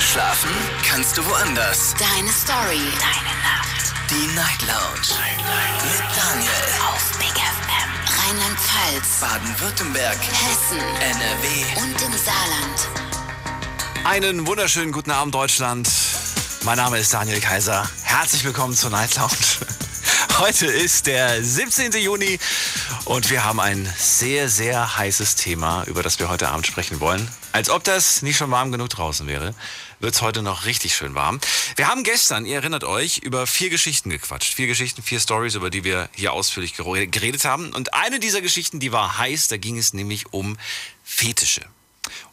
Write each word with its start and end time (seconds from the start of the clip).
Schlafen 0.00 0.50
kannst 0.86 1.16
du 1.16 1.24
woanders. 1.24 1.94
Deine 1.98 2.30
Story. 2.30 2.80
Deine 2.98 3.34
Nacht. 3.42 3.94
Die 4.10 4.26
Night 4.34 4.60
Lounge. 4.62 5.18
Mit 5.82 6.16
Daniel. 6.16 6.50
Auf 6.88 7.18
Big 7.18 7.28
FM. 7.28 7.90
Rheinland-Pfalz. 8.18 9.20
Baden-Württemberg. 9.20 10.18
Hessen. 10.18 10.78
NRW. 10.78 11.82
Und 11.82 12.02
im 12.02 12.12
Saarland. 12.12 12.88
Einen 14.04 14.46
wunderschönen 14.46 14.92
guten 14.92 15.10
Abend, 15.10 15.34
Deutschland. 15.34 15.88
Mein 16.64 16.76
Name 16.76 16.98
ist 16.98 17.14
Daniel 17.14 17.40
Kaiser. 17.40 17.88
Herzlich 18.02 18.44
willkommen 18.44 18.74
zur 18.74 18.90
Night 18.90 19.14
Lounge. 19.16 19.30
Heute 20.38 20.66
ist 20.66 21.06
der 21.06 21.42
17. 21.42 21.92
Juni 21.92 22.38
und 23.04 23.30
wir 23.30 23.44
haben 23.44 23.60
ein 23.60 23.92
sehr, 23.96 24.48
sehr 24.48 24.96
heißes 24.96 25.36
Thema, 25.36 25.84
über 25.84 26.02
das 26.02 26.18
wir 26.18 26.28
heute 26.28 26.48
Abend 26.48 26.66
sprechen 26.66 27.00
wollen. 27.00 27.28
Als 27.52 27.68
ob 27.68 27.84
das 27.84 28.22
nicht 28.22 28.36
schon 28.36 28.50
warm 28.50 28.72
genug 28.72 28.90
draußen 28.90 29.26
wäre, 29.26 29.54
wird 30.00 30.14
es 30.14 30.22
heute 30.22 30.42
noch 30.42 30.64
richtig 30.64 30.94
schön 30.94 31.14
warm. 31.14 31.40
Wir 31.76 31.88
haben 31.88 32.02
gestern, 32.02 32.46
ihr 32.46 32.56
erinnert 32.56 32.84
euch, 32.84 33.18
über 33.18 33.46
vier 33.46 33.70
Geschichten 33.70 34.10
gequatscht. 34.10 34.54
Vier 34.54 34.66
Geschichten, 34.66 35.02
vier 35.02 35.20
Stories, 35.20 35.54
über 35.54 35.70
die 35.70 35.84
wir 35.84 36.08
hier 36.14 36.32
ausführlich 36.32 36.74
geredet 36.74 37.44
haben. 37.44 37.72
Und 37.74 37.94
eine 37.94 38.20
dieser 38.20 38.40
Geschichten, 38.40 38.80
die 38.80 38.92
war 38.92 39.18
heiß, 39.18 39.48
da 39.48 39.56
ging 39.56 39.78
es 39.78 39.92
nämlich 39.92 40.32
um 40.32 40.56
Fetische 41.02 41.62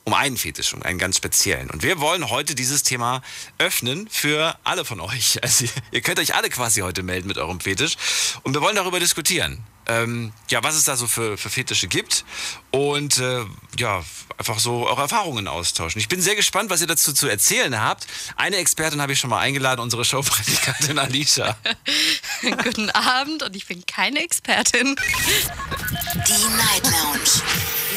um 0.03 0.13
einen 0.13 0.35
Fetisch, 0.35 0.73
um 0.73 0.81
einen 0.81 0.99
ganz 0.99 1.17
speziellen. 1.17 1.69
Und 1.69 1.83
wir 1.83 1.99
wollen 1.99 2.29
heute 2.29 2.55
dieses 2.55 2.83
Thema 2.83 3.21
öffnen 3.57 4.09
für 4.09 4.57
alle 4.63 4.83
von 4.83 4.99
euch. 4.99 5.39
Also 5.43 5.65
ihr 5.91 6.01
könnt 6.01 6.19
euch 6.19 6.35
alle 6.35 6.49
quasi 6.49 6.81
heute 6.81 7.03
melden 7.03 7.27
mit 7.27 7.37
eurem 7.37 7.59
Fetisch. 7.59 7.95
Und 8.43 8.53
wir 8.53 8.61
wollen 8.61 8.75
darüber 8.75 8.99
diskutieren. 8.99 9.63
Ähm, 9.91 10.31
ja, 10.49 10.63
was 10.63 10.75
es 10.75 10.85
da 10.85 10.95
so 10.95 11.07
für, 11.07 11.37
für 11.37 11.49
Fetische 11.49 11.87
gibt 11.87 12.23
und 12.71 13.17
äh, 13.17 13.43
ja, 13.77 14.03
einfach 14.37 14.59
so 14.59 14.87
eure 14.87 15.01
Erfahrungen 15.01 15.47
austauschen. 15.47 15.99
Ich 15.99 16.07
bin 16.07 16.21
sehr 16.21 16.35
gespannt, 16.35 16.69
was 16.69 16.81
ihr 16.81 16.87
dazu 16.87 17.13
zu 17.13 17.27
erzählen 17.27 17.79
habt. 17.79 18.07
Eine 18.37 18.57
Expertin 18.57 19.01
habe 19.01 19.13
ich 19.13 19.19
schon 19.19 19.29
mal 19.29 19.39
eingeladen, 19.39 19.81
unsere 19.81 20.05
Showpraktikantin 20.05 20.97
Alicia. 20.99 21.57
Guten 22.63 22.89
Abend 22.91 23.43
und 23.43 23.55
ich 23.55 23.67
bin 23.67 23.85
keine 23.85 24.23
Expertin. 24.23 24.95
Die 26.27 26.47
Night 26.55 26.83
Lounge. 26.83 27.41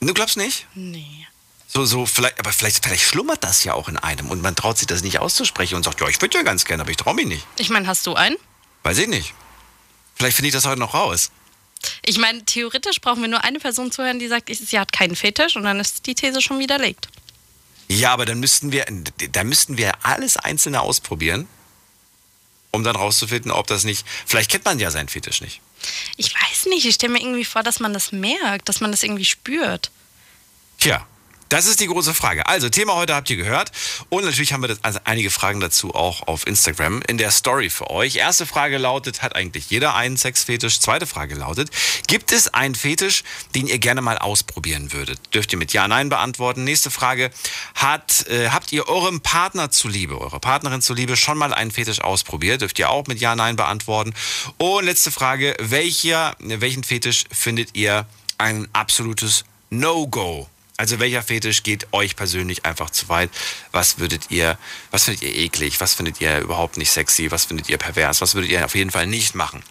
du 0.00 0.14
glaubst 0.14 0.36
nicht? 0.36 0.66
Nee. 0.74 1.26
So, 1.66 1.84
so, 1.86 2.04
vielleicht, 2.04 2.38
aber 2.40 2.52
vielleicht, 2.52 2.84
vielleicht 2.84 3.04
schlummert 3.04 3.42
das 3.44 3.62
ja 3.64 3.72
auch 3.74 3.88
in 3.88 3.96
einem 3.96 4.28
und 4.30 4.42
man 4.42 4.56
traut 4.56 4.76
sich 4.76 4.86
das 4.88 5.02
nicht 5.02 5.20
auszusprechen 5.20 5.76
und 5.76 5.84
sagt, 5.84 6.00
ja, 6.00 6.08
ich 6.08 6.20
würde 6.20 6.36
ja 6.36 6.42
ganz 6.42 6.64
gerne, 6.64 6.82
aber 6.82 6.90
ich 6.90 6.96
traue 6.98 7.14
mich 7.14 7.26
nicht. 7.26 7.46
Ich 7.58 7.70
meine, 7.70 7.86
hast 7.86 8.06
du 8.06 8.14
einen? 8.14 8.36
Weiß 8.82 8.98
ich 8.98 9.06
nicht. 9.06 9.32
Vielleicht 10.16 10.36
finde 10.36 10.48
ich 10.48 10.54
das 10.54 10.66
heute 10.66 10.80
noch 10.80 10.92
raus. 10.94 11.30
Ich 12.04 12.18
meine, 12.18 12.44
theoretisch 12.44 13.00
brauchen 13.00 13.22
wir 13.22 13.28
nur 13.28 13.44
eine 13.44 13.58
Person 13.58 13.90
zuhören, 13.90 14.18
die 14.18 14.28
sagt, 14.28 14.54
sie 14.54 14.78
hat 14.78 14.92
keinen 14.92 15.16
Fetisch 15.16 15.56
und 15.56 15.62
dann 15.64 15.80
ist 15.80 16.06
die 16.06 16.14
These 16.14 16.40
schon 16.40 16.58
widerlegt. 16.58 17.08
Ja, 17.88 18.12
aber 18.12 18.24
dann 18.24 18.38
müssten 18.38 18.70
wir, 18.70 18.86
da 19.32 19.44
müssten 19.44 19.76
wir 19.76 19.92
alles 20.04 20.36
Einzelne 20.36 20.80
ausprobieren, 20.80 21.48
um 22.70 22.84
dann 22.84 22.94
rauszufinden, 22.94 23.50
ob 23.50 23.66
das 23.66 23.84
nicht, 23.84 24.06
vielleicht 24.26 24.50
kennt 24.50 24.64
man 24.64 24.78
ja 24.78 24.90
seinen 24.90 25.08
Fetisch 25.08 25.40
nicht. 25.40 25.60
Ich 26.16 26.34
weiß 26.34 26.66
nicht, 26.66 26.84
ich 26.84 26.94
stelle 26.94 27.14
mir 27.14 27.20
irgendwie 27.20 27.44
vor, 27.44 27.62
dass 27.62 27.80
man 27.80 27.92
das 27.92 28.12
merkt, 28.12 28.68
dass 28.68 28.80
man 28.80 28.92
das 28.92 29.02
irgendwie 29.02 29.24
spürt. 29.24 29.90
Tja, 30.78 31.06
das 31.50 31.66
ist 31.66 31.80
die 31.80 31.88
große 31.88 32.14
Frage. 32.14 32.46
Also, 32.46 32.68
Thema 32.68 32.94
heute 32.94 33.14
habt 33.14 33.28
ihr 33.28 33.36
gehört. 33.36 33.72
Und 34.08 34.24
natürlich 34.24 34.52
haben 34.52 34.62
wir 34.62 34.68
das, 34.68 34.82
also 34.84 35.00
einige 35.04 35.30
Fragen 35.30 35.58
dazu 35.58 35.94
auch 35.94 36.26
auf 36.28 36.46
Instagram 36.46 37.02
in 37.08 37.18
der 37.18 37.32
Story 37.32 37.70
für 37.70 37.90
euch. 37.90 38.16
Erste 38.16 38.46
Frage 38.46 38.78
lautet, 38.78 39.20
hat 39.20 39.34
eigentlich 39.34 39.68
jeder 39.68 39.96
einen 39.96 40.16
Sexfetisch? 40.16 40.78
Zweite 40.78 41.08
Frage 41.08 41.34
lautet, 41.34 41.70
gibt 42.06 42.30
es 42.30 42.54
einen 42.54 42.76
Fetisch, 42.76 43.24
den 43.56 43.66
ihr 43.66 43.78
gerne 43.80 44.00
mal 44.00 44.16
ausprobieren 44.16 44.92
würdet? 44.92 45.18
Dürft 45.34 45.52
ihr 45.52 45.58
mit 45.58 45.72
Ja, 45.72 45.88
Nein 45.88 46.08
beantworten. 46.08 46.62
Nächste 46.62 46.92
Frage, 46.92 47.32
hat, 47.74 48.28
äh, 48.28 48.50
habt 48.50 48.70
ihr 48.72 48.88
eurem 48.88 49.20
Partner 49.20 49.72
zuliebe, 49.72 50.20
eurer 50.20 50.38
Partnerin 50.38 50.82
zuliebe 50.82 51.16
schon 51.16 51.36
mal 51.36 51.52
einen 51.52 51.72
Fetisch 51.72 52.00
ausprobiert? 52.00 52.60
Dürft 52.60 52.78
ihr 52.78 52.90
auch 52.90 53.08
mit 53.08 53.18
Ja, 53.20 53.34
Nein 53.34 53.56
beantworten. 53.56 54.14
Und 54.58 54.84
letzte 54.84 55.10
Frage, 55.10 55.56
welcher, 55.58 56.36
welchen 56.38 56.84
Fetisch 56.84 57.24
findet 57.32 57.76
ihr 57.76 58.06
ein 58.38 58.68
absolutes 58.72 59.44
No-Go? 59.70 60.48
Also 60.80 60.98
welcher 60.98 61.22
Fetisch 61.22 61.62
geht 61.62 61.88
euch 61.92 62.16
persönlich 62.16 62.64
einfach 62.64 62.88
zu 62.88 63.10
weit? 63.10 63.28
Was 63.70 63.98
würdet 63.98 64.30
ihr, 64.30 64.56
was 64.90 65.04
findet 65.04 65.22
ihr 65.24 65.36
eklig? 65.36 65.78
Was 65.78 65.92
findet 65.92 66.22
ihr 66.22 66.38
überhaupt 66.38 66.78
nicht 66.78 66.90
sexy? 66.90 67.30
Was 67.30 67.44
findet 67.44 67.68
ihr 67.68 67.76
pervers? 67.76 68.22
Was 68.22 68.34
würdet 68.34 68.50
ihr 68.50 68.64
auf 68.64 68.74
jeden 68.74 68.90
Fall 68.90 69.06
nicht 69.06 69.34
machen? 69.34 69.62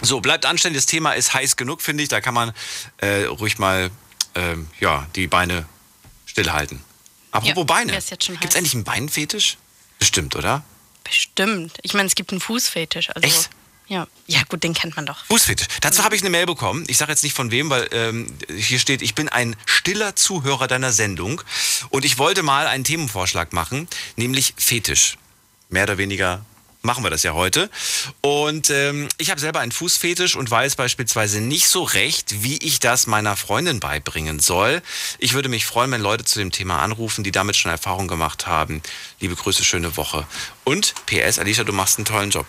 So, 0.00 0.20
bleibt 0.20 0.46
anständig. 0.46 0.78
Das 0.78 0.86
Thema 0.86 1.12
ist 1.12 1.34
heiß 1.34 1.56
genug, 1.56 1.82
finde 1.82 2.04
ich. 2.04 2.08
Da 2.08 2.22
kann 2.22 2.32
man 2.32 2.54
äh, 2.96 3.24
ruhig 3.24 3.58
mal 3.58 3.90
ähm, 4.34 4.66
ja, 4.80 5.06
die 5.14 5.26
Beine 5.26 5.66
stillhalten. 6.24 6.82
Apropos 7.32 7.54
Ja, 7.58 7.64
Beine. 7.64 7.92
Gibt 7.92 8.44
es 8.46 8.56
eigentlich 8.56 8.72
einen 8.72 8.84
Beinfetisch? 8.84 9.58
Bestimmt, 9.98 10.36
oder? 10.36 10.64
Bestimmt. 11.04 11.74
Ich 11.82 11.92
meine, 11.92 12.06
es 12.06 12.14
gibt 12.14 12.30
einen 12.30 12.40
Fußfetisch. 12.40 13.10
Also, 13.10 13.28
Echt? 13.28 13.50
Ja. 13.88 14.06
ja, 14.26 14.42
gut, 14.48 14.64
den 14.64 14.74
kennt 14.74 14.96
man 14.96 15.06
doch. 15.06 15.24
Fußfetisch. 15.26 15.68
Dazu 15.80 16.02
habe 16.02 16.16
ich 16.16 16.22
eine 16.22 16.30
Mail 16.30 16.46
bekommen. 16.46 16.84
Ich 16.88 16.98
sage 16.98 17.12
jetzt 17.12 17.22
nicht 17.22 17.34
von 17.34 17.50
wem, 17.50 17.70
weil 17.70 17.88
ähm, 17.92 18.36
hier 18.56 18.80
steht, 18.80 19.00
ich 19.00 19.14
bin 19.14 19.28
ein 19.28 19.54
stiller 19.64 20.16
Zuhörer 20.16 20.66
deiner 20.66 20.92
Sendung 20.92 21.40
und 21.90 22.04
ich 22.04 22.18
wollte 22.18 22.42
mal 22.42 22.66
einen 22.66 22.84
Themenvorschlag 22.84 23.52
machen, 23.52 23.88
nämlich 24.16 24.54
Fetisch. 24.56 25.16
Mehr 25.68 25.84
oder 25.84 25.98
weniger 25.98 26.44
machen 26.86 27.04
wir 27.04 27.10
das 27.10 27.22
ja 27.22 27.34
heute. 27.34 27.68
Und 28.22 28.70
ähm, 28.70 29.08
ich 29.18 29.30
habe 29.30 29.40
selber 29.40 29.60
einen 29.60 29.72
Fußfetisch 29.72 30.36
und 30.36 30.50
weiß 30.50 30.76
beispielsweise 30.76 31.40
nicht 31.40 31.68
so 31.68 31.82
recht, 31.82 32.42
wie 32.42 32.56
ich 32.58 32.80
das 32.80 33.06
meiner 33.06 33.36
Freundin 33.36 33.80
beibringen 33.80 34.40
soll. 34.40 34.82
Ich 35.18 35.34
würde 35.34 35.48
mich 35.48 35.66
freuen, 35.66 35.90
wenn 35.90 36.00
Leute 36.00 36.24
zu 36.24 36.38
dem 36.38 36.52
Thema 36.52 36.80
anrufen, 36.80 37.24
die 37.24 37.32
damit 37.32 37.56
schon 37.56 37.70
Erfahrung 37.70 38.08
gemacht 38.08 38.46
haben. 38.46 38.82
Liebe 39.20 39.34
Grüße, 39.34 39.64
schöne 39.64 39.96
Woche. 39.96 40.26
Und 40.64 40.94
PS, 41.06 41.38
Alicia, 41.38 41.64
du 41.64 41.72
machst 41.72 41.98
einen 41.98 42.06
tollen 42.06 42.30
Job. 42.30 42.46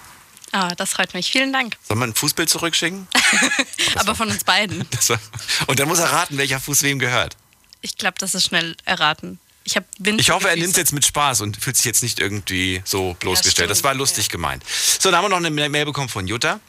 Ah, 0.52 0.74
das 0.76 0.92
freut 0.92 1.14
mich. 1.14 1.32
Vielen 1.32 1.52
Dank. 1.52 1.76
Soll 1.88 1.98
man 1.98 2.12
ein 2.12 2.16
Fußbild 2.16 2.50
zurückschicken? 2.50 3.08
Aber 3.96 4.16
von 4.16 4.30
uns 4.30 4.44
beiden. 4.44 4.88
War, 5.08 5.20
und 5.68 5.80
dann 5.80 5.88
muss 5.88 6.00
er 6.00 6.12
raten, 6.12 6.38
welcher 6.38 6.60
Fuß 6.60 6.84
wem 6.84 7.00
gehört. 7.00 7.36
Ich 7.82 7.98
glaube, 7.98 8.16
das 8.20 8.34
ist 8.34 8.46
schnell 8.46 8.76
erraten. 8.86 9.40
Ich 9.64 9.76
habe 9.76 9.86
Ich 10.18 10.30
hoffe, 10.30 10.50
er 10.50 10.56
nimmt 10.56 10.70
es 10.70 10.78
jetzt 10.78 10.94
mit 10.94 11.06
Spaß 11.06 11.42
und 11.42 11.62
fühlt 11.62 11.76
sich 11.76 11.86
jetzt 11.86 12.02
nicht 12.02 12.20
irgendwie 12.20 12.82
so 12.86 13.16
bloßgestellt. 13.20 13.52
stimmt, 13.52 13.70
das 13.72 13.84
war 13.84 13.94
lustig 13.94 14.28
ja. 14.28 14.32
gemeint. 14.32 14.64
So, 15.00 15.12
dann 15.12 15.18
haben 15.18 15.26
wir 15.26 15.30
noch 15.30 15.46
eine 15.46 15.70
Mail 15.70 15.86
bekommen 15.86 16.08
von 16.08 16.26
Jutta. 16.26 16.62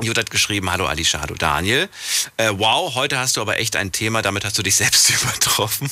Jutta 0.00 0.20
hat 0.20 0.30
geschrieben, 0.30 0.70
hallo 0.70 0.86
Alicia, 0.86 1.20
hallo 1.20 1.34
Daniel. 1.34 1.88
Äh, 2.36 2.50
wow, 2.54 2.94
heute 2.94 3.18
hast 3.18 3.36
du 3.36 3.40
aber 3.40 3.58
echt 3.58 3.76
ein 3.76 3.92
Thema, 3.92 4.22
damit 4.22 4.44
hast 4.44 4.58
du 4.58 4.62
dich 4.62 4.74
selbst 4.84 5.10
übertroffen. 5.10 5.90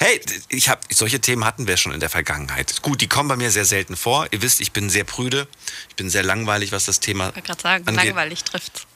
Hey, 0.00 0.20
ich 0.48 0.68
hab, 0.68 0.84
solche 0.92 1.20
Themen 1.20 1.44
hatten 1.44 1.66
wir 1.66 1.76
schon 1.76 1.92
in 1.92 2.00
der 2.00 2.10
Vergangenheit. 2.10 2.80
Gut, 2.82 3.00
die 3.00 3.08
kommen 3.08 3.28
bei 3.28 3.36
mir 3.36 3.50
sehr 3.50 3.64
selten 3.64 3.96
vor. 3.96 4.26
Ihr 4.30 4.42
wisst, 4.42 4.60
ich 4.60 4.72
bin 4.72 4.88
sehr 4.90 5.04
prüde. 5.04 5.46
Ich 5.90 5.96
bin 5.96 6.08
sehr 6.10 6.22
langweilig, 6.22 6.72
was 6.72 6.86
das 6.86 7.00
Thema 7.00 7.28
Ich 7.28 7.34
wollte 7.36 7.46
gerade 7.46 7.62
sagen, 7.62 7.88
angeht. 7.88 8.04
langweilig 8.06 8.44
trifft's. 8.44 8.86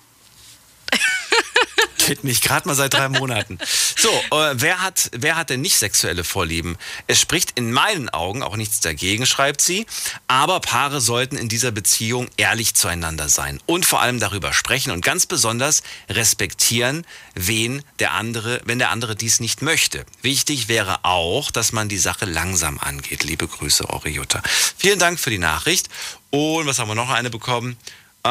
Nicht, 2.23 2.43
gerade 2.43 2.69
mal 2.69 2.75
seit 2.75 2.95
drei 2.95 3.09
Monaten. 3.09 3.59
So, 3.97 4.11
äh, 4.11 4.55
wer, 4.55 4.83
hat, 4.83 5.11
wer 5.13 5.37
hat 5.37 5.51
denn 5.51 5.61
nicht 5.61 5.77
sexuelle 5.77 6.25
Vorlieben? 6.25 6.77
Es 7.07 7.21
spricht 7.21 7.53
in 7.59 7.73
meinen 7.73 8.09
Augen 8.09 8.43
auch 8.43 8.57
nichts 8.57 8.81
dagegen, 8.81 9.27
schreibt 9.27 9.61
sie. 9.61 9.87
Aber 10.29 10.61
Paare 10.61 11.01
sollten 11.01 11.37
in 11.37 11.49
dieser 11.49 11.73
Beziehung 11.73 12.29
ehrlich 12.37 12.75
zueinander 12.75 13.29
sein 13.29 13.61
und 13.67 13.87
vor 13.87 14.01
allem 14.01 14.21
darüber 14.21 14.53
sprechen 14.53 14.93
und 14.93 15.05
ganz 15.05 15.27
besonders 15.27 15.83
respektieren, 16.09 17.05
wen 17.35 17.83
der 17.99 18.13
andere, 18.13 18.61
wenn 18.65 18.79
der 18.79 18.91
andere 18.91 19.17
dies 19.17 19.41
nicht 19.41 19.63
möchte. 19.63 20.07
Wichtig 20.23 20.69
wäre 20.69 21.05
auch, 21.05 21.51
dass 21.51 21.73
man 21.73 21.89
die 21.89 21.99
Sache 21.99 22.25
langsam 22.25 22.79
angeht. 22.79 23.25
Liebe 23.25 23.49
Grüße, 23.49 23.87
Jutta. 24.05 24.43
Vielen 24.77 24.99
Dank 24.99 25.19
für 25.19 25.31
die 25.31 25.39
Nachricht. 25.39 25.89
Und 26.31 26.67
was 26.67 26.79
haben 26.79 26.89
wir 26.89 26.95
noch 26.95 27.11
eine 27.11 27.31
bekommen? 27.31 27.77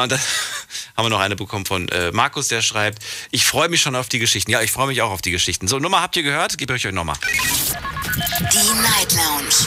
Und 0.02 0.12
dann 0.12 0.20
haben 0.96 1.04
wir 1.04 1.10
noch 1.10 1.20
eine 1.20 1.36
bekommen 1.36 1.66
von 1.66 1.88
äh, 1.88 2.12
Markus, 2.12 2.48
der 2.48 2.62
schreibt, 2.62 3.02
ich 3.30 3.46
freue 3.46 3.68
mich 3.68 3.80
schon 3.80 3.94
auf 3.96 4.08
die 4.08 4.18
Geschichten. 4.18 4.50
Ja, 4.50 4.62
ich 4.62 4.72
freue 4.72 4.88
mich 4.88 5.02
auch 5.02 5.10
auf 5.10 5.22
die 5.22 5.30
Geschichten. 5.30 5.68
So, 5.68 5.78
Nummer 5.78 6.00
habt 6.00 6.16
ihr 6.16 6.22
gehört? 6.22 6.58
Gebe 6.58 6.76
ich 6.76 6.86
euch 6.86 6.92
nochmal. 6.92 7.16
Die 8.52 8.74
Night 8.80 9.12
Lounge. 9.12 9.66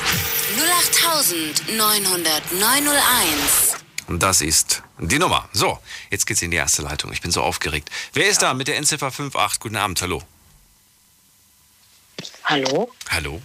08901. 1.69 3.75
Und 4.07 4.23
das 4.23 4.41
ist 4.41 4.81
die 4.97 5.19
Nummer. 5.19 5.47
So, 5.53 5.77
jetzt 6.09 6.25
geht's 6.25 6.41
in 6.41 6.51
die 6.51 6.57
erste 6.57 6.81
Leitung. 6.81 7.13
Ich 7.13 7.21
bin 7.21 7.31
so 7.31 7.43
aufgeregt. 7.43 7.89
Wer 8.13 8.27
ist 8.27 8.41
da 8.41 8.53
mit 8.53 8.67
der 8.67 8.75
Endziffer 8.77 9.07
58? 9.07 9.59
Guten 9.59 9.75
Abend, 9.75 10.01
hallo. 10.01 10.23
Hallo? 12.43 12.91
Hallo? 13.09 13.41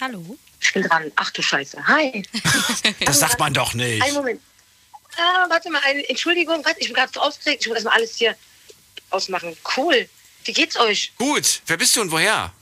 Hallo? 0.00 0.38
Ich 0.60 0.72
bin 0.72 0.82
dran. 0.82 1.10
Ach 1.16 1.30
du 1.30 1.42
Scheiße. 1.42 1.86
Hi. 1.86 2.22
Das 3.00 3.20
sagt 3.20 3.38
man 3.38 3.54
doch 3.54 3.74
nicht. 3.74 4.02
Einen 4.02 4.14
Moment. 4.14 4.40
Ah, 5.16 5.46
warte 5.48 5.70
mal, 5.70 5.80
eine 5.84 6.08
Entschuldigung, 6.08 6.64
warte, 6.64 6.80
ich 6.80 6.86
bin 6.86 6.94
gerade 6.96 7.12
so 7.12 7.20
aufgeregt. 7.20 7.62
Ich 7.62 7.66
muss 7.68 7.76
erstmal 7.76 7.94
alles 7.96 8.16
hier 8.16 8.36
ausmachen. 9.10 9.56
Cool. 9.76 10.08
wie 10.44 10.52
geht's 10.52 10.76
euch? 10.78 11.12
Gut. 11.16 11.60
Wer 11.66 11.76
bist 11.76 11.94
du 11.96 12.00
und 12.00 12.10
woher? 12.10 12.52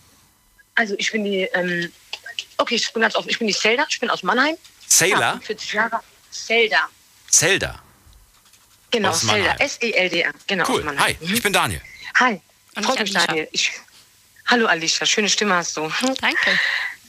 Also 0.75 0.95
ich 0.99 1.11
bin 1.13 1.25
die, 1.25 1.43
ähm, 1.55 1.93
okay, 2.59 2.75
ich 2.77 2.93
bin 2.93 3.03
ganz 3.03 3.15
offen, 3.15 3.29
ich 3.31 3.39
bin 3.39 3.47
die 3.49 3.55
Zelda, 3.55 3.87
ich 3.89 3.99
bin 4.01 4.11
aus 4.11 4.23
Mannheim. 4.23 4.57
Sailor? 4.87 5.41
40 5.43 5.73
Jahre. 5.73 6.01
Zelda. 6.31 6.89
Zelda. 7.31 7.83
Genau, 8.91 9.11
Aus 9.11 9.21
Zelda. 9.27 9.55
S-E-L-D-A. 9.59 10.31
Genau, 10.47 10.65
aus 10.65 10.69
Cool. 10.71 10.83
Mannheim. 10.85 11.05
Hi, 11.05 11.17
Mhm. 11.21 11.35
ich 11.35 11.43
bin 11.43 11.53
Daniel. 11.53 11.81
Hi. 12.19 12.41
Und 12.77 12.85
Freut 12.85 13.01
ich. 13.01 13.13
Daniel. 13.13 13.49
Ich, 13.53 13.73
hallo 14.47 14.67
Alicia, 14.67 15.07
schöne 15.07 15.29
Stimme 15.29 15.55
hast 15.55 15.77
du. 15.77 15.91
Danke. 16.21 16.59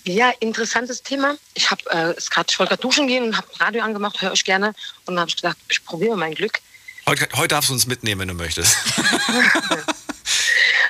Ja, 0.08 0.32
interessantes 0.40 1.04
Thema. 1.04 1.36
Ich 1.54 1.70
habe 1.70 1.84
äh, 1.90 2.14
es 2.18 2.30
grad, 2.30 2.50
ich 2.50 2.58
wollte 2.58 2.70
gerade 2.70 2.82
duschen 2.82 3.08
gehen 3.08 3.26
und 3.26 3.36
habe 3.36 3.48
Radio 3.60 3.84
angemacht, 3.84 4.22
höre 4.22 4.32
euch 4.32 4.46
gerne. 4.46 4.68
Und 5.06 5.16
dann 5.16 5.20
habe 5.20 5.30
ich 5.30 5.36
gedacht, 5.36 5.58
ich 5.68 5.84
probiere 5.84 6.16
mein 6.16 6.34
Glück. 6.34 6.62
Heute, 7.06 7.28
heute 7.34 7.50
darfst 7.50 7.70
du 7.70 7.74
uns 7.74 7.88
mitnehmen, 7.88 8.22
wenn 8.22 8.28
du 8.30 8.34
möchtest. 8.34 8.76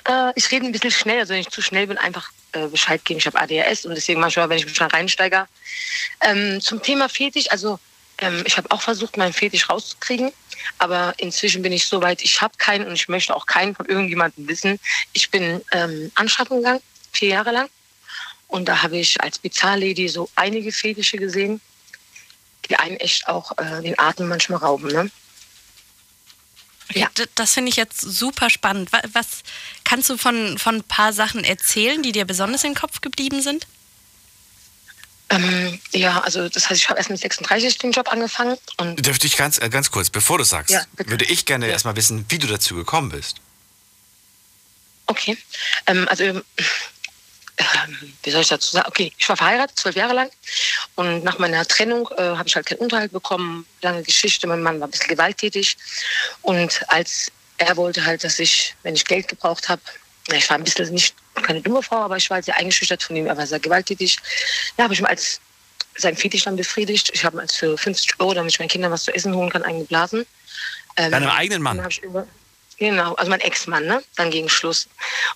Äh, 0.09 0.31
ich 0.35 0.49
rede 0.51 0.65
ein 0.65 0.71
bisschen 0.71 0.91
schnell, 0.91 1.19
also 1.19 1.33
wenn 1.33 1.41
ich 1.41 1.49
zu 1.49 1.61
schnell 1.61 1.85
bin, 1.85 1.97
einfach 1.97 2.31
äh, 2.53 2.67
Bescheid 2.67 3.03
geben. 3.03 3.17
Ich 3.17 3.25
habe 3.25 3.37
ADHS 3.41 3.85
und 3.85 3.93
deswegen 3.93 4.21
manchmal, 4.21 4.47
wenn 4.47 4.57
ich 4.57 4.63
mich 4.65 4.73
schon 4.73 4.87
reinsteige. 4.87 5.47
Ähm, 6.21 6.61
zum 6.61 6.81
Thema 6.81 7.09
Fetisch, 7.09 7.51
also 7.51 7.77
ähm, 8.19 8.41
ich 8.45 8.55
habe 8.55 8.71
auch 8.71 8.81
versucht, 8.81 9.17
meinen 9.17 9.33
Fetisch 9.33 9.69
rauszukriegen, 9.69 10.31
aber 10.77 11.13
inzwischen 11.17 11.61
bin 11.61 11.73
ich 11.73 11.87
so 11.87 12.01
weit, 12.01 12.21
ich 12.21 12.39
habe 12.39 12.53
keinen 12.57 12.87
und 12.87 12.93
ich 12.93 13.09
möchte 13.09 13.35
auch 13.35 13.47
keinen 13.47 13.75
von 13.75 13.85
irgendjemandem 13.85 14.47
wissen. 14.47 14.79
Ich 15.11 15.29
bin 15.29 15.61
ähm, 15.73 16.09
anschaffen 16.15 16.59
gegangen, 16.59 16.81
vier 17.11 17.27
Jahre 17.29 17.51
lang. 17.51 17.69
Und 18.47 18.65
da 18.65 18.81
habe 18.81 18.97
ich 18.97 19.19
als 19.21 19.39
Bizarre-Lady 19.39 20.07
so 20.07 20.29
einige 20.35 20.71
Fetische 20.71 21.17
gesehen, 21.17 21.59
die 22.69 22.75
einen 22.77 22.97
echt 22.97 23.27
auch 23.27 23.51
äh, 23.57 23.81
den 23.81 23.97
Atem 23.99 24.27
manchmal 24.27 24.59
rauben. 24.59 24.87
Ne? 24.87 25.11
Ja. 26.93 27.09
Das 27.35 27.53
finde 27.53 27.69
ich 27.69 27.75
jetzt 27.75 27.99
super 27.99 28.49
spannend. 28.49 28.91
Wa- 28.93 29.01
Was 29.11 29.27
kannst 29.83 30.09
du 30.09 30.17
von, 30.17 30.57
von 30.57 30.75
ein 30.77 30.83
paar 30.83 31.11
Sachen 31.13 31.43
erzählen, 31.43 32.01
die 32.01 32.13
dir 32.13 32.25
besonders 32.25 32.63
im 32.63 32.75
Kopf 32.75 33.01
geblieben 33.01 33.41
sind? 33.41 33.67
Ähm, 35.29 35.77
ja, 35.91 36.21
also 36.21 36.47
das 36.47 36.69
heißt, 36.69 36.79
ich 36.81 36.87
habe 36.89 36.99
erst 36.99 37.09
mit 37.09 37.19
36 37.19 37.77
den 37.79 37.91
Job 37.91 38.09
angefangen 38.09 38.57
und 38.77 39.05
Dürfte 39.05 39.27
ich 39.27 39.35
ganz, 39.35 39.57
äh, 39.59 39.67
ganz 39.69 39.91
kurz, 39.91 40.09
bevor 40.09 40.37
du 40.37 40.45
sagst, 40.45 40.71
Ja, 40.71 40.83
würde 40.95 41.25
ich 41.25 41.45
gerne 41.45 41.65
Ja. 41.67 41.73
erstmal 41.73 41.97
wissen, 41.97 42.25
wie 42.29 42.37
du 42.39 42.47
dazu 42.47 42.75
gekommen 42.75 43.09
bist. 43.09 43.35
Okay. 45.07 45.37
Ähm, 45.85 46.07
also, 46.09 46.41
ähm, 47.57 48.13
wie 48.23 48.31
soll 48.31 48.41
ich 48.41 48.47
dazu 48.47 48.71
sagen? 48.71 48.87
Okay, 48.87 49.11
ich 49.17 49.27
war 49.29 49.35
verheiratet, 49.35 49.77
zwölf 49.77 49.95
Jahre 49.95 50.13
lang. 50.13 50.29
Und 50.95 51.23
nach 51.23 51.39
meiner 51.39 51.65
Trennung 51.65 52.07
äh, 52.17 52.21
habe 52.21 52.47
ich 52.47 52.55
halt 52.55 52.67
keinen 52.67 52.79
Unterhalt 52.79 53.11
bekommen. 53.11 53.65
Lange 53.81 54.03
Geschichte. 54.03 54.47
Mein 54.47 54.61
Mann 54.61 54.79
war 54.79 54.87
ein 54.87 54.91
bisschen 54.91 55.07
gewalttätig. 55.07 55.77
Und 56.41 56.81
als 56.87 57.31
er 57.57 57.75
wollte 57.75 58.05
halt, 58.05 58.23
dass 58.23 58.37
ich, 58.39 58.75
wenn 58.83 58.95
ich 58.95 59.05
Geld 59.05 59.27
gebraucht 59.27 59.69
habe, 59.69 59.81
ich 60.31 60.49
war 60.49 60.57
ein 60.57 60.63
bisschen 60.63 60.93
nicht 60.93 61.15
keine 61.41 61.61
dumme 61.61 61.81
Frau, 61.81 61.97
aber 61.97 62.17
ich 62.17 62.29
war 62.29 62.43
sehr 62.43 62.57
eingeschüchtert 62.57 63.01
von 63.01 63.15
ihm. 63.15 63.27
Er 63.27 63.37
war 63.37 63.47
sehr 63.47 63.59
gewalttätig. 63.59 64.17
Ja, 64.77 64.83
habe 64.83 64.93
ich 64.93 65.01
mir 65.01 65.09
als 65.09 65.39
sein 65.95 66.15
Fetisch 66.15 66.43
dann 66.43 66.55
befriedigt. 66.55 67.09
Ich 67.13 67.25
habe 67.25 67.37
ihm 67.37 67.39
als 67.39 67.55
für 67.55 67.77
50 67.77 68.19
Euro, 68.19 68.33
damit 68.33 68.51
ich 68.51 68.59
meinen 68.59 68.69
Kindern 68.69 68.91
was 68.91 69.05
zu 69.05 69.15
essen 69.15 69.33
holen 69.33 69.49
kann, 69.49 69.63
eingeblasen. 69.63 70.25
Ähm, 70.95 71.11
Deinem 71.11 71.29
eigenen 71.29 71.61
Mann? 71.61 71.77
dann 71.77 71.85
hab 71.85 71.91
ich 71.91 72.03
über, 72.03 72.27
genau, 72.77 73.13
also 73.15 73.29
mein 73.29 73.41
Ex-Mann, 73.41 73.85
ne? 73.85 74.03
Dann 74.15 74.31
gegen 74.31 74.49
Schluss. 74.49 74.87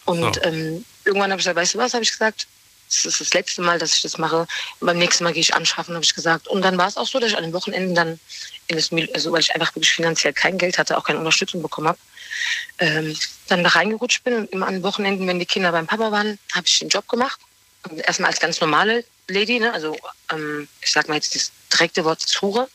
Und 0.05 0.35
So. 0.35 0.41
ähm, 0.43 0.85
irgendwann 1.05 1.31
habe 1.31 1.39
ich 1.39 1.45
gesagt, 1.45 1.57
weißt 1.57 1.73
du 1.75 1.77
was, 1.79 1.93
habe 1.93 2.03
ich 2.03 2.11
gesagt, 2.11 2.47
das 2.89 3.05
ist 3.05 3.21
das 3.21 3.33
letzte 3.33 3.61
Mal, 3.61 3.79
dass 3.79 3.93
ich 3.95 4.01
das 4.01 4.17
mache. 4.17 4.45
Beim 4.81 4.97
nächsten 4.97 5.23
Mal 5.23 5.31
gehe 5.31 5.41
ich 5.41 5.53
anschaffen, 5.53 5.93
habe 5.95 6.03
ich 6.03 6.13
gesagt. 6.13 6.47
Und 6.49 6.61
dann 6.61 6.77
war 6.77 6.87
es 6.87 6.97
auch 6.97 7.07
so, 7.07 7.19
dass 7.19 7.29
ich 7.31 7.37
an 7.37 7.43
den 7.43 7.53
Wochenenden 7.53 7.95
dann 7.95 8.19
in 8.67 8.75
das, 8.75 8.91
Mil- 8.91 9.09
also 9.13 9.31
weil 9.31 9.39
ich 9.39 9.53
einfach 9.55 9.73
wirklich 9.75 9.91
finanziell 9.91 10.33
kein 10.33 10.57
Geld 10.57 10.77
hatte, 10.77 10.97
auch 10.97 11.03
keine 11.05 11.19
Unterstützung 11.19 11.61
bekommen 11.61 11.87
habe, 11.87 11.99
ähm, 12.79 13.17
dann 13.47 13.63
da 13.63 13.69
reingerutscht 13.69 14.23
bin 14.25 14.33
und 14.35 14.51
immer 14.51 14.67
an 14.67 14.73
den 14.75 14.83
Wochenenden, 14.83 15.25
wenn 15.27 15.39
die 15.39 15.45
Kinder 15.45 15.71
beim 15.71 15.87
Papa 15.87 16.11
waren, 16.11 16.37
habe 16.53 16.67
ich 16.67 16.79
den 16.79 16.89
Job 16.89 17.07
gemacht. 17.07 17.39
Und 17.89 17.99
erstmal 17.99 18.29
als 18.29 18.39
ganz 18.41 18.59
normale 18.59 19.05
Lady, 19.27 19.59
ne? 19.59 19.73
also 19.73 19.97
ähm, 20.31 20.67
ich 20.81 20.91
sag 20.91 21.07
mal 21.07 21.15
jetzt 21.15 21.33
das 21.33 21.51
direkte 21.71 22.03
Wort 22.03 22.19
Zure. 22.19 22.67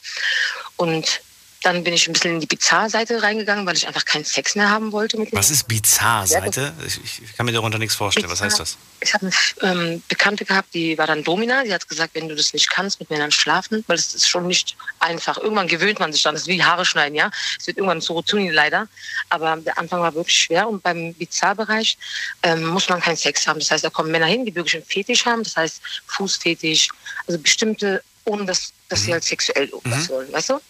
Und 0.77 1.21
dann 1.67 1.83
bin 1.83 1.95
ich 1.95 2.07
ein 2.07 2.13
bisschen 2.13 2.35
in 2.35 2.41
die 2.41 2.47
Bizarre-Seite 2.47 3.25
reingegangen, 3.25 3.67
weil 3.67 3.75
ich 3.75 3.89
einfach 3.89 4.05
keinen 4.05 4.25
Sex 4.25 4.55
mehr 4.55 4.71
haben 4.71 4.93
wollte 4.93 5.19
mit 5.19 5.33
Was 5.33 5.51
ist 5.51 5.67
Bizarre-Seite? 5.67 6.73
Ich, 6.87 7.01
ich 7.25 7.37
kann 7.37 7.45
mir 7.45 7.51
darunter 7.51 7.79
nichts 7.79 7.97
vorstellen. 7.97 8.31
Was 8.31 8.41
heißt 8.41 8.61
das? 8.61 8.79
Ich 9.01 9.13
habe 9.13 9.33
eine 9.63 9.73
ähm, 9.73 10.03
Bekannte 10.07 10.45
gehabt, 10.45 10.73
die 10.75 10.97
war 10.97 11.09
dann 11.09 11.25
Domina. 11.25 11.65
Die 11.65 11.75
hat 11.75 11.89
gesagt, 11.89 12.15
wenn 12.15 12.29
du 12.29 12.37
das 12.37 12.53
nicht 12.53 12.71
kannst, 12.71 13.01
mit 13.01 13.11
Männern 13.11 13.33
schlafen, 13.33 13.83
weil 13.89 13.97
es 13.97 14.15
ist 14.15 14.29
schon 14.29 14.47
nicht 14.47 14.77
einfach. 15.01 15.39
Irgendwann 15.39 15.67
gewöhnt 15.67 15.99
man 15.99 16.13
sich 16.13 16.23
dann. 16.23 16.37
Das 16.37 16.43
ist 16.43 16.49
wie 16.49 16.63
Haare 16.63 16.85
schneiden, 16.85 17.17
ja. 17.17 17.33
Es 17.59 17.67
wird 17.67 17.79
irgendwann 17.79 18.01
zu 18.01 18.13
Rotuni 18.13 18.51
leider. 18.51 18.87
Aber 19.29 19.57
der 19.57 19.77
Anfang 19.77 20.01
war 20.01 20.15
wirklich 20.15 20.39
schwer. 20.39 20.69
Und 20.69 20.85
beim 20.85 21.15
Bizarre-Bereich 21.15 21.99
ähm, 22.45 22.65
muss 22.65 22.89
man 22.89 23.01
keinen 23.01 23.17
Sex 23.17 23.45
haben. 23.45 23.59
Das 23.59 23.73
heißt, 23.73 23.83
da 23.83 23.91
kommen 23.91 24.13
Männer 24.13 24.27
hin, 24.27 24.47
die 24.47 24.55
wirklich 24.55 24.77
einen 24.77 24.85
Fetisch 24.85 25.27
haben. 25.27 25.43
Das 25.43 25.57
heißt, 25.57 25.81
Fußfetisch. 26.07 26.91
Also 27.27 27.41
bestimmte, 27.41 28.05
ohne 28.25 28.45
dass, 28.45 28.73
dass 28.89 29.03
sie 29.03 29.13
halt 29.13 29.25
sexuell 29.25 29.67
irgendwas 29.67 30.09
wollen, 30.09 30.33
weißt 30.33 30.51
du? 30.51 30.61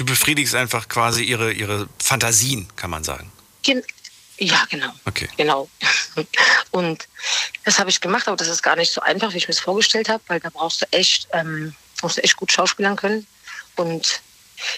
Du 0.00 0.06
befriedigst 0.06 0.54
einfach 0.54 0.88
quasi 0.88 1.24
ihre, 1.24 1.52
ihre 1.52 1.86
Fantasien, 2.02 2.66
kann 2.74 2.88
man 2.88 3.04
sagen. 3.04 3.30
Gen 3.62 3.82
ja, 4.38 4.64
genau. 4.70 4.90
Okay. 5.04 5.28
Genau. 5.36 5.68
Und 6.70 7.06
das 7.66 7.78
habe 7.78 7.90
ich 7.90 8.00
gemacht, 8.00 8.26
aber 8.26 8.38
das 8.38 8.48
ist 8.48 8.62
gar 8.62 8.76
nicht 8.76 8.90
so 8.90 9.02
einfach, 9.02 9.34
wie 9.34 9.36
ich 9.36 9.46
mir 9.46 9.52
das 9.52 9.58
vorgestellt 9.60 10.08
habe, 10.08 10.22
weil 10.28 10.40
da 10.40 10.48
brauchst 10.48 10.80
du 10.80 10.86
echt, 10.90 11.28
ähm, 11.34 11.74
musst 12.00 12.16
du 12.16 12.22
echt 12.22 12.36
gut 12.36 12.50
schauspielern 12.50 12.96
können. 12.96 13.26
Und 13.76 14.22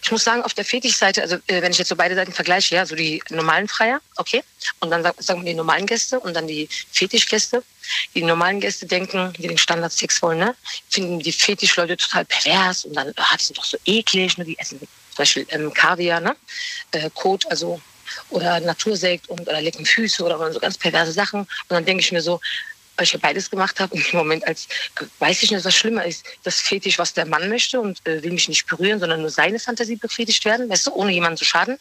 ich 0.02 0.10
muss 0.10 0.24
sagen, 0.24 0.42
auf 0.42 0.54
der 0.54 0.64
Fetischseite, 0.64 1.22
also 1.22 1.36
äh, 1.46 1.62
wenn 1.62 1.70
ich 1.70 1.78
jetzt 1.78 1.90
so 1.90 1.94
beide 1.94 2.16
Seiten 2.16 2.32
vergleiche, 2.32 2.74
ja, 2.74 2.84
so 2.84 2.96
die 2.96 3.22
normalen 3.30 3.68
Freier, 3.68 4.00
okay, 4.16 4.42
und 4.80 4.90
dann 4.90 5.04
sag- 5.04 5.22
sagen 5.22 5.42
wir 5.44 5.52
die 5.52 5.56
normalen 5.56 5.86
Gäste 5.86 6.18
und 6.18 6.34
dann 6.34 6.48
die 6.48 6.68
Fetischgäste. 6.90 7.62
Die 8.16 8.24
normalen 8.24 8.58
Gäste 8.58 8.86
denken, 8.86 9.32
die 9.34 9.46
den 9.46 9.58
Standardsex 9.58 10.20
wollen, 10.20 10.40
ne, 10.40 10.56
finden 10.90 11.20
die 11.20 11.30
Fetischleute 11.30 11.96
total 11.96 12.24
pervers 12.24 12.84
und 12.86 12.94
dann, 12.94 13.12
ah, 13.14 13.36
die 13.38 13.44
sind 13.44 13.58
doch 13.58 13.64
so 13.64 13.78
eklig, 13.84 14.36
ne, 14.36 14.44
die 14.44 14.58
essen 14.58 14.80
zum 15.14 15.22
Beispiel 15.22 15.46
ähm, 15.50 15.72
Kaviar, 15.72 16.20
ne, 16.20 16.36
äh, 16.92 17.10
Kot, 17.14 17.46
also 17.50 17.80
oder 18.30 18.60
Natursekt 18.60 19.28
und 19.28 19.42
oder 19.42 19.60
lecken 19.60 19.86
Füße 19.86 20.22
oder 20.22 20.52
so 20.52 20.60
ganz 20.60 20.76
perverse 20.76 21.12
Sachen. 21.12 21.40
Und 21.40 21.70
dann 21.70 21.84
denke 21.84 22.02
ich 22.02 22.12
mir 22.12 22.20
so, 22.20 22.40
weil 22.96 23.04
ich 23.04 23.12
ja 23.12 23.18
beides 23.20 23.50
gemacht 23.50 23.80
habe, 23.80 23.96
im 24.12 24.16
Moment 24.16 24.46
als 24.46 24.68
weiß 25.18 25.42
ich 25.42 25.50
nicht, 25.50 25.64
was 25.64 25.74
schlimmer 25.74 26.04
ist, 26.04 26.24
das 26.44 26.60
Fetisch, 26.60 26.98
was 26.98 27.14
der 27.14 27.26
Mann 27.26 27.48
möchte 27.48 27.80
und 27.80 28.06
äh, 28.06 28.22
will 28.22 28.32
mich 28.32 28.48
nicht 28.48 28.66
berühren, 28.66 29.00
sondern 29.00 29.20
nur 29.20 29.30
seine 29.30 29.58
Fantasie 29.58 29.96
befriedigt 29.96 30.44
werden, 30.44 30.68
weißt 30.68 30.86
du, 30.86 30.92
ohne 30.92 31.12
jemanden 31.12 31.36
zu 31.36 31.44
schaden. 31.44 31.78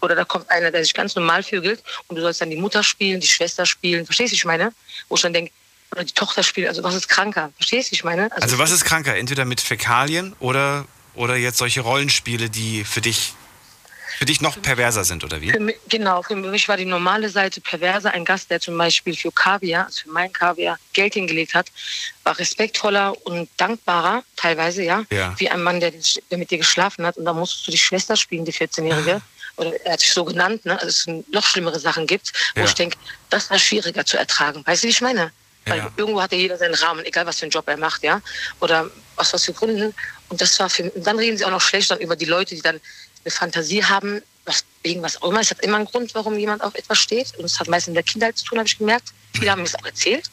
Oder 0.00 0.14
da 0.14 0.24
kommt 0.24 0.50
einer, 0.50 0.70
der 0.70 0.82
sich 0.84 0.94
ganz 0.94 1.14
normal 1.14 1.42
vögelt 1.42 1.82
und 2.08 2.16
du 2.16 2.22
sollst 2.22 2.40
dann 2.40 2.50
die 2.50 2.56
Mutter 2.56 2.82
spielen, 2.82 3.20
die 3.20 3.26
Schwester 3.26 3.66
spielen, 3.66 4.04
verstehst 4.04 4.32
du, 4.32 4.36
ich 4.36 4.44
meine? 4.44 4.72
Wo 5.08 5.16
ich 5.16 5.22
dann 5.22 5.32
denke, 5.32 5.52
oder 5.92 6.04
die 6.04 6.12
Tochter 6.14 6.42
spielen, 6.42 6.68
also 6.68 6.82
was 6.82 6.94
ist 6.94 7.08
kranker, 7.08 7.52
verstehst 7.56 7.90
du, 7.90 7.94
ich 7.94 8.04
meine? 8.04 8.32
Also 8.32 8.58
was 8.58 8.70
ist 8.70 8.84
kranker? 8.84 9.14
Entweder 9.16 9.44
mit 9.44 9.60
Fäkalien 9.60 10.34
oder, 10.40 10.86
oder 11.14 11.36
jetzt 11.36 11.58
solche 11.58 11.80
Rollenspiele, 11.82 12.48
die 12.50 12.84
für 12.84 13.00
dich, 13.00 13.34
für 14.18 14.24
dich 14.24 14.40
noch 14.40 14.60
perverser 14.60 15.04
sind, 15.04 15.24
oder 15.24 15.40
wie? 15.40 15.50
Für 15.50 15.60
mich, 15.60 15.76
genau, 15.88 16.22
für 16.22 16.36
mich 16.36 16.68
war 16.68 16.76
die 16.76 16.84
normale 16.84 17.28
Seite 17.28 17.60
perverse. 17.60 18.10
Ein 18.12 18.24
Gast, 18.24 18.50
der 18.50 18.60
zum 18.60 18.76
Beispiel 18.78 19.16
für 19.16 19.32
Kaviar, 19.32 19.86
also 19.86 20.02
für 20.04 20.10
mein 20.10 20.32
Kaviar, 20.32 20.78
Geld 20.92 21.14
hingelegt 21.14 21.54
hat, 21.54 21.66
war 22.24 22.38
respektvoller 22.38 23.14
und 23.26 23.48
dankbarer, 23.56 24.22
teilweise, 24.36 24.82
ja, 24.82 25.04
Ja. 25.10 25.34
wie 25.38 25.48
ein 25.50 25.62
Mann, 25.62 25.80
der, 25.80 25.92
der 26.30 26.38
mit 26.38 26.50
dir 26.50 26.58
geschlafen 26.58 27.04
hat. 27.04 27.16
Und 27.16 27.24
da 27.24 27.32
musstest 27.32 27.66
du 27.66 27.70
die 27.72 27.78
Schwester 27.78 28.16
spielen, 28.16 28.44
die 28.44 28.52
14-Jährige. 28.52 29.20
Oder 29.56 29.72
er 29.84 29.92
hat 29.94 30.00
sich 30.00 30.12
so 30.12 30.24
genannt, 30.24 30.64
ne? 30.64 30.80
also 30.80 30.86
es 30.88 31.24
noch 31.30 31.44
schlimmere 31.44 31.78
Sachen 31.78 32.06
gibt, 32.06 32.32
wo 32.54 32.60
Ja. 32.60 32.66
ich 32.66 32.74
denke, 32.74 32.96
das 33.28 33.50
war 33.50 33.58
schwieriger 33.58 34.04
zu 34.06 34.16
ertragen. 34.16 34.62
Weißt 34.66 34.82
du, 34.82 34.86
wie 34.86 34.92
ich 34.92 35.00
meine? 35.02 35.30
Weil 35.66 35.78
Ja. 35.78 35.90
irgendwo 35.96 36.22
hat 36.22 36.32
ja 36.32 36.38
jeder 36.38 36.56
seinen 36.58 36.74
Rahmen, 36.74 37.04
egal 37.04 37.26
was 37.26 37.38
für 37.38 37.42
einen 37.44 37.50
Job 37.50 37.68
er 37.68 37.76
macht, 37.76 38.02
ja. 38.02 38.20
Oder 38.60 38.90
aus 39.16 39.32
was 39.32 39.44
für 39.44 39.52
Gründen. 39.52 39.94
Und 40.32 40.40
das 40.40 40.58
war 40.58 40.70
für 40.70 40.84
dann 40.84 41.18
reden 41.18 41.36
sie 41.36 41.44
auch 41.44 41.50
noch 41.50 41.60
schlecht 41.60 41.90
dann 41.90 42.00
über 42.00 42.16
die 42.16 42.24
Leute, 42.24 42.54
die 42.54 42.62
dann 42.62 42.80
eine 43.22 43.30
Fantasie 43.30 43.84
haben, 43.84 44.22
was, 44.46 44.64
wegen 44.82 45.02
was 45.02 45.20
auch 45.20 45.28
immer. 45.28 45.40
Es 45.40 45.50
hat 45.50 45.60
immer 45.60 45.76
einen 45.76 45.84
Grund, 45.84 46.14
warum 46.14 46.38
jemand 46.38 46.62
auf 46.62 46.74
etwas 46.74 46.98
steht. 46.98 47.36
Und 47.36 47.44
es 47.44 47.60
hat 47.60 47.68
meistens 47.68 47.88
mit 47.88 47.96
der 47.96 48.10
Kindheit 48.10 48.38
zu 48.38 48.46
tun, 48.46 48.56
habe 48.56 48.66
ich 48.66 48.78
gemerkt. 48.78 49.08
Viele 49.34 49.50
haben 49.50 49.58
mir 49.58 49.68
das 49.68 49.74
auch 49.74 49.84
erzählt. 49.84 50.30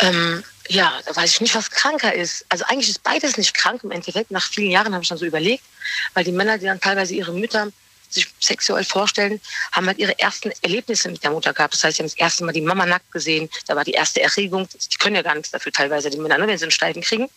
Ähm, 0.00 0.42
ja, 0.68 0.98
da 1.06 1.14
weiß 1.14 1.30
ich 1.30 1.40
nicht, 1.40 1.54
was 1.54 1.70
kranker 1.70 2.12
ist. 2.12 2.44
Also 2.48 2.64
eigentlich 2.64 2.88
ist 2.88 3.04
beides 3.04 3.36
nicht 3.36 3.54
krank 3.54 3.84
im 3.84 3.92
Endeffekt. 3.92 4.32
Nach 4.32 4.50
vielen 4.50 4.72
Jahren 4.72 4.92
habe 4.92 5.04
ich 5.04 5.08
dann 5.08 5.18
so 5.18 5.26
überlegt, 5.26 5.62
weil 6.14 6.24
die 6.24 6.32
Männer, 6.32 6.58
die 6.58 6.66
dann 6.66 6.80
teilweise 6.80 7.14
ihre 7.14 7.32
Mütter 7.32 7.70
sich 8.10 8.28
sexuell 8.40 8.84
vorstellen, 8.84 9.40
haben 9.72 9.86
halt 9.86 9.98
ihre 9.98 10.18
ersten 10.18 10.52
Erlebnisse 10.62 11.10
mit 11.10 11.22
der 11.22 11.30
Mutter 11.30 11.52
gehabt. 11.52 11.74
Das 11.74 11.84
heißt, 11.84 11.96
sie 11.96 12.02
haben 12.02 12.08
das 12.08 12.18
erste 12.18 12.44
Mal 12.44 12.52
die 12.52 12.60
Mama 12.60 12.86
nackt 12.86 13.10
gesehen. 13.12 13.48
Da 13.66 13.76
war 13.76 13.84
die 13.84 13.92
erste 13.92 14.20
Erregung. 14.20 14.68
Die 14.92 14.96
können 14.96 15.16
ja 15.16 15.22
gar 15.22 15.34
nichts 15.34 15.50
dafür 15.50 15.72
teilweise, 15.72 16.10
die 16.10 16.18
Männer, 16.18 16.38
ne, 16.38 16.46
wenn 16.46 16.58
sie 16.58 16.64
einen 16.64 16.70
Steifen 16.70 17.02
kriegen. 17.02 17.28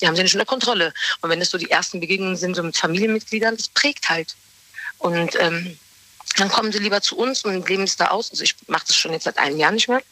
Die 0.00 0.06
haben 0.06 0.16
sie 0.16 0.22
nicht 0.22 0.34
unter 0.34 0.46
Kontrolle. 0.46 0.92
Und 1.20 1.30
wenn 1.30 1.40
das 1.40 1.50
so 1.50 1.58
die 1.58 1.70
ersten 1.70 2.00
Begegnungen 2.00 2.36
sind, 2.36 2.54
so 2.54 2.62
mit 2.62 2.76
Familienmitgliedern, 2.76 3.56
das 3.56 3.68
prägt 3.68 4.08
halt. 4.08 4.34
Und 4.98 5.36
ähm, 5.40 5.78
dann 6.36 6.48
kommen 6.48 6.72
sie 6.72 6.78
lieber 6.78 7.00
zu 7.00 7.16
uns 7.16 7.44
und 7.44 7.68
leben 7.68 7.82
es 7.82 7.96
da 7.96 8.06
aus. 8.06 8.30
Also 8.30 8.42
ich 8.44 8.54
mache 8.66 8.84
das 8.86 8.96
schon 8.96 9.12
jetzt 9.12 9.24
seit 9.24 9.38
einem 9.38 9.58
Jahr 9.58 9.70
nicht 9.70 9.88
mehr. 9.88 10.02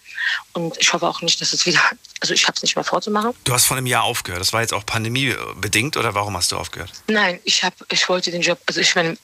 Und 0.52 0.76
ich 0.78 0.92
hoffe 0.92 1.06
auch 1.06 1.22
nicht, 1.22 1.40
dass 1.40 1.52
es 1.52 1.64
wieder, 1.64 1.80
also 2.20 2.34
ich 2.34 2.46
habe 2.46 2.56
es 2.56 2.62
nicht 2.62 2.76
mehr 2.76 2.84
vorzumachen. 2.84 3.32
Du 3.44 3.52
hast 3.52 3.64
vor 3.64 3.76
einem 3.76 3.86
Jahr 3.86 4.02
aufgehört. 4.02 4.40
Das 4.40 4.52
war 4.52 4.60
jetzt 4.60 4.74
auch 4.74 4.84
pandemiebedingt 4.84 5.96
oder 5.96 6.14
warum 6.14 6.36
hast 6.36 6.52
du 6.52 6.56
aufgehört? 6.56 6.92
Nein, 7.06 7.40
ich 7.44 7.64
habe, 7.64 7.76
ich 7.90 8.08
wollte 8.08 8.30
den 8.30 8.42
Job, 8.42 8.58
also 8.66 8.80
ich 8.80 8.94
meine, 8.94 9.16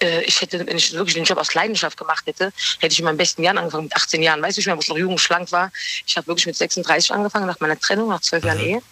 äh, 0.00 0.22
ich 0.22 0.40
hätte, 0.40 0.66
wenn 0.66 0.76
ich 0.76 0.92
wirklich 0.92 1.14
den 1.14 1.24
Job 1.24 1.38
aus 1.38 1.54
Leidenschaft 1.54 1.96
gemacht 1.96 2.26
hätte, 2.26 2.52
hätte 2.80 2.92
ich 2.92 2.98
in 2.98 3.04
meinen 3.04 3.16
besten 3.16 3.42
Jahren 3.42 3.58
angefangen, 3.58 3.84
mit 3.84 3.96
18 3.96 4.22
Jahren. 4.22 4.42
Weißt 4.42 4.56
du, 4.56 4.60
ich 4.60 4.66
meine, 4.66 4.78
wo 4.78 4.82
ich 4.82 4.88
noch 4.88 4.98
jung 4.98 5.12
und 5.12 5.20
schlank 5.20 5.52
war. 5.52 5.70
Ich 6.06 6.16
habe 6.16 6.26
wirklich 6.26 6.46
mit 6.46 6.56
36 6.56 7.12
angefangen, 7.12 7.46
nach 7.46 7.60
meiner 7.60 7.78
Trennung, 7.78 8.08
nach 8.08 8.20
zwölf 8.20 8.44
Jahren 8.44 8.60
Ehe. 8.60 8.82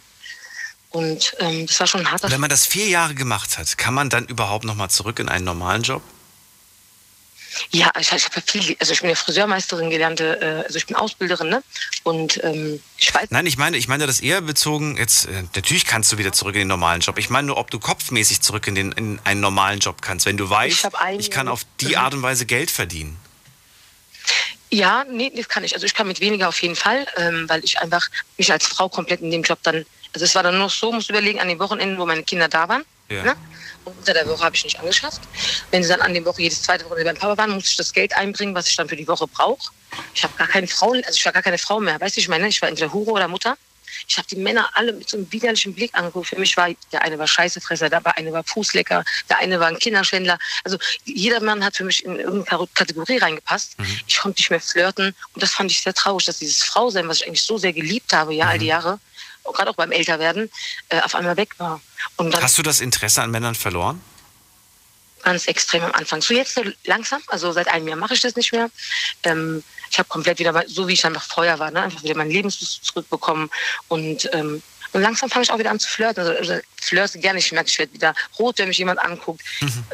Und 0.91 1.35
ähm, 1.39 1.67
das 1.67 1.81
war 1.81 1.87
schon 1.87 2.01
ein 2.01 2.11
harter 2.11 2.31
Wenn 2.31 2.41
man 2.41 2.51
das 2.51 2.67
vier 2.67 2.87
Jahre 2.87 3.15
gemacht 3.15 3.57
hat, 3.57 3.79
kann 3.79 3.95
man 3.95 4.11
dann 4.11 4.27
überhaupt 4.27 4.65
nochmal 4.65 4.91
zurück 4.91 5.19
in 5.19 5.29
einen 5.29 5.45
normalen 5.45 5.83
Job? 5.83 6.03
Ja, 7.71 7.91
ich, 7.99 8.13
ich 8.13 8.25
habe 8.25 8.37
ja 8.37 8.43
viel, 8.45 8.77
also 8.81 8.93
ich 8.93 9.01
bin 9.01 9.11
ja 9.11 9.17
Friseurmeisterin 9.17 9.91
gelernte, 9.91 10.41
äh, 10.41 10.65
also 10.65 10.77
ich 10.77 10.87
bin 10.87 10.97
Ausbilderin, 10.97 11.49
ne? 11.49 11.63
Und 12.03 12.43
ähm, 12.45 12.81
ich 12.99 13.15
weiß. 13.15 13.31
Nein, 13.31 13.47
ich 13.47 13.59
meine, 13.59 13.77
ich 13.77 13.89
meine 13.89 14.07
das 14.07 14.21
eher 14.21 14.41
bezogen, 14.41 14.97
jetzt, 14.97 15.27
äh, 15.27 15.43
natürlich 15.55 15.87
kannst 15.87 16.13
du 16.13 16.19
wieder 16.19 16.33
zurück 16.33 16.55
in 16.55 16.61
den 16.61 16.69
normalen 16.69 17.01
Job. 17.01 17.19
Ich 17.19 17.31
meine 17.31 17.49
nur, 17.49 17.59
ob 17.59 17.71
du 17.71 17.79
kopfmäßig 17.79 18.41
zurück 18.41 18.67
in, 18.67 18.75
den, 18.75 18.93
in 18.93 19.19
einen 19.25 19.41
normalen 19.41 19.81
Job 19.81 20.03
kannst, 20.03 20.27
wenn 20.27 20.37
du 20.37 20.49
weißt, 20.49 20.89
Ich 21.11 21.19
ich 21.19 21.31
kann 21.31 21.49
auf 21.49 21.63
die. 21.81 21.97
Art 21.97 22.15
und 22.15 22.23
Weise 22.23 22.47
Geld 22.47 22.71
verdienen. 22.71 23.17
Ja, 24.71 25.05
nee, 25.05 25.31
das 25.35 25.49
kann 25.49 25.65
ich. 25.65 25.75
Also 25.75 25.85
ich 25.85 25.95
kann 25.95 26.09
mit 26.09 26.21
weniger 26.21 26.49
auf 26.49 26.61
jeden 26.63 26.77
Fall, 26.77 27.07
ähm, 27.17 27.47
weil 27.49 27.63
ich 27.63 27.79
einfach 27.81 28.09
mich 28.39 28.51
als 28.51 28.67
Frau 28.67 28.89
komplett 28.89 29.21
in 29.21 29.31
dem 29.31 29.43
Job 29.43 29.59
dann, 29.63 29.85
also 30.15 30.25
es 30.25 30.35
war 30.35 30.43
dann 30.43 30.57
nur 30.57 30.71
so, 30.71 30.91
musst 30.93 31.11
du 31.11 31.13
überlegen, 31.13 31.41
an 31.41 31.49
den 31.49 31.59
Wochenenden, 31.59 31.99
wo 31.99 32.07
meine 32.07 32.23
Kinder 32.23 32.49
da 32.49 32.69
waren. 32.69 32.85
Ja. 33.11 33.23
Ne? 33.23 33.37
Unter 33.85 34.15
der 34.15 34.29
Woche 34.29 34.45
habe 34.45 34.55
ich 34.55 34.65
nicht 34.65 34.79
angeschafft. 34.79 35.21
Wenn 35.71 35.83
sie 35.83 35.89
dann 35.89 36.01
an 36.01 36.15
der 36.15 36.25
Woche 36.25 36.43
jedes 36.43 36.63
zweite 36.63 36.89
Woche 36.89 37.05
beim 37.05 37.17
Papa 37.17 37.37
waren, 37.37 37.51
musste 37.51 37.71
ich 37.71 37.77
das 37.77 37.93
Geld 37.93 38.15
einbringen, 38.17 38.55
was 38.55 38.69
ich 38.69 38.77
dann 38.77 38.89
für 38.89 38.97
die 38.97 39.09
Woche 39.09 39.27
brauche. 39.27 39.71
Ich 40.15 40.23
habe 40.23 40.35
gar 40.37 40.49
keine 40.49 40.67
Frau, 40.69 40.93
also 40.93 41.13
ich 41.13 41.25
war 41.25 41.33
gar 41.33 41.43
keine 41.43 41.59
Frau 41.59 41.81
mehr. 41.81 42.01
Weißt 42.01 42.17
du, 42.17 42.21
ich 42.21 42.29
meine, 42.29 42.49
ich 42.49 42.63
war 42.63 42.69
entweder 42.69 42.93
Hure 42.93 43.13
oder 43.13 43.29
Mutter. 43.29 43.57
Ich 44.09 44.17
habe 44.17 44.27
die 44.29 44.37
Männer 44.37 44.71
alle 44.75 44.93
mit 44.93 45.09
so 45.09 45.17
einem 45.17 45.31
widerlichen 45.31 45.75
Blick 45.75 45.95
angeguckt. 45.95 46.29
Für 46.29 46.39
mich 46.39 46.57
war 46.57 46.71
der 46.93 47.03
eine 47.03 47.19
war 47.19 47.27
Scheißefresser, 47.27 47.91
der 47.91 48.17
eine 48.17 48.33
war 48.33 48.43
Fußlecker, 48.45 49.05
der 49.29 49.39
eine 49.39 49.61
war 49.61 49.69
ein 49.69 49.79
Kinderschwindler. 49.79 50.39
Also 50.65 50.79
jeder 51.05 51.41
Mann 51.41 51.65
hat 51.65 51.77
für 51.77 51.85
mich 51.85 52.05
in 52.05 52.19
irgendeine 52.19 52.67
Kategorie 52.75 53.19
reingepasst. 53.19 53.77
Ich 54.07 54.19
konnte 54.19 54.41
nicht 54.41 54.51
mehr 54.51 54.61
flirten 54.61 55.15
und 55.35 55.43
das 55.43 55.53
fand 55.53 55.71
ich 55.71 55.83
sehr 55.83 55.95
traurig, 55.95 56.25
dass 56.25 56.39
dieses 56.39 56.63
Frausein, 56.63 57.09
was 57.09 57.19
ich 57.19 57.27
eigentlich 57.27 57.43
so 57.43 57.59
sehr 57.59 57.73
geliebt 57.73 58.13
habe, 58.13 58.35
ja, 58.35 58.47
all 58.49 58.59
die 58.59 58.67
Jahre, 58.67 58.95
auch 58.95 58.99
gerade 59.51 59.71
auch 59.71 59.75
beim 59.77 59.91
Älterwerden, 59.93 60.51
äh, 60.91 61.01
auf 61.01 61.15
einmal 61.15 61.37
weg 61.37 61.51
war. 61.59 61.81
Hast 62.41 62.57
du 62.59 62.63
das 62.63 62.81
Interesse 62.81 63.23
an 63.23 63.31
Männern 63.31 63.55
verloren? 63.55 64.01
ganz 65.25 65.47
extrem 65.47 65.85
am 65.85 65.93
Anfang. 65.93 66.21
So 66.21 66.35
jetzt 66.35 66.55
so 66.55 66.63
langsam, 66.85 67.23
also 67.29 67.53
seit 67.53 67.69
einem 67.69 67.87
Jahr 67.87 67.97
mache 67.97 68.13
ich 68.15 68.21
das 68.21 68.35
nicht 68.35 68.51
mehr. 68.53 68.71
Ähm, 69.23 69.63
ich 69.89 69.97
habe 70.01 70.09
komplett 70.09 70.41
wieder, 70.41 70.65
so 70.67 70.89
wie 70.89 70.95
ich 70.95 71.07
einfach 71.07 71.23
vorher 71.23 71.61
war, 71.61 71.71
ne? 71.71 71.81
einfach 71.83 72.03
wieder 72.03 72.17
meinen 72.17 72.33
Lebenslust 72.33 72.85
zurückbekommen 72.85 73.49
und 73.89 74.29
ähm, 74.33 74.63
und 74.95 75.01
langsam 75.01 75.31
fange 75.31 75.45
ich 75.45 75.51
auch 75.53 75.59
wieder 75.59 75.71
an 75.71 75.79
zu 75.79 75.89
flirten. 75.89 76.19
Also, 76.27 76.33
also 76.53 76.61
flirte 76.79 77.19
gerne. 77.21 77.39
Ich 77.39 77.51
merke, 77.53 77.69
ich 77.71 77.79
werde 77.79 77.95
wieder 77.95 78.15
rot, 78.39 78.59
wenn 78.59 78.69
mich 78.69 78.77
jemand 78.77 78.99
anguckt. 78.99 79.41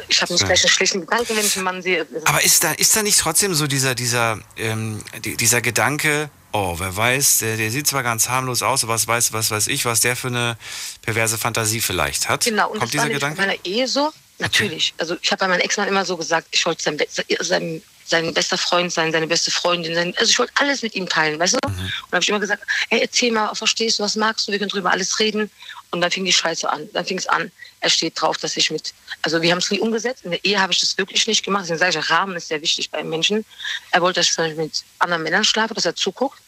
Ich 0.09 0.19
habe 0.21 0.33
nicht 0.33 0.41
Ja. 0.41 0.47
gleich 0.47 0.61
einen 0.63 0.69
schlechten 0.73 1.01
Gedanken, 1.01 1.37
wenn 1.37 1.45
ich 1.45 1.55
einen 1.55 1.63
Mann 1.63 1.81
sehe. 1.81 2.05
Aber 2.25 2.43
ist 2.43 2.63
da, 2.65 2.73
ist 2.73 2.93
da 2.97 3.01
nicht 3.03 3.17
trotzdem 3.19 3.53
so 3.53 3.65
dieser, 3.67 3.95
dieser, 3.95 4.39
ähm, 4.57 5.01
die- 5.23 5.37
dieser 5.37 5.61
Gedanke, 5.61 6.29
oh, 6.51 6.75
wer 6.77 6.95
weiß, 6.95 7.39
der, 7.39 7.57
der 7.57 7.71
sieht 7.71 7.87
zwar 7.87 8.03
ganz 8.03 8.29
harmlos 8.29 8.61
aus, 8.61 8.83
aber 8.83 8.93
was 8.93 9.07
weiß, 9.07 9.33
was 9.33 9.51
weiß 9.51 9.67
ich, 9.67 9.85
was 9.85 10.01
der 10.01 10.15
für 10.15 10.27
eine 10.27 10.57
perverse 11.01 11.37
Fantasie 11.37 11.81
vielleicht 11.81 12.29
hat? 12.29 12.45
Genau, 12.45 12.69
und 12.69 12.79
Kommt 12.79 12.93
das 12.93 13.01
war 13.01 13.09
dieser 13.09 13.19
nämlich 13.19 13.37
Gedanke? 13.37 13.41
meiner 13.41 13.65
Ehe 13.65 13.87
so. 13.87 14.11
Natürlich. 14.39 14.93
Also 14.97 15.17
ich 15.21 15.31
habe 15.31 15.39
bei 15.39 15.47
meinem 15.49 15.59
Ex-Mann 15.61 15.87
immer 15.89 16.05
so 16.05 16.15
gesagt, 16.15 16.47
ich 16.51 16.65
wollte 16.65 16.81
sein, 16.81 16.97
sein, 17.41 17.81
sein 18.05 18.33
bester 18.33 18.57
Freund 18.57 18.91
sein, 18.91 19.11
seine 19.11 19.27
beste 19.27 19.51
Freundin 19.51 19.93
sein. 19.93 20.13
Also 20.17 20.29
ich 20.31 20.39
wollte 20.39 20.53
alles 20.55 20.81
mit 20.81 20.95
ihm 20.95 21.09
teilen, 21.09 21.37
weißt 21.37 21.55
du? 21.55 21.59
Mhm. 21.67 21.73
Und 21.73 21.81
dann 21.81 22.13
habe 22.13 22.23
ich 22.23 22.29
immer 22.29 22.39
gesagt, 22.39 22.63
hey, 22.89 23.01
erzähl 23.01 23.33
mal, 23.33 23.53
verstehst 23.53 23.99
du, 23.99 24.03
was 24.03 24.15
magst 24.15 24.47
du? 24.47 24.53
Wir 24.53 24.59
können 24.59 24.69
drüber 24.69 24.91
alles 24.91 25.19
reden. 25.19 25.51
Und 25.91 26.01
dann 26.01 26.11
fing 26.11 26.25
die 26.25 26.33
Scheiße 26.33 26.69
an. 26.69 26.87
Dann 26.93 27.05
fing 27.05 27.17
es 27.17 27.27
an. 27.27 27.51
Er 27.79 27.89
steht 27.89 28.19
drauf, 28.19 28.37
dass 28.37 28.55
ich 28.57 28.69
mit, 28.69 28.93
also 29.23 29.41
wir 29.41 29.51
haben 29.51 29.57
es 29.57 29.71
nie 29.71 29.79
umgesetzt. 29.79 30.23
In 30.23 30.31
der 30.31 30.45
Ehe 30.45 30.61
habe 30.61 30.71
ich 30.71 30.79
das 30.79 30.97
wirklich 30.97 31.25
nicht 31.25 31.43
gemacht. 31.43 31.63
Deswegen 31.63 31.79
sage 31.79 31.99
ich, 31.99 32.09
Rahmen 32.09 32.35
ist 32.35 32.49
sehr 32.49 32.61
wichtig 32.61 32.91
bei 32.91 33.03
Menschen. 33.03 33.43
Er 33.91 34.01
wollte, 34.01 34.19
dass 34.19 34.37
ich 34.37 34.55
mit 34.55 34.83
anderen 34.99 35.23
Männern 35.23 35.43
schlafe, 35.43 35.73
dass 35.73 35.85
er 35.85 35.95
zuguckt. 35.95 36.39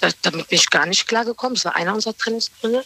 Da, 0.00 0.10
damit 0.22 0.48
bin 0.48 0.58
ich 0.58 0.70
gar 0.70 0.86
nicht 0.86 1.06
klargekommen. 1.06 1.54
Das 1.54 1.64
war 1.66 1.76
einer 1.76 1.94
unserer 1.94 2.16
Trennungsgründe. 2.16 2.84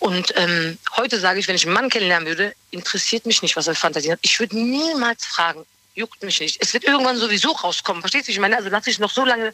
Und 0.00 0.32
ähm, 0.36 0.78
heute 0.96 1.18
sage 1.18 1.40
ich, 1.40 1.48
wenn 1.48 1.56
ich 1.56 1.64
einen 1.64 1.74
Mann 1.74 1.90
kennenlernen 1.90 2.28
würde, 2.28 2.54
interessiert 2.70 3.26
mich 3.26 3.42
nicht, 3.42 3.56
was 3.56 3.66
er 3.66 3.74
für 3.74 3.80
Fantasien 3.80 4.12
hat. 4.12 4.20
Ich 4.22 4.38
würde 4.38 4.56
niemals 4.56 5.24
fragen, 5.24 5.66
juckt 5.94 6.22
mich 6.22 6.40
nicht. 6.40 6.56
Es 6.60 6.72
wird 6.72 6.84
irgendwann 6.84 7.16
sowieso 7.16 7.50
rauskommen. 7.50 8.02
Verstehst 8.02 8.28
du, 8.28 8.32
ich 8.32 8.38
meine? 8.38 8.56
Also 8.56 8.68
lass 8.68 8.86
ich 8.86 8.98
noch 8.98 9.10
so 9.10 9.24
lange, 9.24 9.52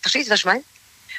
verstehst 0.00 0.28
du, 0.28 0.32
was 0.32 0.40
ich 0.40 0.44
meine? 0.46 0.62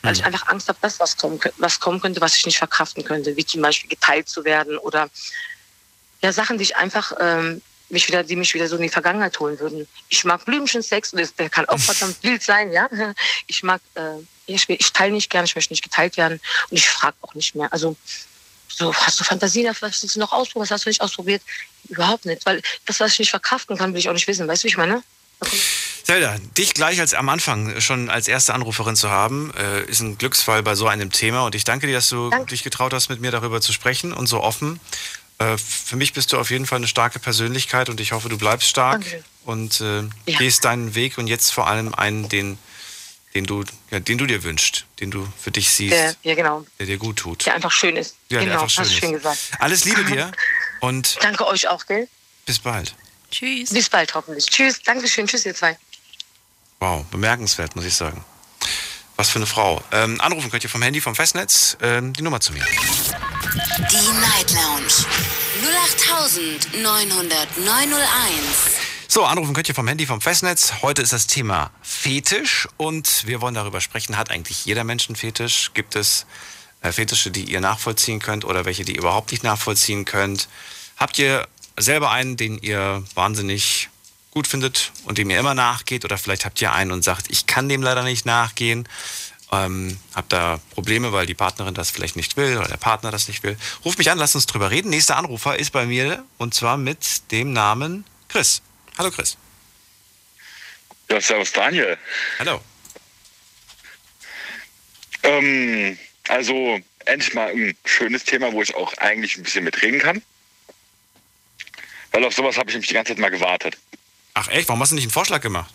Weil 0.01 0.13
ich 0.13 0.25
einfach 0.25 0.47
Angst 0.47 0.67
habe, 0.67 0.79
dass 0.81 0.99
was 0.99 1.17
kommen, 1.17 1.39
was 1.57 1.79
kommen 1.79 2.01
könnte, 2.01 2.21
was 2.21 2.35
ich 2.35 2.45
nicht 2.45 2.57
verkraften 2.57 3.03
könnte, 3.03 3.35
wie 3.37 3.45
zum 3.45 3.61
Beispiel 3.61 3.89
geteilt 3.89 4.27
zu 4.27 4.43
werden 4.43 4.77
oder 4.77 5.09
ja 6.21 6.31
Sachen, 6.31 6.57
die 6.57 6.63
ich 6.63 6.75
einfach 6.75 7.13
ähm, 7.19 7.61
mich 7.89 8.07
wieder, 8.07 8.23
die 8.23 8.35
mich 8.35 8.53
wieder 8.53 8.67
so 8.67 8.77
in 8.77 8.83
die 8.83 8.89
Vergangenheit 8.89 9.39
holen 9.39 9.59
würden. 9.59 9.87
Ich 10.09 10.23
mag 10.23 10.45
Blümchensex, 10.45 11.13
und 11.13 11.39
der 11.39 11.49
kann 11.49 11.67
auch 11.67 11.79
verdammt 11.79 12.17
wild 12.23 12.41
sein, 12.41 12.71
ja. 12.71 12.89
Ich 13.47 13.63
mag, 13.63 13.81
äh, 13.95 14.17
ich, 14.45 14.67
ich 14.69 14.93
teile 14.93 15.13
nicht 15.13 15.29
gern, 15.29 15.45
ich 15.45 15.55
möchte 15.55 15.73
nicht 15.73 15.83
geteilt 15.83 16.17
werden 16.17 16.39
und 16.69 16.77
ich 16.77 16.89
frage 16.89 17.17
auch 17.21 17.33
nicht 17.33 17.55
mehr. 17.55 17.71
Also 17.71 17.95
so, 18.67 18.93
hast 18.93 19.19
du 19.19 19.23
Fantasien, 19.23 19.67
was 19.81 20.01
willst 20.01 20.15
du 20.15 20.19
noch 20.19 20.31
ausprobieren, 20.31 20.63
was 20.63 20.71
hast 20.71 20.85
du 20.85 20.89
nicht 20.89 21.01
ausprobiert? 21.01 21.41
Überhaupt 21.89 22.25
nicht, 22.25 22.45
weil 22.45 22.61
das, 22.85 22.99
was 22.99 23.13
ich 23.13 23.19
nicht 23.19 23.29
verkraften 23.29 23.77
kann, 23.77 23.93
will 23.93 23.99
ich 23.99 24.09
auch 24.09 24.13
nicht 24.13 24.27
wissen. 24.27 24.47
Weißt 24.47 24.63
du, 24.63 24.65
wie 24.65 24.69
ich 24.69 24.77
meine? 24.77 25.03
Zelda, 26.03 26.37
dich 26.57 26.73
gleich 26.73 26.99
als 26.99 27.13
am 27.13 27.29
Anfang 27.29 27.79
schon 27.79 28.09
als 28.09 28.27
erste 28.27 28.53
Anruferin 28.53 28.95
zu 28.95 29.09
haben, 29.09 29.53
äh, 29.55 29.83
ist 29.85 30.01
ein 30.01 30.17
Glücksfall 30.17 30.63
bei 30.63 30.75
so 30.75 30.87
einem 30.87 31.11
Thema. 31.11 31.45
Und 31.45 31.55
ich 31.55 31.63
danke 31.63 31.87
dir, 31.87 31.93
dass 31.93 32.09
du 32.09 32.29
Danke. 32.29 32.47
dich 32.47 32.63
getraut 32.63 32.93
hast, 32.93 33.09
mit 33.09 33.21
mir 33.21 33.31
darüber 33.31 33.61
zu 33.61 33.71
sprechen 33.71 34.11
und 34.13 34.27
so 34.27 34.41
offen. 34.41 34.79
Äh, 35.37 35.57
für 35.57 35.95
mich 35.95 36.13
bist 36.13 36.33
du 36.33 36.37
auf 36.39 36.49
jeden 36.51 36.65
Fall 36.65 36.77
eine 36.77 36.87
starke 36.87 37.19
Persönlichkeit 37.19 37.89
und 37.89 37.99
ich 37.99 38.11
hoffe, 38.11 38.29
du 38.29 38.37
bleibst 38.37 38.67
stark 38.67 39.01
Danke. 39.01 39.23
und 39.45 39.79
äh, 39.81 40.01
Ja. 40.25 40.37
gehst 40.39 40.65
deinen 40.65 40.95
Weg 40.95 41.17
und 41.17 41.27
jetzt 41.27 41.51
vor 41.51 41.67
allem 41.67 41.93
einen, 41.95 42.27
den, 42.29 42.57
den, 43.33 43.45
du, 43.45 43.63
ja, 43.91 43.99
den 43.99 44.17
du 44.17 44.25
dir 44.25 44.43
wünschst, 44.43 44.85
den 44.99 45.11
du 45.11 45.27
für 45.41 45.51
dich 45.51 45.69
siehst, 45.69 45.93
Der, 45.93 46.15
ja, 46.23 46.35
genau. 46.35 46.65
der 46.79 46.87
dir 46.87 46.97
gut 46.97 47.17
tut. 47.17 47.45
Der 47.45 47.55
einfach 47.55 47.71
schön 47.71 47.95
ist. 47.95 48.15
Ja, 48.29 48.39
der 48.39 48.47
genau, 48.47 48.53
einfach 48.61 48.69
schön 48.69 48.83
hast 48.85 48.91
ist. 48.91 48.99
schön 48.99 49.13
gesagt. 49.13 49.37
Alles 49.59 49.85
Liebe 49.85 50.03
dir 50.11 50.31
und 50.81 51.17
Danke 51.21 51.47
euch 51.47 51.67
auch, 51.69 51.85
gell? 51.85 52.07
bis 52.45 52.59
bald. 52.59 52.95
Tschüss. 53.31 53.69
Bis 53.71 53.89
bald 53.89 54.13
hoffentlich. 54.13 54.45
Tschüss, 54.45 54.81
Dankeschön, 54.83 55.25
tschüss 55.25 55.45
ihr 55.45 55.55
zwei. 55.55 55.77
Wow, 56.79 57.05
bemerkenswert, 57.05 57.75
muss 57.75 57.85
ich 57.85 57.95
sagen. 57.95 58.23
Was 59.15 59.29
für 59.29 59.39
eine 59.39 59.45
Frau. 59.45 59.83
Ähm, 59.91 60.19
anrufen 60.19 60.49
könnt 60.49 60.63
ihr 60.63 60.69
vom 60.69 60.81
Handy, 60.81 60.99
vom 60.99 61.15
Festnetz. 61.15 61.77
Ähm, 61.81 62.11
die 62.13 62.21
Nummer 62.23 62.39
zu 62.39 62.53
mir. 62.53 62.63
Die 62.63 64.19
Night 64.19 64.51
Lounge 64.51 65.05
0890901. 66.73 67.61
So, 69.07 69.25
anrufen 69.25 69.53
könnt 69.53 69.69
ihr 69.69 69.75
vom 69.75 69.87
Handy, 69.87 70.05
vom 70.05 70.21
Festnetz. 70.21 70.73
Heute 70.81 71.01
ist 71.01 71.13
das 71.13 71.27
Thema 71.27 71.69
Fetisch 71.81 72.67
und 72.77 73.27
wir 73.27 73.41
wollen 73.41 73.53
darüber 73.53 73.81
sprechen, 73.81 74.17
hat 74.17 74.31
eigentlich 74.31 74.65
jeder 74.65 74.83
Mensch 74.83 75.07
einen 75.07 75.17
Fetisch? 75.17 75.71
Gibt 75.73 75.95
es 75.95 76.25
äh, 76.81 76.91
Fetische, 76.91 77.29
die 77.29 77.43
ihr 77.43 77.59
nachvollziehen 77.59 78.19
könnt 78.19 78.45
oder 78.45 78.65
welche, 78.65 78.85
die 78.85 78.93
ihr 78.93 78.99
überhaupt 78.99 79.31
nicht 79.31 79.43
nachvollziehen 79.43 80.05
könnt? 80.05 80.47
Habt 80.97 81.19
ihr 81.19 81.47
selber 81.81 82.11
einen, 82.11 82.37
den 82.37 82.57
ihr 82.59 83.03
wahnsinnig 83.15 83.89
gut 84.31 84.47
findet 84.47 84.91
und 85.05 85.17
dem 85.17 85.29
ihr 85.29 85.39
immer 85.39 85.53
nachgeht 85.53 86.05
oder 86.05 86.17
vielleicht 86.17 86.45
habt 86.45 86.61
ihr 86.61 86.71
einen 86.73 86.91
und 86.91 87.03
sagt, 87.03 87.27
ich 87.29 87.47
kann 87.47 87.69
dem 87.69 87.81
leider 87.81 88.03
nicht 88.03 88.25
nachgehen? 88.25 88.87
Ähm, 89.51 89.99
habt 90.15 90.31
da 90.31 90.61
Probleme, 90.73 91.11
weil 91.11 91.25
die 91.25 91.33
Partnerin 91.33 91.73
das 91.73 91.91
vielleicht 91.91 92.15
nicht 92.15 92.37
will 92.37 92.57
oder 92.57 92.69
der 92.69 92.77
Partner 92.77 93.11
das 93.11 93.27
nicht 93.27 93.43
will? 93.43 93.57
Ruft 93.83 93.97
mich 93.97 94.09
an, 94.09 94.17
lasst 94.17 94.35
uns 94.35 94.45
drüber 94.45 94.71
reden. 94.71 94.89
Nächster 94.89 95.17
Anrufer 95.17 95.59
ist 95.59 95.71
bei 95.71 95.85
mir 95.85 96.23
und 96.37 96.53
zwar 96.53 96.77
mit 96.77 97.31
dem 97.31 97.51
Namen 97.51 98.05
Chris. 98.29 98.61
Hallo 98.97 99.11
Chris. 99.11 99.37
Ja, 101.09 101.19
servus 101.19 101.51
Daniel. 101.51 101.97
Hallo. 102.39 102.61
Ähm, 105.23 105.97
also 106.29 106.79
endlich 107.05 107.33
mal 107.33 107.49
ein 107.49 107.75
schönes 107.83 108.23
Thema, 108.23 108.53
wo 108.53 108.61
ich 108.61 108.73
auch 108.75 108.93
eigentlich 108.97 109.35
ein 109.35 109.43
bisschen 109.43 109.65
mitreden 109.65 109.99
kann. 109.99 110.21
Weil 112.11 112.25
auf 112.25 112.33
sowas 112.33 112.57
habe 112.57 112.69
ich 112.69 112.75
nämlich 112.75 112.89
die 112.89 112.93
ganze 112.93 113.13
Zeit 113.13 113.19
mal 113.19 113.29
gewartet. 113.29 113.77
Ach 114.33 114.47
echt, 114.49 114.67
warum 114.67 114.81
hast 114.81 114.91
du 114.91 114.95
nicht 114.95 115.05
einen 115.05 115.11
Vorschlag 115.11 115.41
gemacht? 115.41 115.73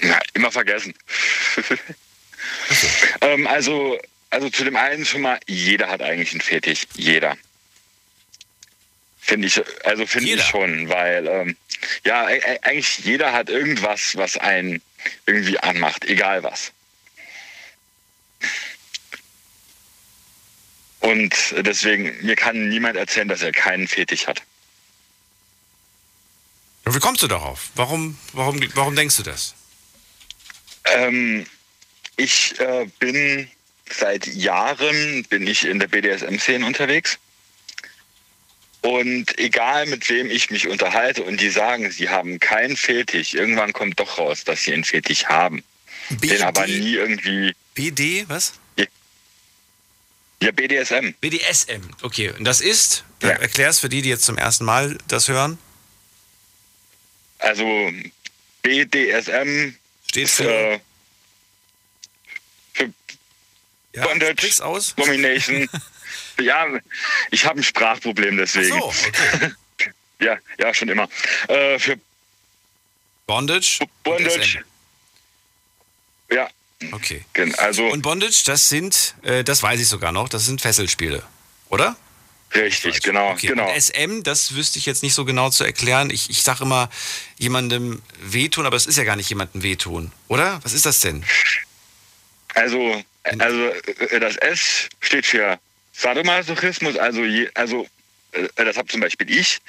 Na, 0.00 0.18
immer 0.34 0.50
vergessen. 0.50 0.94
ähm, 3.20 3.46
also, 3.46 3.98
also 4.30 4.50
zu 4.50 4.64
dem 4.64 4.76
einen 4.76 5.04
schon 5.04 5.22
mal, 5.22 5.38
jeder 5.46 5.88
hat 5.88 6.02
eigentlich 6.02 6.32
einen 6.32 6.40
Fetisch. 6.40 6.86
Jeder. 6.94 7.36
Finde 9.20 9.46
ich, 9.46 9.62
also 9.86 10.04
finde 10.04 10.30
ich 10.30 10.42
schon, 10.42 10.88
weil 10.88 11.26
ähm, 11.28 11.56
ja, 12.04 12.26
eigentlich 12.62 12.98
jeder 12.98 13.32
hat 13.32 13.48
irgendwas, 13.48 14.16
was 14.16 14.36
einen 14.36 14.82
irgendwie 15.26 15.58
anmacht, 15.58 16.04
egal 16.04 16.42
was. 16.42 16.72
Und 21.00 21.34
deswegen, 21.58 22.16
mir 22.24 22.36
kann 22.36 22.68
niemand 22.68 22.96
erzählen, 22.96 23.28
dass 23.28 23.42
er 23.42 23.52
keinen 23.52 23.88
Fetisch 23.88 24.26
hat. 24.26 24.42
Wie 26.84 26.98
kommst 26.98 27.22
du 27.22 27.28
darauf? 27.28 27.70
Warum, 27.74 28.18
warum, 28.32 28.60
warum 28.74 28.96
denkst 28.96 29.16
du 29.16 29.22
das? 29.22 29.54
Ähm, 30.84 31.46
ich 32.16 32.58
äh, 32.60 32.86
bin 32.98 33.48
seit 33.90 34.26
Jahren 34.26 35.24
bin 35.28 35.46
ich 35.46 35.64
in 35.64 35.78
der 35.78 35.86
BDSM-Szene 35.88 36.64
unterwegs. 36.66 37.18
Und 38.80 39.38
egal 39.38 39.86
mit 39.86 40.08
wem 40.08 40.28
ich 40.28 40.50
mich 40.50 40.66
unterhalte 40.66 41.22
und 41.22 41.40
die 41.40 41.50
sagen, 41.50 41.88
sie 41.92 42.08
haben 42.08 42.40
keinen 42.40 42.76
Fetisch, 42.76 43.34
irgendwann 43.34 43.72
kommt 43.72 44.00
doch 44.00 44.18
raus, 44.18 44.42
dass 44.42 44.62
sie 44.64 44.72
einen 44.72 44.82
Fetisch 44.82 45.26
haben. 45.26 45.62
Den 46.10 46.42
aber 46.42 46.66
nie 46.66 46.94
irgendwie. 46.94 47.54
BD, 47.74 48.24
was? 48.28 48.54
Ja, 50.42 50.50
BDSM. 50.50 51.14
BDSM, 51.20 51.82
okay. 52.02 52.32
Und 52.36 52.42
das 52.44 52.60
ist, 52.60 53.04
Ja. 53.22 53.28
erklär's 53.28 53.78
für 53.78 53.88
die, 53.88 54.02
die 54.02 54.08
jetzt 54.08 54.24
zum 54.24 54.36
ersten 54.36 54.64
Mal 54.64 54.98
das 55.06 55.28
hören, 55.28 55.56
Also 57.42 57.90
BDSM 58.62 59.74
steht 60.08 60.28
für, 60.28 60.50
äh, 60.50 60.80
für 62.72 62.92
ja, 63.94 64.06
Bondage. 64.06 64.64
aus. 64.64 64.94
Domination. 64.94 65.68
ja, 66.40 66.66
ich 67.30 67.44
habe 67.44 67.60
ein 67.60 67.62
Sprachproblem 67.62 68.34
Ach 68.34 68.38
deswegen. 68.42 68.78
so, 68.78 68.84
okay. 68.86 69.52
Ja, 70.20 70.38
ja, 70.56 70.72
schon 70.72 70.88
immer. 70.88 71.08
Äh, 71.48 71.80
für 71.80 71.98
Bondage. 73.26 73.80
Bondage. 74.04 74.64
Ja, 76.30 76.48
Okay. 76.92 77.24
also 77.58 77.86
Und 77.88 78.02
Bondage, 78.02 78.42
das 78.46 78.68
sind, 78.68 79.14
äh, 79.22 79.44
das 79.44 79.62
weiß 79.62 79.80
ich 79.80 79.88
sogar 79.88 80.10
noch, 80.12 80.28
das 80.28 80.46
sind 80.46 80.60
Fesselspiele, 80.60 81.22
oder? 81.68 81.96
Richtig, 82.54 83.02
genau, 83.02 83.32
Okay. 83.32 83.48
genau. 83.48 83.68
Und 83.68 83.80
SM, 83.80 84.22
das 84.22 84.54
wüsste 84.54 84.78
ich 84.78 84.86
jetzt 84.86 85.02
nicht 85.02 85.14
so 85.14 85.24
genau 85.24 85.50
zu 85.50 85.64
erklären. 85.64 86.10
Ich, 86.10 86.30
ich 86.30 86.42
sage 86.42 86.64
immer, 86.64 86.90
jemandem 87.38 88.02
wehtun, 88.20 88.66
aber 88.66 88.76
es 88.76 88.86
ist 88.86 88.96
ja 88.98 89.04
gar 89.04 89.16
nicht 89.16 89.28
jemandem 89.28 89.62
wehtun, 89.62 90.12
oder? 90.28 90.60
Was 90.62 90.72
ist 90.72 90.86
das 90.86 91.00
denn? 91.00 91.24
Also, 92.54 93.02
also 93.38 93.68
äh, 94.10 94.20
das 94.20 94.36
S 94.36 94.88
steht 95.00 95.26
für 95.26 95.58
Sadomasochismus, 95.92 96.96
also, 96.96 97.24
je, 97.24 97.48
also 97.54 97.86
äh, 98.32 98.48
das 98.64 98.76
habe 98.76 98.88
zum 98.88 99.00
Beispiel 99.00 99.30
ich. 99.30 99.60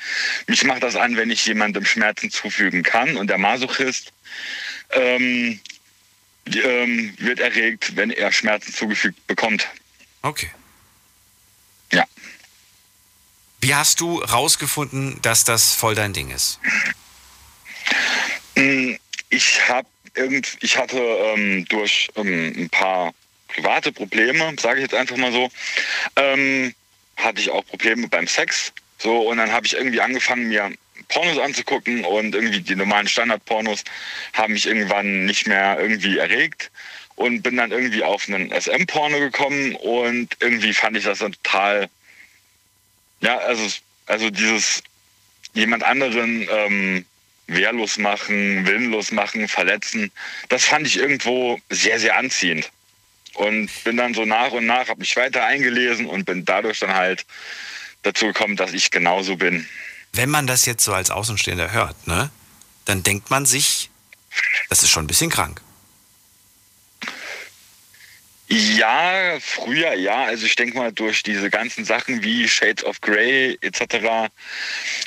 Mich 0.48 0.64
macht 0.64 0.84
das 0.84 0.96
an, 0.96 1.16
wenn 1.16 1.30
ich 1.32 1.46
jemandem 1.46 1.86
Schmerzen 1.86 2.30
zufügen 2.32 2.84
kann 2.84 3.18
und 3.18 3.28
der 3.28 3.38
Masochist 3.38 4.12
ähm, 4.92 5.60
ähm, 6.48 7.14
wird 7.20 7.40
erregt, 7.40 7.96
wenn 7.96 8.10
er 8.12 8.32
Schmerzen 8.32 8.74
zugefügt 8.74 9.26
bekommt. 9.28 9.68
Okay. 10.22 10.50
Ja. 11.92 12.06
Wie 13.64 13.74
hast 13.74 14.02
du 14.02 14.20
rausgefunden, 14.20 15.22
dass 15.22 15.46
das 15.46 15.74
voll 15.74 15.96
dein 15.96 16.12
Ding 16.12 16.32
ist? 16.32 16.60
Mm, 18.56 18.96
Ich 19.30 19.70
habe 19.70 19.88
irgend, 20.16 20.58
ich 20.60 20.78
hatte 20.78 20.98
ähm, 21.00 21.64
durch 21.70 22.10
ähm, 22.18 22.54
ein 22.58 22.70
paar 22.70 23.14
private 23.48 23.94
Probleme, 23.94 24.54
sage 24.60 24.80
ich 24.80 24.92
jetzt 24.92 24.94
einfach 24.94 25.16
mal 25.16 25.32
so, 25.32 25.50
ähm, 26.18 26.76
hatte 27.16 27.40
ich 27.40 27.52
auch 27.52 27.66
Probleme 27.66 28.10
beim 28.10 28.28
Sex. 28.28 28.74
So 28.98 29.30
und 29.30 29.38
dann 29.38 29.54
habe 29.54 29.66
ich 29.66 29.78
irgendwie 29.78 30.02
angefangen 30.02 30.50
mir 30.50 30.70
Pornos 31.08 31.38
anzugucken 31.38 32.04
und 32.04 32.36
irgendwie 32.36 32.60
die 32.60 32.76
normalen 32.76 33.08
Standardpornos 33.08 33.86
haben 34.34 34.52
mich 34.52 34.66
irgendwann 34.68 35.26
nicht 35.26 35.48
mehr 35.48 35.80
irgendwie 35.80 36.18
erregt 36.18 36.70
und 37.16 37.42
bin 37.44 37.56
dann 37.56 37.72
irgendwie 37.72 38.04
auf 38.04 38.28
einen 38.28 38.52
SM-Porno 38.52 39.20
gekommen 39.20 39.76
und 39.76 40.36
irgendwie 40.42 40.74
fand 40.74 40.98
ich 40.98 41.06
das 41.06 41.20
dann 41.20 41.32
total, 41.32 41.88
ja, 43.24 43.38
also, 43.38 43.64
also 44.06 44.30
dieses 44.30 44.84
jemand 45.54 45.84
anderen 45.84 46.46
ähm, 46.50 47.06
wehrlos 47.48 47.98
machen, 47.98 48.66
willenlos 48.66 49.12
machen, 49.12 49.48
verletzen, 49.48 50.12
das 50.50 50.66
fand 50.66 50.86
ich 50.86 50.98
irgendwo 50.98 51.60
sehr, 51.70 52.00
sehr 52.00 52.18
anziehend. 52.18 52.70
Und 53.36 53.70
bin 53.84 53.98
dann 53.98 54.14
so 54.14 54.26
nach 54.26 54.52
und 54.52 54.66
nach, 54.66 54.90
habe 54.90 55.00
mich 55.00 55.16
weiter 55.16 55.46
eingelesen 55.46 56.06
und 56.06 56.26
bin 56.26 56.46
dadurch 56.46 56.80
dann 56.80 56.94
halt 56.94 57.26
dazu 58.04 58.28
gekommen, 58.28 58.58
dass 58.58 58.74
ich 58.74 58.92
genauso 58.92 59.38
bin. 59.38 59.68
Wenn 60.12 60.30
man 60.30 60.46
das 60.46 60.66
jetzt 60.66 60.84
so 60.84 60.94
als 60.94 61.10
Außenstehender 61.10 61.72
hört, 61.72 62.06
ne, 62.06 62.30
dann 62.86 63.02
denkt 63.02 63.32
man 63.32 63.46
sich, 63.46 63.90
das 64.70 64.84
ist 64.84 64.90
schon 64.90 65.06
ein 65.06 65.08
bisschen 65.08 65.32
krank. 65.32 65.62
Ja, 68.50 69.38
früher 69.40 69.94
ja. 69.94 70.26
Also 70.26 70.46
ich 70.46 70.56
denke 70.56 70.78
mal, 70.78 70.92
durch 70.92 71.24
diese 71.24 71.50
ganzen 71.50 71.86
Sachen 71.86 72.24
wie 72.24 72.48
Shades 72.48 72.84
of 72.84 73.02
Grey 73.02 73.58
etc. 73.62 74.30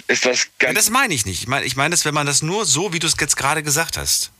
ist 0.08 0.24
das 0.24 0.44
Ja, 0.44 0.48
ganz... 0.58 0.74
das 0.74 0.90
meine 0.90 1.14
ich 1.14 1.26
nicht. 1.26 1.42
Ich 1.42 1.46
meine, 1.46 1.64
ich 1.66 1.76
meine 1.76 1.90
das, 1.90 2.04
wenn 2.04 2.14
man 2.14 2.26
das 2.26 2.42
nur 2.42 2.64
so, 2.66 2.92
wie 2.92 2.98
du 2.98 3.06
es 3.06 3.14
jetzt 3.20 3.36
gerade 3.36 3.62
gesagt 3.62 3.96
hast, 3.96 4.32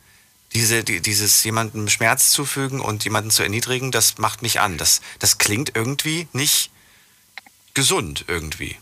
diese, 0.53 0.83
die, 0.83 1.01
dieses 1.01 1.43
jemandem 1.43 1.89
Schmerz 1.89 2.31
zufügen 2.31 2.79
und 2.79 3.03
jemanden 3.03 3.31
zu 3.31 3.43
erniedrigen, 3.43 3.91
das 3.91 4.17
macht 4.17 4.41
mich 4.41 4.59
an. 4.59 4.77
Das, 4.77 5.01
das 5.19 5.37
klingt 5.37 5.75
irgendwie 5.75 6.27
nicht 6.33 6.71
gesund 7.73 8.25
irgendwie. 8.27 8.77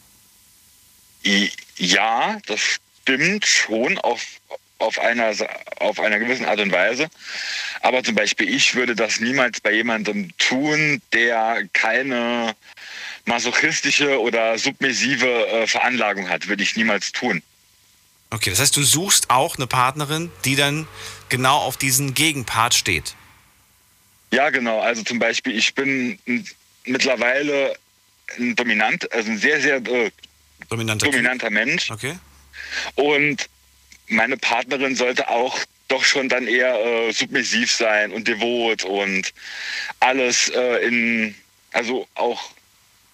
Ja, 1.77 2.37
das 2.45 2.61
stimmt 3.01 3.45
schon 3.45 3.97
auf, 3.97 4.21
auf, 4.79 4.99
einer, 4.99 5.33
auf 5.77 5.99
einer 5.99 6.19
gewissen 6.19 6.45
Art 6.45 6.59
und 6.59 6.71
Weise. 6.71 7.07
Aber 7.81 8.03
zum 8.03 8.15
Beispiel, 8.15 8.53
ich 8.53 8.75
würde 8.75 8.95
das 8.95 9.19
niemals 9.19 9.61
bei 9.61 9.73
jemandem 9.73 10.35
tun, 10.37 11.01
der 11.13 11.63
keine 11.73 12.55
masochistische 13.25 14.19
oder 14.19 14.57
submissive 14.57 15.27
äh, 15.27 15.67
Veranlagung 15.67 16.29
hat. 16.29 16.47
Würde 16.47 16.63
ich 16.63 16.75
niemals 16.75 17.11
tun. 17.11 17.41
Okay, 18.29 18.49
das 18.49 18.59
heißt, 18.59 18.75
du 18.75 18.83
suchst 18.83 19.29
auch 19.29 19.55
eine 19.55 19.67
Partnerin, 19.67 20.31
die 20.43 20.55
dann 20.55 20.87
genau 21.29 21.57
auf 21.57 21.77
diesen 21.77 22.13
Gegenpart 22.13 22.73
steht. 22.73 23.15
Ja, 24.31 24.49
genau. 24.49 24.81
Also 24.81 25.03
zum 25.03 25.19
Beispiel, 25.19 25.57
ich 25.57 25.73
bin 25.75 26.19
mittlerweile 26.85 27.75
ein 28.37 28.55
dominant, 28.55 29.11
also 29.13 29.31
ein 29.31 29.37
sehr, 29.37 29.61
sehr 29.61 29.77
äh, 29.77 30.11
Dominanter 30.69 31.05
dominanter 31.05 31.49
Mensch. 31.49 31.91
Okay. 31.91 32.17
Und 32.95 33.47
meine 34.07 34.37
Partnerin 34.37 34.95
sollte 34.95 35.29
auch 35.29 35.59
doch 35.87 36.03
schon 36.03 36.29
dann 36.29 36.47
eher 36.47 36.79
äh, 36.79 37.11
submissiv 37.11 37.71
sein 37.71 38.11
und 38.11 38.27
devot 38.27 38.83
und 38.83 39.33
alles 39.99 40.49
äh, 40.49 40.87
in, 40.87 41.35
also 41.71 42.07
auch 42.15 42.49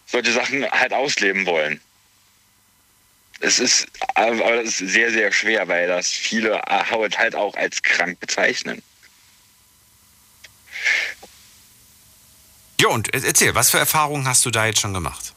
solche 0.06 0.32
Sachen 0.32 0.70
halt 0.72 0.94
ausleben 0.94 1.46
wollen. 1.46 1.82
Es 3.40 3.60
ist, 3.60 3.88
aber 4.16 4.58
das 4.58 4.80
ist 4.80 4.94
sehr, 4.94 5.12
sehr 5.12 5.32
schwer, 5.32 5.68
weil 5.68 5.88
das 5.88 6.10
viele 6.10 6.62
äh, 6.68 6.84
halt 7.18 7.36
auch 7.36 7.56
als 7.56 7.82
krank 7.82 8.20
bezeichnen. 8.20 8.82
Ja, 12.80 12.88
und 12.90 13.14
erzähl, 13.14 13.54
was 13.54 13.70
für 13.70 13.80
Erfahrungen 13.80 14.28
hast 14.28 14.46
du 14.46 14.52
da 14.52 14.66
jetzt 14.66 14.80
schon 14.80 14.94
gemacht? 14.94 15.34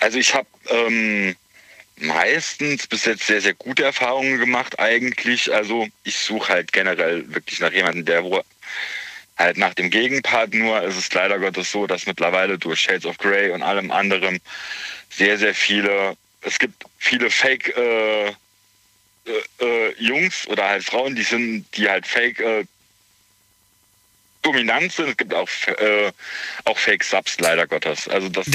Also 0.00 0.18
ich 0.18 0.34
habe 0.34 0.46
ähm, 0.68 1.36
meistens 1.98 2.86
bis 2.86 3.04
jetzt 3.04 3.26
sehr, 3.26 3.40
sehr 3.40 3.54
gute 3.54 3.84
Erfahrungen 3.84 4.38
gemacht 4.38 4.78
eigentlich. 4.78 5.52
Also 5.52 5.88
ich 6.04 6.18
suche 6.18 6.52
halt 6.52 6.72
generell 6.72 7.24
wirklich 7.34 7.60
nach 7.60 7.72
jemandem, 7.72 8.04
der 8.04 8.24
wo 8.24 8.42
halt 9.36 9.58
nach 9.58 9.74
dem 9.74 9.90
Gegenpart 9.90 10.54
nur. 10.54 10.82
Es 10.82 10.96
ist 10.96 11.12
leider 11.14 11.38
Gottes 11.38 11.70
so, 11.72 11.86
dass 11.86 12.06
mittlerweile 12.06 12.58
durch 12.58 12.80
Shades 12.80 13.06
of 13.06 13.18
Grey 13.18 13.50
und 13.50 13.62
allem 13.62 13.90
anderem 13.90 14.40
sehr, 15.10 15.38
sehr 15.38 15.54
viele, 15.54 16.16
es 16.42 16.58
gibt 16.58 16.84
viele 16.98 17.30
Fake 17.30 17.76
äh, 17.76 18.28
äh, 18.28 18.32
äh, 19.60 19.94
Jungs 19.98 20.46
oder 20.48 20.68
halt 20.68 20.84
Frauen, 20.84 21.16
die 21.16 21.22
sind, 21.22 21.66
die 21.76 21.88
halt 21.88 22.06
Fake 22.06 22.40
äh, 22.40 22.64
dominant 24.46 24.92
sind. 24.92 25.08
Es 25.10 25.16
gibt 25.16 25.34
auch, 25.34 25.48
äh, 25.66 26.12
auch 26.64 26.78
Fake 26.78 27.04
Subs, 27.04 27.38
leider 27.40 27.66
Gottes. 27.66 28.08
Also 28.08 28.28
das 28.28 28.46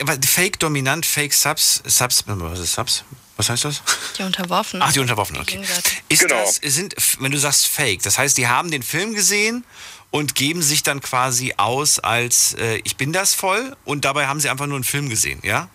aber 0.00 0.16
Fake 0.26 0.58
dominant, 0.58 1.04
Fake 1.06 1.32
Subs, 1.34 1.82
Subs, 1.84 2.24
was 2.26 2.58
ist 2.60 2.74
Subs? 2.74 3.04
Was 3.36 3.48
heißt 3.50 3.64
das? 3.66 3.82
Die 4.18 4.22
Unterworfenen. 4.24 4.82
Ach, 4.82 4.92
die 4.92 4.98
Unterworfenen, 4.98 5.42
okay. 5.42 5.60
Ist 6.08 6.22
Genau. 6.22 6.40
das, 6.44 6.56
sind, 6.56 6.94
wenn 7.20 7.30
du 7.30 7.38
sagst 7.38 7.68
Fake, 7.68 8.02
das 8.02 8.18
heißt, 8.18 8.36
die 8.36 8.48
haben 8.48 8.70
den 8.72 8.82
Film 8.82 9.14
gesehen 9.14 9.64
und 10.10 10.34
geben 10.34 10.60
sich 10.60 10.82
dann 10.82 11.00
quasi 11.00 11.54
aus 11.56 12.00
als 12.00 12.54
äh, 12.54 12.80
ich 12.84 12.96
bin 12.96 13.12
das 13.12 13.34
voll 13.34 13.76
und 13.84 14.04
dabei 14.04 14.26
haben 14.26 14.40
sie 14.40 14.48
einfach 14.48 14.66
nur 14.66 14.76
einen 14.76 14.84
Film 14.84 15.08
gesehen, 15.08 15.38
ja? 15.44 15.68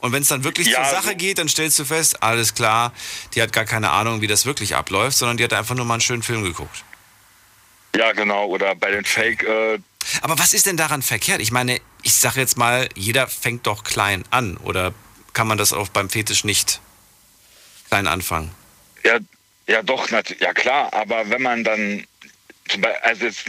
Und 0.00 0.12
wenn 0.12 0.22
es 0.22 0.28
dann 0.28 0.44
wirklich 0.44 0.68
Ja, 0.68 0.84
zur 0.84 0.92
Sache 0.92 1.08
so- 1.10 1.16
geht, 1.16 1.38
dann 1.38 1.48
stellst 1.48 1.76
du 1.80 1.84
fest, 1.84 2.22
alles 2.22 2.54
klar, 2.54 2.92
die 3.34 3.42
hat 3.42 3.52
gar 3.52 3.64
keine 3.64 3.90
Ahnung, 3.90 4.20
wie 4.20 4.28
das 4.28 4.46
wirklich 4.46 4.76
abläuft, 4.76 5.18
sondern 5.18 5.38
die 5.38 5.42
hat 5.44 5.52
einfach 5.52 5.74
nur 5.74 5.84
mal 5.86 5.94
einen 5.94 6.00
schönen 6.02 6.22
Film 6.22 6.44
geguckt. 6.44 6.84
Ja, 7.96 8.12
genau. 8.12 8.46
Oder 8.46 8.74
bei 8.74 8.90
den 8.90 9.04
Fake, 9.04 9.42
äh, 9.42 9.78
Aber 10.22 10.38
was 10.38 10.54
ist 10.54 10.66
denn 10.66 10.76
daran 10.76 11.02
verkehrt? 11.02 11.40
Ich 11.40 11.50
meine, 11.50 11.80
ich 12.02 12.14
sage 12.14 12.40
jetzt 12.40 12.56
mal, 12.56 12.88
jeder 12.94 13.26
fängt 13.28 13.66
doch 13.66 13.84
klein 13.84 14.24
an. 14.30 14.56
Oder 14.58 14.94
kann 15.32 15.46
man 15.46 15.58
das 15.58 15.72
auch 15.72 15.88
beim 15.88 16.10
Fetisch 16.10 16.44
nicht 16.44 16.80
klein 17.88 18.06
anfangen? 18.06 18.54
ja, 19.04 19.18
ja 19.66 19.82
doch, 19.82 20.08
ja 20.10 20.52
klar, 20.52 20.92
aber 20.92 21.28
wenn 21.30 21.42
man 21.42 21.64
dann, 21.64 22.06
zum 22.68 22.80
Beispiel, 22.80 23.02
also 23.02 23.24
jetzt, 23.26 23.44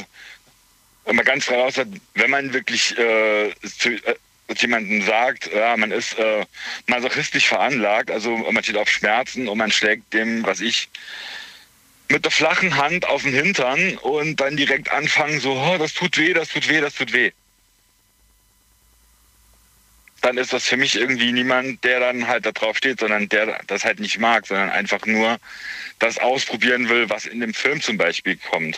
wenn 1.05 1.15
man 1.15 1.25
ganz 1.25 1.45
frei 1.45 1.55
raus 1.57 1.77
hat, 1.77 1.87
wenn 2.15 2.29
man 2.29 2.53
wirklich 2.53 2.97
äh, 2.97 3.53
zu, 3.77 3.89
äh, 3.89 4.15
jemandem 4.57 5.03
sagt, 5.03 5.51
ja, 5.53 5.77
man 5.77 5.91
ist 5.91 6.17
äh, 6.17 6.45
masochistisch 6.87 7.47
veranlagt, 7.47 8.11
also 8.11 8.35
man 8.37 8.63
steht 8.63 8.77
auf 8.77 8.89
Schmerzen 8.89 9.47
und 9.47 9.57
man 9.57 9.71
schlägt 9.71 10.11
dem, 10.13 10.45
was 10.45 10.59
ich, 10.59 10.89
mit 12.09 12.25
der 12.25 12.31
flachen 12.31 12.75
Hand 12.75 13.07
auf 13.07 13.23
den 13.23 13.33
Hintern 13.33 13.97
und 13.99 14.37
dann 14.37 14.57
direkt 14.57 14.91
anfangen, 14.91 15.39
so, 15.39 15.53
oh, 15.53 15.77
das 15.77 15.93
tut 15.93 16.17
weh, 16.17 16.33
das 16.33 16.49
tut 16.49 16.67
weh, 16.67 16.81
das 16.81 16.95
tut 16.95 17.13
weh. 17.13 17.31
dann 20.21 20.37
ist 20.37 20.53
das 20.53 20.67
für 20.67 20.77
mich 20.77 20.95
irgendwie 20.95 21.31
niemand, 21.31 21.83
der 21.83 21.99
dann 21.99 22.27
halt 22.27 22.45
da 22.45 22.51
drauf 22.51 22.77
steht, 22.77 22.99
sondern 22.99 23.29
der 23.29 23.59
das 23.67 23.85
halt 23.85 23.99
nicht 23.99 24.19
mag, 24.19 24.45
sondern 24.45 24.69
einfach 24.69 25.05
nur 25.05 25.37
das 25.99 26.17
ausprobieren 26.17 26.89
will, 26.89 27.09
was 27.09 27.25
in 27.25 27.39
dem 27.39 27.53
Film 27.53 27.81
zum 27.81 27.97
Beispiel 27.97 28.37
kommt. 28.37 28.77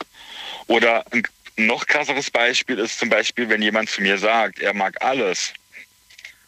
Oder 0.67 1.05
ein 1.11 1.23
noch 1.57 1.85
krasseres 1.85 2.31
Beispiel 2.31 2.79
ist 2.79 2.99
zum 2.99 3.09
Beispiel, 3.09 3.49
wenn 3.49 3.61
jemand 3.61 3.89
zu 3.89 4.01
mir 4.01 4.17
sagt, 4.17 4.59
er 4.59 4.73
mag 4.73 5.03
alles. 5.03 5.53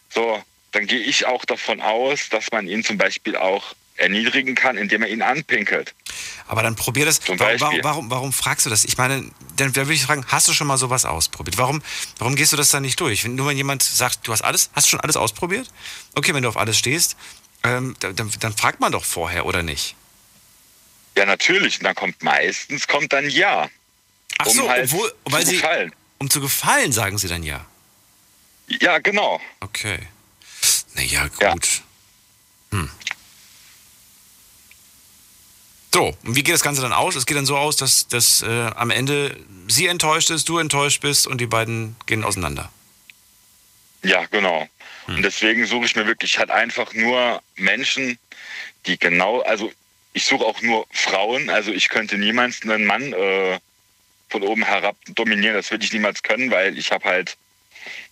So, 0.10 0.42
dann 0.72 0.88
gehe 0.88 1.00
ich 1.00 1.26
auch 1.26 1.46
davon 1.46 1.82
aus, 1.82 2.30
dass 2.30 2.52
man 2.52 2.68
ihn 2.68 2.84
zum 2.84 2.98
Beispiel 2.98 3.36
auch 3.36 3.76
erniedrigen 3.96 4.56
kann, 4.56 4.78
indem 4.78 5.04
er 5.04 5.10
ihn 5.10 5.22
anpinkelt. 5.22 5.94
Aber 6.48 6.64
dann 6.64 6.76
probier 6.76 7.06
das. 7.06 7.20
Zum 7.20 7.40
Warum, 7.40 7.60
Beispiel. 7.60 7.84
warum, 7.84 8.10
warum 8.10 8.34
fragst 8.34 8.66
du 8.66 8.70
das? 8.70 8.84
Ich 8.84 8.98
meine, 8.98 9.22
dann, 9.56 9.74
dann 9.74 9.76
würde 9.76 9.94
ich 9.94 10.04
fragen, 10.04 10.26
hast 10.28 10.48
du 10.48 10.54
schon 10.54 10.68
mal 10.68 10.78
sowas 10.78 11.06
ausprobiert? 11.06 11.58
Warum, 11.58 11.82
warum 12.18 12.36
gehst 12.36 12.52
du 12.54 12.58
das 12.58 12.70
dann 12.70 12.84
nicht 12.84 13.00
durch? 13.00 13.24
Wenn, 13.24 13.36
nur 13.36 13.48
wenn 13.48 13.58
jemand 13.58 13.84
sagt, 13.84 14.28
du 14.28 14.32
hast 14.32 14.42
alles, 14.42 14.70
hast 14.74 14.88
du 14.88 14.92
schon 14.92 15.00
alles 15.00 15.16
ausprobiert? 15.16 15.72
Okay, 16.16 16.34
wenn 16.34 16.44
du 16.44 16.50
auf 16.50 16.58
alles 16.58 16.78
stehst, 16.78 17.16
ähm, 17.64 17.96
dann, 18.00 18.16
dann, 18.40 18.58
fragt 18.58 18.80
man 18.80 18.92
doch 18.92 19.06
vorher, 19.06 19.46
oder 19.46 19.64
nicht? 19.64 19.96
Ja, 21.18 21.26
natürlich. 21.26 21.78
Und 21.78 21.86
dann 21.86 21.96
kommt 21.96 22.22
meistens 22.24 22.88
kommt 22.88 23.14
dann 23.14 23.30
ja. 23.30 23.70
Ach 24.40 24.48
um 24.48 24.54
so, 24.54 24.70
halt 24.70 24.86
obwohl, 24.86 25.14
weil 25.26 25.44
zu 25.44 25.50
sie, 25.50 25.56
gefallen. 25.58 25.94
um 26.18 26.30
zu 26.30 26.42
gefallen, 26.42 26.92
sagen 26.92 27.18
sie 27.18 27.28
dann 27.28 27.44
ja. 27.44 27.66
Ja, 28.68 28.98
genau. 29.00 29.40
Okay. 29.60 30.00
Naja, 30.96 31.28
gut. 31.28 31.40
Ja. 31.42 31.56
Hm. 32.72 32.90
So, 35.94 36.08
und 36.24 36.36
wie 36.36 36.42
geht 36.42 36.56
das 36.56 36.64
Ganze 36.64 36.82
dann 36.82 36.92
aus? 36.92 37.16
Es 37.16 37.28
geht 37.28 37.38
dann 37.38 37.46
so 37.46 37.56
aus, 37.56 37.78
dass, 37.78 38.08
dass 38.08 38.42
äh, 38.42 38.48
am 38.48 38.90
Ende 38.90 39.38
sie 39.68 39.86
enttäuscht 39.86 40.32
ist, 40.32 40.50
du 40.50 40.58
enttäuscht 40.58 41.02
bist 41.02 41.28
und 41.28 41.40
die 41.40 41.46
beiden 41.46 41.96
gehen 42.08 42.24
auseinander. 42.24 42.72
Ja, 44.02 44.26
genau. 44.26 44.68
Hm. 45.06 45.18
Und 45.18 45.22
deswegen 45.22 45.68
suche 45.68 45.86
ich 45.86 45.96
mir 45.96 46.08
wirklich 46.08 46.40
halt 46.40 46.50
einfach 46.50 46.96
nur 46.96 47.44
Menschen, 47.58 48.18
die 48.88 48.98
genau, 48.98 49.42
also 49.42 49.72
ich 50.14 50.26
suche 50.26 50.44
auch 50.44 50.60
nur 50.64 50.88
Frauen, 50.92 51.52
also 51.52 51.72
ich 51.72 51.90
könnte 51.90 52.18
niemals 52.18 52.64
einen 52.64 52.86
Mann 52.86 53.14
äh, 53.14 53.60
von 54.30 54.42
oben 54.42 54.64
herab 54.64 54.98
dominieren, 55.10 55.56
das 55.56 55.70
würde 55.70 55.86
ich 55.86 55.94
niemals 55.94 56.24
können, 56.24 56.50
weil 56.50 56.76
ich 56.76 56.92
habe 56.92 57.06
halt, 57.06 57.38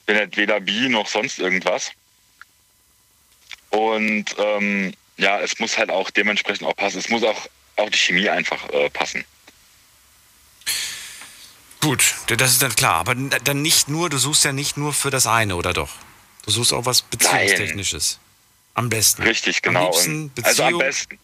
bin 0.05 0.17
halt 0.17 0.37
weder 0.37 0.59
bi 0.59 0.87
noch 0.87 1.07
sonst 1.07 1.39
irgendwas. 1.39 1.91
Und 3.71 4.35
ähm, 4.37 4.93
ja, 5.17 5.39
es 5.39 5.57
muss 5.57 5.79
halt 5.79 5.89
auch 5.89 6.11
dementsprechend 6.11 6.67
auch 6.67 6.75
passen. 6.75 6.99
Es 6.99 7.09
muss 7.09 7.23
auch, 7.23 7.47
auch 7.77 7.89
die 7.89 7.97
Chemie 7.97 8.29
einfach 8.29 8.67
äh, 8.69 8.89
passen. 8.89 9.25
Gut, 11.81 12.13
das 12.27 12.51
ist 12.51 12.61
dann 12.61 12.75
klar. 12.75 12.95
Aber 12.95 13.15
dann 13.15 13.61
nicht 13.61 13.89
nur, 13.89 14.09
du 14.09 14.17
suchst 14.17 14.45
ja 14.45 14.53
nicht 14.53 14.77
nur 14.77 14.93
für 14.93 15.09
das 15.09 15.25
eine, 15.25 15.55
oder 15.55 15.73
doch? 15.73 15.89
Du 16.45 16.51
suchst 16.51 16.73
auch 16.73 16.85
was 16.85 17.01
Beziehungstechnisches. 17.01 18.19
Am 18.73 18.89
besten. 18.89 19.23
Richtig, 19.23 19.57
Am 19.65 19.73
genau. 19.73 19.85
liebsten 19.91 20.31
Und, 20.35 20.45
also 20.45 20.63
am 20.63 20.69
Beziehung, 20.69 20.79
besten, 20.79 21.19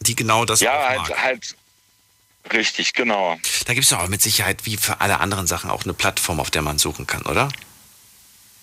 die 0.00 0.16
genau 0.16 0.44
das 0.44 0.60
ja, 0.60 0.72
auch 0.72 0.88
halt, 0.88 0.98
mag. 0.98 1.22
halt, 1.22 1.56
richtig, 2.52 2.94
genau. 2.94 3.38
Da 3.66 3.74
gibt 3.74 3.86
es 3.86 3.92
auch 3.92 4.08
mit 4.08 4.22
Sicherheit, 4.22 4.64
wie 4.64 4.76
für 4.76 5.00
alle 5.00 5.20
anderen 5.20 5.46
Sachen, 5.46 5.70
auch 5.70 5.84
eine 5.84 5.94
Plattform, 5.94 6.40
auf 6.40 6.50
der 6.50 6.62
man 6.62 6.78
suchen 6.78 7.06
kann, 7.06 7.22
oder? 7.22 7.50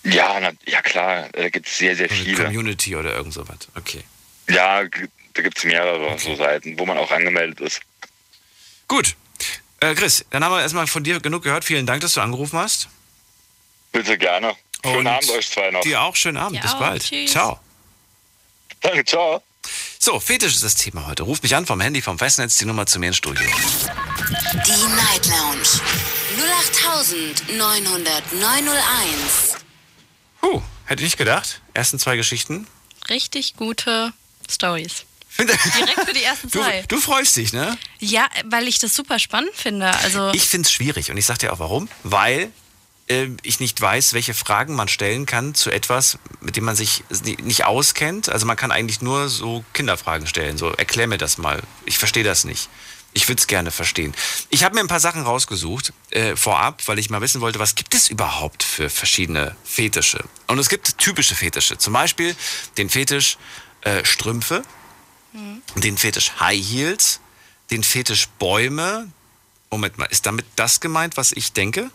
Ja, 0.04 0.40
na, 0.40 0.52
ja 0.66 0.82
klar, 0.82 1.28
da 1.32 1.48
gibt 1.48 1.68
es 1.68 1.76
sehr, 1.76 1.94
sehr 1.94 2.08
viele. 2.08 2.44
Community 2.44 2.96
oder 2.96 3.14
irgend 3.14 3.34
sowas. 3.34 3.68
Okay. 3.76 4.02
Ja, 4.48 4.82
da 5.34 5.42
gibt 5.42 5.58
es 5.58 5.64
mehrere 5.64 6.18
so 6.18 6.34
Seiten, 6.36 6.78
wo 6.78 6.86
man 6.86 6.98
auch 6.98 7.10
angemeldet 7.10 7.60
ist. 7.60 7.80
Gut. 8.88 9.16
Äh, 9.80 9.94
Chris, 9.94 10.24
dann 10.30 10.44
haben 10.44 10.52
wir 10.52 10.60
erstmal 10.60 10.86
von 10.86 11.02
dir 11.02 11.20
genug 11.20 11.42
gehört. 11.42 11.64
Vielen 11.64 11.86
Dank, 11.86 12.02
dass 12.02 12.14
du 12.14 12.20
angerufen 12.20 12.58
hast. 12.58 12.88
Bitte 13.90 14.16
gerne. 14.16 14.54
Schönen 14.84 14.98
Und 14.98 15.06
Abend 15.06 15.30
euch 15.30 15.50
zwei 15.50 15.70
noch. 15.70 15.80
Dir 15.82 16.02
auch 16.02 16.16
schönen 16.16 16.36
Abend. 16.36 16.56
Dir 16.56 16.62
Bis 16.62 16.78
bald. 16.78 17.04
Tschüss. 17.04 17.30
Ciao. 17.30 17.60
Danke, 18.80 19.04
ciao. 19.04 19.42
So, 19.98 20.18
Fetisch 20.18 20.54
ist 20.54 20.64
das 20.64 20.74
Thema 20.74 21.06
heute. 21.06 21.22
Ruf 21.22 21.42
mich 21.42 21.54
an 21.54 21.66
vom 21.66 21.80
Handy, 21.80 22.02
vom 22.02 22.18
Festnetz, 22.18 22.56
die 22.56 22.64
Nummer 22.64 22.86
zu 22.86 22.98
mir 22.98 23.08
ins 23.08 23.18
Studio. 23.18 23.46
Die 23.46 24.94
Night 24.94 25.26
Lounge 25.26 25.68
0890901. 27.48 29.56
Puh, 30.40 30.62
hätte 30.86 31.02
ich 31.02 31.06
nicht 31.06 31.18
gedacht. 31.18 31.60
Ersten 31.74 31.98
zwei 31.98 32.16
Geschichten. 32.16 32.66
Richtig 33.08 33.56
gute 33.56 34.12
Stories. 34.50 35.04
Direkt 35.38 36.04
für 36.06 36.12
die 36.12 36.22
ersten 36.22 36.50
Du, 36.50 36.60
zwei. 36.60 36.82
du 36.88 37.00
freust 37.00 37.36
dich, 37.36 37.52
ne? 37.52 37.76
Ja, 37.98 38.28
weil 38.46 38.68
ich 38.68 38.78
das 38.78 38.94
super 38.94 39.18
spannend 39.18 39.54
finde. 39.54 39.88
Also 40.02 40.30
Ich 40.32 40.44
finde 40.44 40.66
es 40.66 40.72
schwierig 40.72 41.10
und 41.10 41.16
ich 41.16 41.26
sag 41.26 41.38
dir 41.38 41.52
auch 41.52 41.58
warum. 41.58 41.88
Weil 42.02 42.50
äh, 43.08 43.28
ich 43.42 43.58
nicht 43.60 43.80
weiß, 43.80 44.12
welche 44.12 44.34
Fragen 44.34 44.74
man 44.74 44.88
stellen 44.88 45.26
kann 45.26 45.54
zu 45.54 45.70
etwas, 45.70 46.18
mit 46.40 46.56
dem 46.56 46.64
man 46.64 46.76
sich 46.76 47.02
ni- 47.24 47.36
nicht 47.42 47.64
auskennt. 47.64 48.28
Also 48.28 48.46
man 48.46 48.56
kann 48.56 48.70
eigentlich 48.70 49.00
nur 49.00 49.28
so 49.28 49.64
Kinderfragen 49.72 50.26
stellen. 50.26 50.58
So, 50.58 50.70
erklär 50.72 51.06
mir 51.06 51.18
das 51.18 51.38
mal. 51.38 51.62
Ich 51.86 51.98
verstehe 51.98 52.24
das 52.24 52.44
nicht. 52.44 52.68
Ich 53.14 53.28
würde 53.28 53.40
es 53.40 53.46
gerne 53.46 53.70
verstehen. 53.70 54.14
Ich 54.48 54.64
habe 54.64 54.74
mir 54.74 54.80
ein 54.80 54.88
paar 54.88 55.00
Sachen 55.00 55.22
rausgesucht 55.22 55.92
äh, 56.10 56.34
vorab, 56.34 56.82
weil 56.86 56.98
ich 56.98 57.10
mal 57.10 57.20
wissen 57.20 57.42
wollte, 57.42 57.58
was 57.58 57.74
gibt 57.74 57.94
es 57.94 58.08
überhaupt 58.08 58.62
für 58.62 58.88
verschiedene 58.88 59.54
Fetische? 59.64 60.24
Und 60.46 60.58
es 60.58 60.70
gibt 60.70 60.96
typische 60.96 61.34
Fetische. 61.34 61.76
Zum 61.76 61.92
Beispiel 61.92 62.34
den 62.78 62.88
Fetisch 62.88 63.36
äh, 63.82 64.02
Strümpfe, 64.06 64.62
den 65.76 65.96
Fetisch 65.98 66.32
High 66.40 66.62
Heels, 66.62 67.20
den 67.70 67.82
Fetisch 67.82 68.28
Bäume. 68.38 69.10
Moment 69.70 69.96
mal, 69.98 70.04
ist 70.06 70.26
damit 70.26 70.44
das 70.56 70.80
gemeint, 70.80 71.16
was 71.16 71.32
ich 71.32 71.52
denke? 71.52 71.90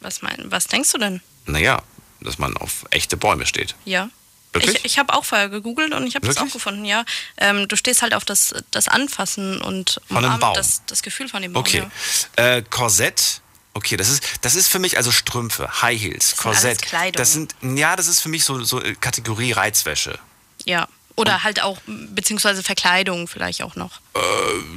was, 0.00 0.22
mein, 0.22 0.50
was 0.50 0.66
denkst 0.66 0.92
du 0.92 0.98
denn? 0.98 1.20
Naja, 1.46 1.82
dass 2.20 2.38
man 2.38 2.56
auf 2.56 2.84
echte 2.90 3.16
Bäume 3.16 3.46
steht. 3.46 3.74
Ja. 3.84 4.08
Wirklich? 4.52 4.76
Ich, 4.76 4.84
ich 4.84 4.98
habe 4.98 5.14
auch 5.14 5.24
vorher 5.24 5.48
gegoogelt 5.48 5.94
und 5.94 6.06
ich 6.06 6.14
habe 6.14 6.26
das 6.26 6.36
auch 6.36 6.50
gefunden, 6.50 6.84
ja. 6.84 7.04
Ähm, 7.38 7.68
du 7.68 7.76
stehst 7.76 8.02
halt 8.02 8.12
auf 8.12 8.24
das, 8.24 8.54
das 8.70 8.86
Anfassen 8.86 9.62
und 9.62 10.00
Von 10.08 10.18
umarmen 10.18 10.40
Baum. 10.40 10.54
Das, 10.54 10.82
das 10.86 11.02
Gefühl 11.02 11.28
von 11.28 11.40
dem 11.40 11.54
Baum. 11.54 11.62
Okay. 11.62 11.88
Ja. 12.36 12.56
Äh, 12.56 12.62
Korsett. 12.68 13.40
Okay, 13.74 13.96
das 13.96 14.10
ist, 14.10 14.22
das 14.42 14.54
ist 14.54 14.68
für 14.68 14.78
mich 14.78 14.98
also 14.98 15.10
Strümpfe, 15.10 15.80
High 15.80 15.98
Heels, 15.98 16.28
sind 16.28 16.44
alles 16.44 16.60
Korsett. 16.60 16.82
Kleidung. 16.82 17.16
Das 17.16 17.32
sind, 17.32 17.54
ja, 17.62 17.96
das 17.96 18.06
ist 18.08 18.20
für 18.20 18.28
mich 18.28 18.44
so, 18.44 18.62
so 18.62 18.82
äh, 18.82 18.94
Kategorie 18.94 19.52
Reizwäsche. 19.52 20.18
ja. 20.64 20.88
Oder 21.16 21.44
halt 21.44 21.62
auch, 21.62 21.78
beziehungsweise 21.86 22.62
Verkleidung 22.62 23.28
vielleicht 23.28 23.62
auch 23.62 23.76
noch. 23.76 24.00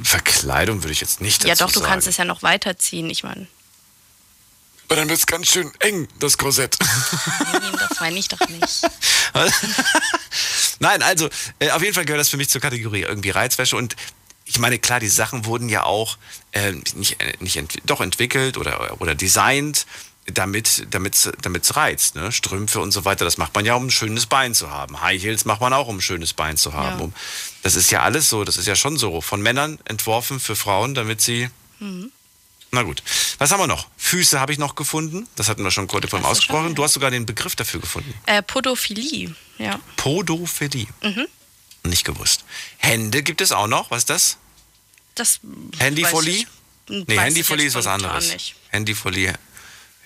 Verkleidung 0.02 0.82
würde 0.82 0.92
ich 0.92 1.00
jetzt 1.00 1.20
nicht 1.20 1.44
ja, 1.44 1.54
doch, 1.54 1.70
du 1.70 1.80
sagen. 1.80 1.92
kannst 1.92 2.08
es 2.08 2.16
ja 2.16 2.24
noch 2.24 2.42
weiterziehen. 2.42 3.08
Ich 3.10 3.22
meine, 3.22 3.46
Aber 4.86 4.96
dann 4.96 5.08
wird 5.08 5.18
es 5.18 5.26
ganz 5.26 5.48
schön 5.48 5.72
eng, 5.80 6.08
das 6.18 6.36
Korsett. 6.36 6.76
nein, 7.52 7.72
das 7.88 8.00
meine 8.00 8.18
ich 8.18 8.28
doch 8.28 8.40
nicht. 8.48 8.82
Nein, 10.78 11.02
also 11.02 11.28
äh, 11.58 11.70
auf 11.70 11.82
jeden 11.82 11.94
Fall 11.94 12.04
gehört 12.04 12.20
das 12.20 12.28
für 12.28 12.36
mich 12.36 12.48
zur 12.48 12.60
Kategorie 12.60 13.02
irgendwie 13.02 13.30
Reizwäsche 13.30 13.76
und 13.76 13.96
ich 14.44 14.58
meine, 14.58 14.78
klar, 14.78 15.00
die 15.00 15.08
Sachen 15.08 15.44
wurden 15.44 15.68
ja 15.68 15.82
auch 15.82 16.18
äh, 16.52 16.72
nicht, 16.94 17.20
äh, 17.20 17.32
nicht 17.40 17.56
ent 17.56 17.78
doch 17.84 18.00
entwickelt 18.00 18.56
oder, 18.56 19.00
oder 19.00 19.14
designt, 19.14 19.86
damit 20.26 20.86
damit's, 20.90 21.30
damit's 21.40 21.76
reizt. 21.76 22.14
Ne? 22.14 22.32
Strümpfe 22.32 22.80
und 22.80 22.90
so 22.92 23.04
weiter, 23.04 23.24
das 23.24 23.38
macht 23.38 23.54
man 23.54 23.64
ja, 23.64 23.74
um 23.74 23.86
ein 23.86 23.90
schönes 23.90 24.26
Bein 24.26 24.54
zu 24.54 24.70
haben. 24.70 25.00
High 25.00 25.22
Heels 25.22 25.44
macht 25.44 25.60
man 25.60 25.72
auch, 25.72 25.88
um 25.88 25.98
ein 25.98 26.02
schönes 26.02 26.32
Bein 26.32 26.56
zu 26.56 26.72
haben. 26.72 26.98
Ja. 26.98 27.04
Um, 27.04 27.14
das 27.62 27.76
ist 27.76 27.90
ja 27.90 28.02
alles 28.02 28.28
so, 28.28 28.44
das 28.44 28.56
ist 28.56 28.66
ja 28.66 28.76
schon 28.76 28.96
so. 28.96 29.20
Von 29.20 29.40
Männern 29.42 29.78
entworfen 29.84 30.40
für 30.40 30.56
Frauen, 30.56 30.94
damit 30.94 31.20
sie. 31.20 31.48
Mhm. 31.78 32.10
Na 32.72 32.82
gut. 32.82 33.02
Was 33.38 33.52
haben 33.52 33.60
wir 33.60 33.68
noch? 33.68 33.86
Füße 33.96 34.40
habe 34.40 34.52
ich 34.52 34.58
noch 34.58 34.74
gefunden. 34.74 35.28
Das 35.36 35.48
hatten 35.48 35.62
wir 35.62 35.70
schon 35.70 35.86
kurz 35.86 36.10
vorhin 36.10 36.26
ausgesprochen. 36.26 36.74
Du 36.74 36.82
hast 36.82 36.94
sogar 36.94 37.10
den 37.10 37.24
Begriff 37.24 37.54
dafür 37.54 37.80
gefunden. 37.80 38.12
Äh, 38.26 38.42
Podophilie, 38.42 39.34
ja. 39.58 39.78
Podophilie. 39.96 40.88
Mhm. 41.02 41.26
Nicht 41.84 42.04
gewusst. 42.04 42.44
Hände 42.78 43.22
gibt 43.22 43.40
es 43.40 43.52
auch 43.52 43.68
noch. 43.68 43.90
Was 43.90 43.98
ist 43.98 44.10
das? 44.10 44.38
Das 45.14 45.40
Handyfolie? 45.78 46.44
Nee, 46.88 47.18
Handyfolie 47.18 47.66
ist 47.66 47.74
was 47.74 47.86
anderes. 47.86 48.34
Handyfolie, 48.68 49.34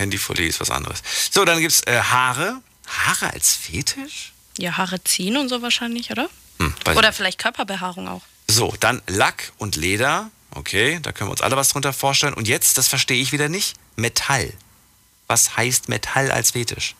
Handyfolie 0.00 0.48
ist 0.48 0.60
was 0.60 0.70
anderes. 0.70 1.02
So, 1.30 1.44
dann 1.44 1.60
gibt 1.60 1.72
es 1.72 1.80
äh, 1.86 2.00
Haare. 2.00 2.60
Haare 2.86 3.32
als 3.32 3.54
Fetisch? 3.54 4.32
Ja, 4.58 4.76
Haare 4.76 5.02
ziehen 5.04 5.36
und 5.36 5.48
so 5.48 5.62
wahrscheinlich, 5.62 6.10
oder? 6.10 6.28
Hm, 6.58 6.74
Oder 6.96 7.10
ich 7.10 7.14
vielleicht 7.16 7.38
Körperbehaarung 7.38 8.08
auch. 8.08 8.22
nicht. 8.48 8.56
So, 8.56 8.74
dann 8.80 9.00
Lack 9.06 9.52
und 9.58 9.76
Leder. 9.76 10.30
Okay, 10.52 10.98
da 11.00 11.12
können 11.12 11.28
wir 11.28 11.32
uns 11.32 11.40
alle 11.42 11.56
was 11.56 11.68
drunter 11.68 11.92
vorstellen. 11.92 12.34
Und 12.34 12.48
jetzt, 12.48 12.76
das 12.76 12.88
verstehe 12.88 13.22
ich 13.22 13.30
wieder 13.30 13.48
nicht, 13.48 13.76
Metall. 13.94 14.52
Was 15.28 15.56
heißt 15.56 15.88
Metall 15.88 16.32
als 16.32 16.50
Fetisch? 16.50 16.96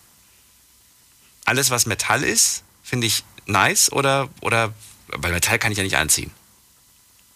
Alles, 1.45 1.71
was 1.71 1.87
Metall 1.87 2.23
ist, 2.23 2.63
finde 2.85 3.09
ich 3.09 3.25
nice 3.47 3.91
oder, 3.91 4.29
oder, 4.41 4.73
weil 5.09 5.33
Metall 5.33 5.59
kann 5.59 5.73
ich 5.73 5.79
ja 5.79 5.85
nicht 5.85 5.97
anziehen. 5.97 6.31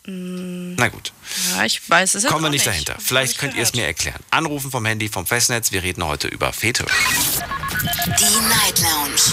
Na 0.06 0.88
gut. 0.88 1.12
Ja, 1.54 1.64
ich 1.64 1.88
weiß 1.88 2.14
es 2.14 2.24
jetzt 2.24 2.32
Kommen 2.32 2.44
wir 2.44 2.50
nicht 2.50 2.66
dahinter. 2.66 2.96
Vielleicht 2.98 3.32
ich 3.32 3.38
könnt 3.38 3.54
ihr 3.54 3.62
es 3.62 3.72
mir 3.72 3.86
erklären. 3.86 4.20
Anrufen 4.30 4.70
vom 4.70 4.84
Handy, 4.84 5.08
vom 5.08 5.24
Festnetz. 5.24 5.72
Wir 5.72 5.82
reden 5.82 6.04
heute 6.04 6.28
über 6.28 6.52
Fetisch. 6.52 6.92
Die 6.92 8.40
Night 8.46 8.80
Lounge 8.80 9.32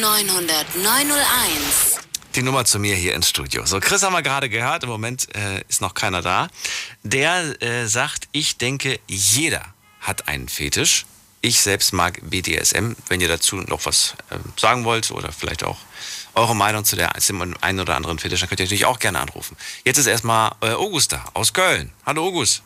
0890901. 0.00 1.98
Die 2.36 2.42
Nummer 2.42 2.64
zu 2.64 2.78
mir 2.78 2.94
hier 2.94 3.14
ins 3.14 3.28
Studio. 3.28 3.66
So, 3.66 3.80
Chris 3.80 4.04
haben 4.04 4.12
wir 4.12 4.22
gerade 4.22 4.48
gehört. 4.48 4.84
Im 4.84 4.90
Moment 4.90 5.26
äh, 5.34 5.62
ist 5.68 5.80
noch 5.80 5.94
keiner 5.94 6.22
da. 6.22 6.48
Der 7.02 7.60
äh, 7.62 7.86
sagt, 7.88 8.28
ich 8.30 8.58
denke, 8.58 9.00
jeder 9.08 9.64
hat 10.00 10.28
einen 10.28 10.48
Fetisch. 10.48 11.04
Ich 11.40 11.60
selbst 11.60 11.92
mag 11.92 12.20
BDSM. 12.22 12.92
Wenn 13.08 13.20
ihr 13.20 13.28
dazu 13.28 13.56
noch 13.56 13.86
was 13.86 14.14
ähm, 14.30 14.40
sagen 14.56 14.84
wollt 14.84 15.10
oder 15.10 15.32
vielleicht 15.32 15.64
auch 15.64 15.78
eure 16.34 16.54
Meinung 16.56 16.84
zu 16.84 16.96
der 16.96 17.12
dem 17.28 17.54
einen 17.60 17.80
oder 17.80 17.94
anderen 17.96 18.18
Fetisch, 18.18 18.40
dann 18.40 18.48
könnt 18.48 18.60
ihr 18.60 18.64
natürlich 18.66 18.84
auch 18.86 18.98
gerne 18.98 19.20
anrufen. 19.20 19.56
Jetzt 19.84 19.98
ist 19.98 20.06
erstmal 20.06 20.52
äh, 20.62 20.70
August 20.70 21.12
da 21.12 21.24
aus 21.34 21.52
Köln. 21.52 21.92
Hallo 22.06 22.26
August. 22.26 22.62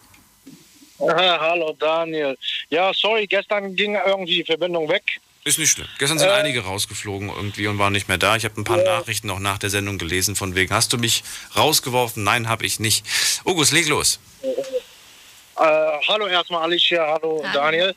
Aha, 1.01 1.39
hallo 1.41 1.75
Daniel. 1.79 2.37
Ja, 2.71 2.93
sorry, 2.93 3.27
gestern 3.27 3.77
ging 3.77 3.95
irgendwie 4.07 4.37
die 4.37 4.45
Verbindung 4.45 4.89
weg. 4.89 5.05
Ist 5.45 5.59
nicht 5.59 5.71
schlimm. 5.71 5.87
Gestern 5.99 6.19
sind 6.19 6.29
Äh. 6.29 6.33
einige 6.33 6.65
rausgeflogen 6.65 7.29
irgendwie 7.29 7.69
und 7.69 7.79
waren 7.79 7.93
nicht 7.93 8.09
mehr 8.09 8.19
da. 8.19 8.37
Ich 8.37 8.45
habe 8.45 8.61
ein 8.61 8.65
paar 8.65 8.79
Nachrichten 8.83 9.31
auch 9.31 9.39
nach 9.39 9.59
der 9.59 9.71
Sendung 9.71 9.97
gelesen 9.99 10.35
von 10.35 10.55
wegen, 10.55 10.75
hast 10.75 10.93
du 10.93 10.99
mich 10.99 11.23
rausgeworfen? 11.57 12.25
Nein, 12.25 12.49
habe 12.49 12.67
ich 12.67 12.81
nicht. 12.81 13.07
August, 13.45 13.73
leg 13.73 13.87
los. 13.89 14.19
Äh, 14.43 15.63
hallo 16.09 16.27
erstmal 16.27 16.63
Alicia, 16.65 17.05
hallo, 17.07 17.43
Hallo. 17.43 17.53
Daniel. 17.55 17.95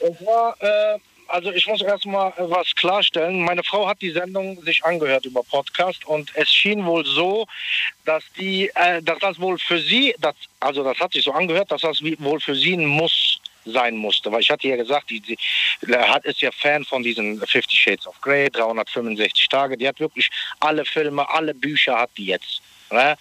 Und 0.00 0.18
zwar, 0.18 0.56
äh, 0.62 0.98
also 1.28 1.52
ich 1.52 1.66
muss 1.66 1.82
erstmal 1.82 2.32
was 2.36 2.74
klarstellen. 2.74 3.44
Meine 3.44 3.62
Frau 3.62 3.86
hat 3.86 4.00
die 4.00 4.10
Sendung 4.10 4.62
sich 4.62 4.84
angehört 4.84 5.26
über 5.26 5.42
Podcast 5.42 6.04
und 6.06 6.30
es 6.34 6.50
schien 6.50 6.84
wohl 6.84 7.04
so, 7.04 7.46
dass 8.04 8.24
die, 8.38 8.70
äh, 8.74 9.02
dass 9.02 9.18
das 9.18 9.40
wohl 9.40 9.58
für 9.58 9.78
sie, 9.78 10.14
das, 10.18 10.34
also 10.60 10.82
das 10.84 10.98
hat 10.98 11.12
sich 11.12 11.24
so 11.24 11.32
angehört, 11.32 11.70
dass 11.70 11.82
das 11.82 12.00
wohl 12.02 12.40
für 12.40 12.54
sie 12.54 12.74
ein 12.74 12.86
Muss 12.86 13.40
sein 13.66 13.96
musste. 13.96 14.30
Weil 14.30 14.40
ich 14.40 14.50
hatte 14.50 14.68
ja 14.68 14.76
gesagt, 14.76 15.10
die, 15.10 15.20
die 15.20 15.36
hat, 15.92 16.24
ist 16.24 16.40
ja 16.40 16.50
Fan 16.52 16.84
von 16.84 17.02
diesen 17.02 17.38
50 17.44 17.78
Shades 17.78 18.06
of 18.06 18.20
Grey, 18.20 18.48
365 18.50 19.48
Tage. 19.48 19.76
Die 19.76 19.86
hat 19.86 20.00
wirklich 20.00 20.30
alle 20.60 20.84
Filme, 20.84 21.28
alle 21.28 21.54
Bücher 21.54 21.98
hat 21.98 22.10
die 22.16 22.26
jetzt. 22.26 22.62
Ne? 22.90 23.16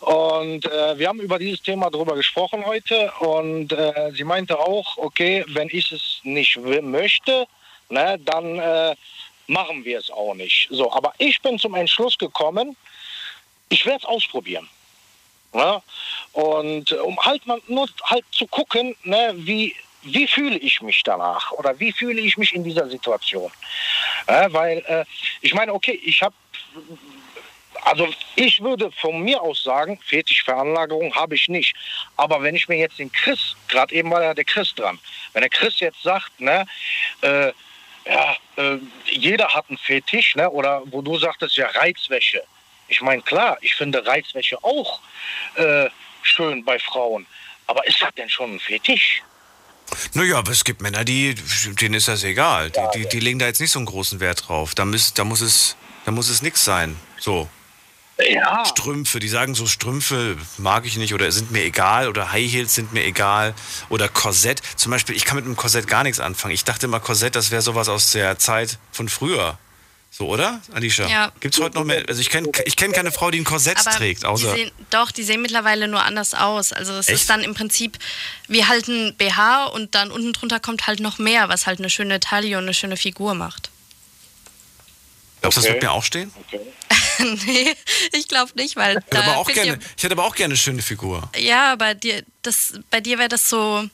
Und 0.00 0.66
äh, 0.66 0.98
wir 0.98 1.08
haben 1.08 1.20
über 1.20 1.38
dieses 1.38 1.62
Thema 1.62 1.90
drüber 1.90 2.14
gesprochen 2.14 2.64
heute 2.64 3.10
und 3.20 3.72
äh, 3.72 4.12
sie 4.14 4.24
meinte 4.24 4.58
auch, 4.58 4.96
okay, 4.98 5.44
wenn 5.48 5.68
ich 5.70 5.90
es 5.90 6.20
nicht 6.22 6.56
möchte, 6.58 7.46
ne, 7.88 8.18
dann 8.24 8.58
äh, 8.58 8.94
machen 9.46 9.84
wir 9.84 9.98
es 9.98 10.10
auch 10.10 10.34
nicht. 10.34 10.68
So, 10.70 10.92
aber 10.92 11.12
ich 11.18 11.40
bin 11.42 11.58
zum 11.58 11.74
Entschluss 11.74 12.16
gekommen, 12.18 12.76
ich 13.68 13.84
werde 13.84 13.98
es 13.98 14.04
ausprobieren. 14.04 14.68
Ne? 15.52 15.82
Und 16.32 16.92
äh, 16.92 16.96
um 16.96 17.18
halt 17.18 17.46
mal 17.46 17.60
nur 17.66 17.88
halt 18.04 18.24
zu 18.30 18.46
gucken, 18.46 18.94
ne, 19.04 19.32
wie, 19.36 19.74
wie 20.02 20.26
fühle 20.26 20.58
ich 20.58 20.82
mich 20.82 21.02
danach 21.02 21.52
oder 21.52 21.78
wie 21.80 21.92
fühle 21.92 22.20
ich 22.20 22.36
mich 22.36 22.54
in 22.54 22.64
dieser 22.64 22.88
Situation. 22.88 23.50
Ja, 24.28 24.52
weil 24.52 24.78
äh, 24.86 25.04
ich 25.40 25.54
meine, 25.54 25.72
okay, 25.72 26.00
ich 26.04 26.22
habe 26.22 26.34
also 27.82 28.08
ich 28.36 28.60
würde 28.60 28.90
von 28.92 29.22
mir 29.22 29.40
aus 29.40 29.62
sagen, 29.62 29.98
Fetischveranlagerung 30.04 31.14
habe 31.14 31.34
ich 31.34 31.48
nicht. 31.48 31.74
Aber 32.16 32.42
wenn 32.42 32.54
ich 32.54 32.68
mir 32.68 32.76
jetzt 32.76 32.98
den 32.98 33.12
Chris, 33.12 33.56
gerade 33.68 33.94
eben 33.94 34.10
war 34.10 34.22
ja 34.22 34.34
der 34.34 34.44
Chris 34.44 34.74
dran, 34.74 34.98
wenn 35.32 35.42
der 35.42 35.50
Chris 35.50 35.80
jetzt 35.80 36.02
sagt, 36.02 36.40
ne, 36.40 36.66
äh, 37.22 37.52
ja, 38.06 38.36
äh, 38.56 38.78
jeder 39.10 39.48
hat 39.48 39.64
einen 39.68 39.78
Fetisch, 39.78 40.36
ne, 40.36 40.50
oder 40.50 40.82
wo 40.86 41.02
du 41.02 41.18
sagtest, 41.18 41.56
ja, 41.56 41.68
Reizwäsche. 41.68 42.42
Ich 42.88 43.00
meine, 43.00 43.22
klar, 43.22 43.56
ich 43.62 43.74
finde 43.74 44.06
Reizwäsche 44.06 44.62
auch 44.62 45.00
äh, 45.54 45.88
schön 46.22 46.64
bei 46.64 46.78
Frauen. 46.78 47.26
Aber 47.66 47.86
ist 47.86 48.00
das 48.02 48.14
denn 48.14 48.28
schon 48.28 48.56
ein 48.56 48.60
Fetisch? 48.60 49.22
Naja, 50.12 50.38
aber 50.38 50.52
es 50.52 50.64
gibt 50.64 50.82
Männer, 50.82 51.04
die, 51.04 51.34
denen 51.80 51.94
ist 51.94 52.08
das 52.08 52.24
egal. 52.24 52.70
Die, 52.70 52.80
die, 52.94 53.08
die 53.08 53.20
legen 53.20 53.38
da 53.38 53.46
jetzt 53.46 53.60
nicht 53.60 53.70
so 53.70 53.78
einen 53.78 53.86
großen 53.86 54.20
Wert 54.20 54.48
drauf. 54.48 54.74
Da, 54.74 54.84
müß, 54.84 55.14
da 55.14 55.24
muss 55.24 55.40
es, 55.40 55.76
da 56.04 56.10
muss 56.10 56.28
es 56.28 56.42
nix 56.42 56.64
sein. 56.64 56.96
So. 57.18 57.48
Ja. 58.18 58.64
Strümpfe, 58.64 59.18
die 59.18 59.28
sagen 59.28 59.54
so, 59.54 59.66
Strümpfe 59.66 60.36
mag 60.58 60.86
ich 60.86 60.96
nicht 60.96 61.14
oder 61.14 61.30
sind 61.32 61.50
mir 61.50 61.64
egal 61.64 62.08
oder 62.08 62.30
High 62.30 62.50
Heels 62.50 62.74
sind 62.74 62.92
mir 62.92 63.04
egal 63.04 63.54
oder 63.88 64.08
Korsett. 64.08 64.62
Zum 64.76 64.90
Beispiel, 64.90 65.16
ich 65.16 65.24
kann 65.24 65.36
mit 65.36 65.44
einem 65.44 65.56
Korsett 65.56 65.88
gar 65.88 66.04
nichts 66.04 66.20
anfangen. 66.20 66.54
Ich 66.54 66.64
dachte 66.64 66.86
immer, 66.86 67.00
Korsett, 67.00 67.34
das 67.34 67.50
wäre 67.50 67.62
sowas 67.62 67.88
aus 67.88 68.12
der 68.12 68.38
Zeit 68.38 68.78
von 68.92 69.08
früher. 69.08 69.58
So, 70.16 70.28
oder, 70.28 70.60
Alicia? 70.72 71.08
Ja. 71.08 71.32
Gibt's 71.40 71.58
heute 71.58 71.74
noch 71.74 71.84
mehr? 71.84 72.04
Also 72.06 72.20
ich 72.20 72.30
kenne 72.30 72.48
ich 72.66 72.76
kenn 72.76 72.92
keine 72.92 73.10
Frau, 73.10 73.32
die 73.32 73.40
ein 73.40 73.44
Korsett 73.44 73.80
Aber 73.80 73.90
trägt, 73.90 74.22
die 74.22 74.26
außer. 74.26 74.54
sehen, 74.54 74.70
doch, 74.90 75.10
die 75.10 75.24
sehen 75.24 75.42
mittlerweile 75.42 75.88
nur 75.88 76.04
anders 76.04 76.34
aus. 76.34 76.72
Also 76.72 76.92
es 76.92 77.08
Echt? 77.08 77.22
ist 77.22 77.30
dann 77.30 77.42
im 77.42 77.54
Prinzip, 77.54 77.98
wir 78.46 78.68
halten 78.68 79.16
BH 79.18 79.64
und 79.64 79.96
dann 79.96 80.12
unten 80.12 80.32
drunter 80.32 80.60
kommt 80.60 80.86
halt 80.86 81.00
noch 81.00 81.18
mehr, 81.18 81.48
was 81.48 81.66
halt 81.66 81.80
eine 81.80 81.90
schöne 81.90 82.20
Taille 82.20 82.58
und 82.58 82.62
eine 82.62 82.74
schöne 82.74 82.96
Figur 82.96 83.34
macht. 83.34 83.70
Glaubst 85.44 85.58
du, 85.58 85.60
das 85.60 85.64
Okay. 85.66 85.72
wird 85.74 85.82
mir 85.82 85.92
auch 85.92 86.02
stehen? 86.04 86.32
nee, 87.46 87.74
ich 88.12 88.28
glaube 88.28 88.50
nicht, 88.56 88.76
weil 88.76 88.98
Ich 88.98 89.04
hätte, 89.04 89.18
aber 89.24 89.36
auch 89.38 89.46
gerne, 89.46 89.78
ich 89.96 90.02
hätte 90.02 90.14
aber 90.14 90.24
auch 90.24 90.34
gerne 90.34 90.52
eine 90.52 90.58
schöne 90.58 90.82
Figur. 90.82 91.28
Ja, 91.36 91.72
aber 91.72 91.94
dir, 91.94 92.22
das, 92.42 92.74
bei 92.90 93.00
dir 93.00 93.18
wäre 93.18 93.28
das 93.28 93.48
so 93.48 93.88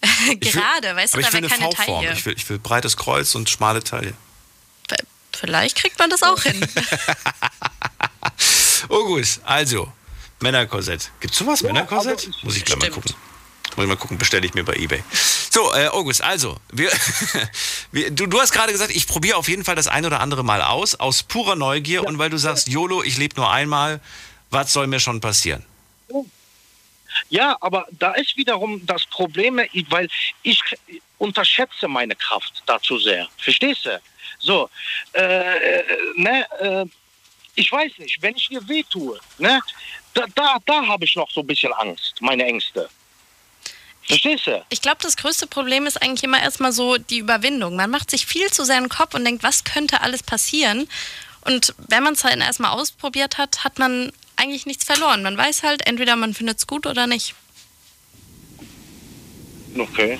Ich 0.02 0.26
will- 0.28 0.38
gerade, 0.38 0.94
weißt 0.96 1.14
aber 1.14 1.22
du, 1.22 1.28
ich 1.28 1.32
da 1.32 1.32
will 1.36 1.42
wäre 1.50 1.52
eine 1.54 1.62
keine 1.62 1.76
V-Form. 1.76 2.02
Taille. 2.04 2.12
Ich 2.16 2.24
will, 2.26 2.34
ich 2.36 2.48
will 2.48 2.58
breites 2.58 2.96
Kreuz 2.96 3.34
und 3.34 3.50
schmale 3.50 3.82
Taille. 3.82 4.14
Vielleicht 5.36 5.76
kriegt 5.76 5.98
man 6.00 6.10
das 6.10 6.22
auch 6.24 6.42
hin. 6.42 6.66
Oh 8.88 9.04
gut, 9.04 9.26
also, 9.44 9.92
Männerkorsett. 10.40 11.10
Gibt's 11.20 11.38
sowas, 11.38 11.62
Männerkorsett? 11.62 12.18
also 12.18 12.30
ich- 12.30 12.42
Muss 12.44 12.56
ich 12.56 12.64
gleich 12.64 12.78
mal 12.78 12.86
Stimmt. 12.86 13.04
gucken. 13.04 13.14
Muss 13.76 13.84
ich 13.84 13.88
mal 13.88 13.96
gucken, 13.96 14.18
bestelle 14.18 14.46
ich 14.46 14.54
mir 14.54 14.64
bei 14.64 14.74
Ebay. 14.74 15.02
So, 15.50 15.74
äh, 15.74 15.88
August, 15.88 16.22
also, 16.22 16.58
wir, 16.72 16.90
du, 17.92 18.26
du 18.26 18.40
hast 18.40 18.52
gerade 18.52 18.72
gesagt, 18.72 18.94
ich 18.94 19.06
probiere 19.06 19.36
auf 19.36 19.48
jeden 19.48 19.64
Fall 19.64 19.76
das 19.76 19.88
ein 19.88 20.04
oder 20.04 20.20
andere 20.20 20.44
Mal 20.44 20.62
aus, 20.62 20.94
aus 20.94 21.22
purer 21.22 21.56
Neugier 21.56 22.04
und 22.04 22.18
weil 22.18 22.30
du 22.30 22.36
sagst, 22.36 22.68
YOLO, 22.68 23.02
ich 23.02 23.18
lebe 23.18 23.36
nur 23.36 23.50
einmal, 23.50 24.00
was 24.50 24.72
soll 24.72 24.86
mir 24.86 25.00
schon 25.00 25.20
passieren? 25.20 25.64
Ja, 27.30 27.56
aber 27.60 27.86
da 27.90 28.12
ist 28.12 28.36
wiederum 28.36 28.84
das 28.86 29.04
Problem, 29.06 29.60
weil 29.88 30.08
ich 30.42 30.62
unterschätze 31.18 31.88
meine 31.88 32.14
Kraft 32.14 32.62
dazu 32.66 32.98
sehr. 32.98 33.28
Verstehst 33.38 33.86
du? 33.86 34.00
So, 34.38 34.70
äh, 35.14 35.80
äh, 35.80 35.84
ne, 36.16 36.46
äh, 36.60 36.86
ich 37.54 37.72
weiß 37.72 37.98
nicht, 37.98 38.22
wenn 38.22 38.36
ich 38.36 38.50
ihr 38.50 38.66
weh 38.68 38.84
tue, 38.84 39.18
ne, 39.38 39.60
da, 40.14 40.24
da, 40.34 40.58
da 40.64 40.86
habe 40.86 41.04
ich 41.04 41.16
noch 41.16 41.30
so 41.30 41.40
ein 41.40 41.46
bisschen 41.46 41.72
Angst, 41.72 42.14
meine 42.20 42.44
Ängste. 42.44 42.88
Verstehst 44.08 44.46
du? 44.46 44.64
Ich 44.70 44.80
glaube, 44.80 44.98
das 45.02 45.16
größte 45.18 45.46
Problem 45.46 45.86
ist 45.86 46.02
eigentlich 46.02 46.24
immer 46.24 46.42
erstmal 46.42 46.72
so 46.72 46.96
die 46.96 47.18
Überwindung. 47.18 47.76
Man 47.76 47.90
macht 47.90 48.10
sich 48.10 48.24
viel 48.26 48.50
zu 48.50 48.64
sehr 48.64 48.78
in 48.78 48.84
den 48.84 48.88
Kopf 48.88 49.14
und 49.14 49.24
denkt, 49.24 49.42
was 49.42 49.64
könnte 49.64 50.00
alles 50.00 50.22
passieren? 50.22 50.88
Und 51.42 51.74
wenn 51.88 52.02
man 52.02 52.14
es 52.14 52.22
dann 52.22 52.40
erstmal 52.40 52.72
ausprobiert 52.72 53.36
hat, 53.36 53.64
hat 53.64 53.78
man 53.78 54.10
eigentlich 54.36 54.64
nichts 54.64 54.84
verloren. 54.84 55.22
Man 55.22 55.36
weiß 55.36 55.62
halt, 55.62 55.86
entweder 55.86 56.16
man 56.16 56.32
findet 56.32 56.58
es 56.58 56.66
gut 56.66 56.86
oder 56.86 57.06
nicht. 57.06 57.34
Okay. 59.76 60.18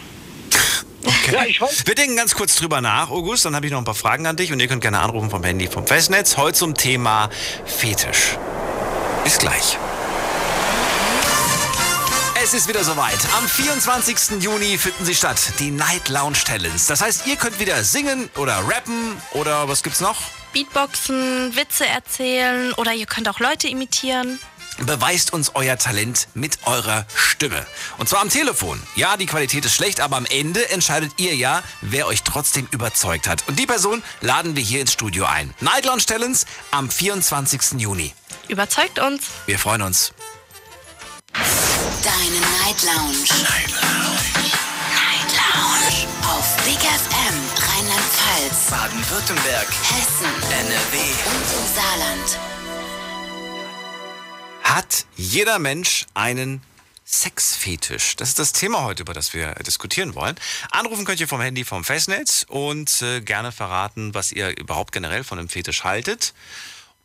Ja, 1.33 1.44
ich 1.44 1.61
weiß. 1.61 1.87
Wir 1.87 1.94
denken 1.94 2.16
ganz 2.16 2.35
kurz 2.35 2.57
drüber 2.57 2.81
nach, 2.81 3.11
August, 3.11 3.44
dann 3.44 3.55
habe 3.55 3.66
ich 3.66 3.72
noch 3.72 3.79
ein 3.79 3.85
paar 3.85 3.94
Fragen 3.94 4.27
an 4.27 4.37
dich 4.37 4.53
und 4.53 4.61
ihr 4.61 4.68
könnt 4.68 4.83
gerne 4.83 5.01
anrufen 5.01 5.31
vom 5.31 5.42
Handy 5.42 5.66
vom 5.66 5.87
Festnetz. 5.87 6.37
Heute 6.37 6.59
zum 6.59 6.74
Thema 6.74 7.31
Fetisch. 7.64 8.37
Bis 9.24 9.38
gleich. 9.38 9.79
Es 12.49 12.55
ist 12.55 12.67
wieder 12.67 12.83
soweit. 12.83 13.19
Am 13.37 13.47
24. 13.47 14.41
Juni 14.41 14.79
finden 14.79 15.05
sie 15.05 15.15
statt, 15.15 15.39
die 15.59 15.71
Night 15.71 16.09
Lounge 16.09 16.39
Talents. 16.47 16.87
Das 16.87 17.03
heißt, 17.03 17.27
ihr 17.27 17.37
könnt 17.37 17.61
wieder 17.61 17.85
singen 17.85 18.31
oder 18.39 18.67
rappen 18.67 19.21
oder 19.33 19.69
was 19.69 19.83
gibt's 19.83 20.01
noch? 20.01 20.17
Beatboxen, 20.55 21.55
Witze 21.55 21.85
erzählen 21.85 22.73
oder 22.73 22.95
ihr 22.95 23.05
könnt 23.05 23.29
auch 23.29 23.39
Leute 23.39 23.69
imitieren. 23.69 24.41
Beweist 24.79 25.35
uns 25.35 25.57
euer 25.57 25.77
Talent 25.77 26.29
mit 26.33 26.61
eurer 26.65 27.05
Stimme. 27.15 27.67
Und 27.99 28.09
zwar 28.09 28.23
am 28.23 28.31
Telefon. 28.31 28.83
Ja, 28.95 29.19
die 29.19 29.27
Qualität 29.27 29.67
ist 29.67 29.75
schlecht, 29.75 30.01
aber 30.01 30.17
am 30.17 30.25
Ende 30.25 30.71
entscheidet 30.71 31.13
ihr 31.19 31.37
ja, 31.37 31.63
wer 31.83 32.07
euch 32.07 32.23
trotzdem 32.23 32.67
überzeugt 32.71 33.29
hat. 33.29 33.47
Und 33.47 33.59
die 33.59 33.67
Person 33.67 34.03
laden 34.23 34.57
wir 34.57 34.63
hier 34.63 34.81
ins 34.81 34.95
Studio 34.95 35.27
ein. 35.27 35.53
Night 35.61 35.85
Lounge 35.85 36.07
Talents 36.07 36.47
am 36.71 36.89
24. 36.89 37.73
Juni. 37.79 38.15
Überzeugt 38.49 38.99
uns. 39.01 39.25
Wir 39.45 39.59
freuen 39.59 39.83
uns. 39.83 40.15
Deine 42.03 42.40
Night 42.40 42.83
Lounge. 42.83 43.24
Night 43.42 43.70
Lounge. 43.70 44.18
Night 44.92 45.31
Lounge. 45.33 46.07
Auf 46.27 46.57
Big 46.64 46.79
FM 46.79 47.37
Rheinland-Pfalz, 47.68 48.70
Baden-Württemberg. 48.70 49.68
Hessen 49.68 50.33
NRW. 50.51 50.98
und 51.27 51.46
im 51.59 51.66
Saarland. 51.74 52.38
Hat 54.62 55.07
jeder 55.16 55.59
Mensch 55.59 56.07
einen 56.14 56.62
Sexfetisch? 57.05 58.16
Das 58.16 58.31
ist 58.31 58.38
das 58.38 58.53
Thema 58.53 58.83
heute, 58.83 59.03
über 59.03 59.14
das 59.14 59.33
wir 59.33 59.55
diskutieren 59.55 60.14
wollen. 60.14 60.37
Anrufen 60.70 61.05
könnt 61.05 61.20
ihr 61.20 61.29
vom 61.29 61.40
Handy 61.40 61.64
vom 61.64 61.85
Festnetz 61.85 62.44
und 62.48 63.01
äh, 63.01 63.20
gerne 63.20 63.53
verraten, 63.53 64.12
was 64.12 64.33
ihr 64.33 64.57
überhaupt 64.59 64.92
generell 64.92 65.24
von 65.24 65.38
einem 65.38 65.48
Fetisch 65.48 65.85
haltet. 65.85 66.35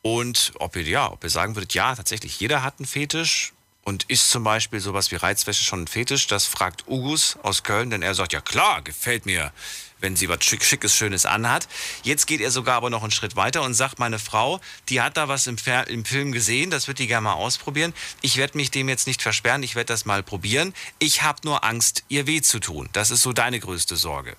Und 0.01 0.51
ob 0.59 0.75
ihr, 0.75 0.83
ja, 0.83 1.11
ob 1.11 1.23
ihr 1.23 1.29
sagen 1.29 1.55
würdet, 1.55 1.73
ja, 1.73 1.95
tatsächlich, 1.95 2.39
jeder 2.39 2.63
hat 2.63 2.79
einen 2.79 2.87
Fetisch. 2.87 3.53
Und 3.85 4.05
ist 4.09 4.29
zum 4.29 4.45
Beispiel 4.45 4.79
sowas 4.79 5.11
wie 5.11 5.15
Reizwäsche 5.15 5.63
schon 5.63 5.83
ein 5.83 5.87
Fetisch? 5.87 6.27
Das 6.27 6.45
fragt 6.45 6.87
Ugus 6.87 7.37
aus 7.43 7.63
Köln, 7.63 7.89
denn 7.89 8.01
er 8.01 8.15
sagt, 8.15 8.31
ja 8.31 8.39
klar, 8.39 8.81
gefällt 8.81 9.25
mir, 9.25 9.51
wenn 9.99 10.15
sie 10.15 10.29
was 10.29 10.43
Schick, 10.43 10.63
Schickes, 10.63 10.95
Schönes 10.95 11.25
anhat. 11.25 11.67
Jetzt 12.03 12.25
geht 12.25 12.39
er 12.39 12.51
sogar 12.51 12.75
aber 12.75 12.89
noch 12.89 13.03
einen 13.03 13.11
Schritt 13.11 13.35
weiter 13.35 13.61
und 13.61 13.73
sagt, 13.73 13.99
meine 13.99 14.19
Frau, 14.19 14.61
die 14.87 15.01
hat 15.01 15.17
da 15.17 15.27
was 15.27 15.47
im, 15.47 15.57
Fer 15.57 15.87
im 15.87 16.05
Film 16.05 16.31
gesehen, 16.31 16.69
das 16.69 16.87
wird 16.87 16.99
die 16.99 17.07
gerne 17.07 17.25
mal 17.25 17.33
ausprobieren. 17.33 17.93
Ich 18.21 18.37
werde 18.37 18.57
mich 18.57 18.71
dem 18.71 18.87
jetzt 18.87 19.07
nicht 19.07 19.21
versperren, 19.21 19.63
ich 19.63 19.75
werde 19.75 19.87
das 19.87 20.05
mal 20.05 20.23
probieren. 20.23 20.73
Ich 20.99 21.23
habe 21.23 21.39
nur 21.43 21.65
Angst, 21.65 22.03
ihr 22.07 22.25
weh 22.25 22.41
zu 22.41 22.59
tun. 22.59 22.89
Das 22.93 23.11
ist 23.11 23.21
so 23.21 23.33
deine 23.33 23.59
größte 23.59 23.97
Sorge. 23.97 24.37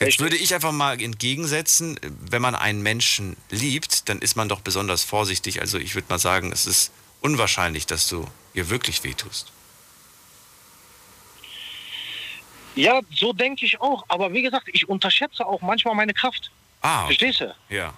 Jetzt 0.00 0.18
würde 0.18 0.36
ich 0.36 0.52
einfach 0.54 0.72
mal 0.72 1.00
entgegensetzen, 1.00 1.98
wenn 2.02 2.42
man 2.42 2.56
einen 2.56 2.82
Menschen 2.82 3.36
liebt, 3.50 4.08
dann 4.08 4.18
ist 4.18 4.36
man 4.36 4.48
doch 4.48 4.60
besonders 4.60 5.04
vorsichtig. 5.04 5.60
Also 5.60 5.78
ich 5.78 5.94
würde 5.94 6.06
mal 6.10 6.18
sagen, 6.18 6.50
es 6.50 6.66
ist 6.66 6.90
unwahrscheinlich, 7.24 7.86
dass 7.86 8.08
du 8.08 8.26
ihr 8.52 8.68
wirklich 8.70 9.02
wehtust. 9.02 9.50
Ja, 12.76 13.00
so 13.10 13.32
denke 13.32 13.64
ich 13.64 13.80
auch. 13.80 14.04
Aber 14.08 14.32
wie 14.32 14.42
gesagt, 14.42 14.68
ich 14.72 14.88
unterschätze 14.88 15.46
auch 15.46 15.60
manchmal 15.62 15.94
meine 15.94 16.12
Kraft. 16.12 16.50
Ah. 16.82 17.06
Verstehst 17.06 17.40
du? 17.40 17.54
ja. 17.68 17.92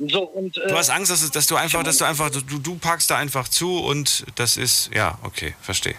So, 0.00 0.22
und, 0.22 0.56
äh, 0.56 0.68
Du 0.68 0.76
hast 0.76 0.90
Angst, 0.90 1.10
dass, 1.10 1.28
dass 1.28 1.48
du 1.48 1.56
einfach, 1.56 1.82
dass 1.82 1.98
du 1.98 2.04
einfach, 2.04 2.30
du, 2.30 2.40
du 2.40 2.76
packst 2.76 3.10
da 3.10 3.16
einfach 3.16 3.48
zu 3.48 3.80
und 3.80 4.24
das 4.36 4.56
ist, 4.56 4.90
ja, 4.94 5.18
okay, 5.24 5.56
verstehe. 5.60 5.96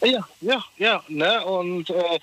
Ja, 0.00 0.28
ja, 0.40 0.64
ja. 0.78 1.02
Ne? 1.08 1.44
Und 1.44 1.90
äh, 1.90 2.20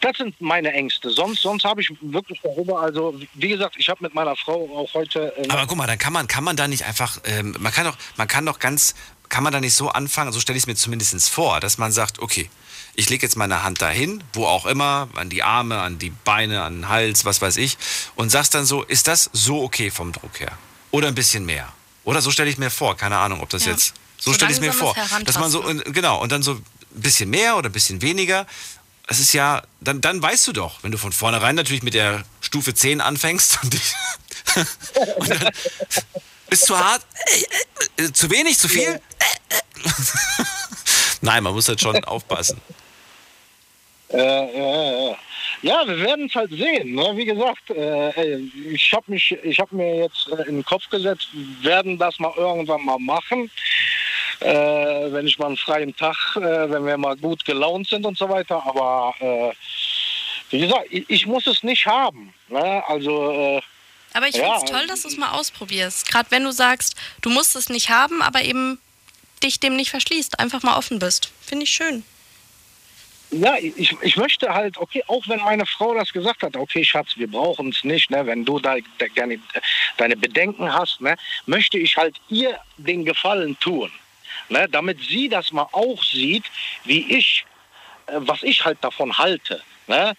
das 0.00 0.16
sind 0.18 0.40
meine 0.40 0.72
Ängste. 0.72 1.10
Sonst, 1.10 1.42
sonst 1.42 1.64
habe 1.64 1.80
ich 1.80 1.90
wirklich 2.00 2.40
darüber, 2.42 2.80
also 2.80 3.18
wie 3.34 3.48
gesagt, 3.48 3.76
ich 3.78 3.88
habe 3.88 4.02
mit 4.02 4.14
meiner 4.14 4.36
Frau 4.36 4.68
auch 4.76 4.92
heute. 4.94 5.34
Äh, 5.36 5.48
Aber 5.48 5.66
guck 5.66 5.76
mal, 5.76 5.86
dann 5.86 5.98
kann 5.98 6.12
man, 6.12 6.26
kann 6.28 6.44
man 6.44 6.56
da 6.56 6.68
nicht 6.68 6.84
einfach, 6.84 7.18
ähm, 7.24 7.56
man 7.58 7.72
kann 7.72 7.84
doch, 7.84 7.96
man 8.16 8.28
kann 8.28 8.44
doch 8.46 8.58
ganz, 8.58 8.94
kann 9.28 9.42
man 9.42 9.52
da 9.52 9.60
nicht 9.60 9.74
so 9.74 9.88
anfangen, 9.90 10.32
so 10.32 10.40
stelle 10.40 10.56
ich 10.56 10.64
es 10.64 10.66
mir 10.66 10.74
zumindest 10.76 11.28
vor, 11.30 11.60
dass 11.60 11.78
man 11.78 11.92
sagt, 11.92 12.18
okay, 12.20 12.48
ich 12.94 13.10
lege 13.10 13.26
jetzt 13.26 13.36
meine 13.36 13.62
Hand 13.62 13.82
dahin, 13.82 14.22
wo 14.32 14.46
auch 14.46 14.64
immer, 14.66 15.08
an 15.16 15.28
die 15.28 15.42
Arme, 15.42 15.80
an 15.80 15.98
die 15.98 16.10
Beine, 16.10 16.62
an 16.62 16.74
den 16.82 16.88
Hals, 16.88 17.24
was 17.24 17.42
weiß 17.42 17.56
ich, 17.58 17.76
und 18.14 18.30
sagst 18.30 18.54
dann 18.54 18.64
so, 18.64 18.82
ist 18.82 19.06
das 19.08 19.28
so 19.32 19.62
okay 19.62 19.90
vom 19.90 20.12
Druck 20.12 20.40
her? 20.40 20.52
Oder 20.92 21.08
ein 21.08 21.14
bisschen 21.14 21.44
mehr? 21.44 21.72
Oder 22.04 22.22
so 22.22 22.30
stelle 22.30 22.48
ich 22.48 22.56
mir 22.58 22.70
vor, 22.70 22.96
keine 22.96 23.18
Ahnung, 23.18 23.40
ob 23.42 23.50
das 23.50 23.64
Ja. 23.66 23.72
jetzt, 23.72 23.94
so 24.18 24.30
So 24.30 24.34
stelle 24.34 24.52
ich 24.52 24.60
mir 24.60 24.72
vor, 24.72 24.94
dass 25.24 25.38
man 25.38 25.50
so, 25.50 25.62
Herantasten. 25.62 25.92
genau, 25.92 26.22
und 26.22 26.32
dann 26.32 26.42
so 26.42 26.52
ein 26.52 26.64
bisschen 26.94 27.28
mehr 27.28 27.56
oder 27.58 27.68
ein 27.68 27.72
bisschen 27.72 28.00
weniger. 28.00 28.46
Es 29.08 29.20
ist 29.20 29.32
ja, 29.32 29.62
dann, 29.80 30.00
dann 30.00 30.20
weißt 30.20 30.48
du 30.48 30.52
doch, 30.52 30.82
wenn 30.82 30.90
du 30.90 30.98
von 30.98 31.12
vornherein 31.12 31.54
natürlich 31.54 31.82
mit 31.82 31.94
der 31.94 32.24
Stufe 32.40 32.74
10 32.74 33.00
anfängst 33.00 33.58
und, 33.62 33.72
dich, 33.72 33.94
und 35.16 35.30
dann 35.30 35.50
ist 36.50 36.66
zu 36.66 36.78
hart, 36.78 37.06
äh, 37.96 38.02
äh, 38.04 38.12
zu 38.12 38.30
wenig, 38.30 38.58
zu 38.58 38.68
viel. 38.68 39.00
Nein, 41.20 41.42
man 41.42 41.54
muss 41.54 41.68
halt 41.68 41.80
schon 41.80 42.02
aufpassen. 42.04 42.60
Äh, 44.08 44.18
ja, 44.18 45.08
ja. 45.08 45.16
ja, 45.62 45.88
wir 45.88 45.98
werden 46.00 46.26
es 46.26 46.34
halt 46.34 46.50
sehen. 46.50 46.94
Ne? 46.94 47.12
Wie 47.14 47.24
gesagt, 47.24 47.70
äh, 47.70 48.36
ich 48.38 48.92
habe 48.92 49.16
habe 49.16 49.76
mir 49.76 49.96
jetzt 50.02 50.28
äh, 50.28 50.48
in 50.48 50.56
den 50.56 50.64
Kopf 50.64 50.88
gesetzt, 50.90 51.28
werden 51.62 51.98
das 51.98 52.18
mal 52.18 52.32
irgendwann 52.36 52.84
mal 52.84 52.98
machen. 52.98 53.50
Äh, 54.40 55.12
wenn 55.12 55.26
ich 55.26 55.38
mal 55.38 55.46
einen 55.46 55.56
freien 55.56 55.94
Tag, 55.96 56.16
äh, 56.36 56.70
wenn 56.70 56.86
wir 56.86 56.96
mal 56.96 57.16
gut 57.16 57.44
gelaunt 57.44 57.88
sind 57.88 58.04
und 58.06 58.16
so 58.18 58.28
weiter. 58.28 58.62
Aber 58.66 59.14
äh, 59.20 59.52
wie 60.50 60.60
gesagt, 60.60 60.86
ich, 60.90 61.04
ich 61.08 61.26
muss 61.26 61.46
es 61.46 61.62
nicht 61.62 61.86
haben. 61.86 62.32
Ne? 62.48 62.82
Also 62.86 63.32
äh, 63.32 63.62
Aber 64.14 64.28
ich 64.28 64.36
Ja, 64.36 64.44
finde 64.44 64.64
es 64.64 64.70
toll, 64.70 64.86
dass 64.86 65.02
du 65.02 65.08
es 65.08 65.16
mal 65.16 65.30
ausprobierst. 65.32 66.08
Gerade 66.10 66.30
wenn 66.30 66.44
du 66.44 66.52
sagst, 66.52 66.94
du 67.22 67.30
musst 67.30 67.56
es 67.56 67.68
nicht 67.68 67.90
haben, 67.90 68.22
aber 68.22 68.42
eben 68.42 68.78
dich 69.42 69.60
dem 69.60 69.76
nicht 69.76 69.90
verschließt, 69.90 70.38
einfach 70.40 70.62
mal 70.62 70.76
offen 70.76 70.98
bist. 70.98 71.30
Finde 71.40 71.64
ich 71.64 71.70
schön. 71.70 72.04
Ja, 73.32 73.56
ich, 73.58 73.94
ich 74.00 74.16
möchte 74.16 74.54
halt, 74.54 74.78
okay, 74.78 75.02
auch 75.08 75.26
wenn 75.26 75.40
meine 75.40 75.66
Frau 75.66 75.94
das 75.94 76.12
gesagt 76.12 76.42
hat, 76.44 76.56
okay, 76.56 76.84
Schatz, 76.84 77.08
wir 77.16 77.28
brauchen 77.28 77.70
es 77.70 77.82
nicht, 77.82 78.08
ne, 78.08 78.24
wenn 78.24 78.44
du 78.44 78.60
da, 78.60 78.76
da 78.98 79.08
gerne 79.08 79.40
deine 79.96 80.16
Bedenken 80.16 80.72
hast, 80.72 81.00
ne, 81.00 81.16
möchte 81.44 81.76
ich 81.76 81.96
halt 81.96 82.16
ihr 82.28 82.56
den 82.76 83.04
Gefallen 83.04 83.58
tun, 83.58 83.90
ne, 84.48 84.68
damit 84.68 85.00
sie 85.00 85.28
das 85.28 85.52
mal 85.52 85.68
auch 85.72 86.02
sieht, 86.02 86.44
wie 86.84 87.16
ich, 87.16 87.44
äh, 88.06 88.12
was 88.16 88.42
ich 88.42 88.64
halt 88.64 88.78
davon 88.82 89.16
halte, 89.18 89.62
ne. 89.86 90.16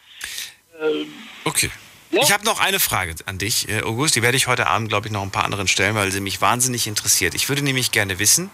Okay. 1.44 1.72
Ja. 2.12 2.22
Ich 2.22 2.32
habe 2.32 2.46
noch 2.46 2.60
eine 2.60 2.80
Frage 2.80 3.16
an 3.26 3.38
dich, 3.38 3.68
äh, 3.68 3.82
August. 3.82 4.16
Die 4.16 4.22
werde 4.22 4.38
ich 4.38 4.48
heute 4.48 4.68
Abend, 4.68 4.90
glaube 4.90 5.08
ich, 5.08 5.14
noch 5.14 5.24
ein 5.24 5.32
paar 5.32 5.44
anderen 5.44 5.68
stellen, 5.68 5.96
weil 5.96 6.12
sie 6.12 6.22
mich 6.22 6.40
wahnsinnig 6.40 6.88
interessiert. 6.88 7.36
Ich 7.36 7.50
würde 7.50 7.64
nämlich 7.64 7.92
gerne 7.92 8.20
wissen, 8.20 8.50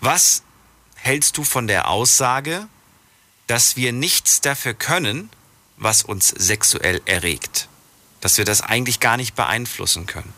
was 0.00 0.42
hältst 0.94 1.36
du 1.36 1.44
von 1.44 1.66
der 1.66 1.88
Aussage, 1.88 2.66
dass 3.46 3.76
wir 3.76 3.92
nichts 3.92 4.40
dafür 4.40 4.72
können, 4.72 5.28
was 5.76 6.02
uns 6.02 6.28
sexuell 6.28 7.02
erregt? 7.04 7.68
Dass 8.20 8.38
wir 8.38 8.44
das 8.44 8.62
eigentlich 8.62 9.00
gar 9.00 9.16
nicht 9.16 9.34
beeinflussen 9.34 10.06
können? 10.06 10.32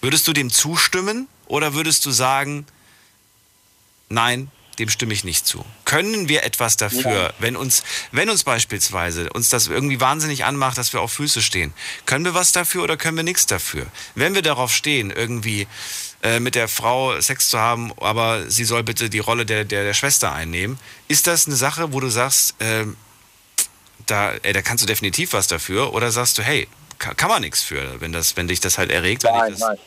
Würdest 0.00 0.26
du 0.26 0.32
dem 0.32 0.50
zustimmen 0.50 1.28
oder 1.46 1.74
würdest 1.74 2.06
du 2.06 2.10
sagen, 2.10 2.66
nein, 4.08 4.50
dem 4.78 4.88
stimme 4.88 5.12
ich 5.12 5.24
nicht 5.24 5.46
zu? 5.46 5.64
Können 5.84 6.28
wir 6.28 6.42
etwas 6.44 6.76
dafür, 6.76 7.32
wenn 7.38 7.56
uns, 7.56 7.82
wenn 8.10 8.28
uns 8.28 8.44
beispielsweise 8.44 9.30
uns 9.32 9.48
das 9.48 9.68
irgendwie 9.68 10.00
wahnsinnig 10.00 10.44
anmacht, 10.44 10.78
dass 10.78 10.92
wir 10.92 11.00
auf 11.00 11.12
Füße 11.12 11.42
stehen, 11.42 11.72
können 12.06 12.24
wir 12.24 12.34
was 12.34 12.52
dafür 12.52 12.82
oder 12.82 12.96
können 12.96 13.16
wir 13.16 13.24
nichts 13.24 13.46
dafür? 13.46 13.86
Wenn 14.14 14.34
wir 14.34 14.42
darauf 14.42 14.72
stehen, 14.72 15.10
irgendwie 15.10 15.68
äh, 16.22 16.40
mit 16.40 16.54
der 16.54 16.68
Frau 16.68 17.20
Sex 17.20 17.50
zu 17.50 17.58
haben, 17.58 17.92
aber 18.00 18.50
sie 18.50 18.64
soll 18.64 18.82
bitte 18.82 19.10
die 19.10 19.18
Rolle 19.18 19.46
der, 19.46 19.64
der, 19.64 19.84
der 19.84 19.94
Schwester 19.94 20.32
einnehmen, 20.32 20.78
ist 21.08 21.26
das 21.26 21.46
eine 21.46 21.56
Sache, 21.56 21.92
wo 21.92 22.00
du 22.00 22.08
sagst, 22.08 22.54
ähm, 22.60 22.96
da, 24.06 24.32
ey, 24.42 24.52
da 24.52 24.62
kannst 24.62 24.82
du 24.82 24.86
definitiv 24.86 25.32
was 25.32 25.46
dafür 25.46 25.94
oder 25.94 26.10
sagst 26.10 26.38
du, 26.38 26.42
hey, 26.42 26.68
kann, 26.98 27.16
kann 27.16 27.28
man 27.28 27.42
nichts 27.42 27.62
für, 27.62 28.00
wenn, 28.00 28.12
das, 28.12 28.36
wenn 28.36 28.48
dich 28.48 28.60
das 28.60 28.78
halt 28.78 28.90
erregt? 28.90 29.24
Wenn 29.24 29.34
dich 29.52 29.58
das, 29.58 29.78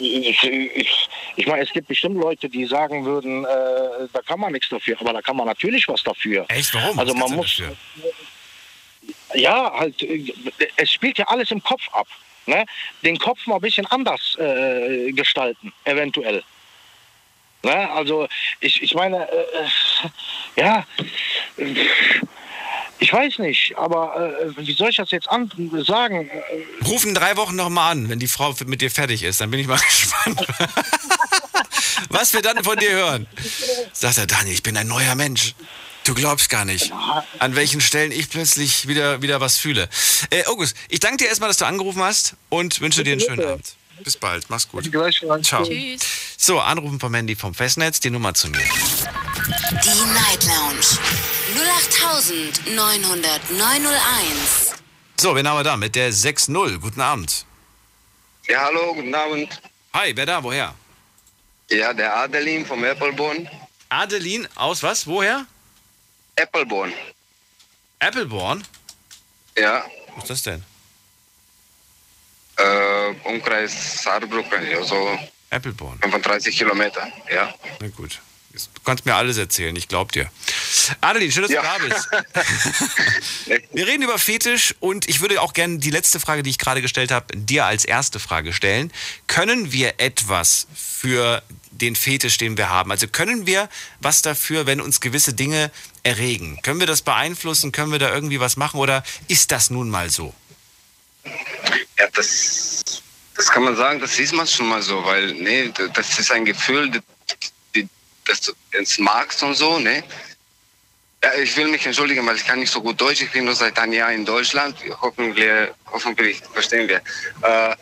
Ich, 0.00 0.44
ich, 0.44 1.08
ich 1.36 1.46
meine, 1.46 1.62
es 1.64 1.72
gibt 1.72 1.88
bestimmt 1.88 2.16
Leute, 2.16 2.48
die 2.48 2.64
sagen 2.66 3.04
würden, 3.04 3.44
äh, 3.44 4.08
da 4.12 4.20
kann 4.24 4.38
man 4.38 4.52
nichts 4.52 4.68
dafür, 4.68 4.96
aber 5.00 5.12
da 5.12 5.20
kann 5.20 5.36
man 5.36 5.46
natürlich 5.46 5.88
was 5.88 6.02
dafür. 6.04 6.46
Echt, 6.48 6.72
warum? 6.74 6.98
Also 6.98 7.12
Was 7.14 7.20
man 7.20 7.36
muss, 7.36 7.56
dafür? 7.56 7.76
ja, 9.34 9.72
halt, 9.72 10.00
äh, 10.02 10.32
es 10.76 10.92
spielt 10.92 11.18
ja 11.18 11.26
alles 11.26 11.50
im 11.50 11.62
Kopf 11.62 11.82
ab. 11.92 12.06
Ne? 12.46 12.64
Den 13.02 13.18
Kopf 13.18 13.46
mal 13.46 13.56
ein 13.56 13.60
bisschen 13.60 13.86
anders 13.86 14.36
äh, 14.38 15.12
gestalten, 15.12 15.72
eventuell. 15.84 16.42
Ne? 17.62 17.90
Also 17.90 18.28
ich, 18.60 18.82
ich 18.82 18.94
meine, 18.94 19.28
äh, 19.28 19.64
äh, 19.64 20.62
ja, 20.62 20.86
ich 22.98 23.12
weiß 23.12 23.38
nicht, 23.38 23.76
aber 23.76 24.32
äh, 24.40 24.66
wie 24.66 24.72
soll 24.72 24.90
ich 24.90 24.96
das 24.96 25.10
jetzt 25.10 25.28
an 25.28 25.50
sagen? 25.86 26.30
Ruf 26.86 27.04
in 27.04 27.14
drei 27.14 27.36
Wochen 27.36 27.56
nochmal 27.56 27.92
an, 27.92 28.08
wenn 28.08 28.18
die 28.18 28.28
Frau 28.28 28.54
mit 28.66 28.80
dir 28.80 28.90
fertig 28.90 29.22
ist. 29.22 29.40
Dann 29.40 29.50
bin 29.50 29.60
ich 29.60 29.66
mal 29.66 29.78
gespannt, 29.88 30.46
was 32.08 32.32
wir 32.34 32.42
dann 32.42 32.62
von 32.64 32.76
dir 32.78 32.90
hören. 32.90 33.26
Sagt 33.92 34.18
er, 34.18 34.26
Daniel, 34.26 34.54
ich 34.54 34.62
bin 34.62 34.76
ein 34.76 34.88
neuer 34.88 35.14
Mensch. 35.14 35.54
Du 36.04 36.14
glaubst 36.14 36.48
gar 36.48 36.64
nicht, 36.64 36.90
an 37.38 37.54
welchen 37.54 37.82
Stellen 37.82 38.12
ich 38.12 38.30
plötzlich 38.30 38.88
wieder, 38.88 39.20
wieder 39.20 39.42
was 39.42 39.58
fühle. 39.58 39.90
Äh, 40.30 40.46
August, 40.46 40.74
ich 40.88 41.00
danke 41.00 41.18
dir 41.18 41.28
erstmal, 41.28 41.50
dass 41.50 41.58
du 41.58 41.66
angerufen 41.66 42.02
hast 42.02 42.34
und 42.48 42.80
wünsche 42.80 43.04
dir 43.04 43.12
einen 43.12 43.20
schönen. 43.20 43.44
Abend. 43.44 43.77
Bis 44.04 44.16
bald, 44.16 44.48
mach's 44.50 44.68
gut. 44.68 44.90
gleich 44.90 45.20
Ciao. 45.42 45.64
Tschüss. 45.64 46.00
So, 46.36 46.60
anrufen 46.60 47.00
vom 47.00 47.14
Handy 47.14 47.34
vom 47.36 47.54
Festnetz, 47.54 48.00
die 48.00 48.10
Nummer 48.10 48.34
zu 48.34 48.48
mir. 48.48 48.58
Die 48.58 50.12
Night 50.12 50.44
Lounge 50.44 50.98
0890901. 52.66 54.74
So, 55.20 55.34
wen 55.34 55.48
haben 55.48 55.58
wir 55.58 55.64
da? 55.64 55.76
Mit 55.76 55.94
der 55.96 56.12
6-0. 56.12 56.78
Guten 56.78 57.00
Abend. 57.00 57.44
Ja, 58.46 58.60
hallo, 58.66 58.94
guten 58.94 59.14
Abend. 59.14 59.60
Hi, 59.92 60.12
wer 60.14 60.26
da? 60.26 60.42
Woher? 60.42 60.74
Ja, 61.70 61.92
der 61.92 62.16
Adelin 62.16 62.64
vom 62.64 62.84
Appleborn. 62.84 63.48
Adeline 63.88 64.48
aus 64.54 64.82
was? 64.82 65.06
Woher? 65.06 65.44
Appleborn. 66.36 66.92
Appleborn? 67.98 68.64
Ja, 69.56 69.84
Was 70.14 70.24
ist 70.24 70.30
das 70.30 70.42
denn? 70.44 70.64
Äh, 72.58 73.28
Umkreis 73.28 74.02
Saarbrücken, 74.02 74.68
ja, 74.70 74.82
so 74.82 75.18
Appleborn. 75.50 75.98
35 76.00 76.56
Kilometer. 76.58 77.06
Ja. 77.32 77.54
Na 77.80 77.88
gut. 77.88 78.20
Du 78.52 78.80
kannst 78.84 79.06
mir 79.06 79.14
alles 79.14 79.36
erzählen, 79.36 79.76
ich 79.76 79.86
glaub 79.88 80.10
dir. 80.10 80.28
Adeline, 81.00 81.30
schön, 81.30 81.42
dass 81.42 81.52
Ja. 81.52 81.62
du 81.78 81.88
da 81.88 81.94
bist. 81.94 82.08
Wir 83.72 83.86
reden 83.86 84.02
über 84.02 84.18
Fetisch 84.18 84.74
und 84.80 85.08
ich 85.08 85.20
würde 85.20 85.40
auch 85.40 85.52
gerne 85.52 85.78
die 85.78 85.90
letzte 85.90 86.18
Frage, 86.18 86.42
die 86.42 86.50
ich 86.50 86.58
gerade 86.58 86.82
gestellt 86.82 87.10
habe, 87.12 87.26
dir 87.36 87.66
als 87.66 87.84
erste 87.84 88.18
Frage 88.18 88.52
stellen. 88.52 88.92
Können 89.26 89.70
wir 89.72 89.94
etwas 90.00 90.66
für 90.74 91.42
den 91.70 91.94
Fetisch, 91.94 92.38
den 92.38 92.56
wir 92.56 92.68
haben? 92.70 92.90
Also 92.90 93.06
können 93.06 93.46
wir 93.46 93.68
was 94.00 94.22
dafür, 94.22 94.66
wenn 94.66 94.80
uns 94.80 95.00
gewisse 95.00 95.34
Dinge 95.34 95.70
erregen? 96.02 96.58
Können 96.62 96.80
wir 96.80 96.86
das 96.88 97.02
beeinflussen? 97.02 97.70
Können 97.70 97.92
wir 97.92 97.98
da 98.00 98.12
irgendwie 98.12 98.40
was 98.40 98.56
machen? 98.56 98.80
Oder 98.80 99.04
ist 99.28 99.52
das 99.52 99.70
nun 99.70 99.88
mal 99.90 100.10
so? 100.10 100.34
Ja, 101.98 102.06
das, 102.14 103.02
das 103.36 103.50
kann 103.50 103.64
man 103.64 103.76
sagen, 103.76 104.00
das 104.00 104.18
ist 104.18 104.32
man 104.32 104.46
schon 104.46 104.68
mal 104.68 104.82
so, 104.82 105.04
weil, 105.04 105.32
nee, 105.34 105.72
das 105.94 106.18
ist 106.18 106.30
ein 106.30 106.44
Gefühl, 106.44 106.90
das, 108.24 108.40
du 108.40 108.52
es 108.72 108.98
magst 108.98 109.42
und 109.42 109.54
so, 109.54 109.78
ne? 109.78 110.04
Ja, 111.22 111.34
ich 111.34 111.56
will 111.56 111.66
mich 111.66 111.84
entschuldigen, 111.84 112.24
weil 112.26 112.36
ich 112.36 112.46
kann 112.46 112.60
nicht 112.60 112.70
so 112.70 112.80
gut 112.80 113.00
Deutsch. 113.00 113.22
Ich 113.22 113.32
bin 113.32 113.44
nur 113.44 113.54
seit 113.54 113.76
einem 113.78 113.92
Jahr 113.92 114.12
in 114.12 114.24
Deutschland. 114.24 114.76
Hoffentlich, 115.00 115.68
hoffentlich 115.90 116.40
verstehen 116.52 116.88
wir. 116.88 117.02
Äh, 117.42 117.74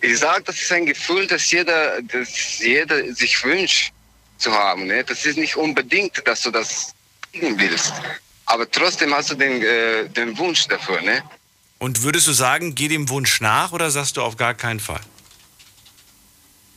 ich 0.00 0.18
sage, 0.18 0.44
das 0.44 0.60
ist 0.60 0.70
ein 0.70 0.86
Gefühl, 0.86 1.26
das 1.26 1.50
jeder, 1.50 2.00
das 2.02 2.58
jeder 2.60 3.12
sich 3.12 3.42
wünscht 3.42 3.92
zu 4.36 4.52
haben. 4.52 4.86
Ne? 4.86 5.02
Das 5.02 5.26
ist 5.26 5.36
nicht 5.36 5.56
unbedingt, 5.56 6.22
dass 6.26 6.42
du 6.42 6.52
das 6.52 6.94
kriegen 7.32 7.58
willst. 7.58 7.92
Aber 8.46 8.70
trotzdem 8.70 9.12
hast 9.12 9.30
du 9.30 9.34
den, 9.34 9.60
äh, 9.60 10.08
den 10.08 10.38
Wunsch 10.38 10.68
dafür. 10.68 11.00
Ne? 11.00 11.22
Und 11.78 12.02
würdest 12.02 12.26
du 12.26 12.32
sagen, 12.32 12.74
geh 12.74 12.88
dem 12.88 13.08
Wunsch 13.08 13.40
nach 13.40 13.72
oder 13.72 13.90
sagst 13.90 14.16
du 14.16 14.22
auf 14.22 14.36
gar 14.36 14.54
keinen 14.54 14.80
Fall? 14.80 15.00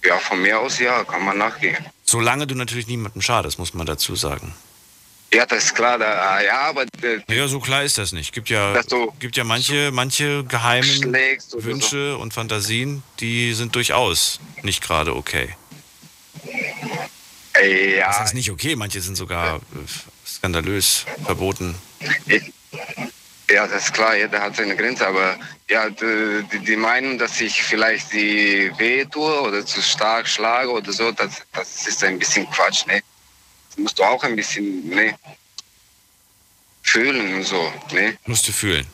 Ja, 0.03 0.17
von 0.19 0.41
mir 0.41 0.59
aus 0.59 0.79
ja, 0.79 1.03
kann 1.03 1.23
man 1.23 1.37
nachgehen. 1.37 1.77
Solange 2.03 2.47
du 2.47 2.55
natürlich 2.55 2.87
niemandem 2.87 3.21
schadest, 3.21 3.59
muss 3.59 3.73
man 3.73 3.85
dazu 3.85 4.15
sagen. 4.15 4.53
Ja, 5.33 5.45
das 5.45 5.65
ist 5.65 5.75
klar. 5.75 5.97
Da, 5.97 6.41
ja, 6.41 6.61
aber 6.61 6.83
äh, 7.01 7.21
Ja, 7.33 7.47
so 7.47 7.59
klar 7.59 7.83
ist 7.83 7.97
das 7.97 8.11
nicht. 8.11 8.33
Gibt 8.33 8.49
ja, 8.49 8.81
gibt 9.19 9.37
ja 9.37 9.43
manche, 9.43 9.91
manche 9.91 10.43
geheimen 10.43 11.13
Wünsche 11.53 12.17
und 12.17 12.33
Fantasien, 12.33 13.01
die 13.19 13.53
sind 13.53 13.75
durchaus 13.75 14.39
nicht 14.61 14.83
gerade 14.83 15.15
okay. 15.15 15.55
Das 17.53 17.63
ja, 17.63 18.19
heißt 18.19 18.33
nicht 18.33 18.49
okay, 18.51 18.75
manche 18.75 19.01
sind 19.01 19.15
sogar 19.15 19.57
äh, 19.57 19.59
skandalös 20.25 21.05
verboten. 21.23 21.75
ich, 22.25 22.51
ja, 23.51 23.67
das 23.67 23.85
ist 23.85 23.93
klar. 23.93 24.15
Jeder 24.15 24.41
hat 24.41 24.55
seine 24.55 24.75
Grenze. 24.75 25.07
Aber 25.07 25.37
ja, 25.69 25.89
die, 25.89 26.43
die- 26.65 26.75
meinen, 26.75 27.17
dass 27.17 27.39
ich 27.41 27.61
vielleicht 27.63 28.13
die 28.13 28.71
weh 28.77 29.05
tue 29.05 29.41
oder 29.41 29.65
zu 29.65 29.81
stark 29.81 30.27
schlage 30.27 30.71
oder 30.71 30.91
so. 30.91 31.11
Das, 31.11 31.41
das 31.53 31.87
ist 31.87 32.03
ein 32.03 32.17
bisschen 32.19 32.49
Quatsch. 32.49 32.85
Ne? 32.87 33.01
Das 33.69 33.77
musst 33.77 33.99
du 33.99 34.03
auch 34.03 34.23
ein 34.23 34.35
bisschen 34.35 34.87
ne? 34.89 35.15
fühlen 36.83 37.35
und 37.35 37.43
so. 37.43 37.73
Ne? 37.91 38.17
Musst 38.25 38.47
du 38.47 38.51
fühlen. 38.51 38.87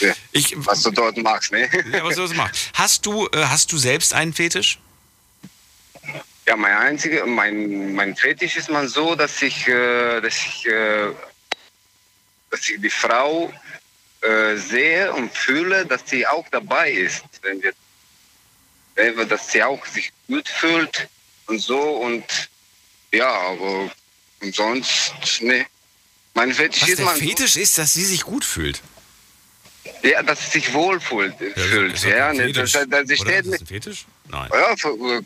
Ja. 0.00 0.14
Ich, 0.32 0.54
Was 0.66 0.82
du 0.82 0.90
dort 0.90 1.16
machst. 1.18 1.52
Ne? 1.52 1.68
ja, 1.92 2.04
was 2.04 2.16
soll 2.16 2.28
das 2.28 2.36
machen? 2.36 2.52
Hast 2.74 3.04
du, 3.06 3.26
äh, 3.32 3.44
hast 3.44 3.70
du 3.72 3.78
selbst 3.78 4.14
einen 4.14 4.32
Fetisch? 4.32 4.78
Ja, 6.46 6.56
mein 6.56 6.74
einziger, 6.74 7.26
mein, 7.26 7.94
mein 7.94 8.16
Fetisch 8.16 8.56
ist 8.56 8.70
mal 8.70 8.88
so, 8.88 9.14
dass 9.14 9.40
ich, 9.42 9.68
äh, 9.68 10.20
dass 10.20 10.34
ich, 10.36 10.66
äh, 10.66 11.10
dass 12.50 12.68
ich 12.68 12.80
die 12.80 12.90
Frau 12.90 13.52
äh, 14.22 14.56
sehe 14.56 15.12
und 15.12 15.32
fühle, 15.32 15.86
dass 15.86 16.02
sie 16.04 16.26
auch 16.26 16.46
dabei 16.50 16.90
ist, 16.90 17.24
wenn 17.42 17.62
wir, 17.62 17.72
wenn 18.94 19.16
wir, 19.16 19.24
dass 19.24 19.50
sie 19.50 19.62
auch 19.62 19.84
sich 19.86 20.12
gut 20.26 20.48
fühlt 20.48 21.08
und 21.46 21.58
so 21.60 21.80
und 21.80 22.24
ja, 23.12 23.28
aber 23.28 23.90
sonst 24.52 25.12
ne. 25.40 25.66
Mein 26.34 26.52
Fetisch 26.52 26.82
Was 26.82 26.88
ist 26.90 26.98
der 26.98 27.06
mal 27.06 27.16
Fetisch 27.16 27.56
ist, 27.56 27.78
dass 27.78 27.94
sie 27.94 28.04
sich 28.04 28.22
gut 28.22 28.44
fühlt. 28.44 28.80
ja, 30.02 30.22
dass 30.22 30.44
sie 30.44 30.60
sich 30.60 30.72
wohlfühlt, 30.72 31.34
fühlt, 31.36 32.02
ja, 32.04 32.32
ne, 32.32 32.48
Oder? 32.48 32.62
Ist 32.62 32.74
das 32.74 33.60
ein 33.60 33.66
Fetisch? 33.66 34.06
Nein. 34.28 34.48
Ja, 34.52 34.74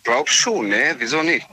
glaub 0.03 0.31
schon, 0.31 0.69
ne? 0.69 0.95
Wieso 0.99 1.23
nicht? 1.23 1.47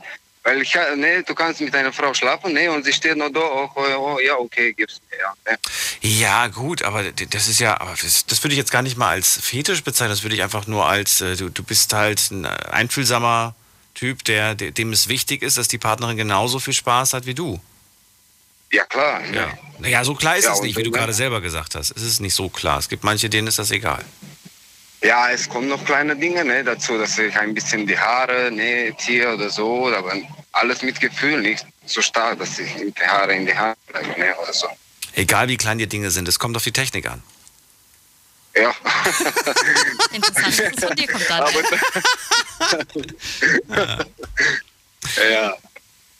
Weil 0.43 0.61
ich, 0.63 0.75
ha- 0.75 0.95
ne, 0.95 1.21
du 1.23 1.35
kannst 1.35 1.61
mit 1.61 1.73
einer 1.75 1.93
Frau 1.93 2.13
schlafen, 2.15 2.53
ne? 2.53 2.71
Und 2.71 2.83
sie 2.83 2.93
steht 2.93 3.15
nur 3.15 3.31
da, 3.31 3.39
oh, 3.39 3.69
oh, 3.75 3.81
oh 3.99 4.19
ja, 4.19 4.35
okay, 4.37 4.73
gib's 4.73 4.99
mir, 5.11 5.17
ja. 5.19 5.33
Ne? 5.51 5.59
Ja, 6.01 6.47
gut, 6.47 6.81
aber 6.81 7.03
das 7.11 7.47
ist 7.47 7.59
ja, 7.59 7.79
aber 7.79 7.93
das, 8.01 8.25
das 8.25 8.43
würde 8.43 8.53
ich 8.53 8.57
jetzt 8.57 8.71
gar 8.71 8.81
nicht 8.81 8.97
mal 8.97 9.09
als 9.09 9.37
Fetisch 9.39 9.83
bezeichnen, 9.83 10.11
das 10.13 10.23
würde 10.23 10.35
ich 10.35 10.41
einfach 10.41 10.65
nur 10.65 10.87
als, 10.87 11.21
äh, 11.21 11.35
du, 11.35 11.49
du 11.49 11.61
bist 11.63 11.93
halt 11.93 12.31
ein 12.31 12.45
einfühlsamer 12.45 13.53
Typ, 13.93 14.23
der, 14.23 14.55
dem 14.55 14.93
es 14.93 15.09
wichtig 15.09 15.43
ist, 15.43 15.57
dass 15.57 15.67
die 15.67 15.77
Partnerin 15.77 16.17
genauso 16.17 16.59
viel 16.59 16.73
Spaß 16.73 17.13
hat 17.13 17.25
wie 17.27 17.33
du. 17.35 17.59
Ja, 18.71 18.85
klar. 18.85 19.19
Ne? 19.19 19.35
Ja. 19.35 19.53
Naja, 19.79 20.03
so 20.05 20.15
klar 20.15 20.37
ist 20.37 20.45
Ja, 20.45 20.53
es 20.53 20.61
nicht, 20.61 20.77
wie 20.77 20.83
du 20.83 20.91
gerade 20.91 21.13
selber 21.13 21.41
gesagt 21.41 21.75
hast. 21.75 21.91
Es 21.91 22.01
ist 22.01 22.19
nicht 22.21 22.33
so 22.33 22.47
klar. 22.49 22.79
Es 22.79 22.87
gibt 22.87 23.03
manche, 23.03 23.29
denen 23.29 23.47
ist 23.47 23.59
das 23.59 23.69
egal. 23.69 24.03
Ja, 25.01 25.31
es 25.31 25.49
kommen 25.49 25.67
noch 25.67 25.83
kleine 25.83 26.15
Dinge 26.15 26.45
ne, 26.45 26.63
dazu, 26.63 26.97
dass 26.97 27.17
ich 27.17 27.35
ein 27.35 27.55
bisschen 27.55 27.87
die 27.87 27.97
Haare 27.97 28.51
ne, 28.51 28.95
ziehe 28.99 29.33
oder 29.33 29.49
so, 29.49 29.91
aber 29.91 30.13
alles 30.51 30.83
mit 30.83 30.99
Gefühl, 30.99 31.41
nicht 31.41 31.65
so 31.85 32.01
stark, 32.01 32.37
dass 32.39 32.59
ich 32.59 32.75
mit 32.75 32.99
den 32.99 33.07
Haaren 33.07 33.31
in 33.31 33.45
die 33.47 33.55
Haare 33.55 33.75
bleibe, 33.87 34.19
ne, 34.19 34.35
oder 34.41 34.53
so. 34.53 34.67
Egal 35.15 35.47
wie 35.47 35.57
klein 35.57 35.79
die 35.79 35.87
Dinge 35.87 36.11
sind, 36.11 36.27
es 36.27 36.37
kommt 36.37 36.55
auf 36.55 36.63
die 36.63 36.71
Technik 36.71 37.09
an. 37.09 37.23
Ja. 38.55 38.73
Interessant, 40.13 40.79
von 40.79 40.95
dir 40.95 41.07
kommt 41.07 41.29
dann. 41.29 41.45
ja. 45.31 45.57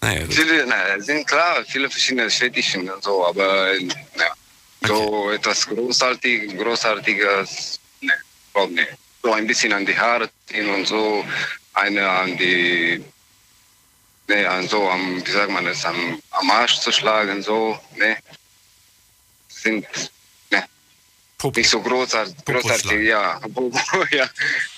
Naja, 0.02 0.26
gut. 0.26 0.34
Viele, 0.34 0.66
na, 0.66 0.96
es 0.96 1.06
sind 1.06 1.28
klar, 1.28 1.64
viele 1.68 1.90
verschiedene 1.90 2.30
Fetischen 2.30 2.90
und 2.90 3.04
so, 3.04 3.26
aber 3.28 3.76
ja, 3.76 4.34
so 4.88 5.30
etwas 5.30 5.68
großartig, 5.68 6.58
großartiges, 6.58 7.80
nicht. 8.70 8.88
So 9.24 9.32
ein 9.34 9.46
bisschen 9.48 9.72
an 9.74 9.86
die 9.86 9.98
Haare 9.98 10.30
ziehen 10.48 10.70
und 10.70 10.86
so, 10.88 11.24
eine 11.74 12.08
an 12.10 12.38
die, 12.38 13.04
ne, 14.28 14.50
an 14.50 14.68
so 14.68 14.90
am, 14.90 15.26
wie 15.26 15.32
sagt 15.32 15.52
man 15.52 15.66
das, 15.66 15.86
am, 15.86 16.20
am 16.32 16.50
Arsch 16.52 16.80
zu 16.80 16.92
schlagen, 16.92 17.42
so, 17.44 17.80
ne, 17.96 18.18
sind, 19.50 19.86
ne, 20.50 20.64
Pop- 21.38 21.56
nicht 21.56 21.70
so 21.70 21.82
großartig, 21.82 22.36
großartig, 22.46 23.02
ja, 23.08 23.40
ja, 24.12 24.30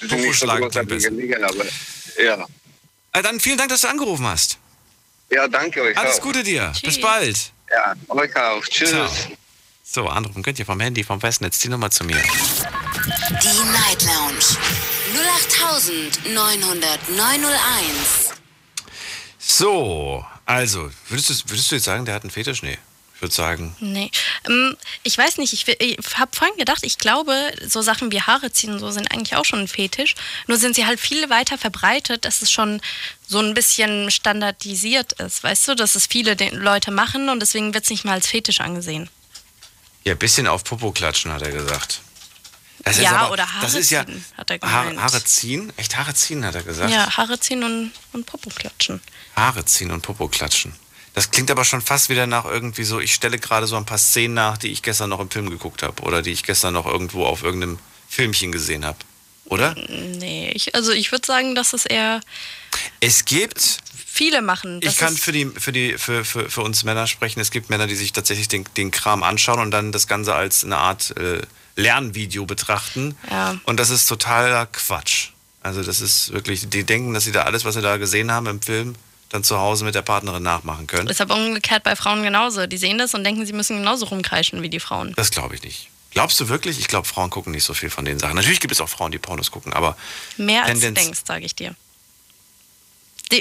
sind 0.01 0.21
nicht 0.21 0.39
so 0.39 0.45
großartige. 0.47 1.09
Ligen, 1.09 1.43
aber, 1.43 1.65
ja. 2.21 2.45
Äh, 3.13 3.21
Dann 3.21 3.39
vielen 3.39 3.57
Dank, 3.57 3.69
dass 3.69 3.81
du 3.81 3.87
angerufen 3.87 4.25
hast. 4.25 4.57
Ja, 5.29 5.47
danke 5.47 5.81
euch 5.81 5.97
Alles 5.97 6.17
auch. 6.19 6.21
Gute 6.23 6.43
dir. 6.43 6.69
Bis 6.73 6.81
Tschüss. 6.81 7.01
bald. 7.01 7.51
Ja, 7.71 7.93
euch 8.09 8.35
auch. 8.35 8.63
Tschüss. 8.65 8.89
Ciao. 8.89 9.09
So, 9.83 10.07
anrufen 10.07 10.43
könnt 10.43 10.59
ihr 10.59 10.65
vom 10.65 10.79
Handy, 10.79 11.03
vom 11.03 11.19
Festnetz 11.19 11.59
die 11.59 11.69
Nummer 11.69 11.89
zu 11.91 12.03
mir. 12.03 12.21
Die 13.53 13.63
Night 13.71 14.01
Lounge 14.01 14.57
0890901. 16.25 18.33
So, 19.37 20.25
also, 20.47 20.89
würdest 21.07 21.29
du, 21.29 21.35
würdest 21.51 21.69
du 21.69 21.75
jetzt 21.75 21.85
sagen, 21.85 22.05
der 22.05 22.15
hat 22.15 22.23
einen 22.23 22.31
Fetisch? 22.31 22.63
Nee. 22.63 22.79
Ich 23.15 23.21
würde 23.21 23.35
sagen, 23.35 23.75
Nee. 23.79 24.09
Ähm, 24.49 24.75
ich 25.03 25.15
weiß 25.15 25.37
nicht, 25.37 25.53
ich, 25.53 25.67
ich 25.67 25.97
habe 26.17 26.35
vorhin 26.35 26.57
gedacht, 26.57 26.79
ich 26.81 26.97
glaube, 26.97 27.53
so 27.67 27.83
Sachen 27.83 28.11
wie 28.11 28.21
Haare 28.21 28.51
ziehen 28.51 28.73
und 28.73 28.79
so 28.79 28.89
sind 28.89 29.11
eigentlich 29.11 29.35
auch 29.35 29.45
schon 29.45 29.59
ein 29.59 29.67
Fetisch. 29.67 30.15
Nur 30.47 30.57
sind 30.57 30.73
sie 30.75 30.87
halt 30.87 30.99
viel 30.99 31.29
weiter 31.29 31.59
verbreitet, 31.59 32.25
dass 32.25 32.41
es 32.41 32.51
schon 32.51 32.81
so 33.27 33.37
ein 33.37 33.53
bisschen 33.53 34.09
standardisiert 34.09 35.13
ist. 35.21 35.43
Weißt 35.43 35.67
du, 35.67 35.75
dass 35.75 35.93
es 35.93 36.07
viele 36.07 36.33
Leute 36.53 36.89
machen 36.89 37.29
und 37.29 37.39
deswegen 37.39 37.75
wird 37.75 37.83
es 37.83 37.91
nicht 37.91 38.03
mal 38.03 38.13
als 38.13 38.25
Fetisch 38.25 38.61
angesehen. 38.61 39.11
ja, 40.05 40.13
ein 40.13 40.17
bisschen 40.17 40.47
auf 40.47 40.63
Popo 40.63 40.91
klatschen, 40.91 41.31
hat 41.31 41.43
er 41.43 41.51
gesagt. 41.51 41.99
Das 42.83 42.99
Ja, 42.99 43.15
aber, 43.15 43.31
oder 43.31 43.51
Haare 43.51 43.65
das 43.65 43.75
ist 43.75 43.89
ja, 43.89 44.05
ziehen, 44.05 44.25
hat 44.37 44.49
er 44.49 44.59
gemeint. 44.59 45.01
Haare 45.01 45.23
ziehen? 45.23 45.73
Echt 45.77 45.97
Haare 45.97 46.13
ziehen, 46.13 46.45
hat 46.45 46.55
er 46.55 46.63
gesagt? 46.63 46.91
Ja, 46.91 47.15
Haare 47.15 47.39
ziehen 47.39 47.63
und, 47.63 47.91
und 48.11 48.25
Popo 48.25 48.49
klatschen. 48.49 49.01
Haare 49.35 49.63
ziehen 49.65 49.91
und 49.91 50.01
Popo 50.01 50.27
klatschen. 50.27 50.75
Das 51.13 51.31
klingt 51.31 51.51
aber 51.51 51.63
schon 51.63 51.81
fast 51.81 52.09
wieder 52.09 52.27
nach 52.27 52.45
irgendwie 52.45 52.83
so, 52.83 52.99
ich 52.99 53.13
stelle 53.13 53.37
gerade 53.37 53.67
so 53.67 53.77
ein 53.77 53.85
paar 53.85 53.99
Szenen 53.99 54.33
nach, 54.33 54.57
die 54.57 54.69
ich 54.69 54.81
gestern 54.81 55.09
noch 55.11 55.19
im 55.19 55.29
Film 55.29 55.49
geguckt 55.49 55.83
habe 55.83 56.01
oder 56.03 56.21
die 56.21 56.31
ich 56.31 56.43
gestern 56.43 56.73
noch 56.73 56.87
irgendwo 56.87 57.25
auf 57.25 57.43
irgendeinem 57.43 57.79
Filmchen 58.09 58.51
gesehen 58.51 58.83
habe. 58.83 58.97
Oder? 59.45 59.75
Nee, 59.75 60.51
ich, 60.53 60.73
also 60.73 60.91
ich 60.91 61.11
würde 61.11 61.25
sagen, 61.25 61.53
dass 61.53 61.73
es 61.73 61.85
eher 61.85 62.21
Es 62.99 63.25
gibt, 63.25 63.79
viele 64.05 64.41
machen. 64.41 64.81
Das 64.81 64.93
ich 64.93 64.99
kann 64.99 65.15
für, 65.15 65.31
die, 65.31 65.45
für, 65.45 65.71
die, 65.71 65.97
für, 65.97 66.25
für, 66.25 66.49
für 66.49 66.61
uns 66.61 66.83
Männer 66.83 67.07
sprechen, 67.07 67.39
es 67.39 67.51
gibt 67.51 67.69
Männer, 67.69 67.85
die 67.87 67.95
sich 67.95 68.13
tatsächlich 68.13 68.47
den, 68.47 68.65
den 68.77 68.89
Kram 68.89 69.21
anschauen 69.21 69.59
und 69.59 69.71
dann 69.71 69.91
das 69.91 70.07
Ganze 70.07 70.33
als 70.33 70.63
eine 70.63 70.77
Art 70.77 71.15
äh, 71.17 71.41
Lernvideo 71.75 72.45
betrachten. 72.45 73.15
Ja. 73.29 73.57
Und 73.63 73.79
das 73.79 73.89
ist 73.89 74.07
totaler 74.07 74.65
Quatsch. 74.67 75.29
Also 75.61 75.81
das 75.83 76.01
ist 76.01 76.31
wirklich, 76.33 76.69
die 76.69 76.83
denken, 76.83 77.13
dass 77.13 77.23
sie 77.23 77.31
da 77.31 77.43
alles, 77.43 77.65
was 77.65 77.75
sie 77.75 77.81
da 77.81 77.97
gesehen 77.97 78.31
haben 78.31 78.47
im 78.47 78.61
Film, 78.61 78.95
dann 79.29 79.43
zu 79.43 79.57
Hause 79.57 79.85
mit 79.85 79.95
der 79.95 80.01
Partnerin 80.01 80.43
nachmachen 80.43 80.87
können. 80.87 81.07
Ist 81.07 81.21
aber 81.21 81.35
umgekehrt 81.35 81.83
bei 81.83 81.95
Frauen 81.95 82.21
genauso. 82.21 82.67
Die 82.67 82.77
sehen 82.77 82.97
das 82.97 83.13
und 83.15 83.23
denken, 83.23 83.45
sie 83.45 83.53
müssen 83.53 83.77
genauso 83.77 84.05
rumkreischen 84.05 84.61
wie 84.61 84.69
die 84.69 84.79
Frauen. 84.79 85.13
Das 85.15 85.31
glaube 85.31 85.55
ich 85.55 85.63
nicht. 85.63 85.89
Glaubst 86.11 86.39
du 86.39 86.47
wirklich? 86.49 86.77
Ich 86.79 86.87
glaube, 86.87 87.07
Frauen 87.07 87.31
gucken 87.31 87.53
nicht 87.53 87.63
so 87.63 87.73
viel 87.73 87.89
von 87.89 88.05
den 88.05 88.19
Sachen. 88.19 88.35
Natürlich 88.35 88.59
gibt 88.59 88.71
es 88.71 88.79
auch 88.81 88.89
Frauen, 88.89 89.11
die 89.11 89.17
Pornos 89.17 89.49
gucken, 89.49 89.73
aber 89.73 89.97
Mehr 90.37 90.63
als 90.65 90.79
Tendenz- 90.79 90.93
du 90.99 91.01
denkst, 91.05 91.19
sage 91.25 91.45
ich 91.45 91.55
dir. 91.55 91.73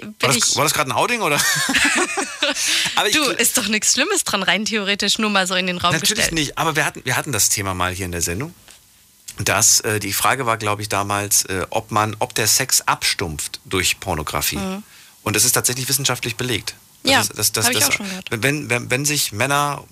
Bin 0.01 0.15
war 0.21 0.33
das, 0.33 0.57
war 0.57 0.65
das 0.65 0.75
gerade 0.75 0.91
ein 0.91 0.93
Outing 0.93 1.21
oder? 1.23 1.37
aber 2.97 3.09
ich, 3.09 3.15
du, 3.15 3.23
ist 3.23 3.57
doch 3.59 3.69
nichts 3.69 3.93
Schlimmes 3.93 4.25
dran, 4.25 4.43
rein 4.43 4.65
theoretisch 4.65 5.19
nur 5.19 5.31
mal 5.31 5.47
so 5.47 5.55
in 5.55 5.67
den 5.67 5.79
Raum 5.79 5.93
Natürlich 5.93 6.11
gestellt. 6.11 6.33
nicht, 6.33 6.59
aber 6.59 6.77
wir 6.77 6.85
hatten, 6.85 7.03
wir 7.05 7.17
hatten 7.17 7.33
das 7.33 7.49
Thema 7.49 7.75
mal 7.75 7.93
hier 7.93 8.07
in 8.07 8.13
der 8.13 8.23
Sendung. 8.23 8.55
Das, 9.39 9.81
äh, 9.81 9.99
die 9.99 10.13
Frage 10.13 10.45
war, 10.47 10.59
glaube 10.59 10.83
ich, 10.83 10.89
damals, 10.89 11.45
äh, 11.47 11.67
ob 11.71 11.91
man, 11.91 12.17
ob 12.19 12.35
der 12.35 12.47
Sex 12.47 12.83
abstumpft 12.83 13.61
durch 13.65 13.99
Pornografie. 13.99 14.61
Und 15.23 15.37
das 15.37 15.45
ist 15.45 15.53
tatsächlich 15.53 15.89
wissenschaftlich 15.89 16.37
belegt. 16.37 16.71
Das 16.71 16.77
Mhm. 17.03 17.11
Ja, 17.11 17.21
ist, 17.21 17.39
das, 17.39 17.53
das, 17.53 17.67
hab 17.67 17.73
ich 17.73 17.79
das, 17.79 17.89
auch 17.89 17.93
schon 17.95 18.07
gehört. 18.07 18.29
Wenn, 18.31 18.71
wenn, 18.71 18.91
wenn 18.91 19.05
sich 19.05 19.33
Männer 19.33 19.85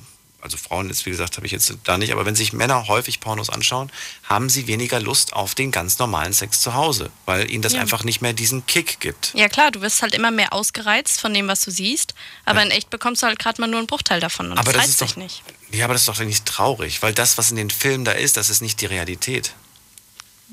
also 0.43 0.57
Frauen 0.57 0.89
jetzt, 0.89 1.07
wie 1.07 1.11
gesagt, 1.11 1.37
habe 1.37 1.47
ich 1.47 1.53
jetzt 1.53 1.73
da 1.85 1.99
nicht, 1.99 2.13
aber 2.13 2.27
wenn 2.27 2.35
sich 2.35 2.53
Männer 2.53 2.89
häufig 2.89 3.21
Pornos 3.21 3.51
anschauen, 3.51 3.91
haben 4.25 4.49
sie 4.49 4.67
weniger 4.67 5.01
Lust 5.01 5.33
auf 5.33 5.55
den 5.55 5.71
ganz 5.71 5.99
normalen 5.99 6.33
Sex 6.33 6.61
zu 6.61 6.75
Hause, 6.75 7.11
weil 7.27 7.51
ihnen 7.51 7.63
das 7.63 7.73
Ja. 7.75 7.81
einfach 7.81 8.05
nicht 8.05 8.21
mehr 8.23 8.33
diesen 8.33 8.67
Kick 8.67 9.01
gibt. 9.01 9.33
Ja 9.35 9.49
klar, 9.49 9.71
du 9.71 9.81
wirst 9.81 10.03
halt 10.03 10.15
immer 10.15 10.31
mehr 10.31 10.53
ausgereizt 10.53 11.21
von 11.21 11.33
dem, 11.35 11.49
was 11.49 11.61
du 11.63 11.71
siehst, 11.71 12.15
aber 12.45 12.63
in 12.63 12.71
echt 12.71 12.91
bekommst 12.91 13.23
du 13.23 13.27
halt 13.27 13.39
gerade 13.39 13.61
mal 13.61 13.67
nur 13.67 13.79
einen 13.79 13.87
Bruchteil 13.87 14.21
davon 14.21 14.51
und 14.51 14.59
Aber 14.59 14.73
das 14.73 14.83
das 14.87 15.01
reizt 15.01 15.01
dich 15.03 15.17
nicht. 15.17 15.43
Ja, 15.73 15.85
aber 15.85 15.95
das 15.95 16.03
ist 16.03 16.09
doch 16.09 16.19
nicht 16.19 16.47
traurig, 16.47 17.03
weil 17.03 17.13
das, 17.15 17.39
was 17.39 17.51
in 17.51 17.57
den 17.57 17.71
Filmen 17.71 18.05
da 18.05 18.13
ist, 18.13 18.37
das 18.37 18.51
ist 18.51 18.61
nicht 18.61 18.81
die 18.81 18.87
Realität. 18.87 19.53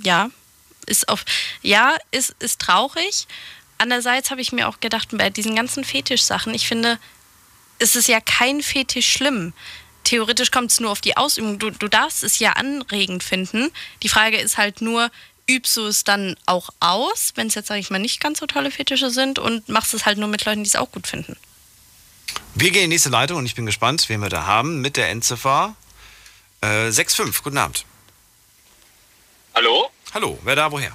Ja, 0.03 0.29
ist 0.85 1.09
auf, 1.09 1.25
ja, 1.61 1.95
ist, 2.11 2.35
ist 2.39 2.59
traurig. 2.61 3.27
Andererseits 3.79 4.31
habe 4.31 4.41
ich 4.41 4.51
mir 4.51 4.67
auch 4.67 4.79
gedacht, 4.79 5.09
bei 5.11 5.29
diesen 5.29 5.55
ganzen 5.55 5.83
Fetischsachen, 5.83 6.53
ich 6.53 6.67
finde, 6.67 6.99
es 7.80 7.95
ist 7.95 8.07
ja 8.07 8.19
kein 8.21 8.61
Fetisch 8.61 9.11
schlimm. 9.11 9.53
Theoretisch 10.03 10.51
kommt 10.51 10.71
es 10.71 10.80
nur 10.80 10.91
auf 10.91 11.01
die 11.01 11.17
Ausübung. 11.17 11.59
Du, 11.59 11.69
du 11.69 11.88
darfst 11.88 12.23
es 12.23 12.39
ja 12.39 12.53
anregend 12.53 13.23
finden. 13.23 13.71
Die 14.03 14.09
Frage 14.09 14.38
ist 14.38 14.57
halt 14.57 14.82
nur, 14.82 15.11
übst 15.49 15.75
du 15.78 15.86
es 15.86 16.03
dann 16.03 16.36
auch 16.45 16.69
aus, 16.80 17.34
wenn 17.36 17.47
es 17.47 17.55
jetzt, 17.55 17.67
sage 17.67 17.80
ich 17.80 17.89
mal, 17.89 17.99
nicht 17.99 18.19
ganz 18.19 18.39
so 18.39 18.45
tolle 18.45 18.71
Fetische 18.71 19.09
sind 19.09 19.39
und 19.39 19.67
machst 19.69 19.93
es 19.93 20.05
halt 20.05 20.17
nur 20.17 20.28
mit 20.28 20.45
Leuten, 20.45 20.63
die 20.63 20.67
es 20.67 20.75
auch 20.75 20.91
gut 20.91 21.07
finden. 21.07 21.38
Wir 22.55 22.71
gehen 22.71 22.84
in 22.84 22.89
die 22.89 22.95
nächste 22.95 23.09
Leitung 23.09 23.38
und 23.38 23.45
ich 23.45 23.55
bin 23.55 23.65
gespannt, 23.65 24.07
wen 24.09 24.21
wir 24.21 24.30
da 24.30 24.45
haben 24.45 24.82
mit 24.82 24.97
der 24.97 25.09
Endziffer 25.09 25.75
äh, 26.61 26.91
65. 26.91 27.43
Guten 27.43 27.57
Abend. 27.57 27.86
Hallo? 29.53 29.89
Hallo, 30.13 30.39
wer 30.43 30.55
da, 30.55 30.71
woher? 30.71 30.93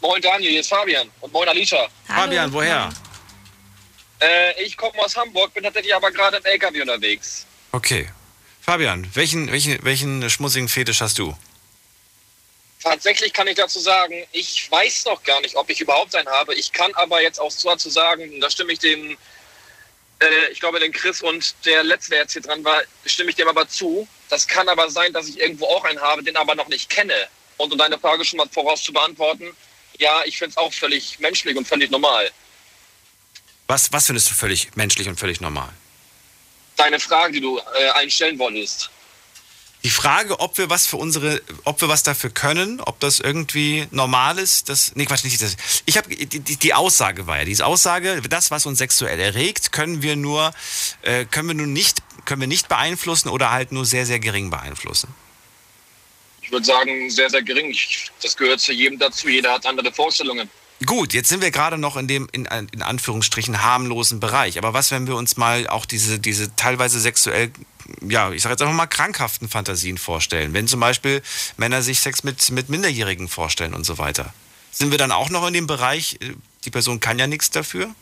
Moin 0.00 0.20
Daniel, 0.20 0.50
hier 0.50 0.60
ist 0.60 0.68
Fabian. 0.68 1.08
Und 1.20 1.32
moin 1.32 1.48
Alicia. 1.48 1.86
Fabian, 2.06 2.52
woher? 2.52 2.92
Äh, 4.22 4.62
ich 4.62 4.76
komme 4.76 4.98
aus 5.00 5.16
Hamburg, 5.16 5.52
bin 5.52 5.64
tatsächlich 5.64 5.94
aber 5.94 6.10
gerade 6.12 6.36
im 6.36 6.44
LKW 6.44 6.82
unterwegs. 6.82 7.44
Okay. 7.72 8.08
Fabian, 8.60 9.08
welchen, 9.14 9.50
welchen, 9.50 9.84
welchen 9.84 10.30
schmutzigen 10.30 10.68
Fetisch 10.68 11.00
hast 11.00 11.18
du? 11.18 11.36
Tatsächlich 12.80 13.32
kann 13.32 13.48
ich 13.48 13.56
dazu 13.56 13.80
sagen, 13.80 14.24
ich 14.30 14.70
weiß 14.70 15.06
noch 15.06 15.22
gar 15.24 15.40
nicht, 15.40 15.56
ob 15.56 15.68
ich 15.70 15.80
überhaupt 15.80 16.14
einen 16.14 16.28
habe. 16.28 16.54
Ich 16.54 16.72
kann 16.72 16.92
aber 16.94 17.20
jetzt 17.20 17.40
auch 17.40 17.52
dazu 17.64 17.90
sagen, 17.90 18.40
da 18.40 18.50
stimme 18.50 18.72
ich 18.72 18.78
dem, 18.78 19.16
äh, 20.20 20.48
ich 20.52 20.60
glaube, 20.60 20.78
den 20.78 20.92
Chris 20.92 21.22
und 21.22 21.54
der 21.64 21.82
letzte, 21.82 22.10
der 22.10 22.20
jetzt 22.20 22.32
hier 22.32 22.42
dran 22.42 22.62
war, 22.64 22.82
stimme 23.06 23.30
ich 23.30 23.36
dem 23.36 23.48
aber 23.48 23.68
zu. 23.68 24.06
Das 24.28 24.46
kann 24.46 24.68
aber 24.68 24.90
sein, 24.90 25.12
dass 25.12 25.28
ich 25.28 25.40
irgendwo 25.40 25.66
auch 25.66 25.84
einen 25.84 26.00
habe, 26.00 26.22
den 26.22 26.36
aber 26.36 26.54
noch 26.54 26.68
nicht 26.68 26.88
kenne. 26.88 27.28
Und 27.56 27.72
um 27.72 27.78
deine 27.78 27.98
Frage 27.98 28.24
schon 28.24 28.36
mal 28.36 28.48
voraus 28.48 28.82
zu 28.82 28.92
beantworten, 28.92 29.56
ja, 29.98 30.22
ich 30.24 30.38
finde 30.38 30.50
es 30.50 30.56
auch 30.56 30.72
völlig 30.72 31.18
menschlich 31.18 31.56
und 31.56 31.66
völlig 31.66 31.90
normal. 31.90 32.30
Was, 33.72 33.90
was 33.90 34.04
findest 34.04 34.28
du 34.28 34.34
völlig 34.34 34.76
menschlich 34.76 35.08
und 35.08 35.18
völlig 35.18 35.40
normal? 35.40 35.70
Deine 36.76 37.00
Frage, 37.00 37.32
die 37.32 37.40
du 37.40 37.58
äh, 37.58 37.88
einstellen 37.92 38.38
wolltest. 38.38 38.90
Die 39.82 39.88
Frage, 39.88 40.40
ob 40.40 40.58
wir 40.58 40.68
was 40.68 40.86
für 40.86 40.98
unsere, 40.98 41.40
ob 41.64 41.80
wir 41.80 41.88
was 41.88 42.02
dafür 42.02 42.28
können, 42.28 42.82
ob 42.82 43.00
das 43.00 43.18
irgendwie 43.18 43.88
normal 43.90 44.38
ist, 44.38 44.68
das, 44.68 44.94
nee, 44.94 45.06
Quatsch, 45.06 45.24
nicht 45.24 45.40
das. 45.40 45.56
Ich 45.86 45.96
habe, 45.96 46.14
die, 46.14 46.38
die, 46.38 46.74
Aussage 46.74 47.26
war 47.26 47.38
ja, 47.38 47.44
diese 47.46 47.64
Aussage, 47.64 48.20
das, 48.28 48.50
was 48.50 48.66
uns 48.66 48.76
sexuell 48.76 49.18
erregt, 49.18 49.72
können 49.72 50.02
wir 50.02 50.16
nur, 50.16 50.52
äh, 51.00 51.24
können 51.24 51.48
wir 51.48 51.54
nun 51.54 51.72
nicht, 51.72 52.02
können 52.26 52.42
wir 52.42 52.48
nicht 52.48 52.68
beeinflussen 52.68 53.30
oder 53.30 53.52
halt 53.52 53.72
nur 53.72 53.86
sehr, 53.86 54.04
sehr 54.04 54.18
gering 54.18 54.50
beeinflussen. 54.50 55.08
Ich 56.42 56.52
würde 56.52 56.66
sagen, 56.66 57.08
sehr, 57.08 57.30
sehr 57.30 57.42
gering. 57.42 57.70
Ich, 57.70 58.10
das 58.20 58.36
gehört 58.36 58.60
zu 58.60 58.74
jedem 58.74 58.98
dazu. 58.98 59.30
Jeder 59.30 59.52
hat 59.54 59.64
andere 59.64 59.90
Vorstellungen. 59.90 60.50
Gut, 60.86 61.12
jetzt 61.12 61.28
sind 61.28 61.42
wir 61.42 61.50
gerade 61.50 61.78
noch 61.78 61.96
in 61.96 62.08
dem, 62.08 62.28
in, 62.32 62.46
in 62.46 62.82
Anführungsstrichen, 62.82 63.62
harmlosen 63.62 64.20
Bereich. 64.20 64.58
Aber 64.58 64.72
was, 64.72 64.90
wenn 64.90 65.06
wir 65.06 65.16
uns 65.16 65.36
mal 65.36 65.68
auch 65.68 65.86
diese, 65.86 66.18
diese 66.18 66.54
teilweise 66.56 66.98
sexuell, 66.98 67.52
ja, 68.00 68.32
ich 68.32 68.42
sage 68.42 68.54
jetzt 68.54 68.62
einfach 68.62 68.74
mal 68.74 68.86
krankhaften 68.86 69.48
Fantasien 69.48 69.98
vorstellen? 69.98 70.54
Wenn 70.54 70.66
zum 70.66 70.80
Beispiel 70.80 71.22
Männer 71.56 71.82
sich 71.82 72.00
Sex 72.00 72.24
mit, 72.24 72.50
mit 72.50 72.68
Minderjährigen 72.68 73.28
vorstellen 73.28 73.74
und 73.74 73.84
so 73.84 73.98
weiter. 73.98 74.32
Sind 74.70 74.90
wir 74.90 74.98
dann 74.98 75.12
auch 75.12 75.28
noch 75.28 75.46
in 75.46 75.52
dem 75.52 75.66
Bereich, 75.66 76.18
äh, 76.20 76.32
die 76.64 76.70
Person 76.70 77.00
kann 77.00 77.18
ja 77.18 77.26
nichts 77.26 77.50
dafür? 77.50 77.94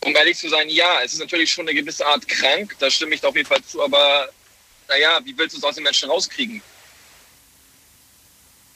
Um 0.00 0.16
ehrlich 0.16 0.38
zu 0.38 0.48
sein, 0.48 0.68
ja, 0.68 1.00
es 1.04 1.12
ist 1.12 1.20
natürlich 1.20 1.52
schon 1.52 1.68
eine 1.68 1.78
gewisse 1.78 2.04
Art 2.06 2.26
krank. 2.26 2.74
Da 2.78 2.90
stimme 2.90 3.14
ich 3.14 3.24
auf 3.24 3.36
jeden 3.36 3.48
Fall 3.48 3.62
zu. 3.62 3.82
Aber 3.82 4.28
naja, 4.88 5.20
wie 5.24 5.36
willst 5.36 5.54
du 5.54 5.58
es 5.58 5.64
aus 5.64 5.74
den 5.74 5.84
Menschen 5.84 6.10
rauskriegen? 6.10 6.62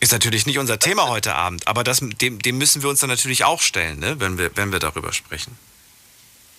Ist 0.01 0.13
natürlich 0.13 0.47
nicht 0.47 0.59
unser 0.59 0.79
Thema 0.79 1.09
heute 1.09 1.35
Abend, 1.35 1.67
aber 1.67 1.83
das, 1.83 1.99
dem, 2.01 2.41
dem 2.41 2.59
müssen 2.59 2.83
wir 2.83 2.89
uns 2.89 3.01
dann 3.01 3.11
natürlich 3.11 3.45
auch 3.45 3.61
stellen, 3.61 3.99
ne? 3.99 4.21
wenn, 4.21 4.39
wir, 4.39 4.57
wenn 4.57 4.71
wir 4.71 4.79
darüber 4.79 5.13
sprechen. 5.13 5.59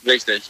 Richtig. 0.05 0.43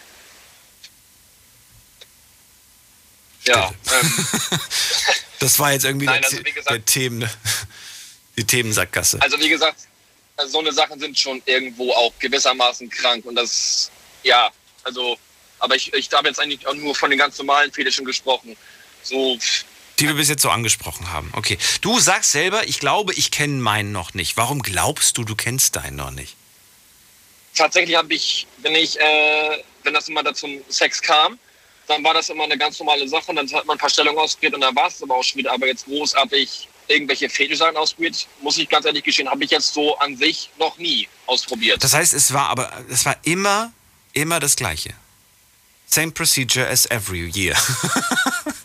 Ja, 3.45 3.71
ähm, 3.91 4.13
Das 5.39 5.57
war 5.57 5.71
jetzt 5.71 5.85
irgendwie 5.85 6.05
Nein, 6.07 6.21
der, 6.21 6.29
also 6.31 6.43
gesagt- 6.43 6.69
der 6.69 6.85
Themen, 6.85 7.29
die 8.37 8.43
Themensackgasse. 8.43 9.21
also 9.21 9.39
wie 9.39 9.47
gesagt, 9.49 9.77
also 10.35 10.51
so 10.51 10.59
eine 10.59 10.73
Sachen 10.73 10.99
sind 10.99 11.17
schon 11.17 11.41
irgendwo 11.45 11.93
auch 11.93 12.11
gewissermaßen 12.19 12.89
krank. 12.89 13.23
Und 13.25 13.35
das, 13.35 13.89
ja, 14.23 14.49
also, 14.83 15.17
aber 15.59 15.75
ich, 15.75 15.93
ich 15.93 16.11
habe 16.11 16.27
jetzt 16.27 16.39
eigentlich 16.41 16.67
auch 16.67 16.73
nur 16.73 16.93
von 16.93 17.09
den 17.09 17.19
ganz 17.19 17.37
normalen 17.37 17.71
Fetischen 17.71 18.03
gesprochen. 18.05 18.57
So, 19.03 19.37
Die 19.99 20.07
wir 20.07 20.15
bis 20.15 20.29
jetzt 20.29 20.41
so 20.41 20.49
angesprochen 20.49 21.11
haben. 21.11 21.29
Okay. 21.33 21.57
Du 21.81 21.99
sagst 21.99 22.31
selber, 22.31 22.67
ich 22.67 22.79
glaube, 22.79 23.13
ich 23.13 23.31
kenne 23.31 23.61
meinen 23.61 23.91
noch 23.91 24.13
nicht. 24.13 24.37
Warum 24.37 24.61
glaubst 24.61 25.17
du, 25.17 25.23
du 25.23 25.35
kennst 25.35 25.75
deinen 25.75 25.97
noch 25.97 26.11
nicht? 26.11 26.35
tatsächlich 27.59 27.95
habe 27.95 28.13
ich, 28.13 28.47
wenn 28.59 28.75
ich, 28.75 28.99
äh, 28.99 29.63
wenn 29.83 29.93
das 29.93 30.07
immer 30.07 30.23
da 30.23 30.33
zum 30.33 30.61
Sex 30.69 31.01
kam, 31.01 31.37
dann 31.87 32.03
war 32.03 32.13
das 32.13 32.29
immer 32.29 32.43
eine 32.43 32.57
ganz 32.57 32.79
normale 32.79 33.07
Sache 33.07 33.25
und 33.27 33.35
dann 33.35 33.51
hat 33.51 33.65
man 33.65 33.75
ein 33.75 33.79
paar 33.79 33.89
Stellungen 33.89 34.19
ausprobiert 34.19 34.53
und 34.53 34.61
dann 34.61 34.75
war 34.75 34.87
es 34.87 35.01
aber 35.01 35.15
auch 35.15 35.23
schon 35.23 35.39
wieder. 35.39 35.51
Aber 35.51 35.67
jetzt 35.67 35.85
großartig 35.85 36.67
irgendwelche 36.87 37.29
Fetischsachen 37.29 37.77
ausprobiert, 37.77 38.27
muss 38.41 38.57
ich 38.57 38.69
ganz 38.69 38.85
ehrlich 38.85 39.03
gestehen, 39.03 39.29
habe 39.29 39.43
ich 39.43 39.51
jetzt 39.51 39.73
so 39.73 39.97
an 39.97 40.15
sich 40.17 40.49
noch 40.57 40.77
nie 40.77 41.07
ausprobiert. 41.25 41.83
Das 41.83 41.93
heißt, 41.93 42.13
es 42.13 42.33
war 42.33 42.49
aber, 42.49 42.71
es 42.89 43.05
war 43.05 43.17
immer, 43.23 43.73
immer 44.13 44.39
das 44.39 44.55
Gleiche. 44.55 44.93
Same 45.85 46.11
procedure 46.11 46.67
as 46.67 46.85
every 46.87 47.29
year. 47.33 47.55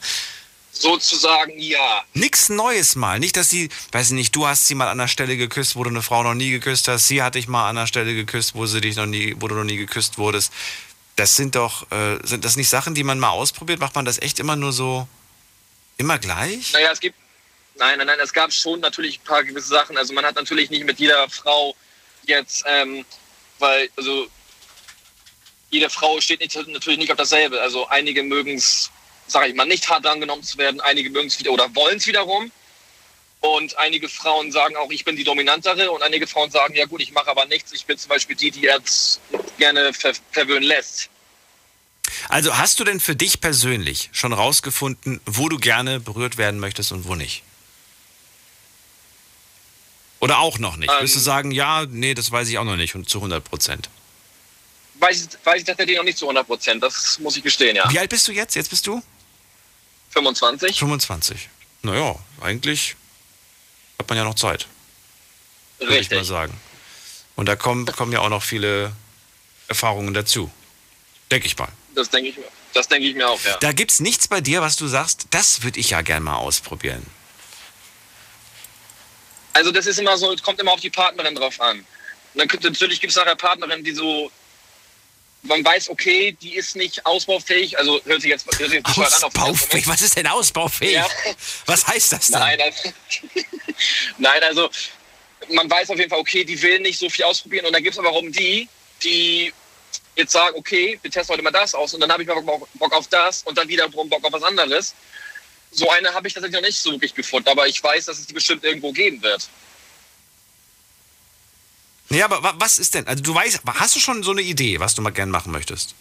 Sozusagen 0.85 1.59
ja. 1.59 2.05
Nix 2.13 2.51
Neues 2.51 2.95
mal. 2.95 3.19
Nicht, 3.19 3.39
dass 3.39 3.49
sie, 3.49 3.71
weiß 3.93 4.09
ich 4.09 4.13
nicht, 4.13 4.37
du 4.37 4.47
hast 4.47 4.67
sie 4.67 4.75
mal 4.75 4.89
an 4.89 4.99
der 4.99 5.09
Stelle 5.09 5.39
geküsst, 5.39 5.77
wo 5.77 5.83
du 5.83 5.89
eine 5.89 6.03
Frau 6.03 6.23
noch 6.23 6.35
nie 6.35 6.51
geküsst 6.51 6.89
hast. 6.89 7.09
Sie 7.09 7.23
hat 7.23 7.37
dich 7.37 7.49
mal 7.49 7.71
an 7.71 7.77
der 7.77 7.87
Stelle 7.87 8.15
geküsst, 8.15 8.55
wo 8.55 8.67
sie 8.67 8.83
dich 8.83 8.97
noch 8.97 9.07
nie, 9.07 9.35
wo 9.39 9.49
du 9.49 9.55
noch 9.55 9.65
nie 9.65 9.79
geküsst 9.79 10.19
wurdest. 10.19 10.53
Das 11.17 11.37
sind 11.37 11.55
doch, 11.55 11.91
äh, 11.91 12.19
sind 12.23 12.45
das 12.45 12.57
nicht 12.57 12.69
Sachen, 12.69 12.95
die 12.95 13.03
man 13.03 13.19
mal 13.19 13.31
ausprobiert? 13.31 13.81
Macht 13.81 13.95
man 13.95 14.05
das 14.05 14.21
echt 14.21 14.39
immer 14.39 14.57
nur 14.57 14.75
so, 14.75 15.09
immer 15.97 16.19
gleich? 16.19 16.75
Naja, 16.75 16.91
es 16.93 17.01
gibt, 17.01 17.17
nein, 17.77 17.97
nein, 17.97 18.07
nein, 18.07 18.21
es 18.23 18.35
gab 18.35 18.53
schon 18.53 18.81
natürlich 18.81 19.21
ein 19.21 19.25
paar 19.25 19.43
gewisse 19.43 19.69
Sachen. 19.69 19.97
Also 19.97 20.13
man 20.13 20.27
hat 20.27 20.35
natürlich 20.35 20.69
nicht 20.69 20.85
mit 20.85 20.99
jeder 20.99 21.27
Frau 21.31 21.75
jetzt, 22.27 22.63
ähm, 22.67 23.07
weil, 23.59 23.89
also 23.97 24.29
jede 25.71 25.89
Frau 25.89 26.21
steht 26.21 26.41
nicht, 26.41 26.55
natürlich 26.69 26.99
nicht 26.99 27.11
auf 27.11 27.17
dasselbe. 27.17 27.59
Also 27.63 27.89
einige 27.89 28.23
mögen 28.23 28.57
es, 28.57 28.91
sage 29.27 29.49
ich 29.49 29.55
mal, 29.55 29.67
nicht 29.67 29.89
hart 29.89 30.07
angenommen 30.07 30.43
zu 30.43 30.59
werden, 30.59 30.81
einige 30.81 31.11
mögen 31.11 31.29
es 31.29 31.39
wieder 31.39 31.51
oder 31.53 31.75
wollen 31.75 31.97
es 31.99 32.07
wiederum. 32.07 32.51
Und 33.41 33.77
einige 33.77 34.09
Frauen 34.09 34.51
sagen 34.53 34.75
auch, 34.77 34.91
ich 34.91 35.05
bin 35.05 35.17
die 35.17 35.25
Dominantere. 35.25 35.91
Und 35.91 36.03
einige 36.03 36.27
Frauen 36.27 36.51
sagen, 36.51 36.75
ja 36.75 36.87
gut, 36.87 37.03
ich 37.03 37.13
mache 37.13 37.29
aber 37.29 37.45
nichts. 37.45 37.73
Ich 37.73 37.85
bin 37.85 37.99
zum 37.99 38.09
Beispiel 38.09 38.37
die, 38.37 38.51
die 38.51 38.61
jetzt 38.63 39.21
gerne 39.59 39.93
ver 39.93 40.15
verwöhnen 40.33 40.63
lässt. 40.63 41.11
Also 42.31 42.57
hast 42.57 42.81
du 42.81 42.85
denn 42.85 43.01
für 43.01 43.15
dich 43.15 43.41
persönlich 43.43 44.09
schon 44.13 44.33
rausgefunden, 44.33 45.21
wo 45.27 45.49
du 45.51 45.59
gerne 45.59 46.01
berührt 46.01 46.39
werden 46.39 46.59
möchtest 46.59 46.91
und 46.93 47.07
wo 47.07 47.15
nicht? 47.17 47.43
Oder 50.21 50.39
auch 50.39 50.59
noch 50.59 50.77
nicht? 50.77 50.91
Ähm. 50.91 51.03
Wirst 51.03 51.17
du 51.17 51.21
sagen, 51.21 51.51
ja, 51.51 51.85
nee, 51.89 52.15
das 52.15 52.31
weiß 52.31 52.49
ich 52.49 52.57
auch 52.59 52.65
noch 52.65 52.77
nicht 52.77 52.95
und 52.95 53.09
zu 53.09 53.19
100 53.19 53.45
Prozent. 53.45 53.91
Weiß, 54.95 55.21
ich- 55.23 55.47
weiß 55.47 55.59
ich 55.61 55.65
tatsächlich 55.65 55.97
noch 55.99 56.05
nicht 56.05 56.17
zu 56.19 56.27
100 56.27 56.47
Prozent. 56.47 56.83
Das 56.83 57.19
muss 57.19 57.37
ich 57.37 57.43
gestehen, 57.43 57.77
ja. 57.77 57.91
Wie 57.91 57.99
alt 57.99 58.09
bist 58.09 58.27
du 58.27 58.33
jetzt? 58.33 58.55
Jetzt 58.55 58.71
bist 58.71 58.87
du? 58.87 59.03
25. 60.15 60.79
25. 60.79 61.49
Naja, 61.83 62.17
eigentlich 62.41 62.97
hat 63.99 64.09
man 64.09 64.17
ja 64.17 64.25
noch 64.25 64.37
Zeit, 64.37 64.67
würde 65.79 65.99
ich 65.99 66.11
mal 66.11 66.25
sagen. 66.25 66.59
Und 67.37 67.47
da 67.47 67.57
kommen, 67.57 67.85
kommen 67.87 68.13
ja 68.13 68.21
auch 68.21 68.29
noch 68.29 68.43
viele 68.43 68.93
Erfahrungen 69.69 70.15
dazu. 70.15 70.51
Denke 71.31 71.47
ich 71.47 71.59
mal. 71.59 71.69
Das 71.95 72.09
denke 72.11 72.31
ich 72.31 72.37
mir. 72.37 72.45
Das 72.75 72.89
denke 72.89 73.09
ich 73.09 73.15
mir 73.15 73.29
auch, 73.29 73.41
ja. 73.45 73.57
Da 73.59 73.73
gibt 73.73 73.91
es 73.93 74.01
nichts 74.01 74.29
bei 74.29 74.41
dir, 74.41 74.61
was 74.63 74.77
du 74.77 74.87
sagst, 74.87 75.27
das 75.31 75.63
würde 75.63 75.79
ich 75.79 75.91
ja 75.91 76.03
gerne 76.03 76.25
mal 76.25 76.37
ausprobieren. 76.37 77.05
Also 79.53 79.71
das 79.71 79.87
ist 79.87 79.99
immer 79.99 80.17
so, 80.17 80.33
es 80.33 80.43
kommt 80.43 80.61
immer 80.61 80.73
auf 80.73 80.81
die 80.81 80.91
Partnerin 80.91 81.35
drauf 81.35 81.61
an. 81.61 81.79
Und 82.35 82.53
dann 82.53 82.63
natürlich 82.63 83.01
gibt 83.01 83.13
es 83.13 83.17
nachher 83.17 83.37
Partnerinnen, 83.37 83.85
die 83.85 83.95
so, 83.95 84.31
man 85.45 85.65
weiß, 85.65 85.91
okay, 85.91 86.37
die 86.41 86.55
ist 86.55 86.75
nicht 86.75 87.05
ausbaufähig, 87.05 87.79
also 87.79 88.01
hört 88.05 88.23
sich 88.23 88.31
jetzt, 88.31 88.47
hört 88.59 88.71
sich 88.71 88.85
Ausbaufähig? 88.85 89.87
Was 89.87 90.03
ist 90.03 90.17
denn 90.17 90.27
ausbaufähig? 90.27 90.93
Ja. 90.93 91.07
Was 91.67 91.87
heißt 91.87 92.13
das 92.13 92.29
denn? 92.29 92.41
Nein, 92.41 92.61
also, 92.61 92.93
nein, 94.19 94.43
also 94.43 94.71
man 95.51 95.71
weiß 95.71 95.91
auf 95.91 95.99
jeden 95.99 96.11
Fall, 96.11 96.19
okay, 96.19 96.45
die 96.45 96.61
will 96.61 96.81
nicht 96.81 96.99
so 96.99 97.09
viel 97.11 97.27
ausprobieren. 97.27 97.67
Und 97.67 97.75
dann 97.75 97.83
gibt 97.83 97.95
es 97.95 97.99
aber 97.99 98.09
warum 98.09 98.33
die, 98.33 98.69
die 99.03 99.53
jetzt 100.17 100.33
sage, 100.33 100.57
okay, 100.57 100.99
wir 101.03 101.11
testen 101.11 101.35
heute 101.35 101.43
mal 101.43 101.51
das 101.51 101.75
aus 101.75 101.93
und 101.93 102.01
dann 102.01 102.11
habe 102.11 102.23
ich 102.23 102.29
mal 102.29 102.41
Bock, 102.41 102.69
Bock 102.75 102.93
auf 102.93 103.09
das 103.09 103.43
und 103.43 103.59
dann 103.59 103.69
wiederum 103.69 104.09
Bock 104.09 104.25
auf 104.25 104.33
was 104.33 104.43
anderes. 104.43 104.95
So 105.73 105.91
eine 105.91 106.15
habe 106.15 106.29
ich 106.29 106.35
tatsächlich 106.35 106.61
noch 106.61 106.67
nicht 106.67 106.79
so 106.79 106.93
wirklich 106.93 107.15
gefunden, 107.15 107.49
aber 107.49 107.67
ich 107.67 107.83
weiß, 107.83 108.07
dass 108.07 108.19
es 108.19 108.27
die 108.27 108.33
bestimmt 108.33 108.65
irgendwo 108.65 108.93
geben 108.93 109.21
wird. 109.23 109.49
Ja, 112.11 112.27
aber 112.27 112.43
wa- 112.43 112.55
was 112.59 112.79
ist 112.79 112.95
denn? 112.95 113.07
Also 113.07 113.23
du 113.23 113.35
weißt, 113.35 113.61
hast 113.67 113.97
du 113.97 114.01
schon 114.01 114.23
so 114.23 114.31
eine 114.33 114.43
Idee, 114.43 114.79
was 114.81 114.95
du 114.95 115.03
mal 115.03 115.11
gern 115.11 115.31
machen 115.31 115.53
möchtest? 115.53 115.95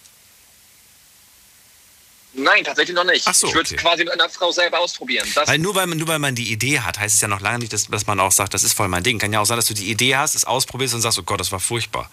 Nein, 2.36 2.64
tatsächlich 2.64 2.96
noch 2.96 3.04
nicht. 3.04 3.26
Ach 3.28 3.34
so, 3.34 3.46
ich 3.46 3.54
würde 3.54 3.68
es 3.68 3.72
okay. 3.72 3.80
quasi 3.80 4.02
mit 4.04 4.12
einer 4.12 4.28
Frau 4.28 4.50
selber 4.50 4.80
ausprobieren. 4.80 5.28
Das, 5.36 5.48
Weil 5.48 5.58
nur 5.58 5.74
weil, 5.76 5.86
man, 5.86 5.98
nur 5.98 6.08
weil 6.08 6.18
man 6.18 6.34
die 6.34 6.50
Idee 6.50 6.80
hat, 6.80 6.98
heißt 6.98 7.14
es 7.14 7.20
ja 7.20 7.28
noch 7.28 7.40
lange 7.40 7.60
nicht, 7.60 7.72
dass, 7.72 7.86
dass 7.86 8.06
man 8.08 8.18
auch 8.18 8.32
sagt, 8.32 8.54
das 8.54 8.64
ist 8.64 8.72
voll 8.72 8.88
mein 8.88 9.04
Ding. 9.04 9.20
Kann 9.20 9.32
ja 9.32 9.38
auch 9.40 9.44
sein, 9.44 9.56
dass 9.56 9.66
du 9.66 9.74
die 9.74 9.88
Idee 9.88 10.16
hast, 10.16 10.34
es 10.34 10.44
ausprobierst 10.44 10.94
und 10.94 11.00
sagst, 11.00 11.18
oh 11.18 11.22
Gott, 11.22 11.38
das 11.38 11.52
war 11.52 11.60
furchtbar. 11.60 12.10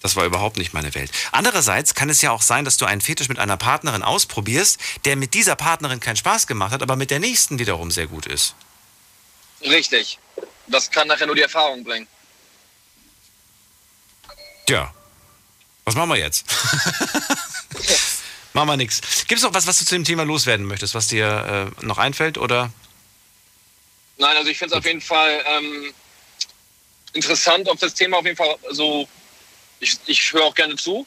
Das 0.00 0.14
war 0.14 0.24
überhaupt 0.26 0.58
nicht 0.58 0.74
meine 0.74 0.94
Welt. 0.94 1.10
Andererseits 1.32 1.94
kann 1.96 2.08
es 2.08 2.22
ja 2.22 2.30
auch 2.30 2.42
sein, 2.42 2.64
dass 2.64 2.76
du 2.76 2.84
einen 2.84 3.00
Fetisch 3.00 3.28
mit 3.28 3.40
einer 3.40 3.56
Partnerin 3.56 4.02
ausprobierst, 4.04 4.78
der 5.06 5.16
mit 5.16 5.34
dieser 5.34 5.56
Partnerin 5.56 5.98
keinen 5.98 6.16
Spaß 6.16 6.46
gemacht 6.46 6.72
hat, 6.72 6.82
aber 6.82 6.94
mit 6.94 7.10
der 7.10 7.18
nächsten 7.18 7.58
wiederum 7.58 7.90
sehr 7.90 8.06
gut 8.06 8.26
ist. 8.26 8.54
Richtig. 9.62 10.18
Das 10.68 10.90
kann 10.90 11.08
nachher 11.08 11.26
nur 11.26 11.34
die 11.34 11.42
Erfahrung 11.42 11.82
bringen. 11.82 12.06
Tja. 14.66 14.92
Was 15.84 15.94
machen 15.94 16.10
wir 16.10 16.16
jetzt? 16.16 16.46
machen 18.54 18.68
wir 18.68 18.76
nichts. 18.76 19.00
Gibt 19.26 19.38
es 19.38 19.42
noch 19.42 19.54
was, 19.54 19.66
was 19.66 19.78
du 19.78 19.84
zu 19.84 19.94
dem 19.94 20.04
Thema 20.04 20.24
loswerden 20.24 20.66
möchtest, 20.66 20.94
was 20.94 21.08
dir 21.08 21.72
äh, 21.80 21.84
noch 21.84 21.98
einfällt? 21.98 22.38
Oder? 22.38 22.72
Nein, 24.16 24.36
also 24.36 24.48
ich 24.48 24.58
finde 24.58 24.74
es 24.74 24.78
auf 24.78 24.86
jeden 24.86 25.00
Fall 25.00 25.44
ähm, 25.46 25.92
interessant, 27.12 27.68
auf 27.68 27.78
das 27.78 27.94
Thema 27.94 28.18
auf 28.18 28.24
jeden 28.24 28.36
Fall 28.36 28.56
so. 28.70 29.08
Ich, 29.80 29.98
ich 30.06 30.32
höre 30.32 30.44
auch 30.44 30.54
gerne 30.54 30.76
zu. 30.76 31.06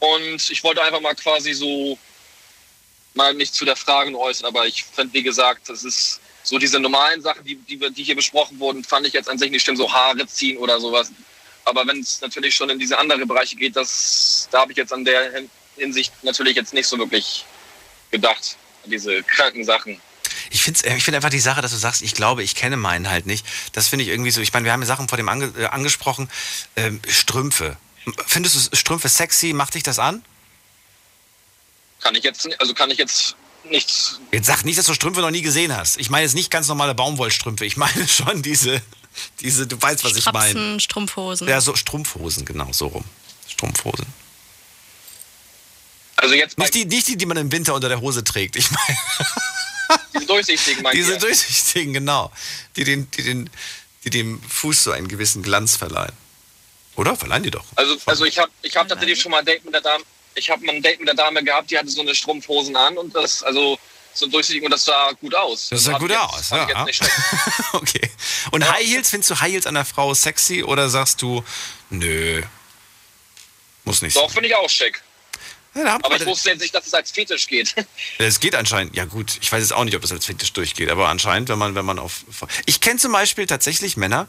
Und 0.00 0.50
ich 0.50 0.64
wollte 0.64 0.82
einfach 0.82 1.00
mal 1.00 1.14
quasi 1.14 1.52
so 1.52 1.96
mal 3.14 3.34
mich 3.34 3.52
zu 3.52 3.64
der 3.64 3.76
Frage 3.76 4.10
nur 4.10 4.22
äußern, 4.22 4.46
aber 4.46 4.66
ich 4.66 4.84
finde, 4.84 5.14
wie 5.14 5.22
gesagt, 5.22 5.68
das 5.68 5.84
ist 5.84 6.20
so 6.42 6.58
diese 6.58 6.80
normalen 6.80 7.22
Sachen, 7.22 7.44
die, 7.44 7.56
die, 7.56 7.78
die 7.92 8.02
hier 8.02 8.16
besprochen 8.16 8.58
wurden, 8.58 8.82
fand 8.82 9.06
ich 9.06 9.12
jetzt 9.12 9.28
an 9.28 9.38
sich 9.38 9.50
nicht 9.50 9.62
stimmt, 9.62 9.78
so 9.78 9.92
Haare 9.92 10.26
ziehen 10.26 10.56
oder 10.56 10.80
sowas. 10.80 11.12
Aber 11.64 11.86
wenn 11.86 12.00
es 12.00 12.20
natürlich 12.20 12.54
schon 12.54 12.70
in 12.70 12.78
diese 12.78 12.98
andere 12.98 13.24
Bereiche 13.26 13.56
geht, 13.56 13.76
das, 13.76 14.48
da 14.50 14.60
habe 14.62 14.72
ich 14.72 14.78
jetzt 14.78 14.92
an 14.92 15.04
der 15.04 15.32
Hin- 15.32 15.50
Hinsicht 15.76 16.12
natürlich 16.22 16.56
jetzt 16.56 16.74
nicht 16.74 16.86
so 16.86 16.98
wirklich 16.98 17.44
gedacht, 18.10 18.56
an 18.84 18.90
diese 18.90 19.22
kranken 19.22 19.64
Sachen. 19.64 20.00
Ich 20.50 20.62
finde 20.62 20.80
ich 20.96 21.04
find 21.04 21.14
einfach 21.16 21.30
die 21.30 21.40
Sache, 21.40 21.62
dass 21.62 21.70
du 21.70 21.76
sagst, 21.76 22.02
ich 22.02 22.14
glaube, 22.14 22.42
ich 22.42 22.54
kenne 22.54 22.76
meinen 22.76 23.08
halt 23.08 23.26
nicht. 23.26 23.46
Das 23.72 23.88
finde 23.88 24.04
ich 24.04 24.10
irgendwie 24.10 24.30
so. 24.30 24.40
Ich 24.40 24.52
meine, 24.52 24.64
wir 24.64 24.72
haben 24.72 24.82
ja 24.82 24.86
Sachen 24.86 25.08
vor 25.08 25.16
dem 25.16 25.28
ange, 25.28 25.52
äh, 25.56 25.66
angesprochen. 25.66 26.28
Ähm, 26.76 27.00
Strümpfe. 27.08 27.76
Findest 28.26 28.72
du 28.72 28.76
Strümpfe 28.76 29.08
sexy? 29.08 29.52
Macht 29.52 29.74
dich 29.74 29.82
das 29.82 29.98
an? 29.98 30.24
Kann 32.00 32.14
ich 32.16 32.24
jetzt, 32.24 32.48
also 32.60 32.74
kann 32.74 32.90
ich 32.90 32.98
jetzt 32.98 33.36
nichts 33.64 34.20
Jetzt 34.32 34.46
sag 34.46 34.64
nicht, 34.64 34.78
dass 34.78 34.86
du 34.86 34.94
Strümpfe 34.94 35.20
noch 35.20 35.30
nie 35.30 35.42
gesehen 35.42 35.74
hast. 35.76 35.98
Ich 35.98 36.10
meine 36.10 36.24
jetzt 36.24 36.34
nicht 36.34 36.50
ganz 36.50 36.66
normale 36.68 36.94
Baumwollstrümpfe. 36.94 37.64
Ich 37.64 37.76
meine 37.76 38.08
schon 38.08 38.42
diese, 38.42 38.82
diese 39.40 39.66
du 39.66 39.80
weißt, 39.80 40.04
was 40.04 40.16
ich 40.16 40.24
meine. 40.26 40.50
Strapsen, 40.50 40.80
Strumpfhosen. 40.80 41.48
Ja, 41.48 41.60
so 41.60 41.74
Strumpfhosen, 41.76 42.44
genau, 42.44 42.72
so 42.72 42.88
rum. 42.88 43.04
Strumpfhosen. 43.48 44.06
Also 46.16 46.34
jetzt 46.34 46.56
Nicht 46.56 46.74
die, 46.74 46.84
nicht 46.84 47.08
die, 47.08 47.16
die 47.16 47.26
man 47.26 47.36
im 47.36 47.50
Winter 47.50 47.74
unter 47.74 47.88
der 47.88 48.00
Hose 48.00 48.22
trägt. 48.22 48.56
Ich 48.56 48.70
meine, 48.70 48.98
diese 50.14 50.26
durchsichtigen, 50.26 50.82
meinst 50.82 50.96
diese 50.96 51.14
du? 51.14 51.26
durchsichtigen, 51.26 51.92
genau. 51.92 52.30
Die, 52.76 52.84
den, 52.84 53.10
die, 53.10 53.22
den, 53.22 53.50
die 54.04 54.10
dem 54.10 54.40
Fuß 54.42 54.84
so 54.84 54.92
einen 54.92 55.08
gewissen 55.08 55.42
Glanz 55.42 55.76
verleihen. 55.76 56.12
Oder? 56.96 57.16
Verleihen 57.16 57.42
die 57.42 57.50
doch. 57.50 57.64
Also, 57.74 57.96
also 58.06 58.24
ich 58.24 58.38
habe 58.38 58.50
ich 58.62 58.76
hab 58.76 58.88
tatsächlich 58.88 59.20
schon 59.20 59.32
mal 59.32 59.38
ein 59.38 59.44
Date 59.44 59.64
mit 59.64 59.74
der 59.74 59.80
Dame, 59.80 60.04
ich 60.34 60.50
habe 60.50 60.64
mal 60.64 60.74
ein 60.76 60.82
Date 60.82 61.00
mit 61.00 61.08
der 61.08 61.16
Dame 61.16 61.42
gehabt, 61.42 61.70
die 61.70 61.78
hatte 61.78 61.88
so 61.88 62.02
eine 62.02 62.14
Strumpfhosen 62.14 62.76
an 62.76 62.98
und 62.98 63.14
das, 63.14 63.42
also 63.42 63.78
so 64.14 64.26
durchsichtig 64.26 64.62
und 64.62 64.70
das 64.70 64.84
sah 64.84 65.10
gut 65.12 65.34
aus. 65.34 65.68
Das 65.70 65.84
sah 65.84 65.94
Also 65.94 66.06
gut 66.06 66.16
aus, 66.16 66.50
jetzt, 66.50 67.00
ja. 67.00 67.08
Okay. 67.72 68.10
Und 68.50 68.70
High 68.70 68.84
Heels, 68.86 69.10
findest 69.10 69.30
du 69.30 69.40
High 69.40 69.52
Heels 69.52 69.66
an 69.66 69.74
der 69.74 69.84
Frau 69.84 70.14
sexy 70.14 70.62
oder 70.62 70.88
sagst 70.88 71.22
du, 71.22 71.44
nö, 71.90 72.42
muss 73.84 74.02
nicht 74.02 74.16
Doch, 74.16 74.30
finde 74.30 74.48
ich 74.48 74.54
auch 74.54 74.68
schick. 74.68 75.02
Ja, 75.74 75.98
Aber 76.02 76.16
ich 76.16 76.26
wusste 76.26 76.50
jetzt 76.50 76.60
nicht, 76.60 76.74
dass 76.74 76.86
es 76.86 76.92
als 76.92 77.10
Fetisch 77.10 77.46
geht. 77.46 77.74
Es 78.18 78.40
geht 78.40 78.54
anscheinend, 78.54 78.94
ja 78.94 79.06
gut, 79.06 79.38
ich 79.40 79.50
weiß 79.50 79.62
jetzt 79.62 79.72
auch 79.72 79.84
nicht, 79.84 79.96
ob 79.96 80.02
das 80.02 80.12
als 80.12 80.26
Fetisch 80.26 80.52
durchgeht, 80.52 80.90
aber 80.90 81.08
anscheinend, 81.08 81.48
wenn 81.48 81.58
man, 81.58 81.74
wenn 81.74 81.84
man 81.84 81.98
auf. 81.98 82.24
Ich 82.66 82.80
kenne 82.80 82.98
zum 82.98 83.12
Beispiel 83.12 83.46
tatsächlich 83.46 83.96
Männer, 83.96 84.28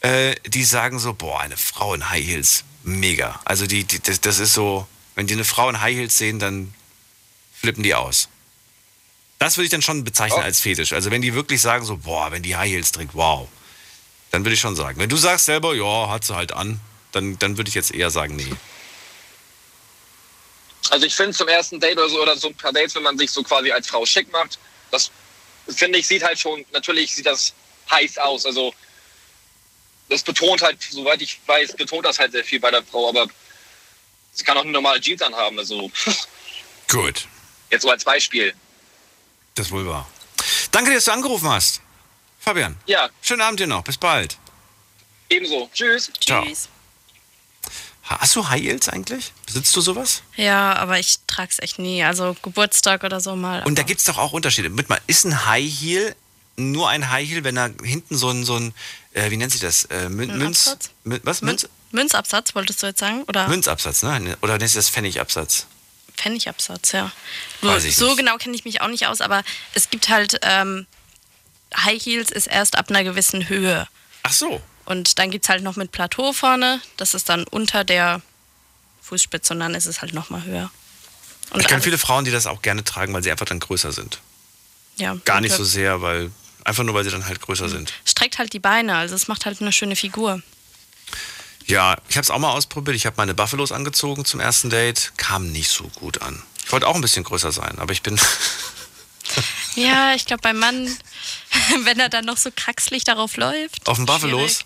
äh, 0.00 0.36
die 0.46 0.64
sagen 0.64 1.00
so, 1.00 1.12
boah, 1.12 1.40
eine 1.40 1.56
Frau 1.56 1.92
in 1.94 2.08
High 2.08 2.24
Heels, 2.24 2.64
mega. 2.84 3.40
Also 3.44 3.66
die, 3.66 3.82
die 3.82 4.00
das, 4.00 4.20
das 4.20 4.38
ist 4.38 4.52
so, 4.52 4.86
wenn 5.16 5.26
die 5.26 5.34
eine 5.34 5.44
Frau 5.44 5.68
in 5.68 5.80
High 5.80 5.96
Heels 5.96 6.16
sehen, 6.18 6.38
dann 6.38 6.72
flippen 7.60 7.82
die 7.82 7.94
aus. 7.94 8.28
Das 9.38 9.56
würde 9.56 9.66
ich 9.66 9.70
dann 9.70 9.82
schon 9.82 10.02
bezeichnen 10.04 10.40
Oh. 10.40 10.44
als 10.44 10.60
Fetisch. 10.60 10.92
Also 10.92 11.10
wenn 11.10 11.22
die 11.22 11.34
wirklich 11.34 11.60
sagen 11.60 11.84
so, 11.84 11.96
boah, 11.98 12.32
wenn 12.32 12.42
die 12.42 12.56
High 12.56 12.70
Heels 12.70 12.92
trägt, 12.92 13.14
wow. 13.14 13.48
Dann 14.30 14.44
würde 14.44 14.54
ich 14.54 14.60
schon 14.60 14.76
sagen. 14.76 14.98
Wenn 14.98 15.08
du 15.08 15.16
sagst 15.16 15.46
selber, 15.46 15.74
ja, 15.74 16.08
hat 16.08 16.24
sie 16.24 16.34
halt 16.34 16.52
an, 16.52 16.80
dann, 17.12 17.38
dann 17.38 17.56
würde 17.56 17.68
ich 17.68 17.74
jetzt 17.74 17.94
eher 17.94 18.10
sagen, 18.10 18.36
nee. 18.36 18.52
Also 20.90 21.06
ich 21.06 21.14
finde 21.14 21.32
zum 21.36 21.48
ersten 21.48 21.80
Date 21.80 21.98
oder 21.98 22.08
so, 22.08 22.22
oder 22.22 22.36
so 22.36 22.48
ein 22.48 22.54
paar 22.54 22.72
Dates, 22.72 22.94
wenn 22.94 23.02
man 23.02 23.18
sich 23.18 23.30
so 23.30 23.42
quasi 23.42 23.70
als 23.72 23.88
Frau 23.88 24.06
schick 24.06 24.30
macht, 24.32 24.58
das 24.90 25.10
finde 25.68 25.98
ich, 25.98 26.06
sieht 26.06 26.22
halt 26.22 26.38
schon, 26.38 26.64
natürlich 26.72 27.14
sieht 27.14 27.26
das 27.26 27.52
heiß 27.90 28.18
aus. 28.18 28.46
Also 28.46 28.72
das 30.08 30.22
betont 30.22 30.62
halt, 30.62 30.78
soweit 30.88 31.20
ich 31.22 31.40
weiß, 31.46 31.74
betont 31.76 32.06
das 32.06 32.18
halt 32.18 32.32
sehr 32.32 32.44
viel 32.44 32.60
bei 32.60 32.70
der 32.70 32.84
Frau, 32.84 33.08
aber 33.08 33.26
sie 34.32 34.44
kann 34.44 34.56
auch 34.56 34.62
eine 34.62 34.70
normale 34.70 35.00
Jeans 35.00 35.22
anhaben. 35.22 35.58
Also 35.58 35.90
Gut. 36.88 37.26
jetzt 37.70 37.82
so 37.82 37.90
als 37.90 38.04
Beispiel. 38.04 38.54
Das 39.56 39.66
ist 39.66 39.72
wohl 39.72 39.86
wahr. 39.86 40.06
Danke, 40.70 40.94
dass 40.94 41.04
du 41.06 41.12
angerufen 41.12 41.48
hast. 41.48 41.80
Fabian. 42.38 42.76
Ja, 42.86 43.10
Schönen 43.20 43.40
Abend 43.40 43.58
dir 43.58 43.66
noch. 43.66 43.82
Bis 43.82 43.96
bald. 43.96 44.38
ebenso. 45.28 45.68
Tschüss. 45.74 46.10
Ciao. 46.20 46.44
Tschüss. 46.44 46.68
Hast 48.04 48.36
du 48.36 48.48
High 48.48 48.62
Heels 48.62 48.88
eigentlich? 48.88 49.32
Besitzt 49.46 49.74
du 49.74 49.80
sowas? 49.80 50.22
Ja, 50.36 50.74
aber 50.74 51.00
ich 51.00 51.16
trag's 51.26 51.58
echt 51.58 51.80
nie. 51.80 52.04
Also 52.04 52.36
Geburtstag 52.40 53.02
oder 53.02 53.20
so 53.20 53.34
mal. 53.34 53.64
Und 53.64 53.78
da 53.78 53.82
gibt 53.82 53.98
es 53.98 54.06
doch 54.06 54.18
auch 54.18 54.32
Unterschiede. 54.32 54.68
Mit 54.70 54.88
mal, 54.88 55.00
ist 55.08 55.24
ein 55.24 55.46
High 55.46 55.68
Heel 55.80 56.14
nur 56.56 56.88
ein 56.88 57.10
High 57.10 57.28
Heel, 57.28 57.44
wenn 57.44 57.54
da 57.54 57.68
hinten 57.82 58.16
so 58.16 58.30
ein, 58.30 58.44
so 58.44 58.56
ein 58.56 58.74
äh, 59.12 59.30
wie 59.30 59.36
nennt 59.36 59.52
sich 59.52 59.60
das? 59.60 59.84
Äh, 59.86 60.08
Mün 60.08 60.30
Ein 60.30 60.38
Münz? 60.38 60.76
Mün 61.04 61.20
was? 61.22 61.42
Mün 61.42 61.50
Münz? 61.50 61.68
Münzabsatz, 61.92 62.54
wolltest 62.54 62.82
du 62.82 62.86
jetzt 62.86 63.00
sagen? 63.00 63.22
Oder 63.24 63.48
Münzabsatz, 63.48 64.02
ne? 64.02 64.36
Oder 64.42 64.58
nennt 64.58 64.70
sich 64.70 64.74
das 64.74 64.88
Pfennigabsatz? 64.88 65.66
Pfennigabsatz, 66.16 66.92
ja. 66.92 67.12
Weiß 67.62 67.84
ich 67.84 67.96
so 67.96 68.16
genau 68.16 68.36
kenne 68.36 68.54
ich 68.56 68.64
mich 68.64 68.80
auch 68.80 68.88
nicht 68.88 69.06
aus, 69.06 69.20
aber 69.20 69.42
es 69.74 69.90
gibt 69.90 70.08
halt 70.08 70.38
ähm, 70.42 70.86
High 71.76 72.02
Heels 72.02 72.30
ist 72.30 72.46
erst 72.46 72.76
ab 72.78 72.90
einer 72.90 73.04
gewissen 73.04 73.48
Höhe. 73.48 73.86
Ach 74.22 74.32
so. 74.32 74.60
Und 74.84 75.18
dann 75.18 75.30
gibt 75.30 75.44
es 75.44 75.48
halt 75.48 75.62
noch 75.62 75.76
mit 75.76 75.92
Plateau 75.92 76.32
vorne. 76.32 76.80
Das 76.96 77.14
ist 77.14 77.28
dann 77.28 77.44
unter 77.44 77.84
der 77.84 78.22
Fußspitze 79.02 79.52
und 79.52 79.60
dann 79.60 79.74
ist 79.74 79.86
es 79.86 80.00
halt 80.00 80.14
nochmal 80.14 80.44
höher. 80.44 80.70
Und 81.50 81.60
Ich 81.60 81.68
kenne 81.68 81.82
viele 81.82 81.98
Frauen, 81.98 82.24
die 82.24 82.30
das 82.30 82.46
auch 82.46 82.62
gerne 82.62 82.82
tragen, 82.84 83.12
weil 83.12 83.22
sie 83.22 83.30
einfach 83.30 83.46
dann 83.46 83.60
größer 83.60 83.92
sind. 83.92 84.20
ja, 84.96 85.16
Gar 85.24 85.40
nicht 85.40 85.54
so 85.54 85.64
sehr, 85.64 86.02
weil 86.02 86.30
einfach 86.64 86.82
nur, 86.84 86.94
weil 86.94 87.04
sie 87.04 87.10
dann 87.10 87.26
halt 87.26 87.40
größer 87.40 87.68
sind. 87.68 87.92
Streckt 88.04 88.38
halt 88.38 88.52
die 88.52 88.58
Beine, 88.58 88.96
also 88.96 89.14
es 89.14 89.28
macht 89.28 89.46
halt 89.46 89.60
eine 89.60 89.72
schöne 89.72 89.96
Figur. 89.96 90.42
Ja, 91.66 91.96
ich 92.08 92.16
habe 92.16 92.22
es 92.22 92.30
auch 92.30 92.38
mal 92.38 92.50
ausprobiert. 92.52 92.96
Ich 92.96 93.06
habe 93.06 93.16
meine 93.16 93.34
Buffalos 93.34 93.72
angezogen 93.72 94.24
zum 94.24 94.40
ersten 94.40 94.70
Date. 94.70 95.12
Kam 95.16 95.50
nicht 95.50 95.68
so 95.70 95.84
gut 95.88 96.22
an. 96.22 96.42
Ich 96.64 96.72
wollte 96.72 96.86
auch 96.86 96.94
ein 96.94 97.00
bisschen 97.00 97.24
größer 97.24 97.52
sein, 97.52 97.78
aber 97.78 97.92
ich 97.92 98.02
bin. 98.02 98.18
Ja, 99.74 100.14
ich 100.14 100.24
glaube 100.24 100.40
beim 100.40 100.58
Mann, 100.58 100.88
wenn 101.84 102.00
er 102.00 102.08
dann 102.08 102.24
noch 102.24 102.38
so 102.38 102.50
kraxlig 102.54 103.04
darauf 103.04 103.36
läuft. 103.36 103.86
Auf 103.86 103.96
dem 103.98 104.06
Buffalos? 104.06 104.60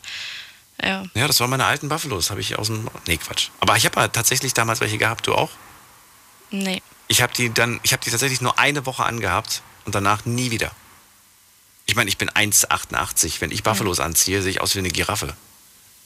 Ja, 0.83 1.05
Ja, 1.15 1.27
das 1.27 1.41
waren 1.41 1.51
meine 1.51 1.65
alten 1.65 1.89
Buffalos. 1.89 2.31
Habe 2.31 2.41
ich 2.41 2.57
aus 2.59 2.69
dem. 2.69 2.89
Nee, 3.07 3.17
Quatsch. 3.17 3.49
Aber 3.59 3.77
ich 3.77 3.85
habe 3.87 3.99
ja 3.99 4.09
tatsächlich 4.09 4.55
damals 4.55 4.81
welche 4.81 4.99
gehabt. 4.99 5.27
Du 5.27 5.35
auch? 5.35 5.51
nee. 6.51 6.83
Ich 7.09 7.23
habe 7.23 7.33
die 7.33 7.53
dann. 7.53 7.81
Ich 7.83 7.93
habe 7.93 8.05
die 8.05 8.11
tatsächlich 8.11 8.41
nur 8.41 8.59
eine 8.61 8.87
Woche 8.87 9.03
angehabt 9.03 9.63
und 9.85 9.97
danach 9.97 10.27
nie 10.27 10.53
wieder. 10.53 10.71
Ich 11.87 11.97
meine, 11.97 12.09
ich 12.09 12.19
bin 12.19 12.31
1,88. 12.31 13.41
Wenn 13.41 13.51
ich 13.51 13.65
Buffalos 13.65 13.99
anziehe, 13.99 14.43
sehe 14.43 14.51
ich 14.53 14.61
aus 14.61 14.77
wie 14.77 14.79
eine 14.79 14.91
Giraffe. 14.91 15.35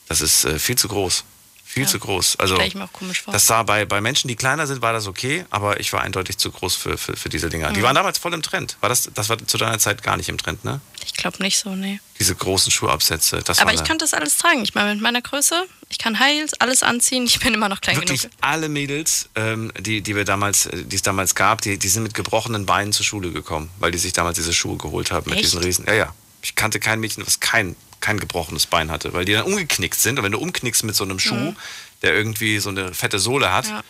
Das 0.09 0.21
ist 0.21 0.45
äh, 0.45 0.59
viel 0.59 0.77
zu 0.77 0.89
groß. 0.89 1.25
Viel 1.67 1.85
Ja. 1.85 1.89
zu 1.89 1.99
groß. 1.99 2.37
Also. 2.39 2.55
Stelle 2.55 2.69
ich 2.69 2.75
mir 2.77 2.85
auch 2.85 2.93
komisch 2.93 3.23
vor. 3.23 3.33
Das 3.33 3.47
sah 3.49 3.65
bei, 3.65 3.85
bei 3.85 4.01
Menschen, 4.01 4.29
die 4.29 4.37
kleiner 4.37 4.67
sind, 4.69 4.81
war 4.81 4.93
das 4.93 5.09
okay, 5.09 5.45
aber 5.51 5.81
ich 5.81 5.93
war 5.93 6.03
eindeutig 6.03 6.39
zu 6.39 6.53
groß 6.53 6.77
für, 6.77 6.97
für, 6.97 7.17
für 7.17 7.29
diese 7.29 7.49
Dinger. 7.49 7.73
Die 7.73 7.81
Mhm. 7.81 7.85
waren 7.85 7.95
damals 7.97 8.19
voll 8.19 8.33
im 8.33 8.43
Trend. 8.43 8.77
War 8.81 8.89
das, 8.91 9.11
das 9.13 9.29
war 9.29 9.45
zu 9.45 9.59
deiner 9.59 9.79
Zeit 9.81 10.03
gar 10.05 10.17
nicht 10.17 10.29
im 10.29 10.39
Trend, 10.39 10.65
ne? 10.65 10.81
Ich 11.05 11.15
glaube 11.15 11.43
nicht 11.43 11.59
so, 11.59 11.71
nee. 11.75 11.99
Diese 12.21 12.35
großen 12.37 12.71
Schuhabsätze. 12.71 13.43
Das 13.45 13.59
Aber 13.59 13.73
ich 13.75 13.83
kann 13.83 13.99
das 13.99 14.15
alles 14.15 14.37
tragen. 14.39 14.63
Ich 14.63 14.75
meine, 14.77 14.93
mit 14.95 15.03
meiner 15.03 15.21
Größe, 15.21 15.65
ich 15.89 15.99
kann 15.99 16.21
Heils, 16.21 16.53
alles 16.61 16.85
anziehen. 16.85 17.25
Ich 17.25 17.41
bin 17.41 17.55
immer 17.55 17.69
noch 17.69 17.81
klein 17.81 17.97
wirklich 17.97 18.23
genug. 18.23 18.37
alle 18.41 18.69
Mädels, 18.69 19.29
ähm, 19.35 19.73
die, 19.81 20.01
die 20.01 20.15
wir 20.15 20.25
damals, 20.25 20.67
äh, 20.67 20.85
die 20.85 20.95
es 20.95 21.03
damals 21.03 21.35
gab, 21.35 21.61
die, 21.63 21.77
die 21.79 21.89
sind 21.89 22.05
mit 22.05 22.15
gebrochenen 22.15 22.67
Beinen 22.67 22.93
zur 22.93 23.05
Schule 23.05 23.33
gekommen, 23.33 23.69
weil 23.81 23.91
die 23.91 23.99
sich 23.99 24.13
damals 24.13 24.37
diese 24.37 24.53
Schuhe 24.53 24.77
geholt 24.77 25.11
haben 25.11 25.29
mit 25.29 25.41
Echt? 25.41 25.47
diesen 25.47 25.61
Riesen. 25.65 25.87
Ja, 25.87 25.95
ja. 25.95 26.15
Ich 26.43 26.55
kannte 26.55 26.79
kein 26.79 27.01
Mädchen, 27.01 27.27
was 27.27 27.41
kein, 27.41 27.75
kein 28.05 28.21
gebrochenes 28.21 28.67
Bein 28.67 28.91
hatte, 28.91 29.13
weil 29.15 29.25
die 29.25 29.33
dann 29.33 29.45
umgeknickt 29.45 29.99
sind. 29.99 30.19
Und 30.19 30.25
wenn 30.25 30.33
du 30.33 30.39
umknickst 30.39 30.85
mit 30.85 30.95
so 30.95 31.05
einem 31.05 31.19
Schuh, 31.19 31.35
Mhm. 31.35 31.57
der 32.03 32.15
irgendwie 32.15 32.59
so 32.59 32.69
eine 32.69 32.93
fette 32.93 33.19
Sohle 33.19 33.51
hat. 33.53 33.67
Ja. 33.67 33.83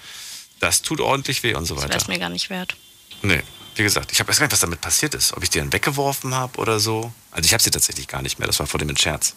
Das 0.61 0.83
tut 0.83 1.01
ordentlich 1.01 1.43
weh 1.43 1.55
und 1.55 1.67
so 1.67 1.75
Das 1.75 1.83
wäre 1.83 1.93
weiter. 1.95 2.03
es 2.03 2.09
mir 2.09 2.19
gar 2.21 2.29
nicht 2.29 2.49
wert. 2.49 2.77
Nee, 3.23 3.43
wie 3.75 3.83
gesagt, 3.83 4.13
ich 4.13 4.21
habe 4.21 4.31
erst 4.31 4.39
gar 4.39 4.47
nicht, 4.47 4.53
was 4.53 4.61
damit 4.61 4.81
passiert 4.81 5.15
ist. 5.15 5.33
Ob 5.37 5.43
ich 5.43 5.51
die 5.51 5.59
dann 5.59 5.73
weggeworfen 5.73 6.33
habe 6.35 6.59
oder 6.59 6.79
so. 6.79 7.13
Also 7.33 7.47
ich 7.47 7.53
habe 7.53 7.63
sie 7.63 7.71
tatsächlich 7.73 8.07
gar 8.07 8.23
nicht 8.23 8.39
mehr. 8.39 8.47
Das 8.47 8.59
war 8.61 8.67
vor 8.69 8.79
dem 8.79 8.89
ein 8.89 8.97
Scherz. 8.97 9.35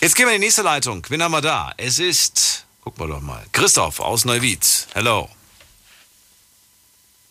Jetzt 0.00 0.14
gehen 0.14 0.26
wir 0.26 0.34
in 0.34 0.40
die 0.40 0.46
nächste 0.46 0.62
Leitung. 0.62 1.04
Wen 1.08 1.22
haben 1.22 1.32
wir 1.32 1.40
da? 1.40 1.72
Es 1.76 1.98
ist, 1.98 2.66
gucken 2.82 3.02
wir 3.04 3.08
doch 3.14 3.20
mal, 3.20 3.44
Christoph 3.52 3.98
aus 3.98 4.24
Neuwied. 4.24 4.64
Hello. 4.94 5.28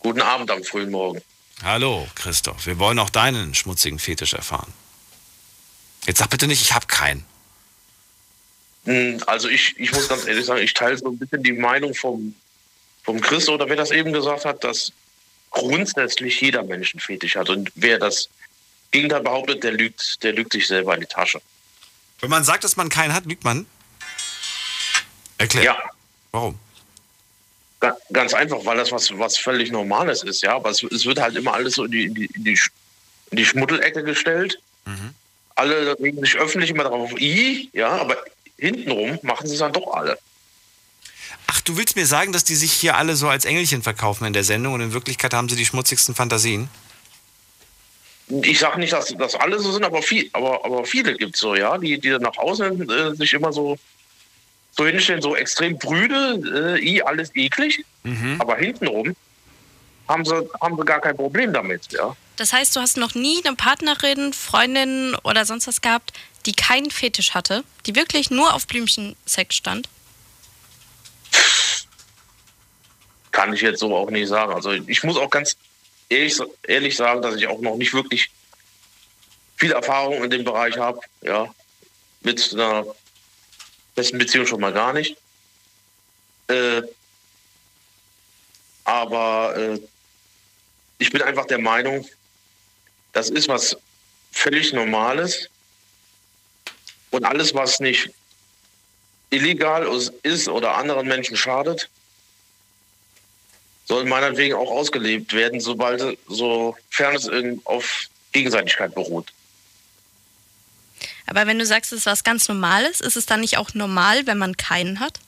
Guten 0.00 0.20
Abend 0.22 0.50
am 0.50 0.62
frühen 0.64 0.90
Morgen. 0.90 1.20
Hallo, 1.62 2.06
Christoph. 2.14 2.66
Wir 2.66 2.78
wollen 2.78 2.98
auch 2.98 3.10
deinen 3.10 3.54
schmutzigen 3.54 3.98
Fetisch 3.98 4.32
erfahren. 4.34 4.72
Jetzt 6.10 6.18
sag 6.18 6.28
bitte 6.30 6.48
nicht, 6.48 6.60
ich 6.60 6.72
habe 6.72 6.88
keinen. 6.88 7.24
Hm, 8.84 9.22
Also 9.28 9.48
ich, 9.48 9.78
ich 9.78 9.92
muss 9.92 10.08
ganz 10.08 10.26
ehrlich 10.26 10.44
sagen, 10.44 10.60
ich 10.60 10.74
teile 10.74 10.98
so 10.98 11.06
ein 11.08 11.16
bisschen 11.16 11.44
die 11.44 11.52
Meinung 11.52 11.94
vom, 11.94 12.34
vom 13.04 13.20
Chris 13.20 13.48
oder 13.48 13.68
wer 13.68 13.76
das 13.76 13.92
eben 13.92 14.12
gesagt 14.12 14.44
hat, 14.44 14.64
dass 14.64 14.92
grundsätzlich 15.50 16.40
jeder 16.40 16.64
Mensch 16.64 16.92
einen 16.94 17.00
Fetisch 17.00 17.36
hat. 17.36 17.48
Und 17.48 17.70
wer 17.76 18.00
das 18.00 18.28
Gegenteil 18.90 19.20
behauptet, 19.20 19.62
der 19.62 19.70
lügt, 19.70 20.20
der 20.24 20.32
lügt 20.32 20.52
sich 20.52 20.66
selber 20.66 20.94
in 20.96 21.02
die 21.02 21.06
Tasche. 21.06 21.40
Wenn 22.18 22.30
man 22.30 22.42
sagt, 22.42 22.64
dass 22.64 22.76
man 22.76 22.88
keinen 22.88 23.14
hat, 23.14 23.26
lügt 23.26 23.44
man? 23.44 23.64
Erklär. 25.38 25.62
Ja, 25.62 25.78
Warum? 26.32 26.58
ga- 27.78 27.96
ganz 28.12 28.34
einfach, 28.34 28.64
weil 28.64 28.78
das 28.78 28.90
was, 28.90 29.16
was 29.16 29.38
völlig 29.38 29.70
Normales 29.70 30.24
ist, 30.24 30.42
ja. 30.42 30.56
Aber 30.56 30.70
es, 30.70 30.82
es 30.82 31.06
wird 31.06 31.20
halt 31.20 31.36
immer 31.36 31.54
alles 31.54 31.74
so 31.76 31.84
in 31.84 31.92
die, 31.92 32.04
in 32.06 32.14
die, 32.16 32.58
in 33.30 33.36
die, 33.36 33.46
Schmuddelecke 33.46 34.02
gestellt. 34.02 34.60
Alle 35.60 35.98
regen 36.00 36.20
sich 36.20 36.36
öffentlich 36.36 36.70
immer 36.70 36.84
darauf, 36.84 37.12
i, 37.20 37.68
ja, 37.72 37.88
aber 37.88 38.16
hintenrum 38.58 39.18
machen 39.22 39.46
sie 39.46 39.54
es 39.54 39.60
dann 39.60 39.72
doch 39.72 39.92
alle. 39.92 40.18
Ach, 41.46 41.60
du 41.60 41.76
willst 41.76 41.96
mir 41.96 42.06
sagen, 42.06 42.32
dass 42.32 42.44
die 42.44 42.54
sich 42.54 42.72
hier 42.72 42.96
alle 42.96 43.16
so 43.16 43.28
als 43.28 43.44
Engelchen 43.44 43.82
verkaufen 43.82 44.24
in 44.24 44.32
der 44.32 44.44
Sendung 44.44 44.74
und 44.74 44.80
in 44.80 44.92
Wirklichkeit 44.92 45.34
haben 45.34 45.48
sie 45.48 45.56
die 45.56 45.66
schmutzigsten 45.66 46.14
Fantasien? 46.14 46.68
ich 48.42 48.58
sage 48.58 48.78
nicht, 48.78 48.92
dass 48.92 49.14
das 49.18 49.34
alle 49.34 49.58
so 49.58 49.72
sind, 49.72 49.84
aber, 49.84 50.02
viel, 50.02 50.30
aber, 50.32 50.64
aber 50.64 50.84
viele 50.84 51.14
gibt 51.16 51.34
es 51.34 51.40
so, 51.40 51.54
ja, 51.54 51.76
die, 51.78 51.98
die 51.98 52.10
nach 52.18 52.36
außen 52.36 52.88
äh, 52.88 53.14
sich 53.14 53.32
immer 53.32 53.52
so, 53.52 53.76
so 54.76 54.86
hinstellen, 54.86 55.20
so 55.20 55.34
extrem 55.36 55.76
brüde, 55.78 56.78
äh, 56.78 56.84
i, 56.84 57.02
alles 57.02 57.34
eklig, 57.34 57.84
aber 58.38 58.56
hintenrum 58.56 59.14
haben 60.08 60.24
sie, 60.24 60.48
haben 60.60 60.76
sie 60.76 60.84
gar 60.84 61.00
kein 61.00 61.16
Problem 61.16 61.52
damit, 61.52 61.92
ja. 61.92 62.14
Das 62.40 62.54
heißt, 62.54 62.74
du 62.74 62.80
hast 62.80 62.96
noch 62.96 63.14
nie 63.14 63.44
eine 63.44 63.54
Partnerin, 63.54 64.32
Freundin 64.32 65.14
oder 65.24 65.44
sonst 65.44 65.66
was 65.66 65.82
gehabt, 65.82 66.14
die 66.46 66.54
keinen 66.54 66.90
Fetisch 66.90 67.34
hatte, 67.34 67.64
die 67.84 67.94
wirklich 67.94 68.30
nur 68.30 68.54
auf 68.54 68.66
Blümchensex 68.66 69.54
stand? 69.54 69.90
Kann 73.30 73.52
ich 73.52 73.60
jetzt 73.60 73.80
so 73.80 73.94
auch 73.94 74.08
nicht 74.08 74.26
sagen. 74.26 74.54
Also 74.54 74.70
ich 74.72 75.02
muss 75.04 75.18
auch 75.18 75.28
ganz 75.28 75.54
ehrlich, 76.08 76.38
ehrlich 76.62 76.96
sagen, 76.96 77.20
dass 77.20 77.36
ich 77.36 77.46
auch 77.46 77.60
noch 77.60 77.76
nicht 77.76 77.92
wirklich 77.92 78.30
viel 79.56 79.72
Erfahrung 79.72 80.24
in 80.24 80.30
dem 80.30 80.42
Bereich 80.42 80.78
habe, 80.78 80.98
ja. 81.20 81.54
Mit 82.22 82.54
einer 82.54 82.86
besten 83.94 84.16
Beziehung 84.16 84.46
schon 84.46 84.62
mal 84.62 84.72
gar 84.72 84.94
nicht. 84.94 85.14
Äh, 86.46 86.84
aber 88.84 89.54
äh, 89.58 89.78
ich 90.96 91.12
bin 91.12 91.20
einfach 91.20 91.44
der 91.44 91.58
Meinung, 91.58 92.08
das 93.12 93.30
ist 93.30 93.48
was 93.48 93.76
völlig 94.32 94.72
Normales. 94.72 95.48
Und 97.10 97.24
alles, 97.24 97.54
was 97.54 97.80
nicht 97.80 98.10
illegal 99.30 99.86
ist 100.22 100.48
oder 100.48 100.76
anderen 100.76 101.06
Menschen 101.06 101.36
schadet, 101.36 101.88
soll 103.84 104.04
meinetwegen 104.04 104.54
auch 104.54 104.70
ausgelebt 104.70 105.32
werden, 105.32 105.60
sobald 105.60 106.18
sofern 106.28 107.16
es 107.16 107.26
in, 107.26 107.60
auf 107.64 108.06
Gegenseitigkeit 108.32 108.94
beruht. 108.94 109.32
Aber 111.26 111.46
wenn 111.46 111.58
du 111.58 111.66
sagst, 111.66 111.92
es 111.92 112.00
ist 112.00 112.06
was 112.06 112.24
ganz 112.24 112.48
Normales, 112.48 113.00
ist 113.00 113.16
es 113.16 113.26
dann 113.26 113.40
nicht 113.40 113.56
auch 113.56 113.74
normal, 113.74 114.26
wenn 114.26 114.38
man 114.38 114.56
keinen 114.56 115.00
hat? 115.00 115.20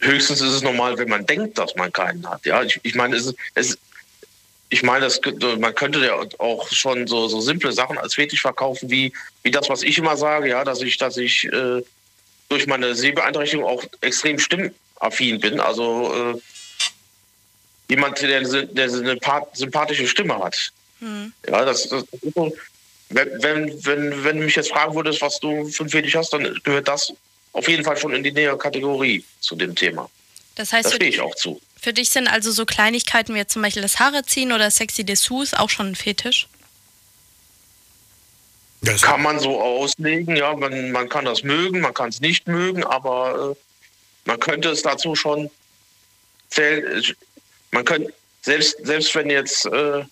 Höchstens 0.00 0.40
ist 0.40 0.52
es 0.52 0.62
normal, 0.62 0.96
wenn 0.98 1.08
man 1.08 1.26
denkt, 1.26 1.58
dass 1.58 1.74
man 1.74 1.92
keinen 1.92 2.28
hat. 2.28 2.46
Ja, 2.46 2.62
ich, 2.62 2.80
ich 2.82 2.94
meine, 2.94 3.16
es, 3.16 3.34
es, 3.54 3.78
ich 4.70 4.82
meine, 4.82 5.06
es, 5.06 5.20
man 5.58 5.74
könnte 5.74 5.98
ja 6.04 6.18
auch 6.38 6.68
schon 6.70 7.06
so, 7.06 7.28
so 7.28 7.40
simple 7.40 7.72
Sachen 7.72 7.98
als 7.98 8.14
Fetisch 8.14 8.40
verkaufen, 8.40 8.88
wie, 8.88 9.12
wie 9.42 9.50
das, 9.50 9.68
was 9.68 9.82
ich 9.82 9.98
immer 9.98 10.16
sage, 10.16 10.48
ja, 10.48 10.64
dass 10.64 10.80
ich, 10.80 10.96
dass 10.96 11.16
ich 11.16 11.44
äh, 11.46 11.82
durch 12.48 12.66
meine 12.66 12.94
Sehbeeinträchtigung 12.94 13.64
auch 13.66 13.84
extrem 14.00 14.38
stimmaffin 14.38 15.40
bin. 15.40 15.58
Also 15.60 16.34
äh, 16.34 16.40
jemand, 17.88 18.22
der, 18.22 18.42
der 18.42 18.92
eine 18.92 19.16
pat- 19.16 19.56
sympathische 19.56 20.06
Stimme 20.06 20.38
hat. 20.38 20.72
Hm. 21.00 21.32
Ja, 21.48 21.64
das, 21.64 21.88
das 21.88 22.04
wenn, 23.12 23.42
wenn, 23.42 23.84
wenn, 23.84 24.24
wenn 24.24 24.38
du 24.38 24.44
mich 24.44 24.54
jetzt 24.54 24.70
fragen 24.70 24.94
würdest, 24.94 25.20
was 25.20 25.40
du 25.40 25.66
für 25.66 25.82
ein 25.84 25.88
Fetisch 25.88 26.14
hast, 26.14 26.32
dann 26.32 26.60
gehört 26.62 26.86
das 26.86 27.12
auf 27.52 27.68
jeden 27.68 27.82
Fall 27.82 27.96
schon 27.96 28.14
in 28.14 28.22
die 28.22 28.30
nähere 28.30 28.56
Kategorie 28.56 29.24
zu 29.40 29.56
dem 29.56 29.74
Thema. 29.74 30.08
Das 30.54 30.72
heißt, 30.72 30.86
Da 30.86 30.90
für, 30.90 30.96
stehe 30.96 31.10
ich 31.10 31.20
auch 31.20 31.34
zu. 31.34 31.60
Für 31.80 31.92
dich 31.92 32.10
sind 32.10 32.28
also 32.28 32.50
so 32.50 32.66
Kleinigkeiten 32.66 33.34
wie 33.34 33.38
jetzt 33.38 33.52
zum 33.52 33.62
Beispiel 33.62 33.82
das 33.82 33.98
Haare 33.98 34.24
ziehen 34.24 34.52
oder 34.52 34.70
sexy 34.70 35.04
Dessous 35.04 35.54
auch 35.54 35.70
schon 35.70 35.88
ein 35.88 35.94
Fetisch? 35.94 36.48
Kann 39.02 39.22
man 39.22 39.38
so 39.38 39.60
auslegen, 39.60 40.36
ja, 40.36 40.54
man, 40.56 40.90
man 40.90 41.08
kann 41.08 41.24
das 41.24 41.42
mögen, 41.42 41.80
man 41.80 41.92
kann 41.92 42.08
es 42.08 42.20
nicht 42.20 42.46
mögen, 42.48 42.82
aber 42.84 43.52
äh, 43.52 43.56
man 44.24 44.40
könnte 44.40 44.70
es 44.70 44.82
dazu 44.82 45.14
schon 45.14 45.50
zählen. 46.48 47.04
Man 47.72 47.84
könnte, 47.84 48.12
selbst, 48.42 48.76
selbst 48.84 49.14
wenn 49.14 49.28
jetzt 49.28 49.66
äh, 49.66 50.04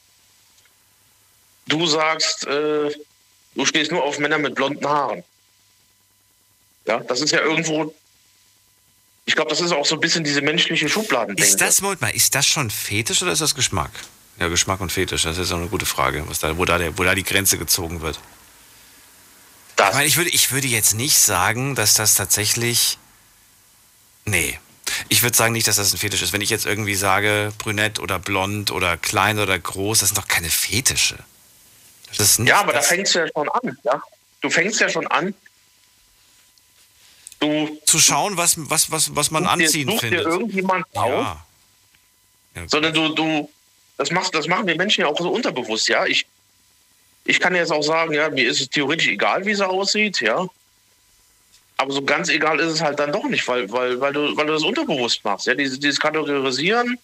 du 1.66 1.86
sagst, 1.86 2.46
äh, 2.46 2.90
du 3.54 3.64
stehst 3.64 3.90
nur 3.90 4.04
auf 4.04 4.18
Männer 4.18 4.38
mit 4.38 4.54
blonden 4.54 4.86
Haaren. 4.86 5.24
Ja, 6.86 7.00
das 7.00 7.20
ist 7.20 7.32
ja 7.32 7.40
irgendwo, 7.40 7.94
ich 9.28 9.34
glaube, 9.34 9.50
das 9.50 9.60
ist 9.60 9.72
auch 9.72 9.84
so 9.84 9.94
ein 9.94 10.00
bisschen 10.00 10.24
diese 10.24 10.40
menschliche 10.40 10.88
Schubladendenke. 10.88 11.46
Ist 11.46 11.60
das, 11.60 11.82
Moment 11.82 12.00
mal, 12.00 12.08
ist 12.08 12.34
das 12.34 12.46
schon 12.46 12.70
Fetisch 12.70 13.20
oder 13.20 13.30
ist 13.30 13.42
das 13.42 13.54
Geschmack? 13.54 13.90
Ja, 14.40 14.48
Geschmack 14.48 14.80
und 14.80 14.90
Fetisch, 14.90 15.24
das 15.24 15.36
ist 15.36 15.52
auch 15.52 15.58
eine 15.58 15.68
gute 15.68 15.84
Frage, 15.84 16.24
was 16.28 16.38
da, 16.38 16.56
wo, 16.56 16.64
da 16.64 16.78
der, 16.78 16.96
wo 16.96 17.04
da 17.04 17.14
die 17.14 17.24
Grenze 17.24 17.58
gezogen 17.58 18.00
wird. 18.00 18.18
Das, 19.76 19.90
Ich 19.90 19.94
meine, 19.94 20.06
ich 20.06 20.16
würde, 20.16 20.30
ich 20.30 20.50
würde 20.50 20.66
jetzt 20.66 20.94
nicht 20.94 21.18
sagen, 21.18 21.74
dass 21.74 21.92
das 21.92 22.14
tatsächlich. 22.14 22.96
Nee. 24.24 24.58
Ich 25.10 25.22
würde 25.22 25.36
sagen 25.36 25.52
nicht, 25.52 25.68
dass 25.68 25.76
das 25.76 25.92
ein 25.92 25.98
Fetisch 25.98 26.22
ist. 26.22 26.32
Wenn 26.32 26.40
ich 26.40 26.48
jetzt 26.48 26.64
irgendwie 26.64 26.94
sage, 26.94 27.52
brünett 27.58 27.98
oder 27.98 28.18
blond 28.18 28.70
oder 28.70 28.96
klein 28.96 29.38
oder 29.38 29.58
groß, 29.58 29.98
das 29.98 30.08
sind 30.08 30.16
doch 30.16 30.28
keine 30.28 30.48
Fetische. 30.48 31.18
Ja, 32.38 32.60
aber 32.60 32.72
da 32.72 32.78
das, 32.78 32.86
fängst 32.86 33.14
du 33.14 33.18
ja 33.18 33.26
schon 33.26 33.50
an. 33.50 33.78
Ja? 33.84 34.02
Du 34.40 34.48
fängst 34.48 34.80
ja 34.80 34.88
schon 34.88 35.06
an. 35.08 35.34
Du 37.40 37.78
zu 37.86 37.98
schauen, 38.00 38.36
was, 38.36 38.54
was, 38.58 38.90
was, 38.90 39.14
was 39.14 39.30
man 39.30 39.44
dir- 39.44 39.50
anziehen 39.50 39.88
dir 39.88 39.98
findet. 39.98 40.26
irgendjemanden 40.26 40.84
auf, 40.96 41.08
Ja. 41.08 41.46
ja. 42.56 42.68
sondern 42.68 42.92
du, 42.92 43.08
du 43.14 43.50
das, 43.96 44.10
machst, 44.10 44.34
das 44.34 44.46
machen 44.48 44.66
wir 44.66 44.76
Menschen 44.76 45.02
ja 45.02 45.06
auch 45.06 45.18
so 45.18 45.30
unterbewusst. 45.30 45.88
Ja, 45.88 46.04
ich, 46.06 46.26
ich 47.24 47.38
kann 47.40 47.54
jetzt 47.54 47.70
auch 47.72 47.82
sagen, 47.82 48.12
ja, 48.12 48.28
mir 48.28 48.48
ist 48.48 48.60
es 48.60 48.68
theoretisch 48.70 49.08
egal, 49.08 49.44
wie 49.46 49.54
sie 49.54 49.66
aussieht, 49.66 50.20
ja. 50.20 50.46
Aber 51.76 51.92
so 51.92 52.02
ganz 52.02 52.28
egal 52.28 52.58
ist 52.58 52.72
es 52.72 52.80
halt 52.80 52.98
dann 52.98 53.12
doch 53.12 53.24
nicht, 53.24 53.46
weil, 53.46 53.70
weil, 53.70 54.00
weil, 54.00 54.12
du, 54.12 54.36
weil 54.36 54.46
du 54.46 54.52
das 54.54 54.64
unterbewusst 54.64 55.24
machst. 55.24 55.46
Ja? 55.46 55.54
Dieses, 55.54 55.78
dieses 55.78 56.00
Kategorisieren, 56.00 56.98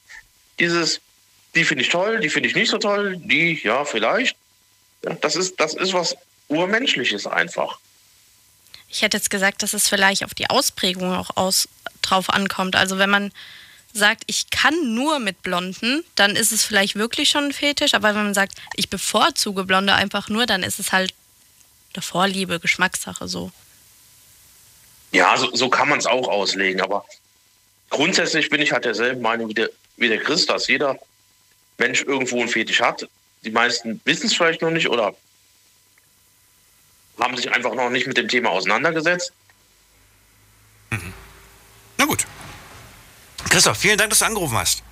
dieses, 0.59 1.01
die 1.55 1.63
finde 1.65 1.85
ich 1.85 1.91
toll, 1.91 2.19
die 2.19 2.29
finde 2.29 2.49
ich 2.49 2.57
nicht 2.57 2.71
so 2.71 2.79
toll, 2.79 3.17
die, 3.19 3.61
ja, 3.63 3.85
vielleicht. 3.85 4.37
Ja, 5.05 5.15
das, 5.15 5.37
ist, 5.37 5.61
das 5.61 5.75
ist 5.75 5.93
was 5.93 6.17
Urmenschliches 6.49 7.25
einfach. 7.27 7.79
Ich 8.95 9.03
hätte 9.03 9.17
jetzt 9.17 9.29
gesagt, 9.29 9.65
dass 9.65 9.75
es 9.75 9.89
vielleicht 9.89 10.25
auf 10.25 10.35
die 10.35 10.49
Ausprägung 10.49 11.13
auch 11.13 11.37
aus, 11.37 11.69
drauf 12.01 12.31
ankommt. 12.31 12.77
Also 12.77 12.97
wenn 12.97 13.11
man 13.11 13.33
sagt, 13.93 14.23
ich 14.29 14.51
kann 14.51 14.95
nur 14.95 15.19
mit 15.19 15.43
Blonden, 15.43 16.05
dann 16.15 16.37
ist 16.37 16.53
es 16.53 16.65
vielleicht 16.65 16.95
wirklich 16.95 17.29
schon 17.29 17.47
ein 17.47 17.53
Fetisch. 17.53 17.95
Aber 17.95 18.15
wenn 18.15 18.23
man 18.23 18.35
sagt, 18.35 18.53
ich 18.77 18.89
bevorzuge 18.91 19.65
Blonde 19.65 19.95
einfach 19.95 20.29
nur, 20.29 20.47
dann 20.47 20.63
ist 20.63 20.79
es 20.79 20.93
halt 20.93 21.13
eine 21.93 22.03
Vorliebe, 22.03 22.61
Geschmackssache 22.61 23.27
so. 23.27 23.51
Ja, 25.11 25.37
so, 25.37 25.53
so 25.53 25.69
kann 25.69 25.89
man 25.89 25.99
es 25.99 26.07
auch 26.07 26.29
auslegen, 26.29 26.81
aber 26.81 27.05
grundsätzlich 27.91 28.49
bin 28.49 28.63
ich 28.63 28.71
halt 28.71 28.85
derselben 28.85 29.23
Meinung 29.23 29.49
wie 29.49 29.55
der, 29.55 29.71
wie 29.97 30.09
der 30.09 30.21
Chris, 30.21 30.47
dass 30.47 30.69
jeder 30.69 30.99
Mensch 31.79 32.03
irgendwo 32.03 32.39
einen 32.39 32.49
Fetisch 32.49 32.81
hat. 32.81 33.09
Die 33.45 33.51
meisten 33.51 34.01
wissen 34.05 34.27
es 34.27 34.35
vielleicht 34.35 34.63
noch 34.63 34.71
nicht 34.71 34.89
oder 34.89 35.17
haben 37.21 37.37
sich 37.37 37.51
einfach 37.53 37.75
noch 37.75 37.91
nicht 37.91 38.07
mit 38.07 38.17
dem 38.17 38.29
Thema 38.29 38.51
auseinandergesetzt. 38.51 39.33
Na 41.99 42.05
gut. 42.07 42.27
Christoph, 43.51 43.79
vielen 43.79 43.99
Dank, 43.99 44.11
dass 44.11 44.19
du 44.21 44.25
angerufen 44.27 44.57
hast. 44.57 44.83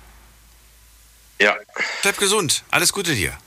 Ja, 1.39 1.57
Bleib 2.01 2.17
gesund. 2.17 2.63
Alles 2.71 2.93
Gute 2.93 3.13
dir. 3.15 3.37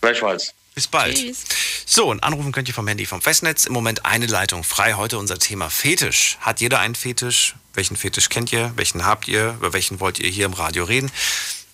gleichfalls. 0.00 0.54
Bis 0.74 0.86
bald. 0.86 1.16
Tschüss. 1.16 1.44
So, 1.84 2.08
und 2.10 2.22
anrufen 2.22 2.52
könnt 2.52 2.68
ihr 2.68 2.74
vom 2.74 2.86
Handy 2.86 3.04
vom 3.04 3.20
Festnetz. 3.20 3.64
Im 3.66 3.72
Moment 3.72 4.06
eine 4.06 4.26
Leitung 4.26 4.62
frei. 4.64 4.94
Heute 4.94 5.18
unser 5.18 5.38
Thema 5.38 5.68
Fetisch. 5.68 6.38
Hat 6.40 6.60
jeder 6.60 6.78
einen 6.78 6.94
Fetisch? 6.94 7.56
Welchen 7.74 7.96
Fetisch 7.96 8.28
kennt 8.28 8.52
ihr? 8.52 8.72
Welchen 8.76 9.04
habt 9.04 9.26
ihr? 9.28 9.54
Über 9.58 9.72
welchen 9.72 10.00
wollt 10.00 10.18
ihr 10.20 10.30
hier 10.30 10.46
im 10.46 10.52
Radio 10.52 10.84
reden? 10.84 11.10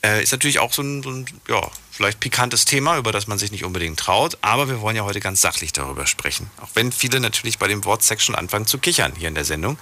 Äh, 0.06 0.22
ist 0.22 0.30
natürlich 0.30 0.60
auch 0.60 0.72
so 0.72 0.82
ein, 0.82 1.02
so 1.02 1.10
ein, 1.10 1.26
ja, 1.48 1.68
vielleicht 1.90 2.20
pikantes 2.20 2.64
Thema, 2.64 2.96
über 2.96 3.10
das 3.10 3.26
man 3.26 3.38
sich 3.38 3.50
nicht 3.50 3.64
unbedingt 3.64 3.98
traut. 3.98 4.38
Aber 4.40 4.68
wir 4.68 4.80
wollen 4.80 4.94
ja 4.94 5.02
heute 5.02 5.18
ganz 5.18 5.40
sachlich 5.40 5.72
darüber 5.72 6.06
sprechen. 6.06 6.48
Auch 6.60 6.68
wenn 6.74 6.92
viele 6.92 7.18
natürlich 7.18 7.58
bei 7.58 7.66
dem 7.66 7.84
Wort 7.84 8.04
Sex 8.04 8.24
schon 8.24 8.36
anfangen 8.36 8.66
zu 8.68 8.78
kichern 8.78 9.14
hier 9.16 9.26
in 9.26 9.34
der 9.34 9.44
Sendung. 9.44 9.78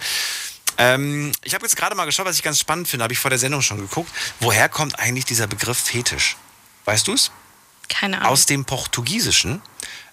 Ähm, 0.78 1.32
ich 1.42 1.52
habe 1.54 1.66
jetzt 1.66 1.76
gerade 1.76 1.94
mal 1.94 2.06
geschaut, 2.06 2.24
was 2.24 2.36
ich 2.36 2.42
ganz 2.42 2.58
spannend 2.58 2.88
finde, 2.88 3.04
habe 3.04 3.12
ich 3.12 3.18
vor 3.18 3.28
der 3.28 3.38
Sendung 3.38 3.60
schon 3.60 3.78
geguckt. 3.78 4.10
Woher 4.40 4.70
kommt 4.70 4.98
eigentlich 4.98 5.26
dieser 5.26 5.46
Begriff 5.46 5.78
Fetisch? 5.78 6.36
Weißt 6.86 7.06
du 7.06 7.12
es? 7.12 7.30
Keine 7.90 8.16
Ahnung. 8.16 8.30
Aus 8.30 8.46
dem 8.46 8.64
Portugiesischen. 8.64 9.60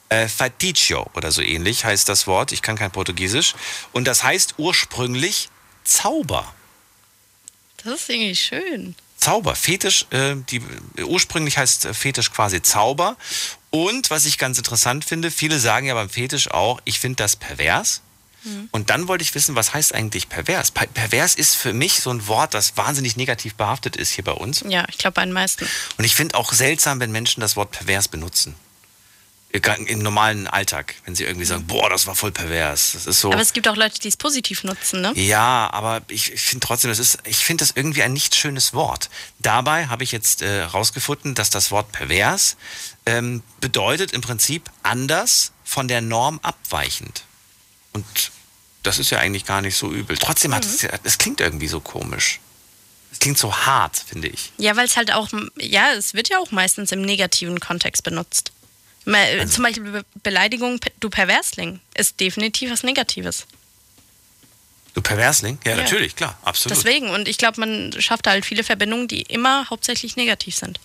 Äh, 0.09 0.27
Feticio 0.27 1.09
oder 1.13 1.31
so 1.31 1.41
ähnlich 1.41 1.85
heißt 1.85 2.09
das 2.09 2.27
Wort. 2.27 2.51
Ich 2.51 2.61
kann 2.61 2.75
kein 2.75 2.91
Portugiesisch. 2.91 3.55
Und 3.93 4.05
das 4.09 4.23
heißt 4.23 4.55
ursprünglich 4.57 5.47
Zauber. 5.85 6.53
Das 7.77 7.93
ist 7.93 8.09
irgendwie 8.09 8.35
schön. 8.35 8.95
Zauber. 9.21 9.55
Fetisch, 9.55 10.07
äh, 10.11 10.35
die, 10.49 10.61
ursprünglich 11.03 11.57
heißt 11.57 11.85
äh, 11.85 11.93
Fetisch 11.93 12.31
quasi 12.31 12.61
Zauber. 12.61 13.15
Und 13.69 14.09
was 14.09 14.25
ich 14.25 14.37
ganz 14.37 14.57
interessant 14.57 15.05
finde, 15.05 15.31
viele 15.31 15.59
sagen 15.59 15.87
ja 15.87 15.93
beim 15.93 16.09
Fetisch 16.09 16.51
auch, 16.51 16.81
ich 16.83 16.99
finde 16.99 17.17
das 17.17 17.37
pervers. 17.37 18.01
Und 18.71 18.89
dann 18.89 19.07
wollte 19.07 19.23
ich 19.23 19.35
wissen, 19.35 19.55
was 19.55 19.73
heißt 19.75 19.93
eigentlich 19.93 20.27
pervers? 20.27 20.71
Per 20.71 20.87
pervers 20.87 21.35
ist 21.35 21.55
für 21.55 21.73
mich 21.73 21.99
so 21.99 22.09
ein 22.09 22.25
Wort, 22.25 22.55
das 22.55 22.75
wahnsinnig 22.75 23.15
negativ 23.15 23.53
behaftet 23.53 23.95
ist 23.95 24.11
hier 24.11 24.23
bei 24.23 24.31
uns. 24.31 24.63
Ja, 24.67 24.85
ich 24.89 24.97
glaube 24.97 25.13
bei 25.13 25.23
den 25.23 25.33
meisten. 25.33 25.67
Und 25.97 26.05
ich 26.05 26.15
finde 26.15 26.35
auch 26.35 26.51
seltsam, 26.51 26.99
wenn 26.99 27.11
Menschen 27.11 27.41
das 27.41 27.55
Wort 27.55 27.71
pervers 27.71 28.07
benutzen. 28.07 28.55
Im 29.87 29.99
normalen 29.99 30.47
Alltag, 30.47 30.95
wenn 31.05 31.13
sie 31.15 31.25
irgendwie 31.25 31.45
sagen, 31.45 31.67
boah, 31.67 31.89
das 31.89 32.07
war 32.07 32.15
voll 32.15 32.31
pervers. 32.31 32.91
Das 32.93 33.05
ist 33.05 33.19
so. 33.19 33.31
Aber 33.33 33.41
es 33.41 33.51
gibt 33.51 33.67
auch 33.67 33.75
Leute, 33.75 33.99
die 33.99 34.07
es 34.07 34.15
positiv 34.15 34.63
nutzen, 34.63 35.01
ne? 35.01 35.11
Ja, 35.15 35.69
aber 35.73 36.01
ich, 36.07 36.31
ich 36.31 36.41
finde 36.41 36.65
trotzdem, 36.65 36.89
das 36.89 36.99
ist, 36.99 37.17
ich 37.25 37.37
finde 37.37 37.63
das 37.65 37.71
irgendwie 37.75 38.01
ein 38.03 38.13
nicht 38.13 38.33
schönes 38.35 38.73
Wort. 38.73 39.09
Dabei 39.39 39.87
habe 39.87 40.03
ich 40.05 40.11
jetzt 40.13 40.41
herausgefunden, 40.41 41.35
dass 41.35 41.49
das 41.49 41.69
Wort 41.71 41.91
pervers 41.91 42.55
ähm, 43.05 43.43
bedeutet 43.59 44.13
im 44.13 44.21
Prinzip 44.21 44.69
anders 44.83 45.51
von 45.65 45.87
der 45.89 45.99
Norm 46.01 46.39
abweichend. 46.43 47.23
Und 47.93 48.05
das 48.83 48.99
ist 48.99 49.09
ja 49.09 49.19
eigentlich 49.19 49.45
gar 49.45 49.61
nicht 49.61 49.75
so 49.75 49.91
übel. 49.91 50.17
Trotzdem 50.17 50.55
hat 50.55 50.63
es, 50.63 50.81
ja- 50.81 50.91
es 51.03 51.17
klingt 51.17 51.41
irgendwie 51.41 51.67
so 51.67 51.81
komisch. 51.81 52.39
Es 53.11 53.19
klingt 53.19 53.37
so 53.37 53.53
hart, 53.53 53.97
finde 54.07 54.29
ich. 54.29 54.53
Ja, 54.57 54.77
weil 54.77 54.85
es 54.85 54.95
halt 54.95 55.11
auch, 55.11 55.27
ja, 55.57 55.91
es 55.91 56.13
wird 56.13 56.29
ja 56.29 56.37
auch 56.39 56.51
meistens 56.51 56.93
im 56.93 57.01
negativen 57.01 57.59
Kontext 57.59 58.03
benutzt. 58.03 58.53
Me- 59.05 59.17
Also 59.39 59.55
Zum 59.55 59.63
Beispiel 59.63 59.83
Be 59.91 60.05
Beleidigung, 60.23 60.79
du 60.99 61.09
Perversling, 61.09 61.79
ist 61.95 62.19
definitiv 62.19 62.71
was 62.71 62.83
Negatives. 62.83 63.45
Du 64.93 65.01
Perversling? 65.01 65.57
Ja, 65.65 65.71
Ja. 65.71 65.77
natürlich, 65.77 66.15
klar, 66.15 66.37
absolut. 66.43 66.77
Deswegen, 66.77 67.09
und 67.09 67.27
ich 67.27 67.37
glaube, 67.37 67.59
man 67.59 67.93
schafft 68.01 68.25
da 68.25 68.31
halt 68.31 68.45
viele 68.45 68.63
Verbindungen, 68.63 69.07
die 69.07 69.21
immer 69.21 69.69
hauptsächlich 69.69 70.15
negativ 70.17 70.55
sind. 70.55 70.79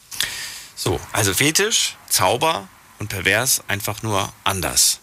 So, 0.77 1.01
also 1.13 1.35
Fetisch, 1.35 1.97
Zauber 2.09 2.69
und 2.99 3.09
Pervers 3.09 3.63
einfach 3.69 4.03
nur 4.03 4.33
anders. 4.45 5.01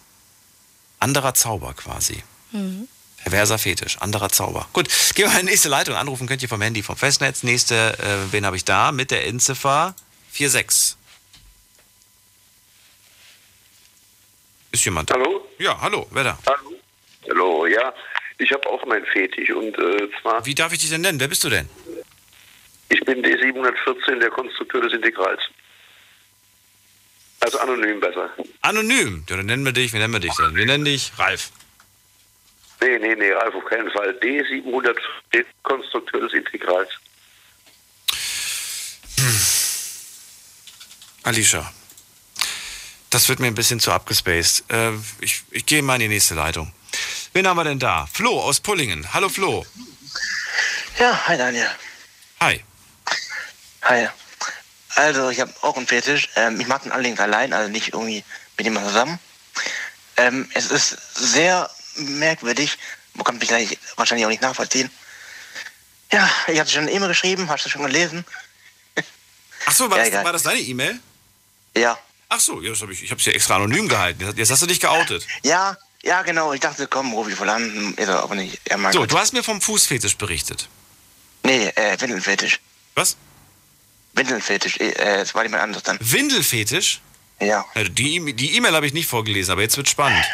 Anderer 0.99 1.33
Zauber 1.33 1.73
quasi. 1.73 2.23
Mhm. 2.51 2.87
Perverser 3.17 3.57
Fetisch, 3.57 3.97
anderer 3.99 4.29
Zauber. 4.29 4.67
Gut, 4.73 4.87
gehen 5.15 5.29
wir 5.31 5.39
in 5.39 5.45
die 5.45 5.51
nächste 5.51 5.69
Leitung. 5.69 5.95
Anrufen 5.95 6.27
könnt 6.27 6.41
ihr 6.41 6.49
vom 6.49 6.61
Handy, 6.61 6.81
vom 6.83 6.95
Festnetz. 6.97 7.43
Nächste, 7.43 7.97
äh, 7.99 8.31
wen 8.31 8.45
habe 8.45 8.55
ich 8.57 8.65
da? 8.65 8.91
Mit 8.91 9.11
der 9.11 9.27
Endziffer 9.27 9.95
46. 10.33 10.95
Ist 14.73 14.85
jemand 14.85 15.09
da? 15.09 15.13
Hallo? 15.13 15.47
Ja, 15.59 15.79
hallo, 15.79 16.07
wer 16.11 16.23
da? 16.23 16.37
Hallo. 16.47 16.73
Hallo, 17.29 17.65
ja. 17.67 17.93
Ich 18.39 18.51
habe 18.51 18.67
auch 18.67 18.83
meinen 18.87 19.05
Fetisch 19.05 19.51
und 19.51 19.77
äh, 19.77 20.09
zwar, 20.19 20.43
Wie 20.45 20.55
darf 20.55 20.73
ich 20.73 20.79
dich 20.79 20.89
denn 20.89 21.01
nennen? 21.01 21.19
Wer 21.19 21.27
bist 21.27 21.43
du 21.43 21.49
denn? 21.49 21.69
ich 22.89 22.99
bin 23.05 23.23
D714, 23.23 24.19
der 24.19 24.29
Konstrukteur 24.31 24.81
des 24.81 24.93
Integrals. 24.93 25.41
Also 27.39 27.59
anonym 27.59 27.99
besser. 27.99 28.29
Anonym. 28.61 29.23
Ja, 29.29 29.37
dann 29.37 29.45
nennen 29.45 29.63
wir 29.65 29.73
dich. 29.73 29.93
Wie 29.93 29.97
nennen 29.99 30.13
wir 30.13 30.19
dich 30.19 30.33
denn? 30.35 30.55
Wir 30.55 30.65
nennen 30.65 30.85
dich 30.85 31.11
Ralf. 31.17 31.51
Nee, 32.81 32.97
nee, 32.97 33.15
nee, 33.15 33.31
Ralf, 33.31 33.53
auf 33.53 33.65
keinen 33.65 33.91
Fall. 33.91 34.09
D714, 34.21 35.45
Konstrukteur 35.61 36.21
des 36.21 36.33
Integrals. 36.33 36.89
Alicia. 41.23 41.71
Das 43.13 43.29
wird 43.29 43.39
mir 43.39 43.45
ein 43.45 43.53
bisschen 43.53 43.79
zu 43.79 43.91
abgespaced. 43.91 44.63
Äh, 44.71 44.93
ich, 45.19 45.43
ich 45.51 45.67
gehe 45.67 45.83
mal 45.83 45.93
in 45.93 45.99
die 45.99 46.07
nächste 46.07 46.33
Leitung. 46.33 46.73
Wen 47.33 47.45
haben 47.45 47.57
wir 47.57 47.63
denn 47.63 47.77
da? 47.77 48.07
Flo 48.11 48.41
aus 48.41 48.59
Pullingen. 48.59 49.13
Hallo 49.13 49.29
Flo. 49.29 49.63
Ja, 50.97 51.27
hi 51.27 51.37
Daniel. 51.37 51.69
Hi. 52.39 52.63
Hi. 53.83 54.09
Also, 54.95 55.29
ich 55.29 55.39
habe 55.39 55.53
auch 55.61 55.77
einen 55.77 55.85
Fetisch. 55.85 56.27
Ähm, 56.35 56.59
ich 56.59 56.65
mag 56.65 56.83
ihn 56.87 56.91
allerdings 56.91 57.19
allein, 57.19 57.53
also 57.53 57.69
nicht 57.69 57.89
irgendwie 57.89 58.23
mit 58.57 58.65
jemandem 58.65 58.91
zusammen. 58.91 59.19
Ähm, 60.17 60.49
es 60.55 60.71
ist 60.71 60.97
sehr 61.13 61.69
merkwürdig. 61.95 62.79
Man 63.13 63.25
kann 63.25 63.37
mich 63.37 63.47
gleich 63.47 63.77
wahrscheinlich 63.95 64.25
auch 64.25 64.31
nicht 64.31 64.41
nachvollziehen. 64.41 64.89
Ja, 66.11 66.27
ich 66.47 66.59
hatte 66.59 66.71
schon 66.71 66.81
eine 66.81 66.91
E-Mail 66.91 67.09
geschrieben, 67.09 67.47
hast 67.47 67.63
du 67.63 67.69
schon 67.69 67.83
gelesen? 67.83 68.25
Ach 69.67 69.71
so, 69.71 69.91
war, 69.91 70.03
Ja, 70.03 70.09
das, 70.09 70.25
war 70.25 70.33
das 70.33 70.41
deine 70.41 70.61
E-Mail? 70.61 70.99
Ja. 71.77 71.99
Ach 72.35 72.39
so, 72.39 72.61
ja, 72.61 72.71
das 72.71 72.81
hab 72.81 72.89
ich, 72.89 73.03
ich 73.03 73.11
habe 73.11 73.19
es 73.19 73.25
ja 73.25 73.31
extra 73.33 73.57
anonym 73.57 73.87
gehalten. 73.87 74.33
Jetzt- 74.35 74.49
hast 74.49 74.61
du 74.63 74.65
dich 74.65 74.79
geoutet. 74.79 75.27
Ja, 75.43 75.77
ja, 76.01 76.23
genau. 76.23 76.51
Ich 76.51 76.61
dachte, 76.61 76.87
komm, 76.87 77.13
ruf 77.13 77.27
ich 77.29 77.35
voll 77.35 77.49
an. 77.49 77.93
Ist 77.95 78.07
er 78.07 78.23
aber 78.23 78.33
nicht. 78.33 78.59
Ja, 78.67 78.77
mein 78.77 78.91
So, 78.91 79.01
Gott. 79.01 79.11
du 79.11 79.19
hast 79.19 79.33
mir 79.33 79.43
vom 79.43 79.61
Fußfetisch 79.61 80.17
berichtet. 80.17 80.67
Nee, 81.43 81.67
äh, 81.75 81.99
Windelfetisch. 82.01 82.59
Was? 82.95 83.17
Windelfetisch. 84.13 84.77
Äh, 84.79 85.21
es 85.21 85.35
war 85.35 85.43
jemand 85.43 85.61
anderes 85.61 85.83
dann. 85.83 85.97
Windelfetisch? 86.01 87.01
Ja. 87.39 87.65
Ja, 87.75 87.83
die 87.83 88.33
die 88.33 88.55
E-Mail 88.55 88.73
habe 88.73 88.87
ich 88.87 88.93
nicht 88.93 89.07
vorgelesen, 89.07 89.51
aber 89.51 89.61
jetzt 89.61 89.77
wird 89.77 89.87
spannend. 89.89 90.25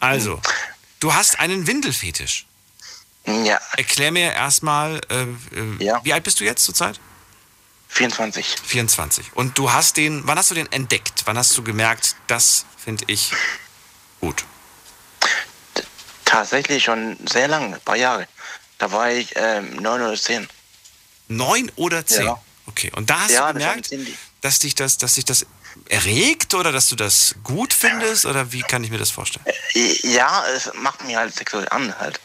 Also, 0.00 0.40
du 1.00 1.14
hast 1.14 1.38
einen 1.38 1.66
Windelfetisch. 1.68 2.46
Ja. 3.26 3.60
Erklär 3.76 4.10
mir 4.10 4.32
erstmal, 4.32 5.00
äh, 5.10 5.22
äh, 5.22 5.98
wie 6.02 6.12
alt 6.12 6.24
bist 6.24 6.40
du 6.40 6.44
jetzt 6.44 6.64
zurzeit? 6.64 6.98
24. 7.94 8.56
24. 8.64 9.32
Und 9.34 9.56
du 9.56 9.72
hast 9.72 9.96
den, 9.96 10.26
wann 10.26 10.36
hast 10.36 10.50
du 10.50 10.54
den 10.54 10.70
entdeckt? 10.72 11.22
Wann 11.26 11.38
hast 11.38 11.56
du 11.56 11.62
gemerkt, 11.62 12.16
das 12.26 12.66
finde 12.76 13.04
ich 13.06 13.32
gut? 14.20 14.44
Tatsächlich 16.24 16.82
schon 16.84 17.16
sehr 17.28 17.46
lange, 17.48 17.76
ein 17.76 17.80
paar 17.80 17.96
Jahre. 17.96 18.26
Da 18.78 18.90
war 18.90 19.10
ich 19.12 19.32
ähm, 19.36 19.76
9 19.76 20.00
oder 20.02 20.16
10. 20.16 20.48
Neun 21.28 21.70
oder 21.76 22.04
zehn? 22.04 22.26
Ja. 22.26 22.42
Okay. 22.66 22.90
Und 22.96 23.08
da 23.08 23.20
hast 23.20 23.30
Ja, 23.30 23.52
du 23.52 23.58
das 23.58 23.62
gemerkt, 23.62 23.86
ziemlich- 23.86 24.16
dass 24.40 24.58
dich 24.58 24.74
das, 24.74 24.98
dass 24.98 25.14
dich 25.14 25.24
das 25.24 25.46
erregt 25.88 26.52
oder 26.54 26.70
dass 26.72 26.88
du 26.88 26.96
das 26.96 27.36
gut 27.44 27.72
findest 27.72 28.26
oder 28.26 28.52
wie 28.52 28.60
kann 28.62 28.84
ich 28.84 28.90
mir 28.90 28.98
das 28.98 29.10
vorstellen? 29.10 29.44
Ja, 30.02 30.44
es 30.48 30.70
macht 30.74 31.02
mich 31.04 31.16
halt 31.16 31.34
sexuell 31.34 31.68
an 31.70 31.96
halt. 31.98 32.20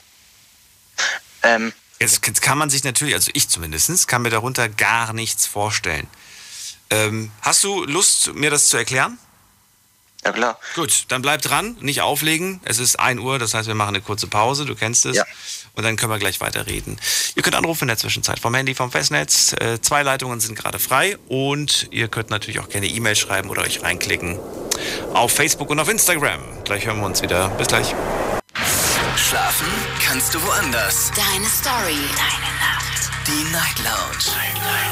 Ähm, 1.43 1.71
Jetzt, 1.99 2.25
jetzt 2.25 2.41
kann 2.41 2.57
man 2.57 2.69
sich 2.69 2.83
natürlich, 2.83 3.13
also 3.13 3.31
ich 3.33 3.49
zumindest, 3.49 4.07
kann 4.07 4.21
mir 4.21 4.29
darunter 4.29 4.69
gar 4.69 5.13
nichts 5.13 5.45
vorstellen. 5.45 6.07
Ähm, 6.89 7.31
hast 7.41 7.63
du 7.63 7.83
Lust, 7.85 8.33
mir 8.33 8.49
das 8.49 8.67
zu 8.67 8.77
erklären? 8.77 9.17
Ja, 10.23 10.33
klar. 10.33 10.59
Gut, 10.75 11.05
dann 11.09 11.21
bleib 11.21 11.41
dran, 11.41 11.77
nicht 11.79 12.01
auflegen. 12.01 12.59
Es 12.65 12.79
ist 12.79 12.99
1 12.99 13.21
Uhr, 13.21 13.39
das 13.39 13.53
heißt, 13.53 13.67
wir 13.67 13.75
machen 13.75 13.95
eine 13.95 14.01
kurze 14.01 14.27
Pause, 14.27 14.65
du 14.65 14.75
kennst 14.75 15.05
es. 15.05 15.15
Ja. 15.15 15.23
Und 15.75 15.83
dann 15.83 15.95
können 15.95 16.11
wir 16.11 16.19
gleich 16.19 16.41
weiterreden. 16.41 16.99
Ihr 17.35 17.43
könnt 17.43 17.55
anrufen 17.55 17.83
in 17.83 17.87
der 17.87 17.97
Zwischenzeit 17.97 18.39
vom 18.39 18.53
Handy, 18.53 18.75
vom 18.75 18.91
Festnetz. 18.91 19.53
Äh, 19.53 19.79
zwei 19.81 20.03
Leitungen 20.03 20.41
sind 20.41 20.55
gerade 20.55 20.77
frei 20.77 21.17
und 21.29 21.87
ihr 21.91 22.09
könnt 22.09 22.31
natürlich 22.31 22.59
auch 22.59 22.67
gerne 22.67 22.87
E-Mail 22.87 23.15
schreiben 23.15 23.49
oder 23.49 23.61
euch 23.61 23.81
reinklicken 23.81 24.37
auf 25.13 25.31
Facebook 25.31 25.69
und 25.69 25.79
auf 25.79 25.87
Instagram. 25.87 26.41
Gleich 26.65 26.85
hören 26.85 26.99
wir 26.99 27.05
uns 27.05 27.21
wieder. 27.21 27.49
Bis 27.49 27.67
gleich. 27.67 27.95
Schlafen 29.29 29.67
kannst 30.03 30.33
du 30.33 30.41
woanders. 30.41 31.11
Deine 31.11 31.45
Story. 31.45 31.99
Deine 32.17 32.51
Nacht. 32.57 33.11
Die 33.27 33.43
Night 33.51 33.77
Lounge. 33.77 34.35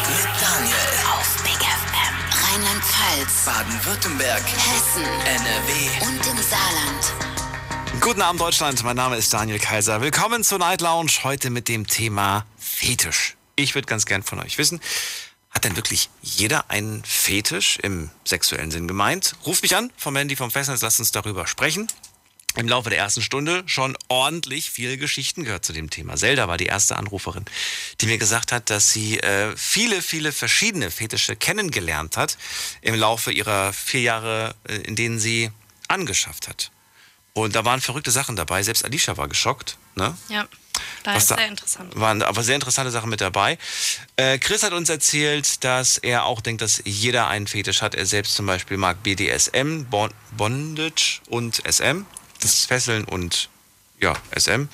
Mit 0.09 0.27
Daniel. 0.39 0.75
Auf 1.11 1.41
Big 1.41 1.57
FM. 1.57 2.53
Rheinland-Pfalz. 2.53 3.45
Baden-Württemberg. 3.45 4.43
Hessen. 4.43 5.01
NRW. 5.25 6.05
Und 6.05 6.27
im 6.27 6.38
Saarland. 6.38 7.99
Guten 7.99 8.21
Abend, 8.21 8.39
Deutschland. 8.39 8.83
Mein 8.83 8.95
Name 8.95 9.17
ist 9.17 9.33
Daniel 9.33 9.57
Kaiser. 9.57 10.01
Willkommen 10.01 10.43
zur 10.43 10.59
Night 10.59 10.81
Lounge. 10.81 11.13
Heute 11.23 11.49
mit 11.49 11.67
dem 11.67 11.88
Thema 11.88 12.45
Fetisch. 12.59 13.38
Ich 13.55 13.73
würde 13.73 13.88
ganz 13.88 14.05
gern 14.05 14.21
von 14.21 14.39
euch 14.39 14.59
wissen, 14.59 14.79
hat 15.49 15.63
denn 15.63 15.75
wirklich 15.75 16.11
jeder 16.21 16.69
einen 16.69 17.03
Fetisch 17.03 17.79
im 17.81 18.11
sexuellen 18.23 18.69
Sinn 18.69 18.88
gemeint? 18.88 19.33
Ruft 19.47 19.63
mich 19.63 19.75
an 19.75 19.91
vom 19.97 20.15
Handy 20.15 20.35
vom 20.35 20.51
Festnetz, 20.51 20.83
lasst 20.83 20.99
uns 20.99 21.11
darüber 21.11 21.47
sprechen. 21.47 21.88
Im 22.58 22.68
Laufe 22.68 22.89
der 22.89 22.99
ersten 22.99 23.22
Stunde 23.22 23.64
schon 23.68 23.95
ordentlich 24.08 24.70
viele 24.72 24.97
Geschichten 24.97 25.43
gehört 25.43 25.64
zu 25.64 25.74
dem 25.74 25.89
Thema. 25.89 26.16
Zelda 26.16 26.47
war 26.47 26.58
die 26.58 26.66
erste 26.66 26.95
Anruferin, 26.97 27.45
die 28.01 28.08
mir 28.08 28.18
gesagt 28.18 28.51
hat, 28.51 28.70
dass 28.70 28.91
sie 28.91 29.20
äh, 29.20 29.55
viele, 29.55 30.01
viele 30.01 30.32
verschiedene 30.32 30.89
Fetische 30.91 31.36
kennengelernt 31.36 32.18
hat 32.18 32.38
im 32.82 32.95
Laufe 32.95 33.32
ihrer 33.32 33.74
vier 33.74 34.01
Jahre, 34.01 34.55
äh, 34.68 34.76
in 34.78 34.95
denen 34.95 35.20
sie 35.20 35.51
angeschafft 35.88 36.47
hat. 36.47 36.72
Und 37.34 37.55
da 37.55 37.64
waren 37.64 37.80
verrückte 37.82 38.10
Sachen 38.12 38.36
dabei. 38.36 38.64
Selbst 38.64 38.84
Alicia 38.84 39.16
war 39.18 39.28
geschockt. 39.28 39.78
Ne? 39.95 40.18
Ja, 40.30 40.47
da 41.03 41.14
da- 41.14 41.20
sehr 41.20 41.47
interessant. 41.47 41.95
Waren 41.95 42.24
aber 42.24 42.43
sehr 42.43 42.55
interessante 42.55 42.89
Sachen 42.89 43.12
mit 43.12 43.22
dabei. 43.22 43.60
Äh, 44.16 44.39
Chris 44.39 44.64
hat 44.64 44.74
uns 44.74 44.89
erzählt, 44.89 45.64
dass 45.64 45.99
er 45.99 46.26
auch 46.26 46.41
denkt, 46.41 46.64
dass 46.64 46.82
jeder 46.86 47.28
einen 47.28 47.45
Fetisch 47.45 47.84
hat. 47.84 47.93
Er 47.93 48.08
selbst 48.08 48.34
zum 48.34 48.47
Beispiel 48.47 48.78
mag 48.78 49.03
BDSM, 49.03 49.84
Bon- 49.89 50.12
Bondage 50.36 51.20
und 51.30 51.62
SM. 51.72 52.05
Das 52.47 52.63
Fesseln 52.63 53.03
und 53.03 53.49
ja, 53.99 54.15
SM. 54.33 54.69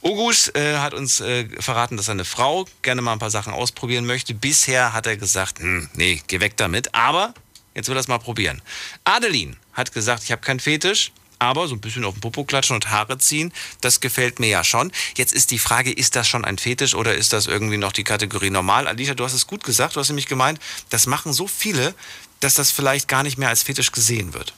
Ogus 0.00 0.48
äh, 0.56 0.78
hat 0.78 0.92
uns 0.92 1.20
äh, 1.20 1.46
verraten, 1.60 1.96
dass 1.96 2.06
seine 2.06 2.24
Frau 2.24 2.66
gerne 2.80 3.00
mal 3.00 3.12
ein 3.12 3.20
paar 3.20 3.30
Sachen 3.30 3.52
ausprobieren 3.52 4.06
möchte. 4.06 4.34
Bisher 4.34 4.92
hat 4.92 5.06
er 5.06 5.16
gesagt, 5.16 5.60
hm, 5.60 5.88
nee, 5.94 6.20
geh 6.26 6.40
weg 6.40 6.56
damit. 6.56 6.94
Aber 6.96 7.32
jetzt 7.76 7.88
will 7.88 7.96
er 7.96 8.00
es 8.00 8.08
mal 8.08 8.18
probieren. 8.18 8.60
Adeline 9.04 9.56
hat 9.72 9.92
gesagt, 9.92 10.24
ich 10.24 10.32
habe 10.32 10.42
keinen 10.42 10.58
Fetisch. 10.58 11.12
Aber 11.38 11.68
so 11.68 11.74
ein 11.74 11.80
bisschen 11.80 12.04
auf 12.04 12.14
den 12.14 12.20
Popo 12.20 12.44
klatschen 12.44 12.74
und 12.74 12.88
Haare 12.90 13.18
ziehen, 13.18 13.52
das 13.80 14.00
gefällt 14.00 14.38
mir 14.38 14.48
ja 14.48 14.62
schon. 14.64 14.92
Jetzt 15.16 15.32
ist 15.32 15.50
die 15.50 15.58
Frage, 15.58 15.92
ist 15.92 16.14
das 16.16 16.28
schon 16.28 16.44
ein 16.44 16.56
Fetisch 16.56 16.94
oder 16.94 17.14
ist 17.16 17.32
das 17.32 17.46
irgendwie 17.46 17.78
noch 17.78 17.90
die 17.92 18.04
Kategorie 18.04 18.50
normal? 18.50 18.86
Alicia, 18.86 19.14
du 19.14 19.24
hast 19.24 19.32
es 19.32 19.48
gut 19.48 19.64
gesagt, 19.64 19.96
du 19.96 20.00
hast 20.00 20.08
nämlich 20.08 20.28
gemeint, 20.28 20.60
das 20.90 21.06
machen 21.06 21.32
so 21.32 21.48
viele, 21.48 21.94
dass 22.38 22.54
das 22.54 22.70
vielleicht 22.70 23.08
gar 23.08 23.24
nicht 23.24 23.38
mehr 23.38 23.48
als 23.48 23.64
Fetisch 23.64 23.90
gesehen 23.92 24.34
wird. 24.34 24.54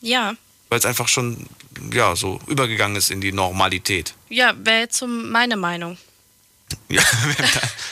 Ja, 0.00 0.34
Weil 0.70 0.78
es 0.78 0.86
einfach 0.86 1.08
schon, 1.08 1.46
ja, 1.92 2.16
so 2.16 2.40
übergegangen 2.46 2.96
ist 2.96 3.10
in 3.10 3.20
die 3.20 3.32
Normalität. 3.32 4.14
ja, 4.28 4.54
wäre 4.56 4.80
jetzt 4.80 4.96
so 4.98 5.06
meine 5.06 5.56
Meinung. 5.56 5.96
Ja, 6.88 7.02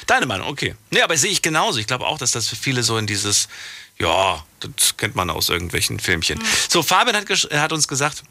deine 0.06 0.26
Meinung, 0.26 0.46
okay. 0.48 0.74
Nee, 0.90 1.02
aber 1.02 1.16
sehe 1.16 1.32
ich 1.32 1.42
genauso. 1.42 1.80
Ich 1.80 1.88
glaube 1.88 2.06
auch, 2.06 2.16
dass 2.18 2.30
das 2.30 2.48
für 2.48 2.54
viele 2.54 2.84
so 2.84 2.96
in 2.96 3.08
dieses, 3.08 3.48
ja, 3.98 4.44
das 4.60 4.96
kennt 4.96 5.16
man 5.16 5.30
aus 5.30 5.48
irgendwelchen 5.48 5.98
Filmchen. 5.98 6.40
So, 6.68 6.84
Fabian 6.84 7.16
hat, 7.16 7.28
hat 7.28 7.72
uns 7.72 7.88
gesagt, 7.88 8.22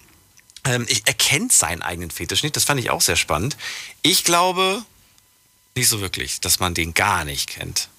ähm, 0.63 0.85
ich, 0.87 1.03
er 1.05 1.13
kennt 1.13 1.51
seinen 1.51 1.81
eigenen 1.81 2.11
Fetisch 2.11 2.43
nicht. 2.43 2.55
Das 2.55 2.63
fand 2.63 2.79
ich 2.79 2.89
auch 2.89 3.01
sehr 3.01 3.17
spannend. 3.17 3.57
Ich 4.01 4.23
glaube 4.23 4.83
nicht 5.75 5.89
so 5.89 5.99
wirklich, 6.01 6.39
dass 6.39 6.59
man 6.59 6.73
den 6.73 6.93
gar 6.93 7.25
nicht 7.25 7.49
kennt. 7.49 7.89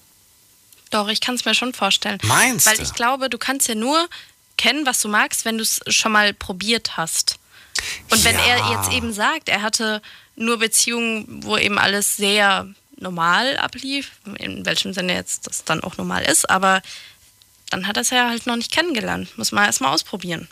Doch, 0.89 1.07
ich 1.07 1.21
kann 1.21 1.35
es 1.35 1.45
mir 1.45 1.53
schon 1.53 1.73
vorstellen. 1.73 2.17
Meinst 2.23 2.65
Weil 2.65 2.77
du? 2.77 2.83
ich 2.83 2.93
glaube, 2.93 3.29
du 3.29 3.37
kannst 3.37 3.67
ja 3.67 3.75
nur 3.75 4.07
kennen, 4.59 4.85
was 4.85 5.01
du 5.01 5.07
magst, 5.07 5.45
wenn 5.45 5.57
du 5.57 5.63
es 5.63 5.79
schon 5.87 6.11
mal 6.11 6.33
probiert 6.33 6.97
hast. 6.97 7.39
Und 8.11 8.23
wenn 8.23 8.35
Ja. 8.35 8.45
er 8.45 8.71
jetzt 8.71 8.91
eben 8.91 9.13
sagt, 9.13 9.49
er 9.49 9.61
hatte 9.63 10.01
nur 10.35 10.59
Beziehungen, 10.59 11.43
wo 11.43 11.57
eben 11.57 11.79
alles 11.79 12.17
sehr 12.17 12.67
normal 12.97 13.57
ablief, 13.57 14.11
in 14.37 14.65
welchem 14.65 14.93
Sinne 14.93 15.13
jetzt 15.13 15.47
das 15.47 15.63
dann 15.63 15.81
auch 15.81 15.95
normal 15.97 16.23
ist, 16.23 16.49
aber 16.49 16.81
dann 17.69 17.87
hat 17.87 17.95
er 17.97 18.01
es 18.01 18.09
ja 18.09 18.27
halt 18.29 18.45
noch 18.47 18.57
nicht 18.57 18.71
kennengelernt. 18.71 19.37
Muss 19.37 19.51
man 19.51 19.65
erst 19.65 19.79
mal 19.81 19.93
ausprobieren. 19.93 20.49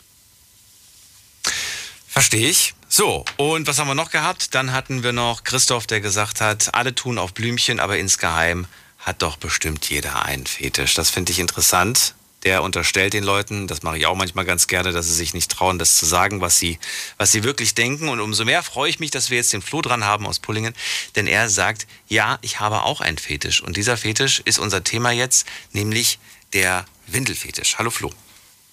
Verstehe 2.06 2.48
ich. 2.48 2.74
So, 2.88 3.24
und 3.36 3.66
was 3.66 3.78
haben 3.78 3.88
wir 3.88 3.94
noch 3.94 4.10
gehabt? 4.10 4.54
Dann 4.54 4.72
hatten 4.72 5.02
wir 5.02 5.12
noch 5.12 5.44
Christoph, 5.44 5.86
der 5.86 6.00
gesagt 6.00 6.40
hat, 6.40 6.74
alle 6.74 6.94
tun 6.94 7.18
auf 7.18 7.34
Blümchen, 7.34 7.80
aber 7.80 7.98
insgeheim 7.98 8.66
hat 8.98 9.20
doch 9.22 9.36
bestimmt 9.36 9.88
jeder 9.90 10.24
einen 10.24 10.46
Fetisch. 10.46 10.94
Das 10.94 11.10
finde 11.10 11.32
ich 11.32 11.38
interessant. 11.38 12.14
Der 12.44 12.62
unterstellt 12.62 13.14
den 13.14 13.24
Leuten, 13.24 13.66
das 13.66 13.82
mache 13.82 13.98
ich 13.98 14.06
auch 14.06 14.14
manchmal 14.14 14.44
ganz 14.44 14.68
gerne, 14.68 14.92
dass 14.92 15.06
sie 15.06 15.14
sich 15.14 15.34
nicht 15.34 15.50
trauen, 15.50 15.78
das 15.78 15.96
zu 15.96 16.06
sagen, 16.06 16.40
was 16.40 16.58
sie, 16.58 16.78
was 17.16 17.32
sie 17.32 17.42
wirklich 17.42 17.74
denken. 17.74 18.08
Und 18.08 18.20
umso 18.20 18.44
mehr 18.44 18.62
freue 18.62 18.88
ich 18.88 19.00
mich, 19.00 19.10
dass 19.10 19.30
wir 19.30 19.38
jetzt 19.38 19.52
den 19.52 19.62
Flo 19.62 19.82
dran 19.82 20.04
haben 20.04 20.26
aus 20.26 20.38
Pullingen, 20.38 20.74
denn 21.16 21.26
er 21.26 21.48
sagt, 21.48 21.86
ja, 22.06 22.38
ich 22.42 22.60
habe 22.60 22.82
auch 22.82 23.00
einen 23.00 23.18
Fetisch. 23.18 23.60
Und 23.60 23.76
dieser 23.76 23.96
Fetisch 23.96 24.40
ist 24.44 24.58
unser 24.58 24.84
Thema 24.84 25.10
jetzt, 25.10 25.46
nämlich 25.72 26.20
der 26.52 26.84
Windelfetisch. 27.08 27.76
Hallo 27.78 27.90
Flo. 27.90 28.12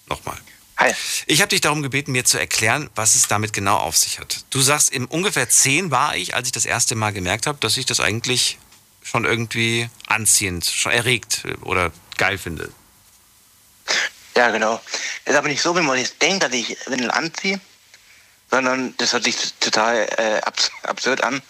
Nochmal. 0.08 0.38
Hi. 0.78 0.94
Ich 1.26 1.42
habe 1.42 1.50
dich 1.50 1.62
darum 1.62 1.82
gebeten, 1.82 2.12
mir 2.12 2.26
zu 2.26 2.38
erklären, 2.38 2.90
was 2.96 3.16
es 3.16 3.28
damit 3.28 3.54
genau 3.54 3.78
auf 3.78 3.98
sich 3.98 4.20
hat. 4.20 4.44
Du 4.50 4.62
sagst, 4.62 4.92
im 4.92 5.06
ungefähr 5.06 5.50
zehn 5.50 5.90
war 5.90 6.16
ich, 6.18 6.36
als 6.36 6.48
ich 6.48 6.52
das 6.52 6.66
erste 6.66 6.96
Mal 6.96 7.14
gemerkt 7.14 7.48
habe, 7.48 7.58
dass 7.62 7.78
ich 7.78 7.86
das 7.86 8.00
eigentlich 8.00 8.60
schon 9.02 9.24
irgendwie 9.24 9.90
anziehend, 10.08 10.66
schon 10.66 10.92
erregt 10.92 11.44
oder 11.62 11.92
geil 12.18 12.38
finde. 12.38 12.72
Ja, 14.36 14.50
genau. 14.52 14.82
Ist 15.26 15.36
aber 15.36 15.48
nicht 15.48 15.62
so, 15.62 15.76
wie 15.76 15.82
man 15.82 15.98
jetzt 15.98 16.22
denkt, 16.22 16.44
dass 16.44 16.52
ich 16.54 16.78
Windel 16.88 17.10
anziehe, 17.12 17.60
sondern 18.52 18.96
das 18.98 19.14
hört 19.14 19.24
sich 19.24 19.54
total 19.60 20.08
äh, 20.18 20.42
abs 20.42 20.72
absurd 20.84 21.24
an. 21.24 21.42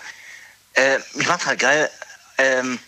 Äh, 0.74 1.00
ich 1.16 1.26
mach's 1.28 1.46
halt 1.46 1.60
geil, 1.60 1.90
ähm, 2.38 2.80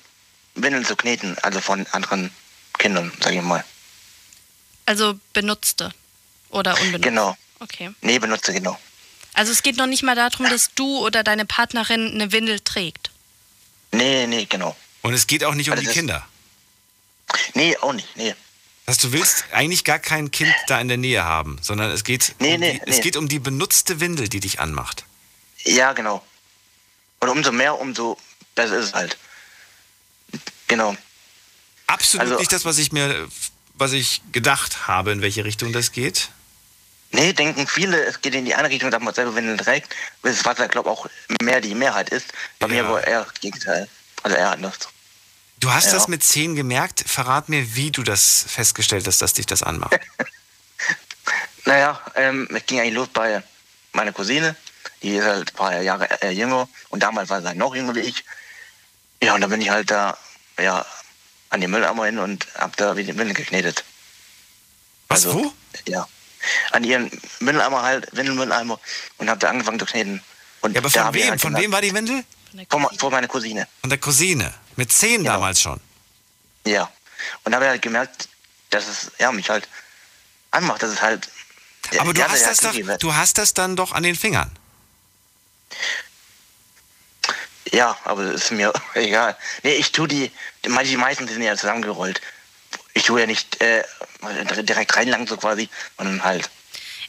Windeln 0.55 0.85
zu 0.85 0.95
kneten, 0.95 1.37
also 1.41 1.61
von 1.61 1.85
anderen 1.91 2.31
Kindern, 2.77 3.11
sag 3.21 3.33
ich 3.33 3.41
mal. 3.41 3.63
Also 4.85 5.19
benutzte 5.33 5.93
oder 6.49 6.73
unbenutzt. 6.79 7.03
Genau. 7.03 7.35
Okay. 7.59 7.91
Nee, 8.01 8.19
benutze, 8.19 8.53
genau. 8.53 8.77
Also 9.33 9.51
es 9.51 9.63
geht 9.63 9.77
noch 9.77 9.87
nicht 9.87 10.03
mal 10.03 10.15
darum, 10.15 10.49
dass 10.49 10.71
du 10.75 10.99
oder 10.99 11.23
deine 11.23 11.45
Partnerin 11.45 12.11
eine 12.13 12.31
Windel 12.31 12.59
trägt. 12.59 13.09
Nee, 13.91 14.27
nee, 14.27 14.45
genau. 14.45 14.75
Und 15.01 15.13
es 15.13 15.27
geht 15.27 15.43
auch 15.43 15.53
nicht 15.53 15.67
um 15.69 15.73
Also 15.73 15.81
die 15.81 15.85
das- 15.87 15.93
Kinder. 15.95 16.27
Nee, 17.53 17.75
auch 17.77 17.93
nicht, 17.93 18.15
nee. 18.15 18.35
Das 18.88 18.95
heißt, 18.95 19.03
du 19.03 19.11
willst 19.11 19.43
eigentlich 19.51 19.83
gar 19.83 19.99
kein 19.99 20.31
Kind 20.31 20.53
da 20.67 20.79
in 20.79 20.88
der 20.88 20.95
Nähe 20.95 21.21
haben, 21.25 21.59
sondern 21.61 21.91
es 21.91 22.05
geht, 22.05 22.35
Nee, 22.39 22.53
um, 22.53 22.59
nee, 22.61 22.71
die, 22.85 22.89
es 22.89 22.95
nee. 22.97 23.01
geht 23.03 23.17
um 23.17 23.27
die 23.27 23.39
benutzte 23.39 23.99
Windel, 23.99 24.29
die 24.29 24.39
dich 24.39 24.61
anmacht. 24.61 25.03
Ja, 25.65 25.91
genau. 25.91 26.25
Und 27.19 27.27
umso 27.27 27.51
mehr, 27.51 27.77
umso 27.77 28.17
besser 28.55 28.77
ist 28.77 28.85
es 28.85 28.93
halt. 28.93 29.17
Genau. 30.69 30.95
Absolut 31.88 32.21
Also- 32.27 32.39
nicht 32.39 32.53
das, 32.53 32.63
was 32.63 32.77
ich 32.77 32.93
mir, 32.93 33.27
was 33.73 33.91
ich 33.91 34.21
gedacht 34.31 34.88
habe, 34.88 35.11
in 35.11 35.21
welche 35.21 35.43
Richtung 35.43 35.73
das 35.73 35.91
geht. 35.91 36.29
Nee, 37.11 37.33
denken 37.33 37.67
viele, 37.67 38.05
es 38.05 38.21
geht 38.21 38.35
in 38.35 38.45
die 38.45 38.55
eine 38.55 38.69
Richtung, 38.69 38.89
dass 38.89 39.01
man 39.03 39.13
selber 39.13 39.35
Windeln 39.35 39.57
trägt, 39.57 39.93
bis 40.21 40.45
was 40.45 40.59
ich 40.59 40.69
glaube 40.71 40.89
auch 40.89 41.07
mehr 41.41 41.59
die 41.59 41.75
Mehrheit 41.75 42.07
ist. 42.09 42.27
Bei 42.59 42.67
mir 42.69 42.85
aber 42.85 43.05
eher 43.05 43.25
das 43.25 43.33
Gegenteil. 43.33 43.89
Also 44.23 44.38
eher 44.38 44.51
anders. 44.51 44.77
Du 45.60 45.72
hast 45.74 45.86
Ja. 45.88 45.93
das 45.93 46.08
mit 46.08 46.24
zehn 46.24 46.55
gemerkt. 46.55 47.03
Verrat 47.08 47.49
mir, 47.49 47.76
wie 47.76 47.91
du 47.91 48.03
das 48.03 48.45
festgestellt 48.47 49.08
hast, 49.08 49.22
dass 49.22 49.34
dich 49.34 49.45
das 49.45 49.64
anmacht. 49.64 49.99
Naja, 51.66 51.99
ähm, 52.16 52.47
es 52.55 52.66
ging 52.66 52.80
eigentlich 52.80 52.93
los 52.93 53.10
bei 53.12 53.43
meiner 53.91 54.14
Cousine. 54.14 54.55
Die 55.03 55.16
ist 55.18 55.26
halt 55.26 55.51
ein 55.51 55.55
paar 55.55 55.82
Jahre 55.82 56.08
äh, 56.22 56.30
jünger 56.30 56.70
und 56.88 57.03
damals 57.03 57.30
war 57.30 57.41
sie 57.41 57.47
halt 57.47 57.58
noch 57.58 57.76
jünger 57.76 57.93
wie 57.93 57.99
ich. 57.99 58.24
Ja, 59.22 59.36
und 59.36 59.41
da 59.41 59.47
bin 59.47 59.60
ich 59.60 59.70
halt 59.70 59.91
da, 59.91 60.18
ja, 60.58 60.86
an 61.49 61.60
die 61.60 61.68
Mülleimer 61.68 62.05
hin 62.05 62.20
und 62.20 62.47
hab 62.55 62.78
da 62.78 62.95
wie 62.95 63.03
die 63.03 63.18
Windel 63.18 63.34
geknetet. 63.34 63.84
Was, 65.10 65.26
wo? 65.28 65.51
Ja. 65.89 66.08
An 66.72 66.86
ihren 66.86 67.12
Mülleimer 67.41 67.82
halt, 67.84 68.16
Windelmülleimer 68.16 68.80
und 69.18 69.30
hab 69.30 69.41
da 69.41 69.49
angefangen 69.49 69.80
zu 69.80 69.86
kneten. 69.86 70.24
Und 70.62 70.72
Ja, 70.74 70.80
aber 70.80 70.89
von 70.89 71.14
wem? 71.14 71.30
halt 71.32 71.41
Von 71.41 71.53
wem 71.58 71.72
war 71.74 71.82
die 71.82 71.93
Windel? 71.93 72.24
Von, 72.70 72.88
von 72.97 73.12
meiner 73.12 73.28
Cousine. 73.28 73.68
Von 73.82 73.89
der 73.89 73.99
Cousine. 73.99 74.53
Mit 74.78 74.91
zehn 74.93 75.21
Genau. 75.23 75.34
damals 75.34 75.61
schon. 75.61 75.80
Ja. 76.65 76.89
Und 77.43 77.51
da 77.51 77.57
habe 77.57 77.65
ich 77.65 77.69
halt 77.71 77.82
gemerkt, 77.82 78.30
dass 78.69 78.88
es 78.88 79.11
ja, 79.19 79.32
mich 79.32 79.49
halt 79.49 79.67
anmacht, 80.51 80.82
dass 80.82 80.91
es 80.91 81.01
halt. 81.01 81.28
Aber 81.99 82.13
du 82.13 82.21
ja, 82.21 82.30
hast 82.30 82.45
das 82.45 82.59
doch, 82.59 82.73
du 82.99 83.13
hast 83.15 83.38
das 83.38 83.53
dann 83.53 83.75
doch 83.75 83.91
an 83.91 84.03
den 84.03 84.15
Fingern. 84.15 84.51
Ja, 87.71 87.97
aber 88.05 88.23
das 88.32 88.45
ist 88.45 88.51
mir 88.51 88.71
egal. 88.93 89.36
Nee, 89.63 89.73
ich 89.73 89.91
tue 89.91 90.07
die, 90.07 90.32
die 90.63 90.69
me- 90.69 90.84
die 90.84 90.97
meisten 90.97 91.28
sind 91.28 91.41
ja 91.41 91.55
zusammengerollt. 91.55 92.21
Ich 92.93 93.03
tue 93.03 93.19
ja 93.21 93.28
nicht 93.28 93.61
äh, 93.61 93.84
direkt 94.63 94.95
reinlangen 94.95 95.28
so 95.28 95.38
quasi, 95.38 95.69
sondern 95.97 96.23
halt 96.23 96.49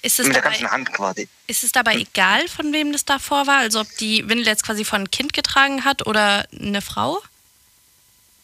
Ist 0.03 0.19
es, 0.21 0.27
mit 0.27 0.37
der 0.37 0.43
dabei, 0.43 0.55
ganzen 0.57 0.71
Hand 0.71 0.93
quasi. 0.93 1.29
ist 1.47 1.65
es 1.65 1.73
dabei 1.73 1.95
egal, 1.95 2.47
von 2.49 2.73
wem 2.73 2.93
das 2.93 3.05
davor 3.05 3.47
war? 3.47 3.59
Also 3.59 3.81
ob 3.81 3.89
die 3.99 4.29
Windel 4.29 4.47
jetzt 4.47 4.65
quasi 4.65 4.85
von 4.85 4.97
einem 5.01 5.11
Kind 5.11 5.33
getragen 5.33 5.85
hat 5.85 6.07
oder 6.07 6.47
eine 6.53 6.83
Frau? 6.83 7.23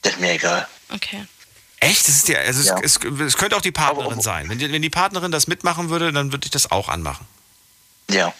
Das 0.04 0.12
ist 0.12 0.20
mir 0.20 0.32
egal. 0.32 0.68
Okay. 0.90 1.26
Echt? 1.80 2.06
Das 2.08 2.14
ist 2.16 2.28
die, 2.28 2.36
also 2.36 2.62
Ja. 2.62 2.78
es, 2.82 2.98
es, 3.02 3.20
es 3.20 3.36
könnte 3.36 3.56
auch 3.56 3.60
die 3.62 3.72
Partnerin 3.72 4.20
sein. 4.20 4.48
Wenn 4.48 4.58
die, 4.58 4.70
wenn 4.70 4.80
die 4.82 4.90
Partnerin 4.90 5.32
das 5.32 5.46
mitmachen 5.48 5.90
würde, 5.90 6.12
dann 6.12 6.30
würde 6.30 6.44
ich 6.44 6.50
das 6.50 6.70
auch 6.70 6.88
anmachen. 6.88 7.26
Ja. 8.10 8.32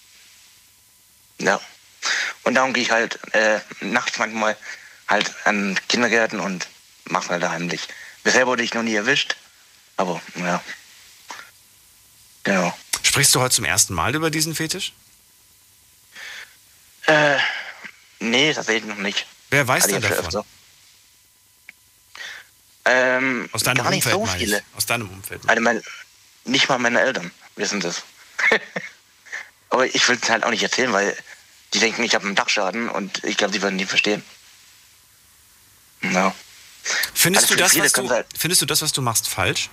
Ja. 1.41 1.61
Und 2.45 2.55
darum 2.55 2.73
gehe 2.75 2.83
ich 2.85 2.91
halt 2.91 3.19
äh, 3.35 3.61
nachts 3.81 4.19
manchmal 4.19 4.57
halt 5.09 5.35
an 5.45 5.79
Kindergärten 5.89 6.39
und 6.39 6.69
mache 7.07 7.31
halt 7.31 7.43
da 7.43 7.51
heimlich. 7.51 7.89
Bisher 8.23 8.47
wurde 8.47 8.63
ich 8.63 8.73
noch 8.75 8.83
nie 8.83 8.95
erwischt, 8.95 9.37
aber 9.97 10.21
ja. 10.37 10.63
Genau. 12.45 12.77
Sprichst 13.03 13.35
du 13.35 13.41
heute 13.41 13.55
zum 13.55 13.65
ersten 13.65 13.95
Mal 13.95 14.15
über 14.15 14.31
diesen 14.31 14.55
Fetisch? 14.55 14.93
Äh, 17.07 17.37
nee, 18.21 18.53
tatsächlich 18.53 18.85
noch 18.85 18.97
nicht. 18.99 19.27
Wer 19.51 19.67
weiß 19.67 19.85
Hatte 19.85 19.95
denn 19.95 20.03
ich 20.03 20.09
davon? 20.09 20.25
öfter. 20.27 20.45
Ähm, 22.87 23.49
Aus 23.53 23.63
deinem 23.63 23.83
gar 23.83 23.91
nicht 23.91 24.07
Umfeld 24.07 24.15
so 24.15 24.27
viele. 24.39 24.63
Aus 24.77 24.87
deinem 24.87 25.09
Umfeld. 25.09 25.41
Also 25.47 25.63
mein, 25.63 25.83
nicht 26.45 26.69
mal 26.69 26.79
meine 26.79 27.01
Eltern 27.01 27.31
wissen 27.57 27.81
das. 27.81 28.03
Aber 29.71 29.87
ich 29.87 30.07
will 30.09 30.19
es 30.21 30.29
halt 30.29 30.45
auch 30.45 30.51
nicht 30.51 30.63
erzählen, 30.63 30.93
weil 30.93 31.17
die 31.73 31.79
denken, 31.81 32.05
ich 32.05 32.15
habe 32.15 32.27
einen 32.27 32.35
Dachschaden 32.35 32.89
und 32.89 33.25
ich 33.25 33.37
glaube, 33.37 33.53
die 33.53 33.63
würden 33.63 33.77
nie 33.77 33.87
verstehen. 33.87 34.23
Ja. 36.03 36.35
Findest, 37.15 37.45
Also 37.47 37.55
du 37.55 37.61
das, 37.63 37.73
viele 37.73 37.85
was 37.85 37.93
du, 37.93 38.09
halt- 38.11 38.27
findest 38.39 38.61
du 38.63 38.67
das, 38.67 38.83
was 38.83 38.93
du 38.93 39.01
machst, 39.01 39.29
falsch? 39.29 39.71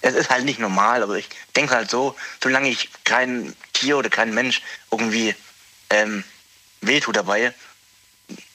Es 0.00 0.14
ist 0.14 0.30
halt 0.30 0.44
nicht 0.44 0.58
normal, 0.58 1.02
aber 1.02 1.16
ich 1.16 1.28
denke 1.56 1.74
halt 1.74 1.90
so, 1.90 2.16
solange 2.42 2.68
ich 2.70 2.88
kein 3.04 3.54
Tier 3.72 3.98
oder 3.98 4.08
kein 4.08 4.32
Mensch 4.32 4.62
irgendwie 4.90 5.34
ähm, 5.90 6.24
wehtue 6.80 7.12
dabei, 7.12 7.52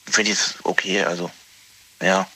finde 0.06 0.32
ich 0.32 0.38
es 0.38 0.54
okay. 0.64 1.04
Also, 1.04 1.30
ja. 2.02 2.28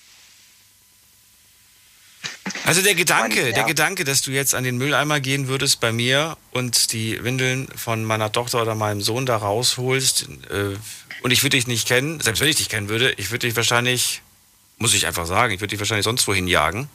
Also 2.65 2.83
der 2.83 2.95
Gedanke, 2.95 3.37
Mein- 3.37 3.47
ja. 3.49 3.53
der 3.53 3.65
Gedanke, 3.65 4.05
dass 4.05 4.23
du 4.23 4.31
jetzt 4.31 4.55
an 4.55 4.65
den 4.65 4.77
Mülleimer 4.79 5.21
gehen 5.21 5.49
würdest 5.49 5.81
bei 5.81 5.93
mir 5.93 6.37
und 6.53 6.93
die 6.93 7.23
Windeln 7.23 7.69
von 7.77 8.05
meiner 8.05 8.33
Tochter 8.33 8.63
oder 8.63 8.75
meinem 8.75 9.01
Sohn 9.01 9.27
da 9.27 9.37
rausholst 9.37 10.29
äh, 10.51 10.77
und 11.23 11.31
ich 11.31 11.43
würde 11.43 11.57
dich 11.57 11.67
nicht 11.67 11.87
kennen, 11.89 12.21
selbst 12.21 12.41
wenn 12.41 12.49
ich 12.49 12.57
dich 12.57 12.69
kennen 12.69 12.89
würde, 12.89 13.13
ich 13.13 13.31
würde 13.31 13.47
dich 13.47 13.57
wahrscheinlich, 13.57 14.23
muss 14.79 14.95
ich 14.95 15.07
einfach 15.07 15.27
sagen, 15.27 15.53
ich 15.53 15.61
würde 15.61 15.71
dich 15.71 15.79
wahrscheinlich 15.81 16.05
sonst 16.05 16.27
wohin 16.29 16.47
jagen, 16.47 16.89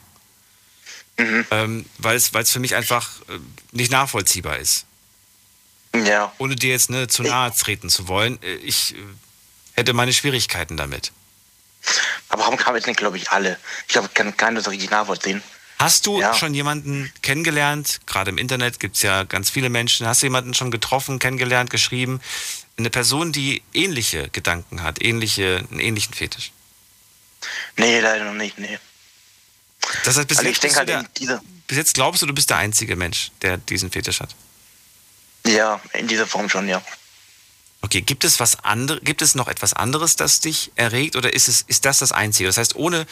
ähm, 1.17 1.85
weil 1.97 2.15
es 2.17 2.33
weil 2.33 2.43
es 2.43 2.51
für 2.51 2.59
mich 2.59 2.75
einfach 2.75 3.09
äh, 3.29 3.39
nicht 3.71 3.91
nachvollziehbar 3.91 4.57
ist. 4.59 4.85
Ja. 5.95 6.33
Ohne 6.39 6.55
dir 6.55 6.71
jetzt 6.71 6.89
ne, 6.89 7.07
zu 7.07 7.21
nahe 7.23 7.53
treten 7.53 7.89
zu 7.89 8.07
wollen, 8.07 8.41
äh, 8.41 8.55
ich 8.55 8.95
äh, 8.95 8.97
hätte 9.73 9.93
meine 9.93 10.13
Schwierigkeiten 10.13 10.77
damit. 10.77 11.11
Aber 12.29 12.43
warum 12.43 12.57
kam 12.57 12.75
jetzt 12.75 12.87
nicht, 12.87 12.97
glaube 12.97 13.17
ich, 13.17 13.31
alle? 13.31 13.57
Ich 13.87 13.93
glaube, 13.93 14.07
ich 14.07 14.13
kann 14.13 14.35
keiner 14.37 14.61
so 14.61 14.69
richtig 14.69 14.89
nachvollziehen. 14.89 15.43
Hast 15.79 16.05
du 16.05 16.19
Ja. 16.21 16.33
schon 16.33 16.53
jemanden 16.53 17.11
kennengelernt? 17.21 17.99
Gerade 18.05 18.29
im 18.29 18.37
Internet 18.37 18.79
gibt 18.79 18.95
es 18.95 19.01
ja 19.01 19.23
ganz 19.23 19.49
viele 19.49 19.69
Menschen. 19.69 20.07
Hast 20.07 20.21
du 20.21 20.27
jemanden 20.27 20.53
schon 20.53 20.71
getroffen, 20.71 21.19
kennengelernt, 21.19 21.69
geschrieben? 21.69 22.21
Eine 22.77 22.89
Person, 22.89 23.31
die 23.33 23.61
ähnliche 23.73 24.29
Gedanken 24.29 24.81
hat, 24.81 25.01
ähnliche, 25.01 25.65
einen 25.69 25.79
ähnlichen 25.79 26.13
Fetisch. 26.13 26.51
Nee, 27.75 27.99
leider 27.99 28.23
noch 28.23 28.33
nicht, 28.33 28.57
nee. 28.59 28.79
Das 30.05 30.15
heißt, 30.17 30.27
bis, 30.29 30.37
Also 30.37 30.49
jetzt, 30.49 30.77
halt 30.77 30.87
der, 30.87 31.03
bis 31.67 31.77
jetzt 31.77 31.93
glaubst 31.95 32.21
du, 32.21 32.25
du 32.25 32.33
bist 32.33 32.49
der 32.49 32.57
einzige 32.57 32.95
Mensch, 32.95 33.31
der 33.41 33.57
diesen 33.57 33.91
Fetisch 33.91 34.21
hat. 34.21 34.33
ja, 35.45 35.81
in 35.93 36.07
dieser 36.07 36.25
Form 36.25 36.47
schon, 36.49 36.69
ja. 36.69 36.81
Okay, 37.83 37.99
gibt 37.99 38.23
es 38.23 38.39
was 38.39 38.63
andere, 38.63 39.01
gibt 39.01 39.21
es 39.21 39.35
noch 39.35 39.49
etwas 39.49 39.73
anderes, 39.73 40.15
das 40.15 40.39
dich 40.39 40.71
erregt 40.75 41.17
oder 41.17 41.33
ist 41.33 41.49
es, 41.49 41.63
ist 41.63 41.83
das 41.83 41.99
das 41.99 42.13
Einzige? 42.13 42.47
Das 42.47 42.57
heißt, 42.57 42.77
ohne, 42.77 43.05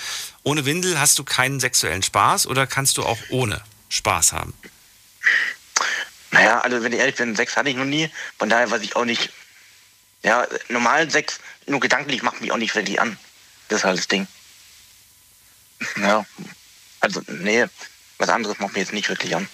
ohne 0.43 0.63
Windel 0.63 0.97
hast 0.97 1.19
du 1.19 1.25
keinen 1.25 1.59
sexuellen 1.59 2.01
Spaß 2.01 2.47
oder 2.47 2.65
kannst 2.65 2.97
du 2.97 3.03
auch 3.03 3.19
ohne 3.29 3.61
Spaß 3.89 4.31
haben? 4.31 4.53
Naja, 6.31 6.61
also 6.61 6.81
wenn 6.81 6.93
ich 6.93 6.99
ehrlich 6.99 7.15
bin, 7.15 7.35
Sex 7.35 7.57
hatte 7.57 7.69
ich 7.69 7.75
noch 7.75 7.83
nie. 7.83 8.09
Von 8.39 8.47
daher 8.47 8.71
weiß 8.71 8.81
ich 8.81 8.95
auch 8.95 9.03
nicht. 9.03 9.29
Ja, 10.23 10.47
normalen 10.69 11.09
Sex, 11.09 11.41
nur 11.67 11.81
gedanklich, 11.81 12.23
macht 12.23 12.39
mich 12.39 12.53
auch 12.53 12.57
nicht 12.57 12.73
wirklich 12.73 13.01
an. 13.01 13.17
Das 13.67 13.79
ist 13.79 13.83
halt 13.83 13.97
das 13.97 14.07
Ding. 14.07 14.25
Ja. 15.97 16.25
Also, 17.01 17.21
nee, 17.27 17.65
was 18.19 18.29
anderes 18.29 18.59
macht 18.59 18.73
mich 18.73 18.83
jetzt 18.83 18.93
nicht 18.93 19.09
wirklich 19.09 19.35
an. 19.35 19.49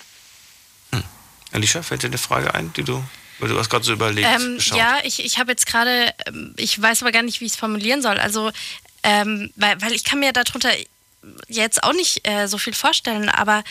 Alicia, 1.54 1.82
fällt 1.82 2.04
dir 2.04 2.08
eine 2.08 2.18
Frage 2.18 2.54
ein, 2.54 2.74
die 2.74 2.84
du, 2.84 3.02
weil 3.40 3.50
du 3.50 3.58
hast 3.58 3.70
gerade 3.70 3.86
so 3.86 3.94
überlegt, 3.94 4.28
Ähm, 4.28 4.58
ja, 4.76 4.98
ich, 5.04 5.24
ich 5.24 5.38
habe 5.40 5.52
jetzt 5.52 5.66
gerade, 5.66 6.14
ähm, 6.26 6.54
ich 6.58 6.82
weiß 6.82 7.02
aber 7.04 7.12
gar 7.12 7.24
nicht, 7.24 7.40
wie 7.42 7.46
ich 7.46 7.52
es 7.54 7.58
formulieren 7.58 8.02
soll. 8.02 8.18
Also, 8.18 8.52
ähm, 9.04 9.52
weil, 9.56 9.80
weil 9.82 9.94
ich 9.94 10.04
kann 10.04 10.20
mir 10.20 10.34
darunter 10.34 10.72
jetzt 11.48 11.84
auch 11.84 11.94
nicht 11.94 12.28
äh, 12.28 12.48
so 12.48 12.58
viel 12.58 12.74
vorstellen, 12.74 13.30
aber 13.30 13.64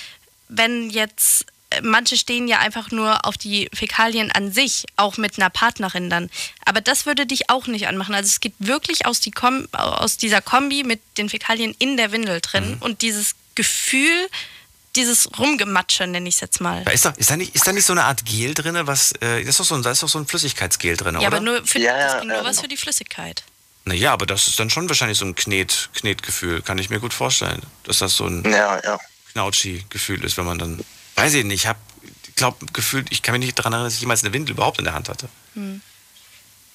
wenn 0.48 0.90
jetzt, 0.90 1.46
äh, 1.70 1.80
manche 1.80 2.16
stehen 2.16 2.46
ja 2.48 2.58
einfach 2.58 2.90
nur 2.90 3.24
auf 3.24 3.36
die 3.36 3.68
Fäkalien 3.74 4.30
an 4.30 4.52
sich, 4.52 4.84
auch 4.96 5.16
mit 5.16 5.38
einer 5.38 5.50
Partnerin 5.50 6.10
dann. 6.10 6.30
Aber 6.64 6.80
das 6.80 7.06
würde 7.06 7.26
dich 7.26 7.50
auch 7.50 7.66
nicht 7.66 7.88
anmachen. 7.88 8.14
Also 8.14 8.28
es 8.28 8.40
geht 8.40 8.54
wirklich 8.58 9.06
aus, 9.06 9.20
die 9.20 9.30
Kom 9.32 9.68
aus 9.72 10.16
dieser 10.16 10.42
Kombi 10.42 10.84
mit 10.84 11.00
den 11.18 11.28
Fäkalien 11.28 11.74
in 11.78 11.96
der 11.96 12.12
Windel 12.12 12.40
drin 12.40 12.72
Mhm. 12.76 12.82
und 12.82 13.02
dieses 13.02 13.34
Gefühl, 13.54 14.28
dieses 14.96 15.28
Rumgematsche, 15.38 16.06
nenne 16.06 16.28
ich 16.28 16.36
es 16.36 16.40
jetzt 16.40 16.60
mal. 16.60 16.82
Ist, 16.92 17.04
da, 17.04 17.10
ist, 17.10 17.30
da 17.30 17.36
nicht, 17.36 17.54
ist 17.54 17.66
da 17.66 17.72
nicht 17.72 17.84
so 17.84 17.92
eine 17.92 18.04
Art 18.04 18.24
Gel 18.24 18.54
drin, 18.54 18.76
was, 18.86 19.12
äh, 19.20 19.40
das 19.40 19.50
ist 19.50 19.60
doch 19.60 19.64
so 19.64 19.74
ein, 19.74 19.82
da 19.82 19.90
ist 19.90 20.02
doch 20.02 20.08
so 20.08 20.18
ein 20.18 20.26
Flüssigkeitsgel 20.26 20.96
drin, 20.96 21.14
Ja, 21.14 21.20
oder? 21.20 21.26
aber 21.28 21.40
nur 21.40 21.66
für, 21.66 21.78
Ja, 21.78 21.92
das 21.96 22.12
ja, 22.12 22.18
bringt 22.18 22.28
nur 22.32 22.36
ja, 22.38 22.44
was 22.44 22.56
genau. 22.56 22.62
für 22.62 22.68
die 22.68 22.76
Flüssigkeit. 22.76 23.44
Naja, 23.84 24.12
aber 24.12 24.26
das 24.26 24.48
ist 24.48 24.58
dann 24.58 24.68
schon 24.70 24.88
wahrscheinlich 24.88 25.18
so 25.18 25.24
ein 25.24 25.34
Knet, 25.36 25.90
Knetgefühl, 25.94 26.60
kann 26.62 26.78
ich 26.78 26.90
mir 26.90 26.98
gut 26.98 27.14
vorstellen. 27.14 27.62
Dass 27.84 27.98
das 27.98 28.16
so 28.16 28.26
ein 28.26 28.42
Ja, 28.50 28.80
ja. 28.82 28.98
Knautschi-Gefühl 29.32 30.24
ist, 30.24 30.36
wenn 30.38 30.44
man 30.46 30.58
dann, 30.58 30.84
weiß 31.14 31.34
ich 31.34 31.44
nicht, 31.44 31.62
ich 31.62 31.66
hab, 31.68 31.76
glaube, 32.34 32.66
gefühlt, 32.72 33.06
ich 33.10 33.22
kann 33.22 33.32
mich 33.34 33.44
nicht 33.46 33.58
daran 33.58 33.72
erinnern, 33.72 33.86
dass 33.86 33.94
ich 33.94 34.00
jemals 34.00 34.24
eine 34.24 34.32
Windel 34.32 34.52
überhaupt 34.54 34.78
in 34.78 34.84
der 34.84 34.94
Hand 34.94 35.08
hatte. 35.08 35.28
Hm. 35.54 35.80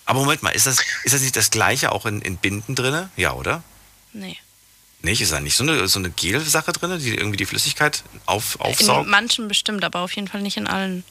Aber 0.06 0.20
Moment 0.22 0.42
mal, 0.44 0.50
ist 0.52 0.68
das, 0.68 0.78
ist 1.04 1.14
das 1.14 1.22
nicht 1.22 1.36
das 1.36 1.52
Gleiche 1.52 1.92
auch 1.92 2.06
in, 2.06 2.22
in 2.22 2.38
Binden 2.38 2.76
drin? 2.76 3.10
Ja, 3.18 3.34
oder? 3.34 3.64
Nee. 4.14 4.38
Nicht? 5.04 5.22
Ist 5.22 5.32
da 5.32 5.40
nicht 5.40 5.56
so 5.56 5.64
eine, 5.64 5.88
so 5.88 6.00
eine 6.00 6.10
Gel-Sache 6.12 6.72
drin, 6.74 7.00
die 7.00 7.16
irgendwie 7.16 7.38
die 7.38 7.46
Flüssigkeit 7.46 8.04
auf, 8.26 8.56
In 8.56 8.62
aufsaugt? 8.62 9.08
manchen 9.08 9.48
bestimmt, 9.48 9.84
aber 9.84 10.00
auf 10.00 10.12
jeden 10.14 10.28
Fall 10.28 10.42
nicht 10.42 10.58
in 10.58 10.68
allen. 10.68 11.04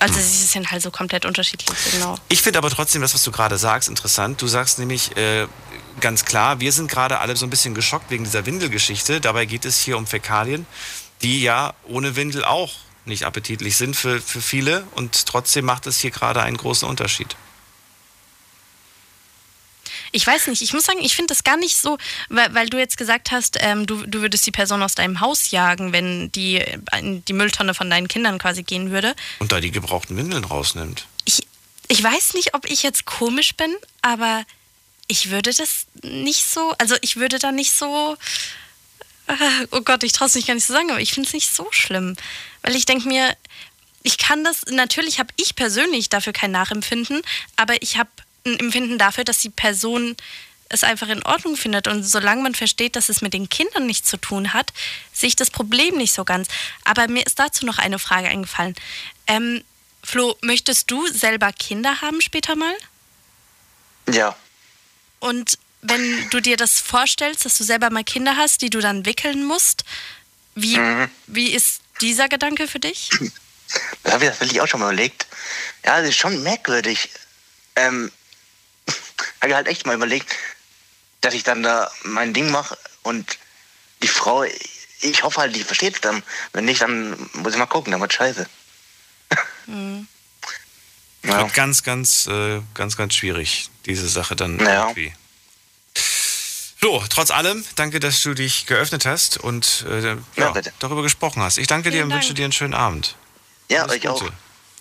Also 0.00 0.14
sie 0.14 0.44
sind 0.46 0.70
halt 0.70 0.80
so 0.82 0.92
komplett 0.92 1.24
unterschiedlich, 1.24 1.76
genau. 1.90 2.16
Ich 2.28 2.40
finde 2.42 2.58
aber 2.60 2.70
trotzdem 2.70 3.02
das, 3.02 3.14
was 3.14 3.24
du 3.24 3.32
gerade 3.32 3.58
sagst, 3.58 3.88
interessant. 3.88 4.40
Du 4.40 4.46
sagst 4.46 4.78
nämlich 4.78 5.16
äh, 5.16 5.48
ganz 6.00 6.24
klar, 6.24 6.60
wir 6.60 6.70
sind 6.72 6.88
gerade 6.88 7.18
alle 7.18 7.34
so 7.36 7.44
ein 7.44 7.50
bisschen 7.50 7.74
geschockt 7.74 8.08
wegen 8.10 8.22
dieser 8.22 8.46
Windelgeschichte. 8.46 9.20
Dabei 9.20 9.44
geht 9.46 9.64
es 9.64 9.80
hier 9.80 9.96
um 9.98 10.06
Fäkalien, 10.06 10.66
die 11.22 11.42
ja 11.42 11.74
ohne 11.88 12.14
Windel 12.14 12.44
auch 12.44 12.72
nicht 13.06 13.24
appetitlich 13.24 13.76
sind 13.76 13.96
für, 13.96 14.20
für 14.20 14.40
viele. 14.40 14.84
Und 14.94 15.26
trotzdem 15.26 15.64
macht 15.64 15.88
es 15.88 15.98
hier 15.98 16.12
gerade 16.12 16.42
einen 16.42 16.58
großen 16.58 16.88
Unterschied. 16.88 17.34
Ich 20.12 20.26
weiß 20.26 20.46
nicht, 20.48 20.62
ich 20.62 20.72
muss 20.72 20.84
sagen, 20.84 21.00
ich 21.02 21.14
finde 21.14 21.32
das 21.32 21.44
gar 21.44 21.56
nicht 21.56 21.76
so, 21.76 21.98
weil, 22.28 22.54
weil 22.54 22.68
du 22.68 22.78
jetzt 22.78 22.96
gesagt 22.96 23.30
hast, 23.30 23.58
ähm, 23.60 23.86
du, 23.86 24.06
du 24.06 24.20
würdest 24.20 24.46
die 24.46 24.50
Person 24.50 24.82
aus 24.82 24.94
deinem 24.94 25.20
Haus 25.20 25.50
jagen, 25.50 25.92
wenn 25.92 26.32
die 26.32 26.62
in 26.96 27.24
die 27.24 27.32
Mülltonne 27.32 27.74
von 27.74 27.90
deinen 27.90 28.08
Kindern 28.08 28.38
quasi 28.38 28.62
gehen 28.62 28.90
würde. 28.90 29.14
Und 29.38 29.52
da 29.52 29.60
die 29.60 29.70
gebrauchten 29.70 30.16
Windeln 30.16 30.44
rausnimmt. 30.44 31.06
Ich, 31.24 31.46
ich 31.88 32.02
weiß 32.02 32.34
nicht, 32.34 32.54
ob 32.54 32.66
ich 32.66 32.82
jetzt 32.82 33.04
komisch 33.04 33.54
bin, 33.54 33.74
aber 34.02 34.44
ich 35.08 35.30
würde 35.30 35.52
das 35.52 35.86
nicht 36.02 36.44
so, 36.44 36.74
also 36.78 36.94
ich 37.00 37.16
würde 37.16 37.38
da 37.38 37.50
nicht 37.50 37.72
so, 37.72 38.16
äh, 39.26 39.34
oh 39.70 39.80
Gott, 39.80 40.02
ich 40.04 40.12
traue 40.12 40.28
es 40.28 40.34
nicht 40.34 40.46
gar 40.46 40.54
nicht 40.54 40.66
zu 40.66 40.72
sagen, 40.72 40.90
aber 40.90 41.00
ich 41.00 41.12
finde 41.12 41.26
es 41.26 41.34
nicht 41.34 41.54
so 41.54 41.66
schlimm. 41.70 42.16
Weil 42.62 42.76
ich 42.76 42.84
denke 42.84 43.08
mir, 43.08 43.34
ich 44.02 44.18
kann 44.18 44.44
das, 44.44 44.66
natürlich 44.70 45.18
habe 45.18 45.32
ich 45.36 45.56
persönlich 45.56 46.08
dafür 46.08 46.32
kein 46.32 46.50
Nachempfinden, 46.50 47.22
aber 47.56 47.82
ich 47.82 47.96
habe 47.96 48.10
Empfinden 48.44 48.98
dafür, 48.98 49.24
dass 49.24 49.38
die 49.38 49.50
Person 49.50 50.16
es 50.70 50.84
einfach 50.84 51.08
in 51.08 51.22
Ordnung 51.22 51.56
findet. 51.56 51.88
Und 51.88 52.02
solange 52.04 52.42
man 52.42 52.54
versteht, 52.54 52.94
dass 52.96 53.08
es 53.08 53.22
mit 53.22 53.32
den 53.32 53.48
Kindern 53.48 53.86
nichts 53.86 54.08
zu 54.10 54.16
tun 54.18 54.52
hat, 54.52 54.72
sehe 55.12 55.28
ich 55.28 55.36
das 55.36 55.50
Problem 55.50 55.96
nicht 55.96 56.12
so 56.12 56.24
ganz. 56.24 56.48
Aber 56.84 57.08
mir 57.08 57.24
ist 57.26 57.38
dazu 57.38 57.64
noch 57.64 57.78
eine 57.78 57.98
Frage 57.98 58.28
eingefallen. 58.28 58.74
Ähm, 59.26 59.64
Flo, 60.04 60.36
möchtest 60.42 60.90
du 60.90 61.06
selber 61.08 61.52
Kinder 61.52 62.00
haben 62.02 62.20
später 62.20 62.54
mal? 62.54 62.74
Ja. 64.10 64.36
Und 65.20 65.58
wenn 65.82 66.28
du 66.30 66.40
dir 66.40 66.56
das 66.56 66.80
vorstellst, 66.80 67.44
dass 67.44 67.56
du 67.58 67.64
selber 67.64 67.90
mal 67.90 68.04
Kinder 68.04 68.36
hast, 68.36 68.62
die 68.62 68.70
du 68.70 68.80
dann 68.80 69.04
wickeln 69.06 69.44
musst, 69.44 69.84
wie, 70.54 70.76
Mhm. 70.78 71.08
wie 71.26 71.50
ist 71.52 71.80
dieser 72.00 72.28
Gedanke 72.28 72.68
für 72.68 72.80
dich? 72.80 73.10
Das 74.02 74.14
habe 74.14 74.24
ich 74.24 74.30
tatsächlich 74.30 74.60
auch 74.60 74.66
schon 74.66 74.80
mal 74.80 74.92
überlegt. 74.92 75.26
Ja, 75.84 76.00
das 76.00 76.10
ist 76.10 76.16
schon 76.16 76.42
merkwürdig. 76.42 77.10
Ähm, 77.76 78.10
habe 79.40 79.48
ich 79.50 79.54
halt 79.54 79.68
echt 79.68 79.86
mal 79.86 79.94
überlegt, 79.94 80.34
dass 81.20 81.34
ich 81.34 81.42
dann 81.44 81.62
da 81.62 81.90
mein 82.04 82.32
Ding 82.34 82.50
mache 82.50 82.76
und 83.02 83.38
die 84.02 84.08
Frau, 84.08 84.44
ich 85.00 85.22
hoffe 85.22 85.40
halt, 85.40 85.56
die 85.56 85.64
versteht 85.64 85.94
es 85.96 86.00
dann. 86.00 86.22
Wenn 86.52 86.64
nicht, 86.64 86.80
dann 86.80 87.10
muss 87.34 87.52
ich 87.52 87.58
mal 87.58 87.66
gucken, 87.66 87.90
dann 87.92 88.00
wird 88.00 88.12
scheiße. 88.12 88.46
Hm. 89.66 90.06
Ja. 91.24 91.38
Wird 91.38 91.54
ganz, 91.54 91.82
ganz, 91.82 92.26
äh, 92.28 92.60
ganz, 92.74 92.96
ganz 92.96 93.14
schwierig, 93.14 93.70
diese 93.86 94.08
Sache 94.08 94.36
dann 94.36 94.58
Ja. 94.60 94.82
irgendwie. 94.88 95.12
So, 96.80 97.04
trotz 97.10 97.32
allem, 97.32 97.64
danke, 97.74 97.98
dass 97.98 98.22
du 98.22 98.34
dich 98.34 98.66
geöffnet 98.66 99.04
hast 99.04 99.36
und 99.36 99.84
äh, 99.90 100.16
ja, 100.36 100.54
darüber 100.78 101.02
gesprochen 101.02 101.42
hast. 101.42 101.58
Ich 101.58 101.66
danke 101.66 101.90
dir 101.90 101.96
Vielen 101.96 102.04
und 102.04 102.10
Dank. 102.10 102.22
wünsche 102.22 102.34
dir 102.34 102.44
einen 102.44 102.52
schönen 102.52 102.74
Abend. 102.74 103.16
Ja, 103.68 103.82
Alles 103.82 103.96
euch 103.96 104.08
auch. 104.08 104.20
Gute. 104.20 104.32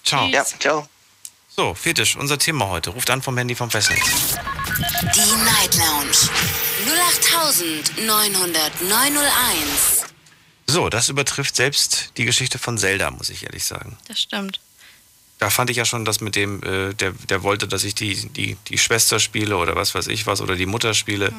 Ciao. 0.03 0.27
Ja, 0.27 0.45
ciao. 0.45 0.87
So, 1.59 1.73
Fetisch, 1.73 2.15
unser 2.17 2.37
Thema 2.37 2.67
heute. 2.67 2.91
Ruft 2.91 3.09
an 3.09 3.23
vom 3.23 3.35
Handy 3.35 3.55
vom 3.55 3.71
Festnetz. 3.71 3.99
Die 5.15 5.35
Night 5.43 5.75
Lounge 5.75 6.11
0890901. 8.05 10.05
So, 10.67 10.89
das 10.89 11.09
übertrifft 11.09 11.55
selbst 11.55 12.11
die 12.17 12.25
Geschichte 12.25 12.59
von 12.59 12.77
Zelda, 12.77 13.09
muss 13.09 13.31
ich 13.31 13.43
ehrlich 13.43 13.65
sagen. 13.65 13.97
Das 14.07 14.21
stimmt. 14.21 14.59
Da 15.39 15.49
fand 15.49 15.71
ich 15.71 15.77
ja 15.77 15.85
schon 15.85 16.05
das 16.05 16.21
mit 16.21 16.35
dem, 16.35 16.61
äh, 16.61 16.93
der, 16.93 17.13
der 17.13 17.41
wollte, 17.41 17.67
dass 17.67 17.83
ich 17.85 17.95
die, 17.95 18.29
die, 18.29 18.55
die 18.67 18.77
Schwester 18.77 19.19
spiele 19.19 19.57
oder 19.57 19.75
was 19.75 19.95
weiß 19.95 20.09
ich 20.09 20.27
was 20.27 20.41
oder 20.41 20.55
die 20.55 20.67
Mutter 20.67 20.93
spiele. 20.93 21.33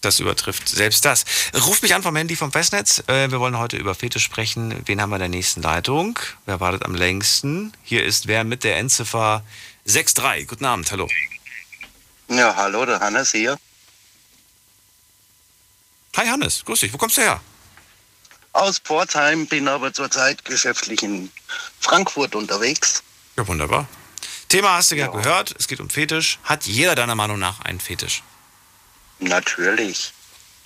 Das 0.00 0.20
übertrifft 0.20 0.68
selbst 0.68 1.04
das. 1.04 1.24
Ruft 1.66 1.82
mich 1.82 1.94
an 1.94 2.02
vom 2.04 2.14
Handy 2.14 2.36
vom 2.36 2.52
Festnetz. 2.52 3.02
Äh, 3.08 3.32
wir 3.32 3.40
wollen 3.40 3.58
heute 3.58 3.76
über 3.76 3.96
Fetisch 3.96 4.22
sprechen. 4.22 4.80
Wen 4.86 5.00
haben 5.00 5.10
wir 5.10 5.16
in 5.16 5.20
der 5.20 5.28
nächsten 5.28 5.60
Leitung? 5.60 6.18
Wer 6.46 6.60
wartet 6.60 6.84
am 6.84 6.94
längsten? 6.94 7.72
Hier 7.82 8.04
ist 8.04 8.28
wer 8.28 8.44
mit 8.44 8.62
der 8.62 8.76
Endziffer 8.76 9.42
63. 9.86 10.46
Guten 10.46 10.64
Abend, 10.66 10.90
hallo. 10.92 11.08
Ja, 12.28 12.54
hallo, 12.54 12.86
der 12.86 13.00
Hannes 13.00 13.32
hier. 13.32 13.58
Hi 16.16 16.26
Hannes, 16.26 16.64
grüß 16.64 16.80
dich. 16.80 16.92
Wo 16.92 16.98
kommst 16.98 17.16
du 17.16 17.22
her? 17.22 17.40
Aus 18.52 18.78
Pforzheim, 18.78 19.46
bin 19.46 19.66
aber 19.66 19.92
zurzeit 19.92 20.44
geschäftlich 20.44 21.02
in 21.02 21.30
Frankfurt 21.80 22.34
unterwegs. 22.34 23.02
Ja, 23.36 23.46
wunderbar. 23.46 23.88
Thema 24.48 24.76
hast 24.76 24.92
du 24.92 24.96
ja 24.96 25.08
gehört. 25.08 25.54
Es 25.58 25.66
geht 25.68 25.80
um 25.80 25.90
Fetisch. 25.90 26.38
Hat 26.44 26.66
jeder 26.66 26.94
deiner 26.94 27.14
Meinung 27.14 27.38
nach 27.38 27.60
einen 27.60 27.80
Fetisch? 27.80 28.22
Natürlich. 29.18 30.12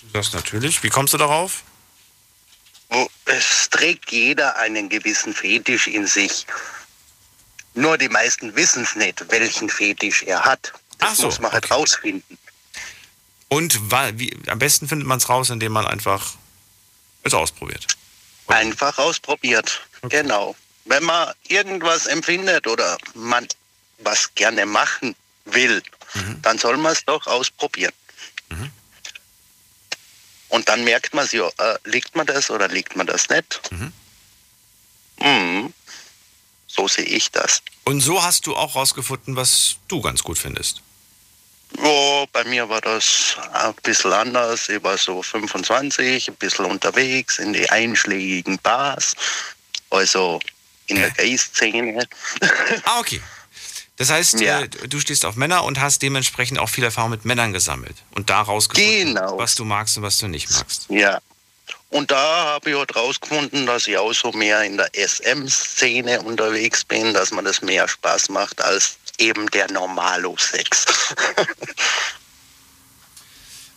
Du 0.02 0.08
sagst 0.12 0.34
natürlich. 0.34 0.82
Wie 0.82 0.88
kommst 0.88 1.14
du 1.14 1.18
darauf? 1.18 1.62
Oh, 2.90 3.08
Es 3.24 3.70
trägt 3.70 4.12
jeder 4.12 4.56
einen 4.56 4.88
gewissen 4.88 5.34
Fetisch 5.34 5.86
in 5.86 6.06
sich. 6.06 6.46
Nur 7.74 7.96
die 7.96 8.08
meisten 8.08 8.54
wissen 8.54 8.82
es 8.82 8.96
nicht, 8.96 9.24
welchen 9.30 9.70
Fetisch 9.70 10.22
er 10.24 10.44
hat. 10.44 10.72
Das 10.98 11.16
so, 11.16 11.26
muss 11.26 11.40
man 11.40 11.52
halt 11.52 11.70
rausfinden. 11.70 12.38
Und 13.48 13.78
wie, 13.90 14.36
am 14.48 14.58
besten 14.58 14.88
findet 14.88 15.06
man 15.06 15.18
es 15.18 15.28
raus, 15.28 15.50
indem 15.50 15.72
man 15.72 15.86
einfach 15.86 16.34
es 17.22 17.34
ausprobiert. 17.34 17.86
Einfach 18.48 18.98
ausprobiert. 18.98 19.80
Genau. 20.08 20.54
Wenn 20.84 21.04
man 21.04 21.32
irgendwas 21.48 22.06
empfindet 22.06 22.66
oder 22.66 22.98
man 23.14 23.46
was 23.98 24.34
gerne 24.34 24.66
machen 24.66 25.14
will, 25.44 25.82
dann 26.42 26.58
soll 26.58 26.76
man 26.76 26.92
es 26.92 27.04
doch 27.04 27.26
ausprobieren. 27.26 27.92
Und 30.52 30.68
dann 30.68 30.84
merkt 30.84 31.14
man 31.14 31.26
sich, 31.26 31.40
äh, 31.40 31.78
liegt 31.84 32.14
man 32.14 32.26
das 32.26 32.50
oder 32.50 32.68
liegt 32.68 32.94
man 32.94 33.06
das 33.06 33.30
nicht? 33.30 33.62
Mhm. 33.70 33.92
So 36.66 36.88
sehe 36.88 37.06
ich 37.06 37.30
das. 37.30 37.62
Und 37.84 38.02
so 38.02 38.22
hast 38.22 38.46
du 38.46 38.54
auch 38.54 38.76
rausgefunden, 38.76 39.34
was 39.34 39.76
du 39.88 40.02
ganz 40.02 40.22
gut 40.22 40.38
findest. 40.38 40.82
Ja, 41.82 42.26
bei 42.32 42.44
mir 42.44 42.68
war 42.68 42.82
das 42.82 43.38
ein 43.54 43.72
bisschen 43.82 44.12
anders. 44.12 44.68
Ich 44.68 44.82
war 44.82 44.98
so 44.98 45.22
25, 45.22 46.28
ein 46.28 46.34
bisschen 46.34 46.66
unterwegs 46.66 47.38
in 47.38 47.54
die 47.54 47.70
einschlägigen 47.70 48.58
Bars, 48.58 49.14
also 49.88 50.38
in 50.86 50.96
der 50.96 51.12
Gay-Szene. 51.12 52.06
Ah, 52.84 53.00
okay. 53.00 53.22
Das 54.02 54.10
heißt, 54.10 54.40
Ja. 54.40 54.62
äh, 54.62 54.68
du 54.68 54.98
stehst 54.98 55.24
auf 55.24 55.36
Männer 55.36 55.62
und 55.62 55.78
hast 55.80 56.02
dementsprechend 56.02 56.58
auch 56.58 56.68
viel 56.68 56.82
Erfahrung 56.82 57.12
mit 57.12 57.24
Männern 57.24 57.52
gesammelt 57.52 57.94
und 58.16 58.30
da 58.30 58.40
rausgefunden, 58.40 59.14
Genau. 59.14 59.38
was 59.38 59.54
du 59.54 59.64
magst 59.64 59.96
und 59.96 60.02
was 60.02 60.18
du 60.18 60.26
nicht 60.26 60.50
magst. 60.50 60.86
Ja. 60.88 61.20
Und 61.88 62.10
da 62.10 62.46
habe 62.46 62.70
ich 62.70 62.76
halt 62.76 62.96
rausgefunden, 62.96 63.64
dass 63.64 63.86
ich 63.86 63.96
auch 63.96 64.12
so 64.12 64.32
mehr 64.32 64.64
in 64.64 64.76
der 64.76 64.90
SM-Szene 64.92 66.20
unterwegs 66.22 66.84
bin, 66.84 67.14
dass 67.14 67.30
man 67.30 67.44
das 67.44 67.62
mehr 67.62 67.86
Spaß 67.86 68.28
macht 68.30 68.60
als 68.60 68.96
eben 69.18 69.48
der 69.52 69.70
Normalo-Sex. 69.70 70.84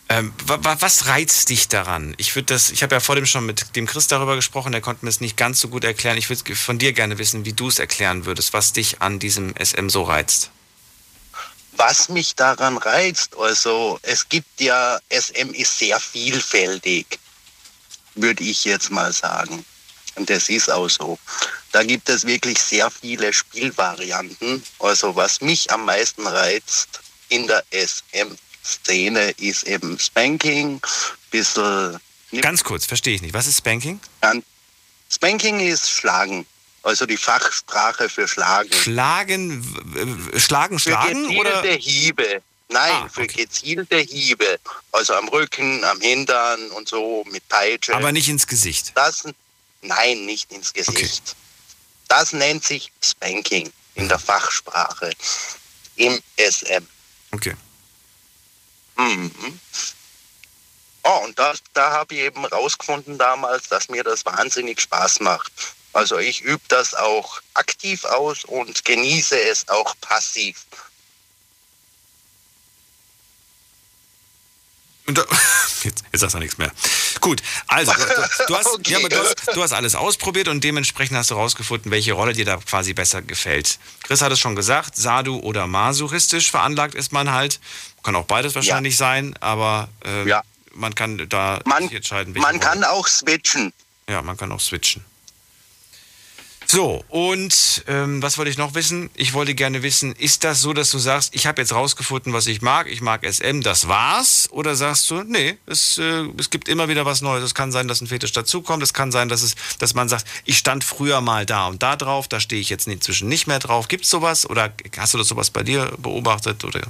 Ähm, 0.08 0.32
wa- 0.44 0.62
wa- 0.62 0.76
was 0.80 1.06
reizt 1.06 1.48
dich 1.48 1.66
daran? 1.68 2.14
Ich 2.16 2.34
würde 2.36 2.46
das, 2.54 2.70
ich 2.70 2.82
habe 2.82 2.94
ja 2.94 3.00
vor 3.00 3.16
dem 3.16 3.26
schon 3.26 3.44
mit 3.44 3.74
dem 3.74 3.86
Chris 3.86 4.06
darüber 4.06 4.36
gesprochen, 4.36 4.70
der 4.70 4.80
konnte 4.80 5.04
mir 5.04 5.08
es 5.10 5.20
nicht 5.20 5.36
ganz 5.36 5.60
so 5.60 5.68
gut 5.68 5.82
erklären. 5.82 6.16
Ich 6.16 6.28
würde 6.30 6.54
von 6.54 6.78
dir 6.78 6.92
gerne 6.92 7.18
wissen, 7.18 7.44
wie 7.44 7.52
du 7.52 7.68
es 7.68 7.80
erklären 7.80 8.24
würdest, 8.24 8.52
was 8.52 8.72
dich 8.72 9.02
an 9.02 9.18
diesem 9.18 9.54
SM 9.56 9.88
so 9.88 10.04
reizt. 10.04 10.50
Was 11.72 12.08
mich 12.08 12.34
daran 12.36 12.78
reizt, 12.78 13.36
also 13.36 13.98
es 14.02 14.28
gibt 14.28 14.60
ja, 14.60 14.98
SM 15.10 15.52
ist 15.52 15.78
sehr 15.78 15.98
vielfältig, 16.00 17.18
würde 18.14 18.44
ich 18.44 18.64
jetzt 18.64 18.90
mal 18.90 19.12
sagen. 19.12 19.64
Und 20.14 20.30
das 20.30 20.48
ist 20.48 20.70
auch 20.70 20.88
so. 20.88 21.18
Da 21.72 21.82
gibt 21.82 22.08
es 22.08 22.24
wirklich 22.24 22.58
sehr 22.58 22.90
viele 22.90 23.32
Spielvarianten. 23.32 24.62
Also 24.78 25.14
was 25.14 25.42
mich 25.42 25.70
am 25.70 25.84
meisten 25.84 26.26
reizt 26.26 27.00
in 27.28 27.46
der 27.46 27.62
SM-Szene 28.66 29.30
ist 29.38 29.64
eben 29.64 29.98
Spanking, 29.98 30.80
bisschen... 31.30 31.98
Ganz 32.40 32.64
kurz, 32.64 32.84
verstehe 32.86 33.14
ich 33.14 33.22
nicht. 33.22 33.34
Was 33.34 33.46
ist 33.46 33.58
Spanking? 33.58 34.00
Spanking 35.10 35.60
ist 35.60 35.88
Schlagen, 35.90 36.44
also 36.82 37.06
die 37.06 37.16
Fachsprache 37.16 38.08
für 38.08 38.26
Schlagen. 38.26 38.72
Schlagen, 38.72 39.62
w- 40.34 40.38
schlagen, 40.40 40.78
Für 40.78 40.90
schlagen 40.90 41.22
gezielte 41.28 41.40
oder? 41.40 41.72
Hiebe. 41.74 42.42
Nein, 42.68 42.92
Ah, 42.92 43.08
für 43.08 43.28
gezielte 43.28 43.98
Hiebe. 43.98 44.58
Also 44.90 45.14
am 45.14 45.28
Rücken, 45.28 45.84
am 45.84 46.00
Hintern 46.00 46.68
und 46.72 46.88
so 46.88 47.24
mit 47.30 47.48
Peitsche. 47.48 47.94
Aber 47.94 48.10
nicht 48.10 48.28
ins 48.28 48.46
Gesicht. 48.48 48.90
Das, 48.96 49.22
nein, 49.82 50.26
nicht 50.26 50.50
ins 50.52 50.72
Gesicht. 50.72 51.36
Das 52.08 52.32
nennt 52.32 52.64
sich 52.64 52.90
Spanking 53.02 53.70
in 53.94 54.08
der 54.08 54.18
Fachsprache. 54.18 55.12
Im 55.94 56.20
SM. 56.36 56.84
Okay. 57.30 57.54
Mhm. 58.96 59.60
Oh, 61.04 61.20
und 61.24 61.38
das, 61.38 61.62
da 61.72 61.92
habe 61.92 62.14
ich 62.14 62.20
eben 62.20 62.44
rausgefunden 62.44 63.16
damals, 63.16 63.68
dass 63.68 63.88
mir 63.88 64.02
das 64.02 64.24
wahnsinnig 64.26 64.80
Spaß 64.80 65.20
macht. 65.20 65.52
Also 65.92 66.18
ich 66.18 66.42
übe 66.42 66.62
das 66.68 66.94
auch 66.94 67.40
aktiv 67.54 68.04
aus 68.04 68.44
und 68.44 68.84
genieße 68.84 69.40
es 69.40 69.68
auch 69.68 69.94
passiv. 70.00 70.66
Und 75.06 75.18
da, 75.18 75.24
jetzt, 75.84 76.02
jetzt 76.12 76.20
sagst 76.20 76.34
du 76.34 76.38
nichts 76.38 76.58
mehr. 76.58 76.72
Gut, 77.20 77.42
also 77.68 77.92
du, 77.92 78.46
du, 78.48 78.56
hast, 78.56 78.66
Okay. 78.66 78.92
ja, 78.92 78.98
aber 78.98 79.08
du, 79.08 79.18
hast, 79.18 79.34
du 79.54 79.62
hast 79.62 79.72
alles 79.72 79.94
ausprobiert 79.94 80.48
und 80.48 80.62
dementsprechend 80.64 81.16
hast 81.16 81.30
du 81.30 81.34
rausgefunden, 81.34 81.90
welche 81.90 82.12
Rolle 82.12 82.32
dir 82.32 82.44
da 82.44 82.56
quasi 82.56 82.92
besser 82.92 83.22
gefällt. 83.22 83.78
Chris 84.02 84.20
hat 84.20 84.32
es 84.32 84.40
schon 84.40 84.56
gesagt, 84.56 84.96
Sadu 84.96 85.38
oder 85.38 85.66
masochistisch 85.66 86.50
veranlagt 86.50 86.94
ist 86.94 87.12
man 87.12 87.30
halt. 87.30 87.60
Kann 88.02 88.16
auch 88.16 88.24
beides 88.26 88.54
wahrscheinlich 88.54 88.96
sein, 88.96 89.36
aber 89.40 89.88
äh, 90.04 90.24
man 90.72 90.94
kann 90.94 91.26
da 91.28 91.60
sich 91.80 91.92
entscheiden, 91.92 92.34
Man 92.34 92.44
Rolle. 92.44 92.58
kann 92.60 92.84
auch 92.84 93.06
switchen. 93.08 93.72
Ja, 94.08 94.22
man 94.22 94.36
kann 94.36 94.52
auch 94.52 94.60
switchen. 94.60 95.04
So, 96.68 97.04
und 97.08 97.84
ähm, 97.86 98.20
was 98.22 98.38
wollte 98.38 98.50
ich 98.50 98.58
noch 98.58 98.74
wissen? 98.74 99.08
Ich 99.14 99.34
wollte 99.34 99.54
gerne 99.54 99.84
wissen, 99.84 100.16
ist 100.16 100.42
das 100.42 100.60
so, 100.60 100.72
dass 100.72 100.90
du 100.90 100.98
sagst, 100.98 101.32
ich 101.34 101.46
habe 101.46 101.62
jetzt 101.62 101.72
rausgefunden, 101.72 102.32
was 102.32 102.48
ich 102.48 102.60
mag, 102.60 102.88
ich 102.90 103.00
mag 103.00 103.24
SM, 103.24 103.60
das 103.60 103.86
war's? 103.86 104.48
Oder 104.50 104.74
sagst 104.74 105.08
du, 105.10 105.22
nee, 105.22 105.58
es, 105.66 105.98
äh, 105.98 106.26
es 106.36 106.50
gibt 106.50 106.68
immer 106.68 106.88
wieder 106.88 107.06
was 107.06 107.20
Neues. 107.20 107.44
Es 107.44 107.54
kann 107.54 107.70
sein, 107.70 107.86
dass 107.86 108.00
ein 108.00 108.08
Fetisch 108.08 108.32
dazukommt, 108.32 108.82
es 108.82 108.92
kann 108.92 109.12
sein, 109.12 109.28
dass, 109.28 109.42
es, 109.42 109.54
dass 109.78 109.94
man 109.94 110.08
sagt, 110.08 110.26
ich 110.44 110.58
stand 110.58 110.82
früher 110.82 111.20
mal 111.20 111.46
da 111.46 111.68
und 111.68 111.84
da 111.84 111.94
drauf, 111.94 112.26
da 112.26 112.40
stehe 112.40 112.60
ich 112.60 112.68
jetzt 112.68 112.88
inzwischen 112.88 113.28
nicht 113.28 113.46
mehr 113.46 113.60
drauf. 113.60 113.86
Gibt's 113.86 114.10
sowas 114.10 114.48
oder 114.48 114.72
hast 114.96 115.14
du 115.14 115.18
das 115.18 115.28
sowas 115.28 115.50
bei 115.50 115.62
dir 115.62 115.92
beobachtet? 115.98 116.64
Oder 116.64 116.80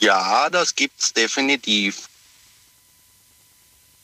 Ja, 0.00 0.48
das 0.48 0.74
gibt's 0.74 1.12
definitiv. 1.12 2.08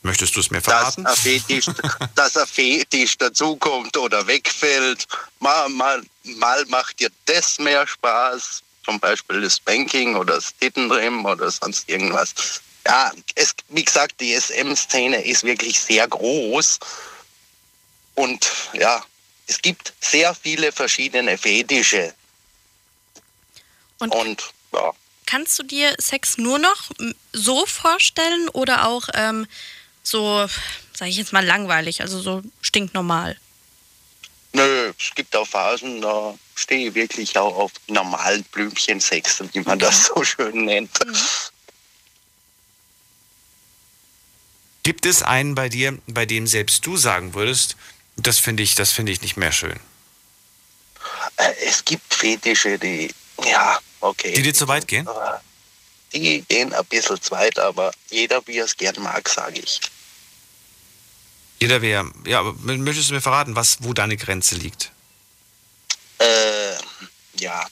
Möchtest 0.01 0.35
du 0.35 0.39
es 0.39 0.51
mir 0.51 0.61
Dass 0.61 0.95
verraten? 0.95 1.05
dass 2.15 2.37
ein 2.37 2.47
Fetisch 2.47 3.17
dazukommt 3.17 3.95
oder 3.97 4.25
wegfällt. 4.27 5.07
Mal, 5.39 5.69
mal, 5.69 6.01
mal 6.23 6.65
macht 6.67 6.99
dir 6.99 7.09
das 7.25 7.59
mehr 7.59 7.85
Spaß, 7.87 8.63
zum 8.85 8.99
Beispiel 8.99 9.41
das 9.41 9.59
Banking 9.59 10.15
oder 10.15 10.35
das 10.35 10.55
Tittentrim 10.59 11.25
oder 11.25 11.51
sonst 11.51 11.89
irgendwas. 11.89 12.33
Ja, 12.85 13.11
es, 13.35 13.53
wie 13.69 13.83
gesagt, 13.83 14.19
die 14.19 14.33
SM-Szene 14.33 15.23
ist 15.23 15.43
wirklich 15.43 15.79
sehr 15.79 16.07
groß. 16.07 16.79
Und 18.15 18.51
ja, 18.73 19.03
es 19.47 19.61
gibt 19.61 19.93
sehr 19.99 20.33
viele 20.33 20.71
verschiedene 20.71 21.37
Fetische. 21.37 22.13
Und, 23.99 24.53
ja. 24.73 24.93
kannst 25.25 25.59
du 25.59 25.63
dir 25.63 25.93
Sex 25.97 26.37
nur 26.37 26.57
noch 26.57 26.89
so 27.33 27.65
vorstellen 27.65 28.47
oder 28.49 28.87
auch 28.87 29.09
ähm, 29.13 29.45
so, 30.03 30.47
sage 30.93 31.11
ich 31.11 31.17
jetzt 31.17 31.33
mal, 31.33 31.45
langweilig, 31.45 32.01
also 32.01 32.21
so 32.21 32.41
stinknormal? 32.61 33.37
Nö, 34.53 34.93
es 34.97 35.13
gibt 35.13 35.35
auch 35.35 35.47
Phasen, 35.47 36.01
da 36.01 36.33
stehe 36.55 36.89
ich 36.89 36.95
wirklich 36.95 37.37
auch 37.37 37.55
auf 37.55 37.71
normalen 37.87 38.43
Blümchensex, 38.45 39.43
wie 39.53 39.59
man 39.61 39.77
das 39.77 40.07
so 40.07 40.23
schön 40.23 40.65
nennt. 40.65 40.89
Gibt 44.83 45.05
es 45.05 45.21
einen 45.21 45.53
bei 45.53 45.69
dir, 45.69 45.99
bei 46.07 46.25
dem 46.25 46.47
selbst 46.47 46.85
du 46.85 46.97
sagen 46.97 47.35
würdest, 47.35 47.75
das 48.17 48.39
finde 48.39 48.63
ich, 48.63 48.75
das 48.75 48.91
finde 48.91 49.11
ich 49.11 49.21
nicht 49.21 49.37
mehr 49.37 49.51
schön? 49.51 49.79
Äh, 51.37 51.53
Es 51.63 51.85
gibt 51.85 52.11
Fetische, 52.13 52.79
die, 52.79 53.13
ja, 53.45 53.79
okay. 53.99 54.33
Die 54.33 54.41
dir 54.41 54.53
zu 54.53 54.67
weit 54.67 54.87
gehen? 54.87 55.07
Aber 55.07 55.41
Die 56.13 56.41
gehen 56.47 56.73
ein 56.73 56.85
bisschen 56.85 57.21
zu 57.21 57.31
weit, 57.31 57.59
aber 57.59 57.91
jeder, 58.09 58.41
wie 58.47 58.57
er 58.57 58.65
es 58.65 58.75
gern 58.75 58.95
mag, 59.01 59.27
sage 59.29 59.59
ich. 59.59 59.79
Jeder 61.59 61.81
wäre, 61.81 62.09
ja, 62.25 62.39
aber 62.39 62.53
möchtest 62.53 63.09
du 63.09 63.13
mir 63.13 63.21
verraten, 63.21 63.55
was, 63.55 63.77
wo 63.81 63.93
deine 63.93 64.15
Grenze 64.17 64.55
liegt? 64.55 64.91
Äh, 66.19 66.73
ja, 67.39 67.65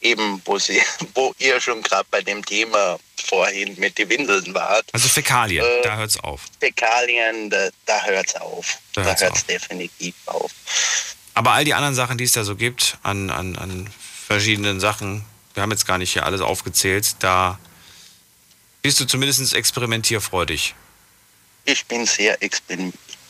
eben, 0.00 0.40
wo, 0.44 0.58
sie, 0.58 0.80
wo 1.14 1.34
ihr 1.38 1.60
schon 1.60 1.82
gerade 1.82 2.06
bei 2.10 2.20
dem 2.22 2.44
Thema 2.44 2.98
vorhin 3.24 3.74
mit 3.78 3.98
den 3.98 4.08
Windeln 4.08 4.54
war. 4.54 4.82
Also 4.92 5.08
Fäkalien, 5.08 5.64
Äh, 5.64 5.82
da 5.82 5.96
hört's 5.96 6.18
auf. 6.20 6.42
Fäkalien, 6.60 7.50
da, 7.50 7.70
da 7.86 8.04
hört 8.04 8.28
es 8.28 8.36
auf. 8.36 8.78
Da 8.92 9.00
Da 9.02 9.08
hört's 9.08 9.22
hört 9.22 9.36
es 9.36 9.46
definitiv 9.46 10.14
auf. 10.26 10.52
Aber 11.34 11.52
all 11.52 11.64
die 11.64 11.74
anderen 11.74 11.94
Sachen, 11.94 12.18
die 12.18 12.24
es 12.24 12.32
da 12.32 12.44
so 12.44 12.54
gibt, 12.54 12.98
an, 13.02 13.30
an, 13.30 13.56
an 13.56 13.90
verschiedenen 14.26 14.80
Sachen, 14.80 15.24
wir 15.56 15.62
haben 15.62 15.70
jetzt 15.70 15.86
gar 15.86 15.98
nicht 15.98 16.12
hier 16.12 16.24
alles 16.24 16.40
aufgezählt, 16.40 17.16
da 17.20 17.58
bist 18.82 19.00
du 19.00 19.04
zumindest 19.06 19.54
experimentierfreudig. 19.54 20.74
Ich 21.64 21.84
bin 21.86 22.06
sehr 22.06 22.40
exper 22.42 22.76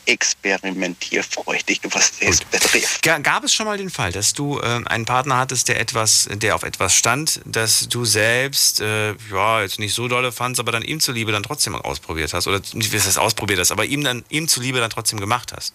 experimentierfreudig, 0.05 1.81
was 1.91 2.11
das 2.19 2.39
betrifft. 2.45 3.01
Ga- 3.01 3.17
Gab 3.19 3.43
es 3.43 3.53
schon 3.53 3.65
mal 3.65 3.77
den 3.77 3.89
Fall, 3.89 4.13
dass 4.13 4.31
du 4.33 4.57
äh, 4.59 4.81
einen 4.85 5.03
Partner 5.03 5.37
hattest, 5.37 5.67
der 5.67 5.81
etwas, 5.81 6.29
der 6.31 6.55
auf 6.55 6.63
etwas 6.63 6.93
stand, 6.95 7.41
dass 7.43 7.89
du 7.89 8.05
selbst 8.05 8.79
äh, 8.79 9.15
ja 9.29 9.61
jetzt 9.61 9.79
nicht 9.79 9.93
so 9.93 10.07
dolle 10.07 10.31
fandst, 10.31 10.61
aber 10.61 10.71
dann 10.71 10.81
ihm 10.83 11.01
zuliebe 11.01 11.33
dann 11.33 11.43
trotzdem 11.43 11.75
ausprobiert 11.75 12.33
hast 12.33 12.47
oder 12.47 12.61
nicht, 12.73 12.93
wie 12.93 12.95
es 12.95 13.03
das 13.03 13.17
ausprobiert 13.17 13.59
hast, 13.59 13.71
aber 13.71 13.83
ihm 13.83 14.01
dann 14.01 14.23
ihm 14.29 14.47
zuliebe 14.47 14.79
dann 14.79 14.89
trotzdem 14.89 15.19
gemacht 15.19 15.51
hast? 15.53 15.73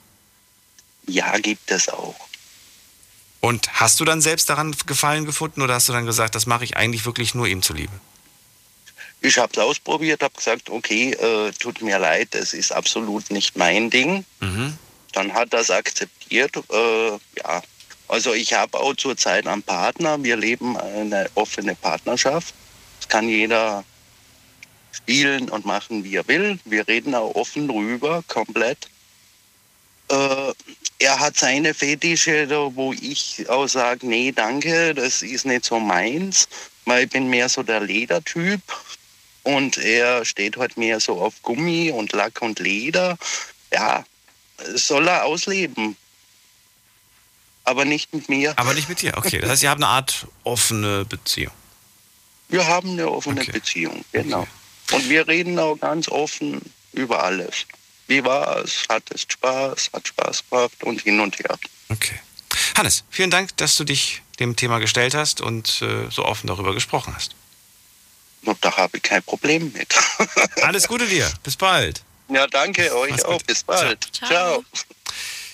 Ja, 1.06 1.36
gibt 1.38 1.70
es 1.70 1.90
auch. 1.90 2.14
Und 3.44 3.80
hast 3.80 3.98
du 3.98 4.04
dann 4.04 4.20
selbst 4.20 4.48
daran 4.48 4.72
Gefallen 4.86 5.26
gefunden 5.26 5.62
oder 5.62 5.74
hast 5.74 5.88
du 5.88 5.92
dann 5.92 6.06
gesagt, 6.06 6.36
das 6.36 6.46
mache 6.46 6.62
ich 6.62 6.76
eigentlich 6.76 7.04
wirklich 7.04 7.34
nur 7.34 7.48
ihm 7.48 7.60
zuliebe? 7.60 7.92
Ich 9.20 9.36
habe 9.36 9.52
es 9.52 9.58
ausprobiert, 9.58 10.22
habe 10.22 10.34
gesagt, 10.34 10.70
okay, 10.70 11.10
äh, 11.10 11.50
tut 11.50 11.82
mir 11.82 11.98
leid, 11.98 12.36
es 12.36 12.54
ist 12.54 12.70
absolut 12.70 13.32
nicht 13.32 13.56
mein 13.56 13.90
Ding. 13.90 14.24
Mhm. 14.38 14.78
Dann 15.12 15.34
hat 15.34 15.52
er 15.52 15.60
es 15.60 15.72
akzeptiert. 15.72 16.56
Äh, 16.56 17.10
ja, 17.10 17.62
also 18.06 18.32
ich 18.32 18.54
habe 18.54 18.78
auch 18.78 18.94
zurzeit 18.94 19.48
einen 19.48 19.64
Partner. 19.64 20.22
Wir 20.22 20.36
leben 20.36 20.76
eine 20.76 21.28
offene 21.34 21.74
Partnerschaft. 21.74 22.54
Es 23.00 23.08
kann 23.08 23.28
jeder 23.28 23.82
spielen 24.92 25.48
und 25.48 25.66
machen, 25.66 26.04
wie 26.04 26.14
er 26.14 26.28
will. 26.28 26.60
Wir 26.64 26.86
reden 26.86 27.16
auch 27.16 27.34
offen 27.34 27.66
drüber, 27.66 28.22
komplett. 28.28 28.88
Äh, 30.12 30.52
er 30.98 31.18
hat 31.18 31.36
seine 31.36 31.74
Fetische, 31.74 32.48
wo 32.74 32.92
ich 32.92 33.48
auch 33.48 33.66
sage, 33.66 34.06
nee, 34.06 34.30
danke, 34.30 34.94
das 34.94 35.22
ist 35.22 35.46
nicht 35.46 35.64
so 35.64 35.80
meins, 35.80 36.48
weil 36.84 37.04
ich 37.04 37.10
bin 37.10 37.28
mehr 37.28 37.48
so 37.48 37.62
der 37.62 37.80
Ledertyp. 37.80 38.60
Und 39.42 39.78
er 39.78 40.24
steht 40.24 40.56
halt 40.56 40.76
mehr 40.76 41.00
so 41.00 41.20
auf 41.20 41.42
Gummi 41.42 41.90
und 41.90 42.12
Lack 42.12 42.42
und 42.42 42.60
Leder. 42.60 43.18
Ja, 43.72 44.04
soll 44.74 45.08
er 45.08 45.24
ausleben. 45.24 45.96
Aber 47.64 47.84
nicht 47.84 48.12
mit 48.14 48.28
mir. 48.28 48.52
Aber 48.56 48.74
nicht 48.74 48.88
mit 48.88 49.02
dir, 49.02 49.16
okay. 49.16 49.40
Das 49.40 49.50
heißt, 49.50 49.62
ihr 49.64 49.70
habt 49.70 49.82
eine 49.82 49.90
Art 49.90 50.26
offene 50.44 51.04
Beziehung. 51.04 51.54
Wir 52.48 52.66
haben 52.66 52.90
eine 52.90 53.10
offene 53.10 53.44
Beziehung, 53.44 54.04
genau. 54.12 54.46
Und 54.92 55.08
wir 55.08 55.26
reden 55.26 55.58
auch 55.58 55.76
ganz 55.76 56.08
offen 56.08 56.60
über 56.92 57.24
alles. 57.24 57.66
Wie 58.12 58.22
war 58.22 58.58
es? 58.58 58.84
Hat 58.90 59.04
es 59.08 59.22
Spaß? 59.22 59.88
Hat 59.94 60.06
Spaß 60.06 60.44
gemacht? 60.50 60.84
Und 60.84 61.00
hin 61.00 61.18
und 61.18 61.38
her. 61.38 61.56
Okay. 61.88 62.20
Hannes, 62.76 63.04
vielen 63.08 63.30
Dank, 63.30 63.56
dass 63.56 63.74
du 63.78 63.84
dich 63.84 64.20
dem 64.38 64.54
Thema 64.54 64.80
gestellt 64.80 65.14
hast 65.14 65.40
und 65.40 65.80
äh, 65.80 66.10
so 66.10 66.26
offen 66.26 66.46
darüber 66.46 66.74
gesprochen 66.74 67.14
hast. 67.14 67.34
Und 68.44 68.62
da 68.62 68.76
habe 68.76 68.98
ich 68.98 69.02
kein 69.02 69.22
Problem 69.22 69.72
mit. 69.72 69.94
Alles 70.62 70.88
Gute 70.88 71.06
dir. 71.06 71.32
Bis 71.42 71.56
bald. 71.56 72.02
Ja, 72.28 72.46
danke 72.48 72.94
euch 72.94 73.12
Mach's 73.12 73.24
auch. 73.24 73.32
gut. 73.32 73.46
Bis 73.46 73.62
bald. 73.62 74.06
Ciao. 74.12 74.28
Ciao. 74.28 74.64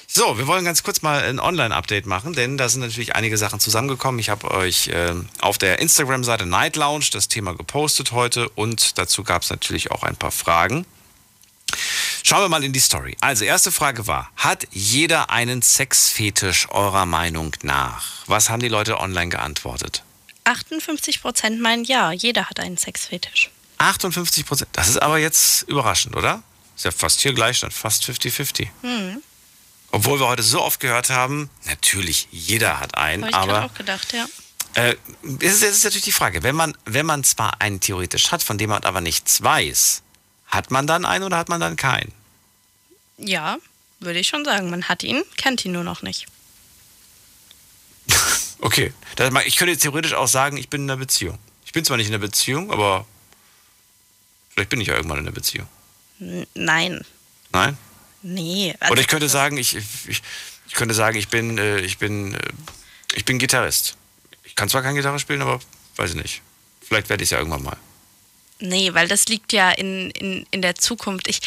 So, 0.08 0.36
wir 0.36 0.48
wollen 0.48 0.64
ganz 0.64 0.82
kurz 0.82 1.00
mal 1.00 1.22
ein 1.22 1.38
Online-Update 1.38 2.06
machen, 2.06 2.32
denn 2.32 2.58
da 2.58 2.68
sind 2.68 2.80
natürlich 2.80 3.14
einige 3.14 3.38
Sachen 3.38 3.60
zusammengekommen. 3.60 4.18
Ich 4.18 4.30
habe 4.30 4.50
euch 4.50 4.90
ähm, 4.92 5.28
auf 5.40 5.58
der 5.58 5.78
Instagram-Seite 5.78 6.44
Night 6.44 6.74
Lounge 6.74 7.06
das 7.12 7.28
Thema 7.28 7.54
gepostet 7.54 8.10
heute 8.10 8.48
und 8.48 8.98
dazu 8.98 9.22
gab 9.22 9.42
es 9.42 9.50
natürlich 9.50 9.92
auch 9.92 10.02
ein 10.02 10.16
paar 10.16 10.32
Fragen. 10.32 10.86
Schauen 12.28 12.42
wir 12.42 12.50
mal 12.50 12.62
in 12.62 12.74
die 12.74 12.80
Story. 12.80 13.16
Also, 13.22 13.46
erste 13.46 13.72
Frage 13.72 14.06
war, 14.06 14.30
hat 14.36 14.68
jeder 14.70 15.30
einen 15.30 15.62
Sexfetisch 15.62 16.68
eurer 16.68 17.06
Meinung 17.06 17.56
nach? 17.62 18.04
Was 18.26 18.50
haben 18.50 18.60
die 18.60 18.68
Leute 18.68 19.00
online 19.00 19.30
geantwortet? 19.30 20.02
58 20.44 21.22
Prozent 21.22 21.58
meinen 21.62 21.84
ja, 21.84 22.12
jeder 22.12 22.50
hat 22.50 22.60
einen 22.60 22.76
Sexfetisch. 22.76 23.50
58 23.78 24.44
Prozent. 24.44 24.68
Das 24.74 24.88
ist 24.90 24.98
aber 24.98 25.16
jetzt 25.16 25.62
überraschend, 25.70 26.16
oder? 26.16 26.42
Ist 26.76 26.84
ja 26.84 26.90
fast 26.90 27.18
hier 27.22 27.32
Gleichstand, 27.32 27.72
fast 27.72 28.04
50-50. 28.04 28.68
Hm. 28.82 29.22
Obwohl 29.90 30.20
wir 30.20 30.28
heute 30.28 30.42
so 30.42 30.60
oft 30.60 30.80
gehört 30.80 31.08
haben, 31.08 31.48
natürlich, 31.64 32.28
jeder 32.30 32.78
hat 32.78 32.98
einen, 32.98 33.22
Habe 33.22 33.30
ich 33.30 33.36
aber 33.36 33.64
auch 33.64 33.74
gedacht, 33.74 34.12
ja. 34.12 34.26
äh, 34.74 34.96
es 35.40 35.54
ist, 35.54 35.62
es 35.62 35.76
ist 35.78 35.84
natürlich 35.84 36.04
die 36.04 36.12
Frage, 36.12 36.42
wenn 36.42 36.56
man, 36.56 36.76
wenn 36.84 37.06
man 37.06 37.24
zwar 37.24 37.62
einen 37.62 37.80
theoretisch 37.80 38.32
hat, 38.32 38.42
von 38.42 38.58
dem 38.58 38.68
man 38.68 38.84
aber 38.84 39.00
nichts 39.00 39.42
weiß, 39.42 40.02
hat 40.48 40.70
man 40.70 40.86
dann 40.86 41.06
einen 41.06 41.24
oder 41.24 41.38
hat 41.38 41.48
man 41.48 41.60
dann 41.60 41.76
keinen? 41.76 42.17
Ja, 43.18 43.58
würde 44.00 44.18
ich 44.20 44.28
schon 44.28 44.44
sagen. 44.44 44.70
Man 44.70 44.88
hat 44.88 45.02
ihn, 45.02 45.22
kennt 45.36 45.64
ihn 45.64 45.72
nur 45.72 45.84
noch 45.84 46.02
nicht. 46.02 46.26
Okay. 48.60 48.92
Ich 49.46 49.56
könnte 49.56 49.70
jetzt 49.72 49.82
theoretisch 49.82 50.14
auch 50.14 50.26
sagen, 50.26 50.56
ich 50.56 50.68
bin 50.68 50.82
in 50.82 50.90
einer 50.90 50.98
Beziehung. 50.98 51.38
Ich 51.64 51.72
bin 51.72 51.84
zwar 51.84 51.96
nicht 51.96 52.08
in 52.08 52.14
einer 52.14 52.20
Beziehung, 52.20 52.72
aber 52.72 53.06
vielleicht 54.50 54.68
bin 54.70 54.80
ich 54.80 54.88
ja 54.88 54.96
irgendwann 54.96 55.18
in 55.18 55.24
einer 55.26 55.32
Beziehung. 55.34 55.68
Nein, 56.54 57.04
Nein? 57.52 57.78
nee. 58.22 58.74
also- 58.80 58.92
Oder 58.92 59.00
ich 59.00 59.06
könnte 59.06 59.28
sagen, 59.28 59.56
ich, 59.58 59.76
ich, 59.76 60.22
ich 60.66 60.74
könnte 60.74 60.92
sagen, 60.94 61.16
ich 61.16 61.28
bin, 61.28 61.56
äh, 61.56 61.78
ich 61.78 61.98
bin, 61.98 62.34
äh, 62.34 62.40
ich 63.14 63.24
bin 63.24 63.38
Gitarrist. 63.38 63.96
Ich 64.42 64.56
kann 64.56 64.68
zwar 64.68 64.82
keine 64.82 64.96
Gitarre 64.96 65.20
spielen, 65.20 65.42
aber 65.42 65.60
weiß 65.94 66.10
ich 66.10 66.16
nicht. 66.16 66.42
Vielleicht 66.80 67.08
werde 67.10 67.22
ich 67.22 67.28
es 67.28 67.30
ja 67.30 67.38
irgendwann 67.38 67.62
mal. 67.62 67.76
Nee, 68.58 68.92
weil 68.92 69.06
das 69.06 69.26
liegt 69.26 69.52
ja 69.52 69.70
in, 69.70 70.10
in, 70.10 70.46
in 70.50 70.62
der 70.62 70.74
Zukunft. 70.74 71.28
Ich, 71.28 71.40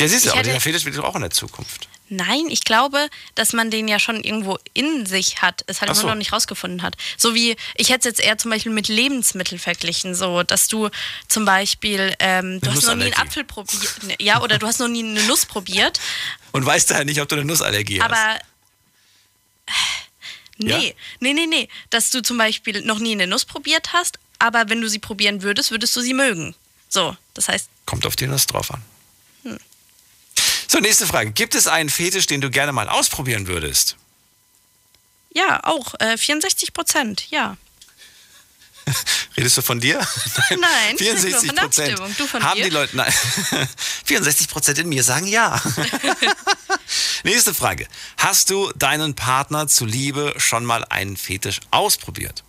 Ja, 0.00 0.06
siehst 0.08 0.24
du, 0.24 0.28
ich 0.28 0.32
aber 0.32 0.38
hätte- 0.40 0.48
dieser 0.50 0.60
Fetisch 0.60 0.84
wird 0.84 0.98
auch 1.00 1.14
in 1.16 1.22
der 1.22 1.30
Zukunft. 1.30 1.88
Nein, 2.10 2.46
ich 2.48 2.62
glaube, 2.64 3.10
dass 3.34 3.52
man 3.52 3.70
den 3.70 3.86
ja 3.86 3.98
schon 3.98 4.24
irgendwo 4.24 4.58
in 4.72 5.04
sich 5.04 5.42
hat, 5.42 5.62
es 5.66 5.82
halt 5.82 5.90
Ach 5.90 5.94
immer 5.94 6.02
so. 6.02 6.08
noch 6.08 6.14
nicht 6.14 6.32
rausgefunden 6.32 6.80
hat. 6.82 6.96
So 7.18 7.34
wie, 7.34 7.54
ich 7.74 7.90
hätte 7.90 8.08
es 8.08 8.16
jetzt 8.16 8.20
eher 8.20 8.38
zum 8.38 8.50
Beispiel 8.50 8.72
mit 8.72 8.88
Lebensmitteln 8.88 9.58
verglichen, 9.58 10.14
so, 10.14 10.42
dass 10.42 10.68
du 10.68 10.88
zum 11.28 11.44
Beispiel, 11.44 12.14
ähm, 12.18 12.62
du 12.62 12.70
hast 12.70 12.84
noch 12.86 12.94
nie 12.94 13.04
einen. 13.04 13.14
Apfel 13.14 13.44
probiert, 13.44 14.02
ne, 14.04 14.14
ja, 14.20 14.40
oder 14.40 14.56
du 14.58 14.66
hast 14.66 14.78
noch 14.80 14.88
nie 14.88 15.04
eine 15.04 15.22
Nuss 15.24 15.44
probiert, 15.44 16.00
Und 16.52 16.64
weißt 16.64 16.90
daher 16.90 17.04
nicht, 17.04 17.20
ob 17.20 17.28
du 17.28 17.34
eine 17.36 17.44
Nussallergie 17.44 18.00
hast. 18.00 18.10
aber 18.10 18.38
nee, 20.56 20.70
Ja? 20.70 20.78
nee, 21.20 21.32
nee, 21.34 21.46
nee, 21.46 21.68
dass 21.90 22.10
du 22.10 22.22
zum 22.22 22.38
Beispiel 22.38 22.80
noch 22.82 23.00
nie 23.00 23.12
eine 23.12 23.26
Nuss 23.26 23.44
probiert 23.44 23.92
hast, 23.92 24.18
aber 24.38 24.70
wenn 24.70 24.80
du 24.80 24.88
sie 24.88 24.98
probieren 24.98 25.42
würdest, 25.42 25.70
würdest 25.70 25.94
du 25.94 26.00
sie 26.00 26.14
mögen. 26.14 26.54
So, 26.88 27.14
das 27.34 27.48
heißt, 27.48 27.68
Kommt 27.84 28.06
auf 28.06 28.16
die 28.16 28.26
Nuss 28.26 28.46
drauf 28.46 28.70
an. 28.72 28.82
Hm. 29.42 29.58
So, 30.70 30.78
nächste 30.80 31.06
Frage. 31.06 31.32
Gibt 31.32 31.54
es 31.54 31.66
einen 31.66 31.88
Fetisch, 31.88 32.26
den 32.26 32.40
du 32.40 32.50
gerne 32.50 32.72
mal 32.72 32.88
ausprobieren 32.88 33.46
würdest? 33.46 33.96
ja, 35.34 35.60
auch, 35.64 35.94
äh, 36.00 36.16
64 36.16 36.72
Prozent, 36.72 37.30
ja. 37.30 37.56
Redest 39.36 39.56
du 39.56 39.62
von 39.62 39.78
dir? 39.78 39.98
Nein, 40.50 40.58
nur 40.90 40.98
64 40.98 41.46
von 41.46 41.56
der 41.56 41.62
Prozent. 41.62 41.88
Abstimmung. 41.90 42.14
Du 42.18 42.26
von 42.26 42.42
Haben 42.42 42.56
dir? 42.56 42.64
die 42.64 42.70
Leute, 42.70 42.96
nein. 42.96 43.12
64 44.04 44.48
Prozent 44.48 44.78
in 44.78 44.88
mir 44.88 45.04
sagen 45.04 45.26
ja. 45.26 45.60
Nächste 47.22 47.54
Frage. 47.54 47.86
Hast 48.16 48.50
du 48.50 48.72
deinen 48.74 49.14
Partner 49.14 49.68
zuliebe 49.68 50.34
schon 50.38 50.64
mal 50.64 50.84
einen 50.84 51.16
Fetisch 51.16 51.60
ausprobiert? 51.70 52.42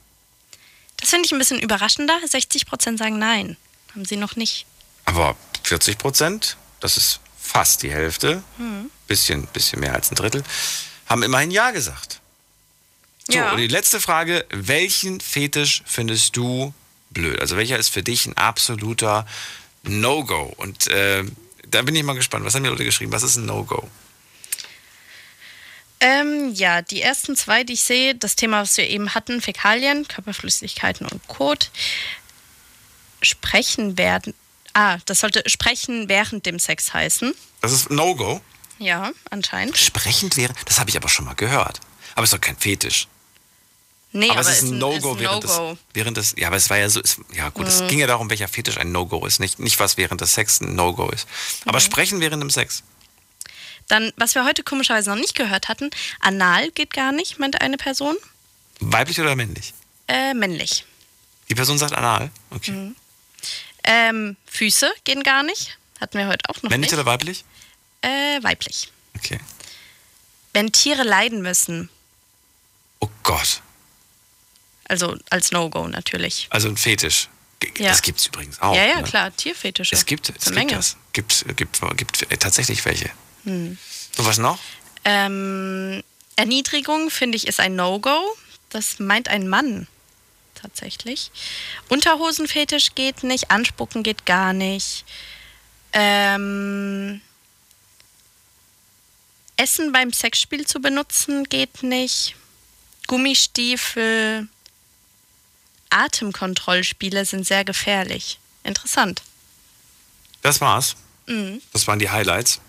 Das 0.97 1.09
finde 1.09 1.25
ich 1.25 1.31
ein 1.33 1.37
bisschen 1.39 1.59
überraschender. 1.59 2.17
60 2.25 2.65
Prozent 2.65 2.97
sagen 2.99 3.19
nein. 3.19 3.57
Haben 3.93 4.05
sie 4.05 4.15
noch 4.15 4.35
nicht. 4.35 4.65
Aber 5.05 5.35
40 5.63 5.97
Prozent, 5.97 6.57
das 6.79 6.95
ist 6.97 7.19
fast 7.51 7.81
die 7.83 7.91
Hälfte, 7.91 8.43
Hm. 8.57 8.89
bisschen, 9.07 9.47
bisschen 9.47 9.79
mehr 9.79 9.93
als 9.95 10.11
ein 10.11 10.15
Drittel, 10.15 10.43
haben 11.07 11.23
immerhin 11.23 11.51
Ja 11.51 11.71
gesagt. 11.71 12.19
So, 13.29 13.37
Ja. 13.37 13.51
und 13.51 13.57
die 13.57 13.67
letzte 13.67 13.99
Frage, 13.99 14.45
welchen 14.49 15.19
Fetisch 15.19 15.81
findest 15.85 16.35
du 16.37 16.73
blöd? 17.09 17.39
Also 17.41 17.57
welcher 17.57 17.77
ist 17.79 17.89
für 17.89 18.03
dich 18.03 18.25
ein 18.27 18.37
absoluter 18.37 19.25
No-Go? 19.83 20.53
Und 20.57 20.87
äh, 20.87 21.23
da 21.67 21.81
bin 21.81 21.95
ich 21.95 22.03
mal 22.03 22.13
gespannt. 22.13 22.45
Was 22.45 22.53
haben 22.55 22.63
die 22.63 22.69
Leute 22.69 22.85
geschrieben? 22.85 23.11
Was 23.11 23.23
ist 23.23 23.35
ein 23.37 23.45
No-Go? 23.45 23.89
Ähm, 26.01 26.53
ja, 26.53 26.81
die 26.81 27.01
ersten 27.01 27.35
zwei, 27.35 27.63
die 27.63 27.73
ich 27.73 27.81
sehe, 27.81 28.15
das 28.15 28.35
Thema, 28.35 28.61
was 28.61 28.77
wir 28.77 28.87
eben 28.89 29.13
hatten, 29.15 29.41
Fäkalien, 29.41 30.07
Körperflüssigkeiten 30.07 31.05
und 31.07 31.27
Kot. 31.27 31.71
Sprechen 33.21 33.97
werden. 33.97 34.33
Ah, 34.73 34.97
das 35.05 35.19
sollte 35.19 35.43
sprechen 35.47 36.09
während 36.09 36.45
dem 36.45 36.59
Sex 36.59 36.93
heißen. 36.93 37.33
Das 37.61 37.71
ist 37.71 37.89
No-Go. 37.89 38.41
Ja, 38.77 39.11
anscheinend. 39.29 39.77
Sprechend 39.77 40.37
wäre, 40.37 40.53
das 40.65 40.79
habe 40.79 40.89
ich 40.89 40.95
aber 40.97 41.09
schon 41.09 41.25
mal 41.25 41.35
gehört. 41.35 41.79
Aber 42.15 42.23
es 42.23 42.31
ist 42.31 42.37
doch 42.37 42.41
kein 42.41 42.57
Fetisch. 42.57 43.07
Nee, 44.11 44.29
aber, 44.31 44.39
es 44.41 44.49
ist 44.49 44.61
ein 44.63 44.77
No-Go 44.79 45.19
während, 45.19 45.43
des, 45.43 45.59
während 45.93 46.17
des. 46.17 46.33
Ja, 46.37 46.47
aber 46.47 46.55
es 46.57 46.69
war 46.69 46.77
ja 46.77 46.89
so. 46.89 46.99
Es, 46.99 47.19
ja, 47.33 47.49
gut, 47.49 47.67
es 47.67 47.81
Mhm. 47.81 47.87
ging 47.89 47.99
ja 47.99 48.07
darum, 48.07 48.29
welcher 48.29 48.47
Fetisch 48.47 48.77
ein 48.77 48.91
No-Go 48.91 49.25
ist. 49.25 49.39
Nicht, 49.39 49.59
nicht 49.59 49.79
was 49.79 49.97
während 49.97 50.21
des 50.21 50.33
Sex 50.33 50.61
ein 50.61 50.73
No-Go 50.75 51.09
ist. 51.09 51.27
Aber 51.65 51.77
Mhm. 51.77 51.83
sprechen 51.83 52.19
während 52.19 52.41
dem 52.41 52.49
Sex. 52.49 52.83
Dann, 53.87 54.11
was 54.17 54.33
wir 54.35 54.45
heute 54.45 54.63
komischerweise 54.63 55.09
noch 55.11 55.17
nicht 55.17 55.35
gehört 55.35 55.67
hatten, 55.67 55.89
anal 56.21 56.71
geht 56.71 56.93
gar 56.93 57.11
nicht, 57.11 57.37
meint 57.39 57.61
eine 57.61 57.77
Person. 57.77 58.15
Weiblich 58.79 59.19
oder 59.19 59.35
männlich? 59.35 59.73
Äh, 60.07 60.33
männlich. 60.33 60.85
Die 61.49 61.55
Person 61.55 61.77
sagt 61.77 61.93
anal. 61.93 62.31
Okay. 62.49 62.71
Mhm. 62.71 62.95
Ähm, 63.91 64.37
Füße 64.45 64.93
gehen 65.03 65.23
gar 65.23 65.41
nicht. 65.41 65.77
Hatten 65.99 66.17
wir 66.19 66.27
heute 66.27 66.47
auch 66.47 66.61
noch 66.61 66.69
Männlich 66.69 66.91
nicht. 66.91 66.99
oder 66.99 67.07
weiblich? 67.07 67.43
Äh, 68.01 68.41
weiblich. 68.43 68.91
Okay. 69.17 69.39
Wenn 70.53 70.71
Tiere 70.71 71.03
leiden 71.03 71.41
müssen, 71.41 71.89
Oh 72.99 73.09
Gott. 73.23 73.61
also 74.87 75.17
als 75.31 75.51
No-Go 75.51 75.87
natürlich. 75.87 76.47
Also 76.51 76.67
ein 76.69 76.77
Fetisch. 76.77 77.29
Ja. 77.77 77.89
Das 77.89 78.01
gibt's 78.01 78.25
übrigens 78.27 78.61
auch. 78.61 78.75
ja, 78.75 78.85
ja, 78.85 78.97
ne? 78.97 79.03
klar, 79.03 79.35
Tierfetische. 79.35 79.93
Es 79.95 80.05
gibt, 80.05 80.29
es 80.29 80.51
gibt 80.51 80.71
das. 80.71 80.95
Gibt, 81.11 81.45
gibt, 81.57 81.81
gibt 81.97 82.31
äh, 82.31 82.37
tatsächlich 82.37 82.85
welche. 82.85 83.09
Hm. 83.43 83.77
So 84.15 84.25
was 84.25 84.37
noch? 84.37 84.59
Ähm, 85.03 86.03
Erniedrigung, 86.35 87.09
finde 87.09 87.35
ich, 87.37 87.47
ist 87.47 87.59
ein 87.59 87.75
No-Go. 87.75 88.37
Das 88.69 88.99
meint 88.99 89.27
ein 89.27 89.47
Mann 89.49 89.87
tatsächlich. 90.61 91.31
Unterhosenfetisch 91.89 92.95
geht 92.95 93.23
nicht, 93.23 93.51
Anspucken 93.51 94.03
geht 94.03 94.25
gar 94.25 94.53
nicht. 94.53 95.05
Ähm, 95.93 97.21
Essen 99.57 99.91
beim 99.91 100.13
Sexspiel 100.13 100.65
zu 100.65 100.79
benutzen 100.79 101.43
geht 101.45 101.83
nicht. 101.83 102.35
Gummistiefel, 103.07 104.47
Atemkontrollspiele 105.89 107.25
sind 107.25 107.45
sehr 107.45 107.65
gefährlich. 107.65 108.39
Interessant. 108.63 109.21
Das 110.41 110.61
war's. 110.61 110.95
Mhm. 111.25 111.61
Das 111.73 111.87
waren 111.87 111.99
die 111.99 112.09
Highlights. 112.09 112.61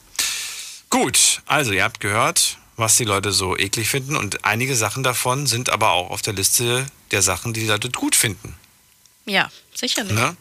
Gut, 0.88 1.42
also 1.46 1.72
ihr 1.72 1.84
habt 1.84 2.00
gehört, 2.00 2.58
was 2.80 2.96
die 2.96 3.04
Leute 3.04 3.32
so 3.32 3.56
eklig 3.56 3.88
finden 3.88 4.16
und 4.16 4.44
einige 4.44 4.74
Sachen 4.74 5.02
davon 5.02 5.46
sind 5.46 5.70
aber 5.70 5.90
auch 5.90 6.10
auf 6.10 6.22
der 6.22 6.32
Liste 6.32 6.86
der 7.10 7.22
Sachen, 7.22 7.52
die 7.52 7.60
die 7.60 7.66
Leute 7.66 7.90
gut 7.90 8.16
finden. 8.16 8.56
Ja, 9.26 9.50
sicherlich. 9.74 10.12
Ne? 10.12 10.36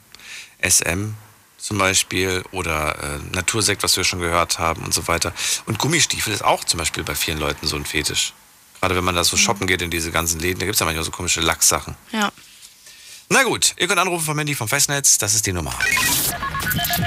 SM 0.61 1.13
zum 1.57 1.77
Beispiel 1.77 2.43
oder 2.51 2.97
äh, 3.03 3.35
Natursekt, 3.35 3.83
was 3.83 3.95
wir 3.97 4.03
schon 4.03 4.19
gehört 4.19 4.59
haben 4.59 4.83
und 4.83 4.93
so 4.93 5.07
weiter. 5.07 5.33
Und 5.65 5.77
Gummistiefel 5.77 6.33
ist 6.33 6.43
auch 6.43 6.63
zum 6.63 6.77
Beispiel 6.77 7.03
bei 7.03 7.15
vielen 7.15 7.37
Leuten 7.37 7.67
so 7.67 7.75
ein 7.75 7.85
Fetisch. 7.85 8.33
Gerade 8.79 8.95
wenn 8.95 9.03
man 9.03 9.15
da 9.15 9.23
so 9.23 9.35
shoppen 9.35 9.67
geht 9.67 9.81
in 9.81 9.91
diese 9.91 10.11
ganzen 10.11 10.39
Läden, 10.39 10.59
da 10.59 10.65
gibt 10.65 10.75
es 10.75 10.79
ja 10.79 10.85
manchmal 10.85 11.03
so 11.03 11.11
komische 11.11 11.41
Lachssachen. 11.41 11.95
Ja. 12.11 12.31
Na 13.27 13.43
gut, 13.43 13.75
ihr 13.77 13.87
könnt 13.87 13.99
anrufen 13.99 14.25
von 14.25 14.35
Mandy 14.35 14.55
vom 14.55 14.67
Festnetz, 14.67 15.17
das 15.17 15.35
ist 15.35 15.45
die 15.45 15.51
Nummer. 15.51 15.77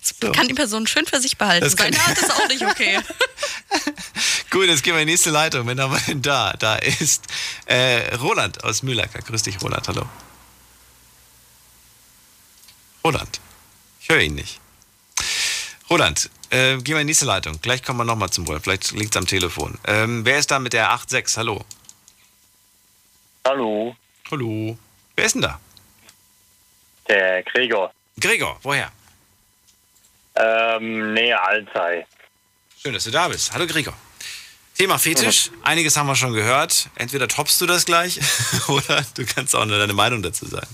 Das 0.00 0.32
kann 0.32 0.48
die 0.48 0.54
Person 0.54 0.86
schön 0.86 1.06
für 1.06 1.20
sich 1.20 1.36
behalten. 1.36 1.64
Das 1.64 1.74
Seine 1.74 2.00
Art 2.00 2.18
ist 2.18 2.30
auch 2.30 2.48
nicht 2.48 2.64
okay. 2.64 2.98
Gut, 4.50 4.66
jetzt 4.66 4.82
gehen 4.82 4.94
wir 4.94 5.02
in 5.02 5.06
die 5.06 5.12
nächste 5.12 5.30
Leitung. 5.30 5.66
Wen 5.68 5.80
haben 5.80 5.92
wir 5.92 6.00
denn 6.00 6.22
da? 6.22 6.54
Da 6.54 6.76
ist 6.76 7.24
äh, 7.66 8.14
Roland 8.16 8.64
aus 8.64 8.82
Mühlacker. 8.82 9.20
Grüß 9.20 9.42
dich, 9.42 9.60
Roland. 9.62 9.86
Hallo. 9.88 10.08
Roland. 13.04 13.40
Ich 14.00 14.08
höre 14.08 14.20
ihn 14.20 14.34
nicht. 14.34 14.59
Roland, 15.90 16.30
äh, 16.50 16.76
gehen 16.76 16.86
wir 16.86 17.00
in 17.00 17.06
die 17.06 17.10
nächste 17.10 17.24
Leitung. 17.24 17.60
Gleich 17.60 17.82
kommen 17.82 17.98
wir 17.98 18.04
nochmal 18.04 18.30
zum 18.30 18.46
Wolf. 18.46 18.62
Vielleicht 18.62 18.92
liegt 18.92 19.14
es 19.14 19.16
am 19.16 19.26
Telefon. 19.26 19.76
Ähm, 19.86 20.24
wer 20.24 20.38
ist 20.38 20.50
da 20.50 20.60
mit 20.60 20.72
der 20.72 20.86
86? 20.86 21.36
Hallo. 21.36 21.64
Hallo, 23.44 23.96
Hallo. 24.30 24.78
Wer 25.16 25.24
ist 25.24 25.34
denn 25.34 25.42
da? 25.42 25.58
der 27.08 27.42
Gregor. 27.42 27.92
Gregor, 28.20 28.58
woher? 28.62 28.90
Ähm, 30.36 31.12
Nähe 31.12 31.40
Alzey. 31.42 32.06
Schön, 32.80 32.94
dass 32.94 33.04
du 33.04 33.10
da 33.10 33.26
bist. 33.28 33.52
Hallo 33.52 33.66
Gregor. 33.66 33.94
Thema 34.78 34.96
Fetisch. 34.98 35.50
Einiges 35.62 35.96
haben 35.96 36.06
wir 36.06 36.14
schon 36.14 36.32
gehört. 36.32 36.88
Entweder 36.94 37.26
toppst 37.26 37.60
du 37.60 37.66
das 37.66 37.84
gleich 37.84 38.20
oder 38.68 39.04
du 39.14 39.26
kannst 39.26 39.56
auch 39.56 39.64
nur 39.66 39.78
deine 39.78 39.92
Meinung 39.92 40.22
dazu 40.22 40.46
sagen. 40.46 40.68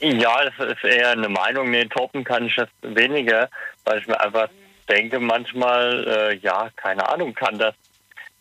Ja, 0.00 0.44
das 0.44 0.76
ist 0.76 0.84
eher 0.84 1.10
eine 1.10 1.28
Meinung. 1.28 1.70
Nee, 1.70 1.84
toppen 1.86 2.24
kann 2.24 2.46
ich 2.46 2.54
das 2.56 2.68
weniger, 2.82 3.48
weil 3.88 4.00
ich 4.00 4.06
mir 4.06 4.20
einfach 4.20 4.48
denke, 4.88 5.18
manchmal, 5.18 6.06
äh, 6.06 6.36
ja, 6.36 6.68
keine 6.76 7.08
Ahnung, 7.08 7.34
kann 7.34 7.58
das 7.58 7.74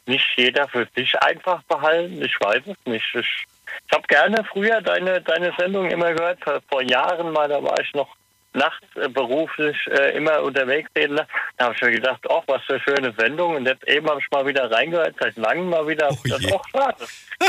nicht 0.05 0.25
jeder 0.35 0.67
für 0.67 0.87
sich 0.95 1.17
einfach 1.21 1.61
behalten. 1.63 2.21
Ich 2.21 2.39
weiß 2.39 2.63
es 2.65 2.77
nicht. 2.85 3.05
Ich, 3.13 3.45
ich 3.87 3.93
habe 3.93 4.07
gerne 4.07 4.43
früher 4.51 4.81
deine, 4.81 5.21
deine 5.21 5.53
Sendung 5.57 5.89
immer 5.89 6.13
gehört, 6.13 6.39
vor, 6.69 6.81
Jahren 6.81 7.31
mal, 7.31 7.49
da 7.49 7.61
war 7.61 7.79
ich 7.79 7.93
noch 7.93 8.15
nachts 8.53 8.85
äh, 8.95 9.09
beruflich 9.09 9.77
äh, 9.87 10.17
immer 10.17 10.41
unterwegs. 10.41 10.89
Da 10.93 11.65
habe 11.65 11.75
ich 11.75 11.81
mir 11.81 11.91
gedacht, 11.91 12.21
ach, 12.29 12.43
was 12.47 12.63
für 12.63 12.75
eine 12.75 12.83
schöne 12.83 13.13
Sendung. 13.17 13.55
Und 13.55 13.65
jetzt 13.65 13.87
eben 13.87 14.09
habe 14.09 14.19
ich 14.19 14.31
mal 14.31 14.45
wieder 14.45 14.71
reingehört, 14.71 15.15
seit 15.19 15.35
langem 15.37 15.69
mal 15.69 15.87
wieder. 15.87 16.07
das 16.07 16.39
ist 16.39 16.53
auch 16.53 16.67
schade. 16.69 17.05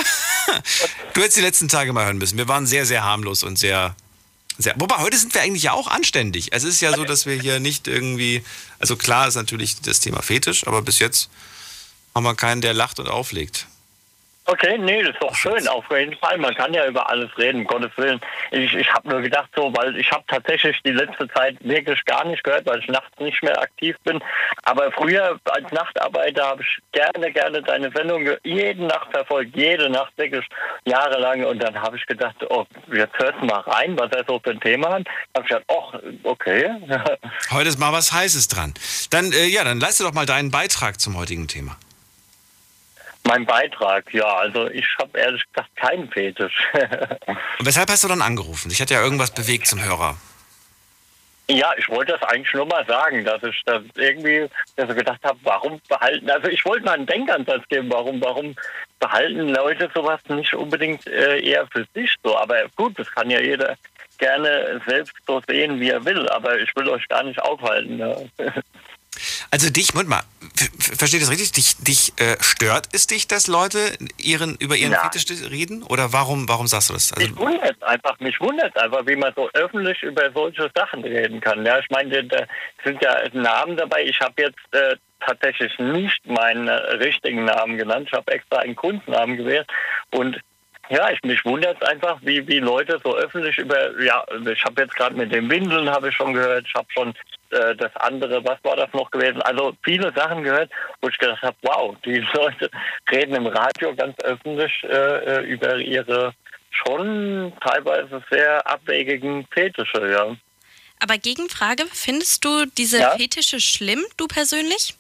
Du 1.12 1.20
hättest 1.20 1.37
die 1.37 1.43
letzten 1.43 1.69
Tage 1.69 1.93
mal 1.93 2.07
hören 2.07 2.16
müssen. 2.16 2.39
Wir 2.39 2.49
waren 2.49 2.65
sehr, 2.65 2.87
sehr 2.87 3.05
harmlos 3.05 3.43
und 3.43 3.59
sehr, 3.59 3.95
sehr. 4.59 4.74
Wobei, 4.78 4.98
heute 4.98 5.16
sind 5.16 5.32
wir 5.35 5.43
eigentlich 5.43 5.62
ja 5.62 5.72
auch 5.72 5.86
anständig. 5.86 6.48
Es 6.52 6.64
ist 6.64 6.80
ja 6.80 6.94
so, 6.94 7.05
dass 7.05 7.26
wir 7.26 7.40
hier 7.40 7.60
nicht 7.60 7.86
irgendwie. 7.86 8.43
Also 8.78 8.97
klar 8.97 9.28
ist 9.28 9.36
natürlich 9.36 9.80
das 9.80 10.01
Thema 10.01 10.20
Fetisch, 10.22 10.66
aber 10.66 10.82
bis 10.82 10.98
jetzt 10.98 11.30
haben 12.14 12.24
wir 12.24 12.35
keinen, 12.35 12.60
der 12.60 12.74
lacht 12.74 12.98
und 12.98 13.09
auflegt. 13.09 13.66
Okay, 14.51 14.79
nee, 14.79 15.03
das 15.03 15.11
ist 15.12 15.23
doch 15.23 15.35
schön, 15.35 15.69
auf 15.69 15.85
jeden 15.91 16.16
Fall. 16.16 16.39
Man 16.39 16.55
kann 16.55 16.73
ja 16.73 16.87
über 16.87 17.09
alles 17.11 17.29
reden, 17.37 17.61
um 17.61 17.66
Gottes 17.66 17.93
Willen. 17.97 18.19
Ich, 18.51 18.73
ich 18.75 18.91
habe 18.91 19.07
nur 19.07 19.20
gedacht 19.20 19.51
so, 19.55 19.70
weil 19.77 19.95
ich 19.99 20.11
habe 20.11 20.25
tatsächlich 20.27 20.75
die 20.87 20.93
letzte 20.93 21.29
Zeit 21.29 21.57
wirklich 21.61 22.03
gar 22.07 22.25
nicht 22.25 22.43
gehört, 22.43 22.65
weil 22.65 22.79
ich 22.79 22.89
nachts 22.89 23.11
nicht 23.19 23.43
mehr 23.43 23.61
aktiv 23.61 23.95
bin. 24.05 24.20
Aber 24.62 24.91
früher 24.93 25.39
als 25.51 25.70
Nachtarbeiter 25.70 26.47
habe 26.47 26.62
ich 26.62 26.79
gerne, 26.93 27.31
gerne 27.31 27.62
deine 27.62 27.91
Sendung 27.95 28.25
ge- 28.25 28.39
jede 28.43 28.85
Nacht 28.87 29.11
verfolgt, 29.11 29.55
jede 29.55 29.91
Nacht 29.91 30.12
wirklich 30.16 30.47
jahrelang. 30.87 31.45
Und 31.45 31.62
dann 31.62 31.79
habe 31.81 31.99
ich 31.99 32.07
gedacht, 32.07 32.37
oh, 32.49 32.65
jetzt 32.91 33.19
hörst 33.19 33.39
du 33.43 33.45
mal 33.45 33.61
rein, 33.61 33.99
was 33.99 34.11
er 34.12 34.25
so 34.27 34.41
für 34.43 34.53
ein 34.53 34.61
Thema 34.61 34.95
hat. 34.95 35.07
habe 35.37 35.43
ich 35.45 35.49
gedacht, 35.49 35.65
oh, 35.69 35.93
okay. 36.23 36.70
Heute 37.51 37.69
ist 37.69 37.79
mal 37.79 37.93
was 37.93 38.12
Heißes 38.12 38.49
dran. 38.49 38.73
Dann, 39.11 39.31
äh, 39.33 39.45
ja, 39.45 39.62
dann 39.65 39.79
leiste 39.79 40.05
doch 40.05 40.15
mal 40.15 40.25
deinen 40.25 40.51
Beitrag 40.51 40.99
zum 41.01 41.19
heutigen 41.19 41.49
Thema. 41.49 41.77
Mein 43.28 43.44
Beitrag, 43.44 44.12
ja, 44.14 44.24
also 44.24 44.68
ich 44.70 44.86
habe 44.98 45.18
ehrlich 45.18 45.44
gesagt 45.52 45.76
keinen 45.76 46.10
Fetisch. 46.10 46.55
Und 47.59 47.66
weshalb 47.66 47.90
hast 47.90 48.02
du 48.02 48.09
dann 48.09 48.22
angerufen? 48.22 48.70
Dich 48.70 48.80
hat 48.80 48.90
ja 48.90 49.02
irgendwas 49.02 49.30
bewegt 49.30 49.66
zum 49.66 49.84
Hörer. 49.84 50.16
Ja, 51.50 51.72
ich 51.78 51.88
wollte 51.88 52.12
das 52.12 52.22
eigentlich 52.22 52.52
nur 52.55 52.66
mal 52.66 52.84
sagen, 52.86 53.24
dass 53.24 53.42
ich 53.42 53.62
das 53.64 53.82
irgendwie 53.96 54.46
so 54.76 54.86
gedacht 54.86 55.20
habe, 55.24 55.38
warum 55.42 55.80
behalten, 55.88 56.28
also 56.30 56.48
ich 56.48 56.64
wollte 56.64 56.84
mal 56.84 56.92
einen 56.92 57.06
Denkansatz 57.06 57.66
geben, 57.68 57.90
warum, 57.90 58.20
warum 58.20 58.55
behalten 58.98 59.48
Leute 59.48 59.90
sowas 59.94 60.20
nicht 60.28 60.55
unbedingt 60.55 61.06
äh, 61.06 61.40
eher 61.40 61.66
für 61.68 61.86
sich 61.94 62.14
so. 62.22 62.36
Aber 62.36 62.56
gut, 62.76 62.98
das 62.98 63.10
kann 63.10 63.30
ja 63.30 63.40
jeder 63.40 63.76
gerne 64.18 64.80
selbst 64.86 65.14
so 65.26 65.40
sehen, 65.46 65.80
wie 65.80 65.90
er 65.90 66.05
will, 66.05 66.28
aber 66.30 66.59
ich 66.59 66.74
will 66.76 66.88
euch 66.88 67.06
gar 67.09 67.22
nicht 67.22 67.40
aufhalten. 67.40 67.96
Ne? 67.96 68.30
Also 69.51 69.70
dich, 69.70 69.94
Moment 69.94 70.10
mal, 70.10 70.22
versteht 70.78 71.22
das 71.22 71.30
richtig? 71.30 71.52
Dich, 71.52 71.76
dich 71.78 72.12
äh, 72.20 72.36
stört 72.40 72.89
es 72.93 73.06
dich, 73.06 73.26
dass 73.26 73.47
Leute 73.47 73.78
ihren, 74.16 74.56
über 74.56 74.76
ihren 74.76 74.93
Nein. 74.93 75.10
Fetisch 75.10 75.51
reden? 75.51 75.82
Oder 75.82 76.12
warum, 76.12 76.48
warum 76.48 76.66
sagst 76.66 76.90
du 76.90 76.94
das? 76.94 77.12
Also, 77.12 77.28
Mich 77.28 77.36
wundert 77.39 77.82
einfach, 77.82 78.20
mich 78.20 78.40
wundert 78.40 78.76
einfach, 78.76 79.06
wie 79.06 79.16
man 79.16 79.32
so 79.35 79.48
öffentlich 79.55 80.02
über 80.02 80.30
solche 80.32 80.70
Sachen 80.74 81.02
reden 81.02 81.40
kann. 81.40 81.64
Ja, 81.64 81.78
ich 81.78 81.90
meine, 81.90 82.24
da 82.24 82.44
sind 82.85 83.02
ja 83.02 83.16
Namen 83.32 83.76
dabei. 83.76 84.05
Ich 84.05 84.20
habe 84.20 84.43
jetzt 84.43 84.59
äh, 84.72 84.97
tatsächlich 85.24 85.76
nicht 85.78 86.26
meinen 86.26 86.68
äh, 86.68 86.72
richtigen 86.72 87.44
Namen 87.44 87.78
genannt. 87.78 88.09
Ich 88.09 88.16
habe 88.16 88.32
extra 88.32 88.59
einen 88.59 88.76
Kunstnamen 88.76 89.36
gewählt 89.36 89.66
und 90.10 90.39
ja, 90.90 91.10
ich 91.10 91.22
mich 91.22 91.44
wundert 91.44 91.82
einfach, 91.86 92.18
wie, 92.22 92.47
wie 92.48 92.60
Leute 92.60 92.98
so 93.05 93.14
öffentlich 93.14 93.59
über, 93.59 94.01
ja, 94.02 94.24
ich 94.51 94.64
habe 94.64 94.82
jetzt 94.82 94.94
gerade 94.94 95.14
mit 95.14 95.32
den 95.32 95.51
Windeln 95.51 95.90
habe 95.90 96.09
ich 96.09 96.14
schon 96.14 96.32
gehört, 96.32 96.64
ich 96.66 96.74
habe 96.74 96.89
schon 96.90 97.14
äh, 97.51 97.75
das 97.77 97.95
andere, 97.97 98.45
was 98.45 98.62
war 98.62 98.77
das 98.77 98.93
noch 98.93 99.11
gewesen? 99.11 99.43
Also 99.43 99.73
viele 99.83 100.12
Sachen 100.15 100.43
gehört, 100.43 100.70
wo 101.01 101.09
ich 101.09 101.19
gedacht 101.19 101.43
habe, 101.43 101.57
wow, 101.62 101.97
die 102.05 102.19
Leute 102.35 102.70
reden 103.11 103.35
im 103.35 103.47
Radio 103.47 103.95
ganz 103.95 104.19
öffentlich 104.20 104.73
äh, 104.85 104.89
äh, 104.89 105.41
über 105.43 105.77
ihre 105.77 106.35
schon 106.70 107.53
teilweise 107.61 108.23
sehr 108.31 108.66
abwegigen 108.66 109.47
Fetische, 109.51 110.11
ja. 110.11 110.37
Aber 111.01 111.16
Gegenfrage, 111.16 111.85
findest 111.93 112.45
du 112.45 112.66
diese 112.66 112.99
Ja? 112.99 113.16
Fetische 113.16 113.61
schlimm, 113.61 114.05
du 114.16 114.27
persönlich? 114.27 114.95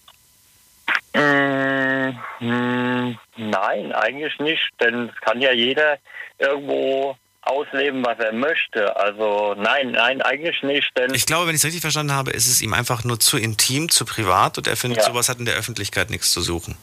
Mm, 1.14 2.14
mm, 2.40 3.18
nein, 3.36 3.92
eigentlich 3.92 4.38
nicht, 4.38 4.70
denn 4.80 5.08
es 5.08 5.20
kann 5.20 5.40
ja 5.40 5.52
jeder 5.52 5.98
irgendwo 6.38 7.16
ausleben, 7.48 8.04
was 8.04 8.18
er 8.18 8.32
möchte. 8.32 8.96
Also 8.96 9.54
nein, 9.56 9.92
nein, 9.92 10.22
eigentlich 10.22 10.62
nicht, 10.62 10.90
denn 10.96 11.14
ich 11.14 11.26
glaube, 11.26 11.46
wenn 11.46 11.54
ich 11.54 11.60
es 11.60 11.64
richtig 11.64 11.80
verstanden 11.80 12.12
habe, 12.12 12.30
ist 12.30 12.46
es 12.46 12.60
ihm 12.62 12.74
einfach 12.74 13.04
nur 13.04 13.18
zu 13.18 13.38
intim, 13.38 13.88
zu 13.88 14.04
privat 14.04 14.58
und 14.58 14.66
er 14.66 14.76
findet, 14.76 14.98
Ja. 14.98 15.04
sowas 15.04 15.28
hat 15.28 15.38
in 15.38 15.44
der 15.46 15.54
Öffentlichkeit 15.56 16.10
nichts 16.10 16.30
zu 16.32 16.40
suchen. 16.40 16.76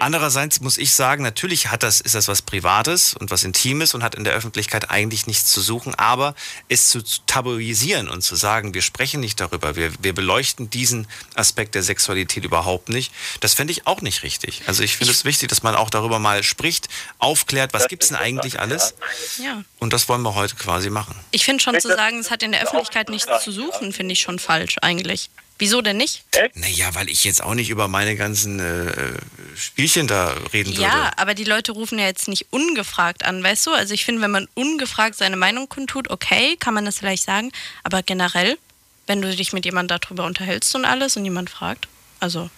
Andererseits 0.00 0.60
muss 0.60 0.78
ich 0.78 0.92
sagen, 0.92 1.22
natürlich 1.22 1.70
hat 1.70 1.82
das, 1.82 2.00
ist 2.00 2.14
das 2.14 2.28
was 2.28 2.42
Privates 2.42 3.14
und 3.14 3.30
was 3.30 3.44
Intimes 3.44 3.94
und 3.94 4.02
hat 4.02 4.14
in 4.14 4.24
der 4.24 4.32
Öffentlichkeit 4.32 4.90
eigentlich 4.90 5.26
nichts 5.26 5.52
zu 5.52 5.60
suchen, 5.60 5.94
aber 5.94 6.34
es 6.68 6.88
zu 6.88 7.02
tabuisieren 7.26 8.08
und 8.08 8.22
zu 8.22 8.36
sagen, 8.36 8.74
wir 8.74 8.82
sprechen 8.82 9.20
nicht 9.20 9.40
darüber, 9.40 9.76
wir, 9.76 9.92
wir 10.00 10.14
beleuchten 10.14 10.70
diesen 10.70 11.06
Aspekt 11.34 11.74
der 11.74 11.82
Sexualität 11.82 12.44
überhaupt 12.44 12.88
nicht, 12.88 13.12
das 13.40 13.54
fände 13.54 13.72
ich 13.72 13.86
auch 13.86 14.00
nicht 14.00 14.22
richtig. 14.22 14.62
Also 14.66 14.82
ich 14.82 14.96
finde 14.96 15.12
es 15.12 15.24
wichtig, 15.24 15.48
dass 15.48 15.62
man 15.62 15.74
auch 15.74 15.90
darüber 15.90 16.18
mal 16.18 16.42
spricht, 16.42 16.88
aufklärt, 17.18 17.72
was 17.72 17.88
gibt 17.88 18.04
es 18.04 18.10
denn 18.10 18.18
eigentlich 18.18 18.60
alles? 18.60 18.94
Ja. 19.38 19.62
Und 19.78 19.92
das 19.92 20.08
wollen 20.08 20.22
wir 20.22 20.34
heute 20.34 20.56
quasi 20.56 20.90
machen. 20.90 21.14
Ich 21.30 21.44
finde 21.44 21.62
schon 21.62 21.78
zu 21.80 21.88
sagen, 21.88 22.18
es 22.18 22.30
hat 22.30 22.42
in 22.42 22.52
der 22.52 22.62
Öffentlichkeit 22.62 23.08
nichts 23.08 23.42
zu 23.42 23.50
suchen, 23.50 23.92
finde 23.92 24.12
ich 24.12 24.20
schon 24.20 24.38
falsch 24.38 24.76
eigentlich. 24.82 25.30
Wieso 25.58 25.82
denn 25.82 25.96
nicht? 25.96 26.24
Naja, 26.54 26.94
weil 26.94 27.08
ich 27.08 27.24
jetzt 27.24 27.42
auch 27.42 27.54
nicht 27.54 27.70
über 27.70 27.86
meine 27.86 28.16
ganzen 28.16 28.58
äh, 28.58 29.18
Spielchen 29.56 30.08
da 30.08 30.34
reden 30.52 30.70
würde. 30.70 30.82
Ja, 30.82 31.12
aber 31.16 31.34
die 31.34 31.44
Leute 31.44 31.72
rufen 31.72 31.98
ja 31.98 32.06
jetzt 32.06 32.26
nicht 32.26 32.46
ungefragt 32.50 33.24
an, 33.24 33.42
weißt 33.42 33.66
du? 33.66 33.70
Also 33.72 33.94
ich 33.94 34.04
finde, 34.04 34.22
wenn 34.22 34.32
man 34.32 34.48
ungefragt 34.54 35.16
seine 35.16 35.36
Meinung 35.36 35.68
kundtut, 35.68 36.10
okay, 36.10 36.56
kann 36.58 36.74
man 36.74 36.84
das 36.84 36.98
vielleicht 36.98 37.22
sagen. 37.22 37.52
Aber 37.84 38.02
generell, 38.02 38.58
wenn 39.06 39.22
du 39.22 39.34
dich 39.34 39.52
mit 39.52 39.64
jemandem 39.64 39.98
darüber 40.00 40.24
unterhältst 40.24 40.74
und 40.74 40.84
alles 40.84 41.16
und 41.16 41.24
jemand 41.24 41.50
fragt, 41.50 41.86
also 42.18 42.50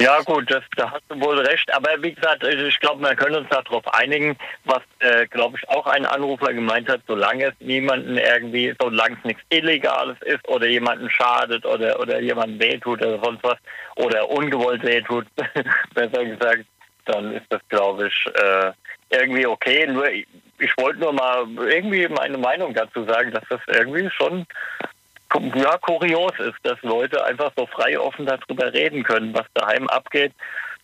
Ja 0.00 0.20
gut, 0.22 0.50
das, 0.50 0.62
da 0.76 0.90
hast 0.90 1.04
du 1.08 1.20
wohl 1.20 1.38
recht. 1.38 1.72
Aber 1.72 1.90
wie 2.02 2.12
gesagt, 2.12 2.42
ich 2.44 2.80
glaube, 2.80 3.02
wir 3.02 3.14
können 3.14 3.36
uns 3.36 3.48
darauf 3.48 3.86
einigen, 3.94 4.36
was, 4.64 4.82
äh, 4.98 5.26
glaube 5.28 5.56
ich, 5.56 5.68
auch 5.68 5.86
ein 5.86 6.04
Anrufer 6.04 6.52
gemeint 6.52 6.88
hat, 6.88 7.02
solange 7.06 7.46
es 7.46 7.54
niemanden 7.60 8.18
irgendwie, 8.18 8.74
solange 8.80 9.16
es 9.16 9.24
nichts 9.24 9.42
Illegales 9.50 10.16
ist 10.22 10.46
oder 10.48 10.66
jemanden 10.66 11.08
schadet 11.10 11.64
oder, 11.64 12.00
oder 12.00 12.20
jemanden 12.20 12.58
wehtut 12.58 13.02
oder 13.02 13.20
sonst 13.22 13.44
was 13.44 13.58
oder 13.96 14.28
ungewollt 14.28 14.82
wehtut, 14.82 15.26
besser 15.94 16.24
gesagt, 16.24 16.64
dann 17.04 17.34
ist 17.34 17.46
das, 17.50 17.60
glaube 17.68 18.08
ich, 18.08 18.26
äh, 18.34 18.72
irgendwie 19.10 19.46
okay. 19.46 19.86
Nur 19.86 20.10
ich, 20.10 20.26
ich 20.58 20.76
wollte 20.78 21.00
nur 21.00 21.12
mal 21.12 21.46
irgendwie 21.68 22.08
meine 22.08 22.38
Meinung 22.38 22.74
dazu 22.74 23.04
sagen, 23.04 23.30
dass 23.30 23.44
das 23.48 23.60
irgendwie 23.68 24.10
schon 24.10 24.46
ja, 25.54 25.78
kurios 25.78 26.32
ist, 26.38 26.58
dass 26.62 26.80
Leute 26.82 27.24
einfach 27.24 27.52
so 27.56 27.66
frei 27.66 27.98
offen 27.98 28.26
darüber 28.26 28.72
reden 28.72 29.02
können, 29.02 29.34
was 29.34 29.46
daheim 29.54 29.88
abgeht. 29.88 30.32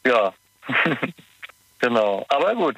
Ja, 0.07 0.33
genau. 1.79 2.25
Aber 2.29 2.55
gut. 2.55 2.77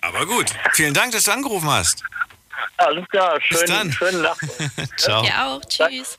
Aber 0.00 0.26
gut. 0.26 0.50
Vielen 0.72 0.94
Dank, 0.94 1.12
dass 1.12 1.24
du 1.24 1.32
angerufen 1.32 1.70
hast. 1.70 2.04
Alles 2.76 3.08
klar. 3.08 3.38
Bis 3.48 3.58
Schön, 3.58 3.68
dann. 3.68 3.92
schönen 3.92 4.22
Nacht. 4.22 4.40
Ciao. 4.96 5.24
Ja 5.24 5.46
auch. 5.46 5.60
Tschüss. 5.64 6.18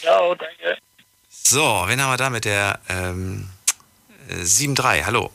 Ciao, 0.00 0.34
danke. 0.34 0.78
So, 1.28 1.84
wen 1.86 2.00
haben 2.00 2.10
wir 2.12 2.16
da 2.16 2.30
mit 2.30 2.44
der 2.44 2.80
ähm, 2.88 3.48
äh, 4.28 4.34
7-3? 4.34 5.04
Hallo. 5.04 5.30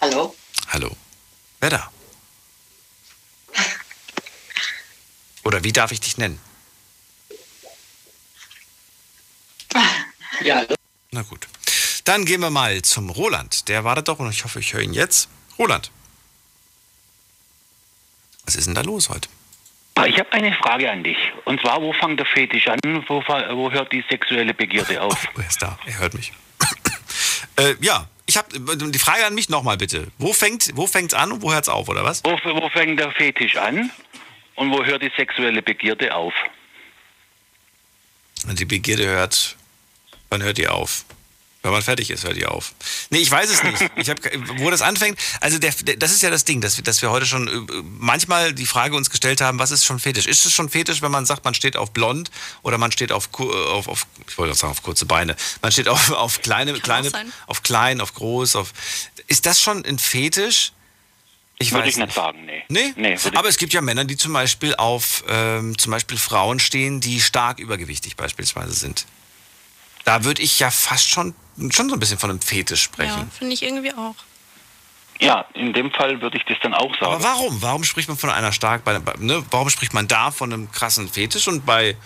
Hallo? 0.00 0.34
Hallo. 0.72 0.90
Wer 1.60 1.70
da? 1.70 1.90
Oder 5.44 5.64
wie 5.64 5.72
darf 5.72 5.92
ich 5.92 6.00
dich 6.00 6.18
nennen? 6.18 6.38
Ja. 10.42 10.64
Na 11.10 11.22
gut. 11.22 11.46
Dann 12.04 12.24
gehen 12.24 12.40
wir 12.40 12.50
mal 12.50 12.82
zum 12.82 13.10
Roland. 13.10 13.68
Der 13.68 13.84
wartet 13.84 14.08
doch 14.08 14.18
und 14.18 14.30
ich 14.30 14.44
hoffe, 14.44 14.60
ich 14.60 14.72
höre 14.72 14.82
ihn 14.82 14.92
jetzt. 14.94 15.28
Roland. 15.58 15.90
Was 18.44 18.56
ist 18.56 18.66
denn 18.66 18.74
da 18.74 18.80
los 18.80 19.08
heute? 19.08 19.28
Ah, 19.94 20.06
Ich 20.06 20.18
habe 20.18 20.32
eine 20.32 20.52
Frage 20.54 20.90
an 20.90 21.04
dich. 21.04 21.16
Und 21.44 21.60
zwar, 21.60 21.80
wo 21.80 21.92
fängt 21.92 22.18
der 22.18 22.26
Fetisch 22.26 22.66
an? 22.68 22.80
Wo, 23.06 23.22
wo 23.22 23.70
hört 23.70 23.92
die 23.92 24.04
sexuelle 24.10 24.54
Begierde 24.54 25.00
auf? 25.00 25.28
Oh, 25.36 25.40
er 25.40 25.46
ist 25.48 25.62
da. 25.62 25.78
Er 25.86 25.98
hört 25.98 26.14
mich. 26.14 26.32
äh, 27.56 27.74
ja, 27.80 28.08
ich 28.26 28.36
habe 28.36 28.48
die 28.58 28.98
Frage 28.98 29.26
an 29.26 29.34
mich 29.34 29.48
nochmal 29.48 29.76
bitte. 29.76 30.08
Wo 30.18 30.32
fängt 30.32 30.70
wo 30.76 30.86
fängt's 30.86 31.14
an 31.14 31.30
und 31.32 31.42
wo 31.42 31.52
hört's 31.52 31.68
auf, 31.68 31.88
oder 31.88 32.04
was? 32.04 32.24
Wo, 32.24 32.32
wo 32.44 32.68
fängt 32.70 32.98
der 32.98 33.12
Fetisch 33.12 33.56
an? 33.56 33.90
Und 34.56 34.70
wo 34.70 34.84
hört 34.84 35.02
die 35.02 35.12
sexuelle 35.16 35.62
Begierde 35.62 36.14
auf? 36.14 36.34
Wenn 38.44 38.56
die 38.56 38.64
Begierde 38.64 39.06
hört, 39.06 39.56
wann 40.30 40.42
hört 40.42 40.58
die 40.58 40.68
auf? 40.68 41.04
Wenn 41.64 41.70
man 41.70 41.80
fertig 41.82 42.10
ist, 42.10 42.24
hört 42.24 42.36
die 42.36 42.44
auf. 42.44 42.74
Nee, 43.10 43.18
ich 43.18 43.30
weiß 43.30 43.48
es 43.48 43.62
nicht. 43.62 43.88
Ich 43.94 44.10
hab, 44.10 44.18
wo 44.58 44.68
das 44.68 44.82
anfängt, 44.82 45.16
also 45.40 45.58
der, 45.60 45.70
der, 45.82 45.96
das 45.96 46.10
ist 46.10 46.20
ja 46.20 46.28
das 46.28 46.44
Ding, 46.44 46.60
dass, 46.60 46.76
wir- 46.76 46.82
dass 46.82 47.02
wir 47.02 47.10
heute 47.12 47.24
schon 47.24 47.46
äh, 47.46 47.82
manchmal 48.00 48.52
die 48.52 48.66
Frage 48.66 48.96
uns 48.96 49.10
gestellt 49.10 49.40
haben, 49.40 49.60
was 49.60 49.70
ist 49.70 49.84
schon 49.84 50.00
Fetisch? 50.00 50.26
Ist 50.26 50.44
es 50.44 50.52
schon 50.52 50.68
Fetisch, 50.68 51.02
wenn 51.02 51.12
man 51.12 51.24
sagt, 51.24 51.44
man 51.44 51.54
steht 51.54 51.76
auf 51.76 51.92
blond 51.92 52.32
oder 52.62 52.78
man 52.78 52.90
steht 52.90 53.12
auf, 53.12 53.28
äh, 53.38 53.42
auf, 53.44 53.86
auf 53.86 54.06
ich 54.26 54.36
wollte 54.38 54.54
sagen, 54.56 54.72
auf 54.72 54.82
kurze 54.82 55.06
Beine. 55.06 55.36
Man 55.62 55.70
steht 55.70 55.86
auf, 55.86 56.10
auf 56.10 56.42
kleine, 56.42 56.72
kleine, 56.80 57.10
auf 57.46 57.62
klein, 57.62 58.00
auf 58.00 58.12
groß, 58.14 58.56
auf. 58.56 58.72
Ist 59.28 59.46
das 59.46 59.60
schon 59.62 59.84
ein 59.84 60.00
Fetisch? 60.00 60.72
Ich 61.62 61.72
Würde 61.72 61.86
weiß 61.86 61.94
ich 61.94 61.96
nicht 62.02 62.12
sagen, 62.14 62.44
nee. 62.44 62.62
Nee? 62.68 62.92
Nee, 62.96 63.08
würde 63.10 63.30
ich- 63.32 63.36
Aber 63.38 63.48
es 63.48 63.56
gibt 63.56 63.72
ja 63.72 63.80
Männer, 63.80 64.04
die 64.04 64.16
zum 64.16 64.32
Beispiel 64.32 64.74
auf 64.76 65.24
ähm, 65.28 65.78
zum 65.78 65.90
Beispiel 65.92 66.18
Frauen 66.18 66.58
stehen, 66.60 67.00
die 67.00 67.20
stark 67.20 67.58
übergewichtig 67.58 68.16
beispielsweise 68.16 68.72
sind. 68.72 69.06
Da 70.04 70.24
würde 70.24 70.42
ich 70.42 70.58
ja 70.58 70.70
fast 70.70 71.08
schon, 71.08 71.34
schon 71.70 71.88
so 71.88 71.94
ein 71.94 72.00
bisschen 72.00 72.18
von 72.18 72.30
einem 72.30 72.40
Fetisch 72.40 72.86
Ja, 72.86 72.92
sprechen. 72.92 73.30
finde 73.38 73.54
ich 73.54 73.62
irgendwie 73.62 73.92
auch. 73.92 74.16
Ja, 75.20 75.46
in 75.54 75.72
dem 75.72 75.92
Fall 75.92 76.20
würde 76.20 76.36
ich 76.36 76.44
das 76.46 76.56
dann 76.62 76.74
auch 76.74 76.92
sagen. 76.98 77.12
Aber 77.14 77.22
warum? 77.22 77.62
Warum 77.62 77.84
spricht 77.84 78.08
man 78.08 78.16
von 78.18 78.30
einer 78.30 78.50
stark, 78.52 78.82
bei- 78.84 78.98
ne? 79.18 79.44
warum 79.52 79.70
spricht 79.70 79.94
man 79.94 80.08
da 80.08 80.32
von 80.32 80.52
einem 80.52 80.72
krassen 80.72 81.08
Fetisch 81.08 81.46
und 81.46 81.64
bei, 81.64 81.96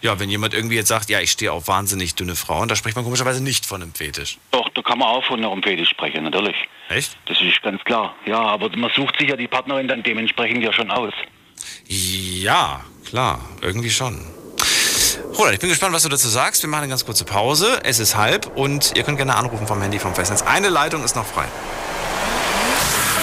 ja, 0.00 0.18
wenn 0.18 0.30
jemand 0.30 0.54
irgendwie 0.54 0.76
jetzt 0.76 0.88
sagt, 0.88 1.10
ja, 1.10 1.20
ich 1.20 1.30
stehe 1.30 1.52
auf 1.52 1.68
wahnsinnig 1.68 2.14
dünne 2.14 2.36
Frauen, 2.36 2.68
da 2.68 2.76
spricht 2.76 2.96
man 2.96 3.04
komischerweise 3.04 3.42
nicht 3.42 3.66
von 3.66 3.82
einem 3.82 3.94
Fetisch. 3.94 4.38
Doch, 4.50 4.68
da 4.70 4.82
kann 4.82 4.98
man 4.98 5.08
auch 5.08 5.24
von 5.24 5.44
einem 5.44 5.62
Fetisch 5.62 5.90
sprechen, 5.90 6.24
natürlich. 6.24 6.56
Echt? 6.88 7.16
Das 7.26 7.40
ist 7.40 7.62
ganz 7.62 7.82
klar. 7.84 8.14
Ja, 8.26 8.40
aber 8.40 8.74
man 8.76 8.90
sucht 8.94 9.18
sich 9.18 9.28
ja 9.28 9.36
die 9.36 9.48
Partnerin 9.48 9.88
dann 9.88 10.02
dementsprechend 10.02 10.62
ja 10.62 10.72
schon 10.72 10.90
aus. 10.90 11.12
Ja, 11.86 12.84
klar, 13.04 13.40
irgendwie 13.60 13.90
schon. 13.90 14.24
Roland, 15.36 15.54
ich 15.54 15.60
bin 15.60 15.68
gespannt, 15.68 15.94
was 15.94 16.02
du 16.02 16.08
dazu 16.08 16.28
sagst. 16.28 16.62
Wir 16.62 16.68
machen 16.68 16.82
eine 16.82 16.90
ganz 16.90 17.04
kurze 17.04 17.24
Pause. 17.24 17.80
Es 17.84 17.98
ist 17.98 18.16
halb 18.16 18.46
und 18.56 18.92
ihr 18.96 19.02
könnt 19.04 19.16
gerne 19.16 19.36
anrufen 19.36 19.66
vom 19.66 19.80
Handy 19.80 19.98
vom 19.98 20.14
Festnetz. 20.14 20.42
Eine 20.42 20.68
Leitung 20.68 21.04
ist 21.04 21.16
noch 21.16 21.26
frei. 21.26 21.46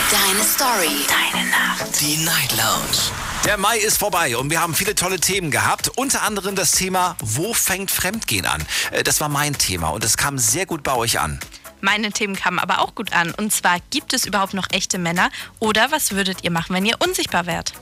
Deine 0.10 0.44
Story. 0.44 1.06
Deine 1.08 1.50
Nacht. 1.50 2.02
Die 2.02 2.18
Night 2.24 2.56
Lounge. 2.56 3.27
Der 3.46 3.58
Mai 3.58 3.78
ist 3.78 3.98
vorbei 3.98 4.36
und 4.36 4.50
wir 4.50 4.60
haben 4.62 4.76
viele 4.76 4.94
tolle 4.96 5.20
Themen 5.20 5.52
gehabt. 5.52 5.90
Unter 5.96 6.24
anderem 6.24 6.56
das 6.56 6.74
Thema, 6.74 7.16
wo 7.22 7.54
fängt 7.54 7.92
Fremdgehen 7.92 8.46
an? 8.46 8.66
Äh, 8.92 9.04
Das 9.04 9.22
war 9.22 9.30
mein 9.30 9.58
Thema 9.58 9.90
und 9.90 10.04
es 10.04 10.18
kam 10.18 10.38
sehr 10.38 10.66
gut 10.66 10.84
bei 10.84 10.94
euch 10.94 11.20
an. 11.20 11.40
Meine 11.80 12.12
Themen 12.12 12.36
kamen 12.36 12.60
aber 12.60 12.80
auch 12.80 12.96
gut 12.96 13.14
an. 13.14 13.32
Und 13.34 13.54
zwar, 13.54 13.78
gibt 13.92 14.12
es 14.14 14.26
überhaupt 14.26 14.54
noch 14.54 14.68
echte 14.72 14.98
Männer? 14.98 15.30
Oder 15.60 15.92
was 15.92 16.12
würdet 16.12 16.44
ihr 16.44 16.52
machen, 16.52 16.76
wenn 16.76 16.86
ihr 16.86 16.96
unsichtbar 17.00 17.46
wärt? 17.46 17.74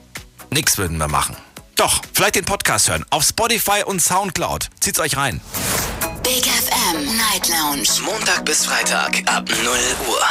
Nix 0.51 0.77
würden 0.77 0.97
wir 0.97 1.07
machen. 1.07 1.35
Doch, 1.75 2.01
vielleicht 2.13 2.35
den 2.35 2.45
Podcast 2.45 2.89
hören. 2.89 3.05
Auf 3.09 3.23
Spotify 3.23 3.83
und 3.85 4.01
Soundcloud. 4.01 4.69
Zieht's 4.81 4.99
euch 4.99 5.17
rein. 5.17 5.41
Big 6.23 6.45
FM 6.45 7.05
Night 7.17 7.47
Lounge. 7.47 7.87
Montag 8.03 8.45
bis 8.45 8.65
Freitag 8.65 9.21
ab 9.25 9.49
0 9.49 9.57
Uhr. 10.09 10.25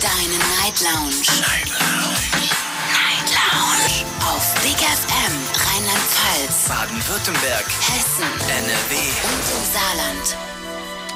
Deine 0.00 0.38
Night 0.38 0.80
Lounge. 0.80 1.40
Night 1.40 1.68
Lounge. 1.68 2.33
Lounge. 3.52 4.04
Auf 4.20 4.54
Big 4.62 4.76
FM 4.76 5.34
Rheinland-Pfalz, 5.54 6.68
Baden-Württemberg, 6.68 7.66
Hessen, 7.66 8.24
NRW. 8.48 8.96
und 8.96 9.44
im 9.56 9.64
Saarland. 9.72 10.36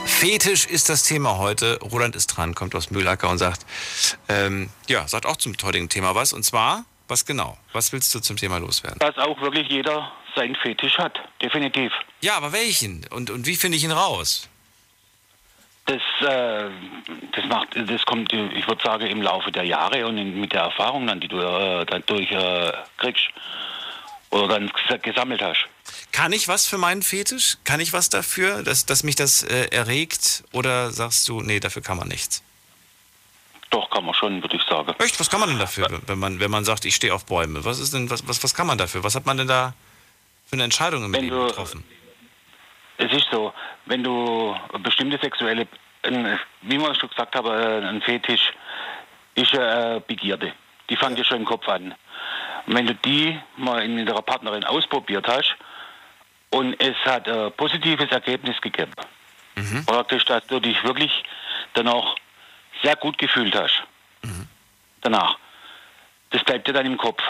Fetisch 0.04 0.66
ist 0.66 0.88
das 0.88 1.04
Thema 1.04 1.38
heute. 1.38 1.78
Roland 1.80 2.16
ist 2.16 2.26
dran, 2.28 2.54
kommt 2.54 2.74
aus 2.74 2.90
Mühlacker 2.90 3.28
und 3.30 3.38
sagt, 3.38 3.64
ähm, 4.28 4.68
ja, 4.88 5.06
sagt 5.08 5.26
auch 5.26 5.36
zum 5.36 5.54
heutigen 5.62 5.88
Thema 5.88 6.14
was. 6.14 6.32
Und 6.32 6.42
zwar, 6.44 6.84
was 7.08 7.24
genau? 7.24 7.56
Was 7.72 7.92
willst 7.92 8.14
du 8.14 8.20
zum 8.20 8.36
Thema 8.36 8.58
loswerden? 8.58 8.98
Dass 8.98 9.16
auch 9.18 9.40
wirklich 9.40 9.68
jeder 9.68 10.10
seinen 10.34 10.56
Fetisch 10.56 10.98
hat, 10.98 11.18
definitiv. 11.42 11.92
Ja, 12.20 12.36
aber 12.36 12.52
welchen? 12.52 13.06
Und, 13.10 13.30
und 13.30 13.46
wie 13.46 13.56
finde 13.56 13.76
ich 13.76 13.84
ihn 13.84 13.92
raus? 13.92 14.48
Das, 15.88 16.28
äh, 16.28 16.68
das 17.32 17.44
macht, 17.46 17.68
das 17.74 18.04
kommt, 18.04 18.30
ich 18.32 18.68
würde 18.68 18.82
sagen, 18.84 19.06
im 19.06 19.22
Laufe 19.22 19.50
der 19.50 19.64
Jahre 19.64 20.06
und 20.06 20.18
in, 20.18 20.38
mit 20.38 20.52
der 20.52 20.62
Erfahrung 20.64 21.06
dann, 21.06 21.18
die 21.18 21.28
du 21.28 21.38
äh, 21.38 21.86
dadurch 21.86 22.30
äh, 22.30 22.72
kriegst 22.98 23.24
oder 24.28 24.48
dann 24.48 24.68
ges- 24.68 24.98
gesammelt 24.98 25.40
hast. 25.40 25.66
Kann 26.12 26.32
ich 26.32 26.46
was 26.46 26.66
für 26.66 26.76
meinen 26.76 27.02
Fetisch? 27.02 27.56
Kann 27.64 27.80
ich 27.80 27.94
was 27.94 28.10
dafür, 28.10 28.62
dass, 28.62 28.84
dass 28.84 29.02
mich 29.02 29.16
das 29.16 29.42
äh, 29.44 29.68
erregt? 29.70 30.44
Oder 30.52 30.90
sagst 30.90 31.26
du, 31.26 31.40
nee, 31.40 31.58
dafür 31.58 31.80
kann 31.80 31.96
man 31.96 32.08
nichts? 32.08 32.42
Doch, 33.70 33.88
kann 33.88 34.04
man 34.04 34.14
schon, 34.14 34.42
würde 34.42 34.56
ich 34.56 34.62
sagen. 34.64 34.94
Echt? 34.98 35.18
Was 35.18 35.30
kann 35.30 35.40
man 35.40 35.48
denn 35.48 35.58
dafür, 35.58 35.88
wenn 36.06 36.18
man, 36.18 36.38
wenn 36.38 36.50
man 36.50 36.66
sagt, 36.66 36.84
ich 36.84 36.96
stehe 36.96 37.14
auf 37.14 37.24
Bäume? 37.24 37.64
Was 37.64 37.78
ist 37.78 37.94
denn, 37.94 38.10
was, 38.10 38.28
was, 38.28 38.42
was 38.44 38.54
kann 38.54 38.66
man 38.66 38.76
dafür? 38.76 39.02
Was 39.04 39.14
hat 39.14 39.24
man 39.24 39.38
denn 39.38 39.48
da 39.48 39.72
für 40.46 40.54
eine 40.56 40.64
Entscheidung 40.64 41.02
im 41.04 41.12
Wenn 41.14 41.24
Leben 41.24 41.36
du- 41.36 41.46
getroffen? 41.46 41.82
Es 42.98 43.12
ist 43.12 43.28
so, 43.30 43.52
wenn 43.86 44.02
du 44.02 44.54
bestimmte 44.82 45.18
sexuelle, 45.18 45.66
wie 46.62 46.78
man 46.78 46.94
schon 46.94 47.08
gesagt 47.08 47.34
habe, 47.34 47.50
äh, 47.50 47.86
ein 47.86 48.02
Fetisch 48.02 48.52
ist 49.34 49.54
äh, 49.54 50.00
Begierde. 50.06 50.52
Die 50.90 50.96
fängt 50.96 51.16
ja 51.18 51.24
schon 51.24 51.38
im 51.38 51.44
Kopf 51.44 51.68
an. 51.68 51.94
Und 52.66 52.74
wenn 52.74 52.86
du 52.86 52.94
die 52.94 53.38
mal 53.56 53.82
in 53.82 54.04
der 54.04 54.14
Partnerin 54.14 54.64
ausprobiert 54.64 55.26
hast 55.28 55.56
Und 56.50 56.80
es 56.80 56.96
hat 57.04 57.28
ein 57.28 57.52
positives 57.52 58.10
Ergebnis 58.10 58.60
gegeben. 58.60 58.92
Praktisch, 59.86 60.24
dass 60.24 60.46
du 60.46 60.60
dich 60.60 60.82
wirklich 60.84 61.24
dann 61.74 61.88
auch 61.88 62.16
sehr 62.82 62.96
gut 62.96 63.18
gefühlt 63.18 63.54
hast. 63.54 63.82
Danach. 65.02 65.38
Das 66.30 66.42
bleibt 66.44 66.66
dir 66.68 66.72
dann 66.72 66.86
im 66.86 66.96
Kopf. 66.96 67.22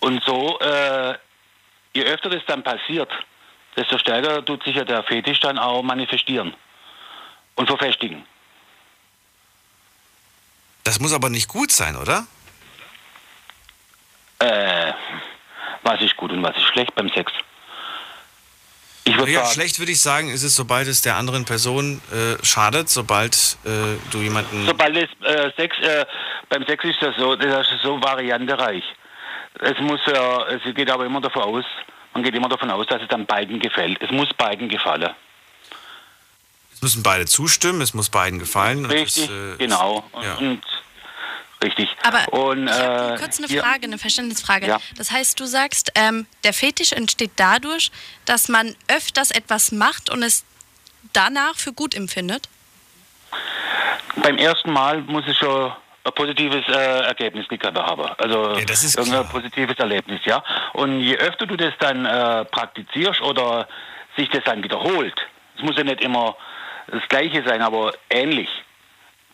Und 0.00 0.22
so, 0.24 0.58
äh, 0.60 1.14
je 1.94 2.04
öfter 2.04 2.30
das 2.30 2.42
dann 2.46 2.62
passiert, 2.62 3.10
desto 3.78 3.98
stärker 3.98 4.44
tut 4.44 4.64
sich 4.64 4.76
ja 4.76 4.84
der 4.84 5.02
Fetisch 5.04 5.40
dann 5.40 5.58
auch 5.58 5.82
manifestieren 5.82 6.54
und 7.54 7.66
verfestigen. 7.66 8.24
Das 10.84 11.00
muss 11.00 11.12
aber 11.12 11.30
nicht 11.30 11.48
gut 11.48 11.70
sein, 11.70 11.96
oder? 11.96 12.26
Äh, 14.40 14.92
was 15.82 16.00
ist 16.00 16.16
gut 16.16 16.32
und 16.32 16.42
was 16.42 16.56
ist 16.56 16.64
schlecht 16.64 16.94
beim 16.94 17.08
Sex? 17.10 17.32
Ich 19.04 19.16
würde 19.16 19.32
ja, 19.32 19.40
sagen, 19.40 19.54
schlecht 19.54 19.78
würde 19.78 19.92
ich 19.92 20.02
sagen, 20.02 20.28
ist 20.28 20.42
es, 20.42 20.54
sobald 20.54 20.86
es 20.86 21.00
der 21.02 21.16
anderen 21.16 21.44
Person 21.44 22.00
äh, 22.12 22.44
schadet, 22.44 22.88
sobald 22.88 23.56
äh, 23.64 23.96
du 24.10 24.18
jemanden. 24.18 24.66
sobald 24.66 24.96
es 24.96 25.08
äh, 25.26 25.50
Sex, 25.56 25.78
äh, 25.78 26.04
beim 26.48 26.64
Sex 26.66 26.84
ist 26.84 27.00
das 27.00 27.16
so, 27.16 27.34
das 27.36 27.70
ist 27.70 27.82
so 27.82 28.02
variantereich. 28.02 28.84
Es 29.60 29.78
muss 29.80 30.00
ja, 30.06 30.46
es 30.48 30.74
geht 30.74 30.90
aber 30.90 31.06
immer 31.06 31.20
davon 31.20 31.42
aus, 31.42 31.64
man 32.18 32.24
geht 32.24 32.34
immer 32.34 32.48
davon 32.48 32.68
aus, 32.70 32.86
dass 32.88 33.00
es 33.00 33.08
dann 33.08 33.26
beiden 33.26 33.60
gefällt. 33.60 34.02
Es 34.02 34.10
muss 34.10 34.28
beiden 34.34 34.68
gefallen. 34.68 35.14
Es 36.74 36.82
müssen 36.82 37.04
beide 37.04 37.26
zustimmen, 37.26 37.80
es 37.80 37.94
muss 37.94 38.10
beiden 38.10 38.40
gefallen. 38.40 38.84
und 38.84 38.90
Richtig, 38.90 39.24
es, 39.24 39.30
äh, 39.30 39.56
genau. 39.56 40.04
ja. 40.20 40.34
Und, 40.34 40.62
richtig. 41.62 41.88
Aber 42.02 42.32
und, 42.32 42.66
ich 42.66 42.72
habe 42.72 43.14
äh, 43.14 43.18
kurz 43.18 43.38
eine 43.38 43.48
Frage, 43.48 43.84
eine 43.84 43.98
Verständnisfrage. 43.98 44.66
Ja. 44.66 44.80
Das 44.96 45.12
heißt, 45.12 45.38
du 45.38 45.46
sagst, 45.46 45.92
ähm, 45.94 46.26
der 46.42 46.52
Fetisch 46.52 46.90
entsteht 46.90 47.30
dadurch, 47.36 47.92
dass 48.24 48.48
man 48.48 48.74
öfters 48.88 49.30
etwas 49.30 49.70
macht 49.70 50.10
und 50.10 50.24
es 50.24 50.44
danach 51.12 51.54
für 51.54 51.72
gut 51.72 51.94
empfindet? 51.94 52.48
Beim 54.16 54.38
ersten 54.38 54.72
Mal 54.72 55.02
muss 55.02 55.22
es 55.28 55.36
schon 55.36 55.72
ein 56.08 56.14
positives 56.14 56.66
äh, 56.68 57.00
Ergebnis 57.06 57.48
gegeben 57.48 57.78
haben. 57.78 58.08
Also 58.18 58.54
irgendein 58.56 59.28
positives 59.28 59.78
Erlebnis, 59.78 60.20
ja. 60.24 60.42
Und 60.72 61.00
je 61.00 61.16
öfter 61.16 61.46
du 61.46 61.56
das 61.56 61.74
dann 61.78 62.04
äh, 62.06 62.44
praktizierst 62.46 63.20
oder 63.20 63.68
sich 64.16 64.28
das 64.30 64.44
dann 64.44 64.62
wiederholt, 64.62 65.14
es 65.56 65.62
muss 65.62 65.76
ja 65.76 65.84
nicht 65.84 66.00
immer 66.00 66.36
das 66.88 67.02
Gleiche 67.08 67.42
sein, 67.46 67.62
aber 67.62 67.92
ähnlich. 68.10 68.48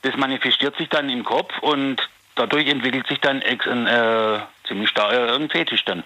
Das 0.02 0.16
manifestiert 0.16 0.76
sich 0.76 0.88
dann 0.88 1.08
im 1.08 1.24
Kopf 1.24 1.52
und 1.60 1.96
dadurch 2.34 2.66
entwickelt 2.68 3.06
sich 3.06 3.20
dann 3.20 3.40
ex- 3.42 3.66
ein, 3.66 3.86
äh, 3.86 4.40
ziemlich 4.66 4.90
stark 4.90 5.12
äh, 5.12 5.48
Fetisch 5.48 5.84
dann. 5.84 6.02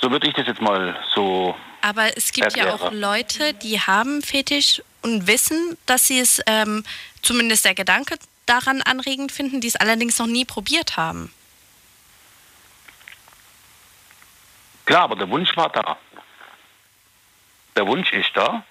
So 0.00 0.10
würde 0.10 0.26
ich 0.26 0.34
das 0.34 0.46
jetzt 0.48 0.60
mal 0.60 0.96
so 1.14 1.54
Aber 1.82 2.16
es 2.16 2.32
gibt 2.32 2.56
ja 2.56 2.64
Erkläre. 2.64 2.88
auch 2.88 2.92
Leute, 2.92 3.54
die 3.54 3.78
haben 3.80 4.22
Fetisch 4.22 4.82
und 5.02 5.28
wissen, 5.28 5.76
dass 5.86 6.08
sie 6.08 6.18
es, 6.18 6.40
ähm, 6.46 6.82
zumindest 7.22 7.64
der 7.64 7.74
Gedanke 7.74 8.16
daran 8.46 8.82
anregend 8.82 9.32
finden, 9.32 9.60
die 9.60 9.68
es 9.68 9.76
allerdings 9.76 10.18
noch 10.18 10.26
nie 10.26 10.44
probiert 10.44 10.96
haben. 10.96 11.32
Klar, 14.84 15.02
aber 15.02 15.16
der 15.16 15.30
Wunsch 15.30 15.56
war 15.56 15.70
da. 15.70 15.96
Der 17.76 17.86
Wunsch 17.86 18.12
ist 18.12 18.30
da. 18.34 18.64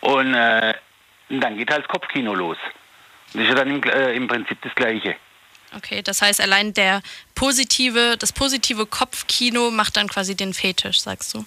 Und 0.00 0.34
äh, 0.34 0.74
dann 1.28 1.56
geht 1.56 1.70
halt 1.70 1.84
das 1.84 1.88
Kopfkino 1.88 2.34
los. 2.34 2.56
Das 3.32 3.42
ist 3.42 3.48
ja 3.48 3.54
dann 3.54 3.68
im, 3.68 3.82
äh, 3.82 4.14
im 4.14 4.28
Prinzip 4.28 4.60
das 4.62 4.74
Gleiche. 4.74 5.16
Okay, 5.74 6.02
das 6.02 6.20
heißt, 6.20 6.40
allein 6.40 6.74
der 6.74 7.02
positive, 7.34 8.16
das 8.18 8.32
positive 8.32 8.84
Kopfkino 8.84 9.70
macht 9.70 9.96
dann 9.96 10.08
quasi 10.08 10.34
den 10.36 10.52
Fetisch, 10.52 11.00
sagst 11.00 11.34
du? 11.34 11.44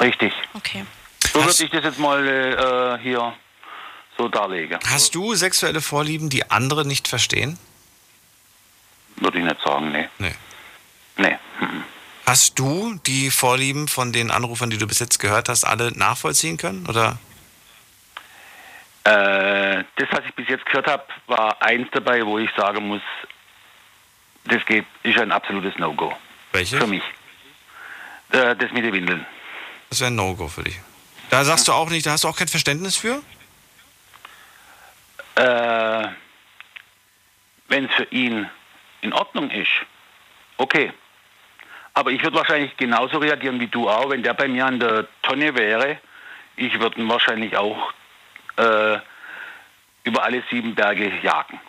Richtig. 0.00 0.32
Okay. 0.54 0.86
So 1.32 1.44
würde 1.44 1.64
ich 1.64 1.70
das 1.70 1.84
jetzt 1.84 1.98
mal 1.98 2.26
äh, 2.26 3.02
hier 3.02 3.34
so 4.16 4.28
darlegen. 4.28 4.78
Hast 4.86 5.14
du 5.14 5.34
sexuelle 5.34 5.80
Vorlieben, 5.80 6.28
die 6.28 6.50
andere 6.50 6.86
nicht 6.86 7.08
verstehen? 7.08 7.58
Würde 9.16 9.38
ich 9.38 9.44
nicht 9.44 9.60
sagen, 9.62 9.92
nee. 9.92 10.08
Nee. 10.18 10.34
Nee. 11.16 11.36
Hast 12.26 12.58
du 12.58 12.98
die 13.06 13.30
Vorlieben 13.30 13.88
von 13.88 14.12
den 14.12 14.30
Anrufern, 14.30 14.70
die 14.70 14.78
du 14.78 14.86
bis 14.86 15.00
jetzt 15.00 15.18
gehört 15.18 15.48
hast, 15.48 15.64
alle 15.64 15.96
nachvollziehen 15.96 16.56
können? 16.56 16.86
Oder? 16.86 17.18
Äh, 19.04 19.84
das, 19.96 20.08
was 20.10 20.20
ich 20.26 20.34
bis 20.34 20.48
jetzt 20.48 20.64
gehört 20.66 20.86
habe, 20.86 21.04
war 21.26 21.60
eins 21.60 21.88
dabei, 21.92 22.24
wo 22.24 22.38
ich 22.38 22.50
sagen 22.56 22.86
muss, 22.86 23.02
das 24.44 24.64
geht, 24.66 24.86
ist 25.02 25.18
ein 25.18 25.32
absolutes 25.32 25.76
No-Go. 25.78 26.16
Welche? 26.52 26.78
Für 26.78 26.86
mich. 26.86 27.02
Äh, 28.30 28.56
das 28.56 28.70
mit 28.72 28.84
den 28.84 28.92
Windeln. 28.92 29.26
Das 29.90 30.00
wäre 30.00 30.10
ein 30.10 30.14
No-Go 30.14 30.48
für 30.48 30.62
dich. 30.62 30.78
Da 31.30 31.44
sagst 31.44 31.66
du 31.66 31.72
auch 31.72 31.90
nicht, 31.90 32.06
da 32.06 32.12
hast 32.12 32.24
du 32.24 32.28
auch 32.28 32.36
kein 32.36 32.48
Verständnis 32.48 32.96
für? 32.96 33.22
Äh, 35.34 36.08
wenn 37.68 37.86
es 37.86 37.94
für 37.94 38.04
ihn 38.10 38.48
in 39.00 39.12
Ordnung 39.12 39.50
ist, 39.50 39.70
okay. 40.58 40.92
Aber 41.94 42.10
ich 42.10 42.22
würde 42.22 42.36
wahrscheinlich 42.36 42.76
genauso 42.76 43.18
reagieren 43.18 43.60
wie 43.60 43.66
du 43.66 43.88
auch, 43.88 44.10
wenn 44.10 44.22
der 44.22 44.34
bei 44.34 44.48
mir 44.48 44.66
an 44.66 44.80
der 44.80 45.06
Tonne 45.22 45.54
wäre. 45.54 45.98
Ich 46.56 46.78
würde 46.80 47.00
ihn 47.00 47.08
wahrscheinlich 47.08 47.56
auch 47.56 47.92
äh, 48.56 48.98
über 50.04 50.22
alle 50.22 50.42
sieben 50.50 50.74
Berge 50.74 51.12
jagen. 51.22 51.60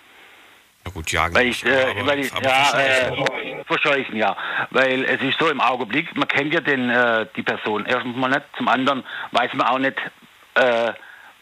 Na 0.86 0.92
gut, 0.92 1.12
jagen. 1.12 1.36
Weil 1.36 1.48
ich, 1.48 1.66
äh, 1.66 2.06
weil 2.06 2.20
ich, 2.20 2.34
aber 2.34 2.46
ja, 2.46 2.80
äh, 2.80 3.64
verscheuchen, 3.66 4.18
ja. 4.18 4.36
Weil 4.72 5.06
es 5.06 5.22
ist 5.22 5.40
so 5.40 5.50
im 5.50 5.62
Augenblick, 5.62 6.16
man 6.16 6.28
kennt 6.28 6.54
ja 6.54 6.60
den, 6.60 6.90
äh, 6.90 7.26
die 7.36 7.44
Person 7.44 7.86
erstens 7.86 8.16
mal 8.18 8.30
nicht, 8.30 8.44
zum 8.58 8.68
anderen 8.68 9.04
weiß 9.32 9.54
man 9.54 9.68
auch 9.68 9.80
nicht, 9.80 9.98
äh, 10.56 10.94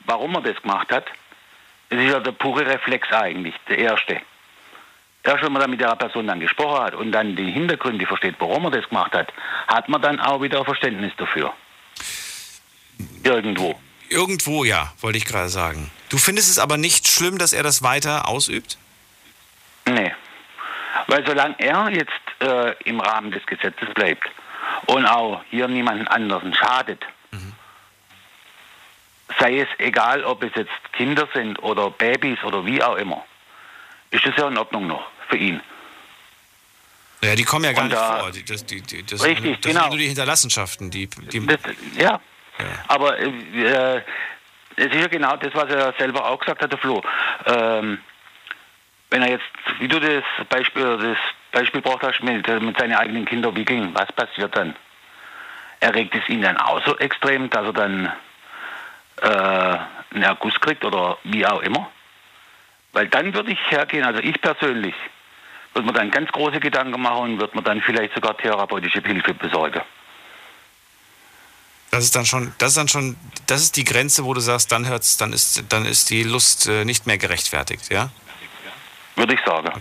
warum 0.06 0.36
er 0.36 0.42
das 0.42 0.62
gemacht 0.62 0.92
hat. 0.92 1.06
Es 1.92 1.98
ist 1.98 2.10
ja 2.10 2.20
der 2.22 2.32
pure 2.32 2.66
Reflex 2.66 3.12
eigentlich, 3.12 3.54
der 3.68 3.78
erste. 3.78 4.22
Erst 5.24 5.44
wenn 5.44 5.52
man 5.52 5.62
dann 5.62 5.70
mit 5.70 5.82
der 5.82 5.94
Person 5.98 6.26
dann 6.26 6.40
gesprochen 6.40 6.82
hat 6.82 6.96
und 6.96 7.12
dann 7.12 7.36
die 7.36 7.52
Hintergründe 7.52 8.06
versteht, 8.06 8.36
warum 8.40 8.64
er 8.66 8.72
das 8.72 8.88
gemacht 8.88 9.14
hat, 9.14 9.32
hat 9.68 9.90
man 9.90 10.02
dann 10.02 10.20
auch 10.22 10.42
wieder 10.42 10.64
Verständnis 10.64 11.12
dafür. 11.18 11.54
Irgendwo. 13.24 13.78
Irgendwo, 14.10 14.64
ja, 14.64 14.94
wollte 15.02 15.18
ich 15.18 15.26
gerade 15.26 15.50
sagen. 15.50 15.92
Du 16.10 16.18
findest 16.18 16.50
es 16.50 16.60
aber 16.60 16.78
nicht 16.78 17.10
schlimm, 17.10 17.38
dass 17.38 17.52
er 17.52 17.62
das 17.62 17.84
weiter 17.84 18.28
ausübt? 18.30 18.78
Nee. 19.86 20.14
Weil 21.08 21.26
solange 21.26 21.56
er 21.60 21.90
jetzt 21.90 22.12
äh, 22.40 22.74
im 22.86 23.02
Rahmen 23.02 23.32
des 23.32 23.46
Gesetzes 23.46 23.94
bleibt 23.94 24.30
und 24.86 25.06
auch 25.06 25.44
hier 25.50 25.68
niemanden 25.68 26.08
anderen 26.08 26.54
schadet, 26.54 27.06
sei 29.42 29.60
es 29.60 29.68
egal, 29.80 30.24
ob 30.24 30.44
es 30.44 30.52
jetzt 30.56 30.72
Kinder 30.94 31.28
sind 31.34 31.62
oder 31.64 31.90
Babys 31.90 32.42
oder 32.44 32.66
wie 32.66 32.82
auch 32.82 32.96
immer, 32.96 33.26
ist 34.12 34.26
das 34.26 34.36
ja 34.38 34.48
in 34.48 34.58
Ordnung 34.58 34.88
noch 34.88 35.06
für 35.30 35.38
ihn. 35.38 35.60
Ja, 37.24 37.36
die 37.36 37.44
kommen 37.44 37.66
ja 37.66 37.74
gar 37.74 37.84
Und 37.84 37.90
nicht 37.90 38.00
vor. 38.00 38.32
Die, 38.32 38.46
das, 38.46 38.66
die, 38.66 38.82
die, 38.82 39.04
das, 39.04 39.24
Richtig, 39.24 39.60
das 39.62 39.72
genau. 39.72 39.82
sind 39.82 39.90
nur 39.90 40.00
die 40.00 40.08
Hinterlassenschaften. 40.08 40.90
Die, 40.90 41.08
die, 41.08 41.48
Ja. 41.98 42.20
Aber 42.88 43.18
äh, 43.20 43.28
äh, 43.28 44.02
es 44.76 44.88
ist 44.88 44.96
ja 44.96 45.08
genau 45.08 45.36
das, 45.38 45.54
was 45.54 45.70
er 45.70 45.94
selber 45.98 46.26
auch 46.26 46.40
gesagt 46.40 46.62
hat, 46.62 46.72
der 46.72 46.80
Flo. 46.80 47.02
Ähm, 47.46 48.00
wenn 49.10 49.22
er 49.22 49.30
jetzt, 49.30 49.44
wie 49.80 49.88
du 49.88 50.00
das 50.00 50.24
Beispiel, 50.50 50.98
das 50.98 51.18
Beispiel 51.52 51.82
braucht 51.82 52.04
hast, 52.04 52.22
mit, 52.24 52.48
äh, 52.48 52.60
mit 52.60 52.78
seinen 52.78 52.94
eigenen 52.94 53.26
Kindern 53.26 53.56
wickeln, 53.56 53.92
was 53.94 54.12
passiert 54.14 54.56
dann? 54.56 54.76
Erregt 55.80 56.16
es 56.16 56.28
ihn 56.30 56.42
dann 56.42 56.58
auch 56.58 56.84
so 56.86 56.98
extrem, 56.98 57.50
dass 57.50 57.66
er 57.66 57.74
dann 57.74 58.12
äh, 59.22 59.28
einen 59.28 60.24
Erguss 60.24 60.60
kriegt 60.60 60.84
oder 60.84 61.18
wie 61.24 61.46
auch 61.46 61.62
immer? 61.62 61.90
Weil 62.94 63.08
dann 63.08 63.34
würde 63.34 63.52
ich 63.52 63.60
hergehen, 63.70 64.04
also 64.04 64.20
ich 64.20 64.40
persönlich, 64.42 64.96
würde 65.74 65.88
mir 65.88 65.94
dann 65.94 66.12
ganz 66.12 66.30
große 66.32 66.60
Gedanken 66.60 67.02
machen 67.02 67.34
und 67.34 67.40
würde 67.40 67.56
mir 67.56 67.64
dann 67.64 67.82
vielleicht 67.82 68.14
sogar 68.14 68.38
therapeutische 68.38 69.02
Hilfe 69.02 69.34
besorgen. 69.34 69.82
das 71.92 72.04
ist 72.06 72.16
dann 72.16 72.26
schon, 72.26 72.54
das 72.58 72.70
ist 72.70 72.78
dann 72.78 72.88
schon, 72.88 73.18
das 73.48 73.62
ist 73.62 73.78
die 73.78 73.84
Grenze, 73.84 74.26
wo 74.26 74.34
du 74.34 74.42
sagst, 74.42 74.72
dann 74.72 74.88
hört's, 74.88 75.18
dann 75.18 75.34
ist, 75.34 75.64
dann 75.70 75.86
ist 75.86 76.10
die 76.10 76.24
Lust 76.24 76.68
äh, 76.68 76.84
nicht 76.86 77.08
mehr 77.08 77.18
gerechtfertigt, 77.18 77.92
ja? 77.92 78.10
Würde 79.16 79.34
ich 79.34 79.42
sagen. 79.46 79.72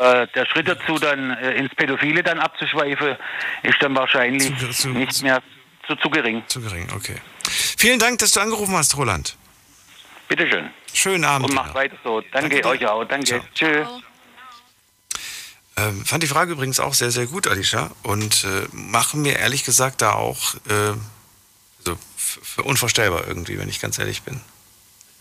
Äh, 0.00 0.26
der 0.34 0.46
Schritt 0.46 0.68
dazu, 0.68 0.98
dann 0.98 1.36
äh, 1.36 1.52
ins 1.52 1.74
Pädophile 1.74 2.22
dann 2.22 2.38
abzuschweifen, 2.38 3.16
ist 3.62 3.82
dann 3.82 3.94
wahrscheinlich 3.94 4.50
nicht 4.86 5.22
mehr 5.22 5.42
zu, 5.86 5.96
zu 5.96 6.10
gering. 6.10 6.42
Zu 6.46 6.60
gering, 6.60 6.88
okay. 6.94 7.16
Vielen 7.82 7.98
Dank, 7.98 8.20
dass 8.20 8.30
du 8.30 8.38
angerufen 8.38 8.76
hast, 8.76 8.96
Roland. 8.96 9.36
Bitteschön. 10.28 10.70
Schönen 10.94 11.24
Abend. 11.24 11.48
Und 11.48 11.54
macht 11.56 11.74
weiter 11.74 11.96
so. 12.04 12.22
Danke, 12.30 12.64
euch 12.64 12.86
auch. 12.86 13.02
Danke. 13.02 13.42
Tschüss. 13.52 13.88
Ähm, 15.76 16.04
fand 16.04 16.22
die 16.22 16.28
Frage 16.28 16.52
übrigens 16.52 16.78
auch 16.78 16.94
sehr, 16.94 17.10
sehr 17.10 17.26
gut, 17.26 17.48
Alicia. 17.48 17.90
Und 18.04 18.44
äh, 18.44 18.68
machen 18.70 19.22
mir 19.22 19.36
ehrlich 19.36 19.64
gesagt 19.64 20.00
da 20.00 20.12
auch 20.12 20.54
äh, 20.68 20.94
so 21.80 21.98
für 22.16 22.62
unvorstellbar 22.62 23.26
irgendwie, 23.26 23.58
wenn 23.58 23.68
ich 23.68 23.80
ganz 23.80 23.98
ehrlich 23.98 24.22
bin. 24.22 24.40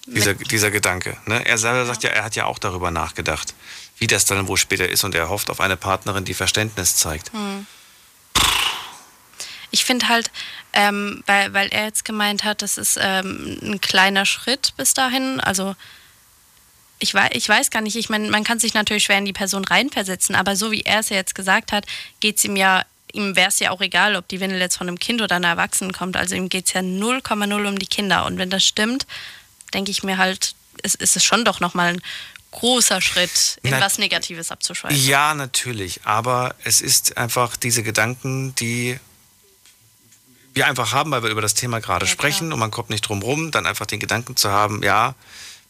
Dieser, 0.05 0.35
dieser 0.35 0.69
Gedanke. 0.69 1.17
Ne? 1.25 1.43
Er 1.43 1.57
selber 1.57 1.87
sagt 1.87 2.03
ja, 2.03 2.11
er 2.11 2.23
hat 2.23 2.35
ja 2.35 2.45
auch 2.45 2.59
darüber 2.59 2.91
nachgedacht, 2.91 3.55
wie 3.97 4.05
das 4.05 4.25
dann 4.25 4.47
wohl 4.47 4.57
später 4.57 4.87
ist 4.87 5.03
und 5.03 5.15
er 5.15 5.29
hofft 5.29 5.49
auf 5.49 5.61
eine 5.61 5.77
Partnerin, 5.77 6.25
die 6.25 6.35
Verständnis 6.35 6.95
zeigt. 6.95 7.33
Hm. 7.33 7.65
Ich 9.71 9.85
finde 9.85 10.07
halt, 10.09 10.29
ähm, 10.73 11.23
weil, 11.25 11.53
weil 11.53 11.69
er 11.69 11.85
jetzt 11.85 12.05
gemeint 12.05 12.43
hat, 12.43 12.61
das 12.61 12.77
ist 12.77 12.97
ähm, 13.01 13.57
ein 13.61 13.81
kleiner 13.81 14.25
Schritt 14.25 14.73
bis 14.77 14.93
dahin. 14.93 15.39
Also 15.39 15.75
ich 16.99 17.13
weiß, 17.13 17.31
ich 17.33 17.47
weiß 17.49 17.71
gar 17.71 17.81
nicht, 17.81 17.95
ich 17.95 18.09
meine, 18.09 18.29
man 18.29 18.43
kann 18.43 18.59
sich 18.59 18.73
natürlich 18.73 19.05
schwer 19.05 19.17
in 19.17 19.25
die 19.25 19.33
Person 19.33 19.65
reinversetzen, 19.65 20.35
aber 20.35 20.55
so 20.55 20.71
wie 20.71 20.81
er 20.81 20.99
es 20.99 21.09
ja 21.09 21.15
jetzt 21.15 21.33
gesagt 21.35 21.71
hat, 21.71 21.85
geht 22.19 22.37
es 22.37 22.43
ihm 22.45 22.55
ja, 22.55 22.83
ihm 23.13 23.35
wäre 23.35 23.47
es 23.49 23.59
ja 23.59 23.71
auch 23.71 23.81
egal, 23.81 24.15
ob 24.15 24.27
die 24.27 24.39
Windel 24.39 24.59
jetzt 24.59 24.77
von 24.77 24.87
einem 24.87 24.99
Kind 24.99 25.21
oder 25.21 25.37
einer 25.37 25.47
Erwachsenen 25.49 25.93
kommt. 25.93 26.15
Also 26.15 26.35
ihm 26.35 26.47
geht 26.49 26.67
es 26.67 26.73
ja 26.73 26.81
0,0 26.81 27.65
um 27.67 27.79
die 27.79 27.87
Kinder. 27.87 28.25
Und 28.25 28.37
wenn 28.37 28.49
das 28.49 28.63
stimmt, 28.65 29.07
denke 29.73 29.89
ich 29.91 30.03
mir 30.03 30.17
halt, 30.17 30.53
ist, 30.83 30.95
ist 31.01 31.15
es 31.15 31.23
schon 31.23 31.43
doch 31.43 31.59
nochmal 31.59 31.93
ein 31.95 32.01
großer 32.51 33.01
Schritt, 33.01 33.57
in 33.63 33.71
Na- 33.71 33.79
was 33.81 33.97
Negatives 33.97 34.51
abzuschweifen. 34.51 34.97
Ja, 35.05 35.33
natürlich. 35.33 36.01
Aber 36.03 36.53
es 36.63 36.81
ist 36.81 37.17
einfach 37.17 37.55
diese 37.55 37.81
Gedanken, 37.81 38.53
die 38.55 38.99
wir 40.53 40.67
einfach 40.67 40.91
haben, 40.91 41.11
weil 41.11 41.23
wir 41.23 41.29
über 41.29 41.41
das 41.41 41.53
Thema 41.53 41.79
gerade 41.79 42.07
sprechen 42.07 42.51
und 42.53 42.59
man 42.59 42.71
kommt 42.71 42.89
nicht 42.89 43.01
drum 43.01 43.21
rum, 43.21 43.51
dann 43.51 43.65
einfach 43.65 43.85
den 43.85 43.99
Gedanken 43.99 44.35
zu 44.35 44.49
haben, 44.49 44.83
ja, 44.83 45.15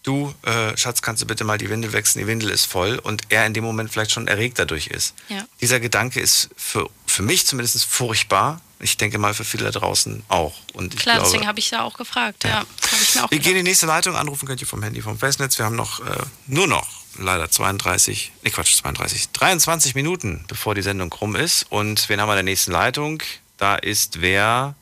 du, 0.03 0.33
äh, 0.43 0.75
Schatz, 0.77 1.01
kannst 1.01 1.21
du 1.21 1.27
bitte 1.27 1.43
mal 1.43 1.57
die 1.57 1.69
Windel 1.69 1.93
wechseln, 1.93 2.19
die 2.19 2.27
Windel 2.27 2.49
ist 2.49 2.65
voll 2.65 2.97
und 2.97 3.23
er 3.29 3.45
in 3.45 3.53
dem 3.53 3.63
Moment 3.63 3.91
vielleicht 3.91 4.11
schon 4.11 4.27
erregt 4.27 4.59
dadurch 4.59 4.87
ist. 4.87 5.13
Ja. 5.29 5.45
Dieser 5.61 5.79
Gedanke 5.79 6.19
ist 6.19 6.49
für, 6.55 6.89
für 7.05 7.21
mich 7.21 7.45
zumindest 7.45 7.85
furchtbar. 7.85 8.61
Ich 8.79 8.97
denke 8.97 9.19
mal 9.19 9.35
für 9.35 9.43
viele 9.43 9.65
da 9.65 9.79
draußen 9.79 10.23
auch. 10.27 10.55
Und 10.73 10.95
ich 10.95 11.01
Klar, 11.01 11.17
glaube, 11.17 11.29
deswegen 11.29 11.47
habe 11.47 11.59
ich 11.59 11.69
ja 11.69 11.83
auch 11.83 11.93
gefragt. 11.95 12.43
Ja, 12.43 12.49
mir 12.49 13.23
auch 13.23 13.29
wir 13.29 13.37
gedacht. 13.37 13.43
gehen 13.43 13.51
in 13.51 13.65
die 13.65 13.69
nächste 13.69 13.85
Leitung. 13.85 14.15
Anrufen 14.15 14.47
könnt 14.47 14.59
ihr 14.59 14.65
vom 14.65 14.81
Handy, 14.81 15.01
vom 15.01 15.19
Festnetz. 15.19 15.59
Wir 15.59 15.65
haben 15.65 15.75
noch 15.75 15.99
äh, 15.99 16.17
nur 16.47 16.65
noch 16.65 16.87
leider 17.19 17.51
32, 17.51 18.31
nee 18.41 18.49
Quatsch, 18.49 18.75
32, 18.77 19.29
23 19.33 19.93
Minuten, 19.93 20.45
bevor 20.47 20.73
die 20.73 20.81
Sendung 20.81 21.13
rum 21.13 21.35
ist. 21.35 21.67
Und 21.69 22.09
wen 22.09 22.19
haben 22.19 22.27
wir 22.27 22.33
in 22.33 22.37
der 22.37 22.43
nächsten 22.43 22.71
Leitung? 22.71 23.21
Da 23.61 23.75
ist 23.75 24.21
wer 24.21 24.73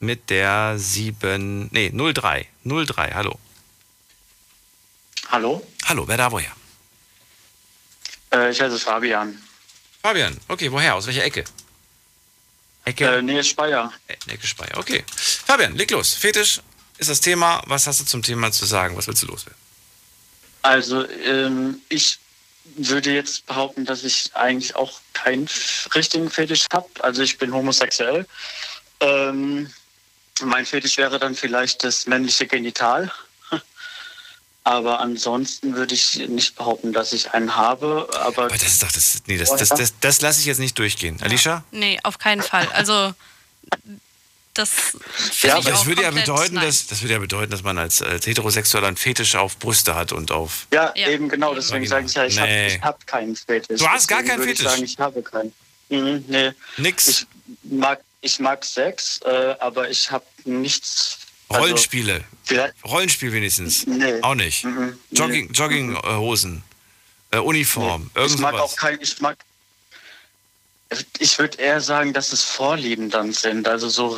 mit 0.00 0.28
der 0.28 0.74
7, 0.76 1.68
nee, 1.70 1.92
03. 1.92 2.48
03, 2.64 3.12
hallo. 3.14 3.38
Hallo, 5.28 5.64
Hallo, 5.84 6.08
wer 6.08 6.16
da 6.16 6.32
woher? 6.32 6.50
äh, 8.32 8.50
ich 8.50 8.60
heiße 8.60 8.80
Fabian. 8.80 9.40
Fabian, 10.02 10.36
okay, 10.48 10.72
woher? 10.72 10.96
Aus 10.96 11.06
welcher 11.06 11.22
Ecke? 11.22 11.44
Ecke? 12.86 13.04
Äh, 13.18 13.22
Nähe 13.22 13.44
Speyer. 13.44 13.92
Äh, 14.08 14.16
Ecke 14.26 14.48
Speyer, 14.48 14.76
okay. 14.78 15.04
Fabian, 15.46 15.76
leg 15.76 15.88
los. 15.92 16.14
Fetisch 16.14 16.60
ist 16.98 17.10
das 17.10 17.20
Thema. 17.20 17.62
Was 17.66 17.86
hast 17.86 18.00
du 18.00 18.04
zum 18.04 18.22
Thema 18.24 18.50
zu 18.50 18.66
sagen? 18.66 18.96
Was 18.96 19.06
willst 19.06 19.22
du 19.22 19.28
loswerden? 19.28 19.60
Also, 20.62 21.08
ähm, 21.08 21.80
ich 21.88 22.18
würde 22.76 23.12
jetzt 23.12 23.46
behaupten, 23.46 23.84
dass 23.84 24.04
ich 24.04 24.30
eigentlich 24.34 24.76
auch 24.76 25.00
keinen 25.12 25.48
richtigen 25.94 26.30
Fetisch 26.30 26.66
habe. 26.72 26.88
Also, 27.00 27.22
ich 27.22 27.38
bin 27.38 27.52
homosexuell. 27.52 28.26
Ähm, 29.00 29.70
mein 30.42 30.66
Fetisch 30.66 30.96
wäre 30.96 31.18
dann 31.18 31.34
vielleicht 31.34 31.84
das 31.84 32.06
männliche 32.06 32.46
Genital. 32.46 33.10
Aber 34.64 35.00
ansonsten 35.00 35.74
würde 35.74 35.94
ich 35.94 36.16
nicht 36.28 36.56
behaupten, 36.56 36.92
dass 36.92 37.12
ich 37.12 37.32
einen 37.32 37.56
habe. 37.56 38.08
Aber, 38.20 38.44
Aber 38.44 38.48
das 38.48 38.62
ist 38.62 38.82
doch 38.82 38.92
das. 38.92 39.22
Nee, 39.26 39.38
das, 39.38 39.50
das, 39.56 39.70
das, 39.70 39.94
das 40.00 40.20
lasse 40.20 40.40
ich 40.40 40.46
jetzt 40.46 40.58
nicht 40.58 40.78
durchgehen. 40.78 41.20
Alicia? 41.22 41.64
Nee, 41.70 41.98
auf 42.02 42.18
keinen 42.18 42.42
Fall. 42.42 42.68
Also, 42.72 43.14
das 44.58 44.70
Ja, 45.42 45.58
ich 45.58 45.64
das 45.64 45.86
würde 45.86 46.02
ja 46.02 46.10
bedeuten, 46.10 46.54
nein. 46.54 46.66
dass, 46.66 46.86
das 46.86 47.00
würde 47.02 47.14
ja 47.14 47.18
bedeuten, 47.20 47.50
dass 47.50 47.62
man 47.62 47.78
als, 47.78 48.02
als 48.02 48.26
Heterosexueller 48.26 48.88
einen 48.88 48.96
Fetisch 48.96 49.34
auf 49.36 49.58
Brüste 49.58 49.94
hat 49.94 50.12
und 50.12 50.30
auf. 50.32 50.66
Ja, 50.72 50.94
eben 50.94 51.28
genau. 51.28 51.54
Deswegen 51.54 51.86
sage 51.86 52.06
ich 52.06 52.14
ja, 52.14 52.24
ich 52.26 52.38
habe 52.38 52.48
Nee. 52.50 52.80
hab 52.82 53.06
keinen 53.06 53.36
Fetisch. 53.36 53.78
Du 53.80 53.86
hast 53.88 54.08
gar 54.08 54.18
Deswegen 54.22 54.28
keinen 54.30 54.38
würde 54.40 54.52
ich 54.52 54.58
Fetisch? 54.58 54.72
Sagen, 54.72 54.84
ich 54.84 54.98
habe 54.98 55.22
keinen. 55.22 55.52
Mhm, 55.90 56.24
nee. 56.28 56.50
Nix. 56.76 57.08
Ich 57.08 57.26
mag, 57.70 58.00
ich 58.20 58.38
mag 58.40 58.64
Sex, 58.64 59.20
äh, 59.24 59.54
aber 59.60 59.88
ich 59.88 60.10
habe 60.10 60.24
nichts. 60.44 61.18
also, 61.48 61.62
Rollenspiele. 61.62 62.24
vielleicht- 62.44 62.74
Rollenspiel 62.84 63.32
wenigstens. 63.32 63.86
Nee. 63.86 64.20
Auch 64.22 64.34
nicht. 64.34 64.64
Mhm, 64.64 64.98
nee. 65.10 65.18
Jogging, 65.18 65.52
Jogginghosen. 65.52 66.62
Äh, 67.30 67.38
Uniform. 67.38 68.10
Irgend 68.14 68.34
ich 68.34 68.40
mag 68.40 68.54
auch 68.54 68.74
kein. 68.76 68.98
Ich 69.02 69.20
mag. 69.20 69.36
Ich 71.18 71.38
würde 71.38 71.58
eher 71.58 71.80
sagen, 71.80 72.12
dass 72.12 72.32
es 72.32 72.42
Vorlieben 72.42 73.10
dann 73.10 73.32
sind. 73.32 73.68
Also 73.68 73.88
so 73.88 74.16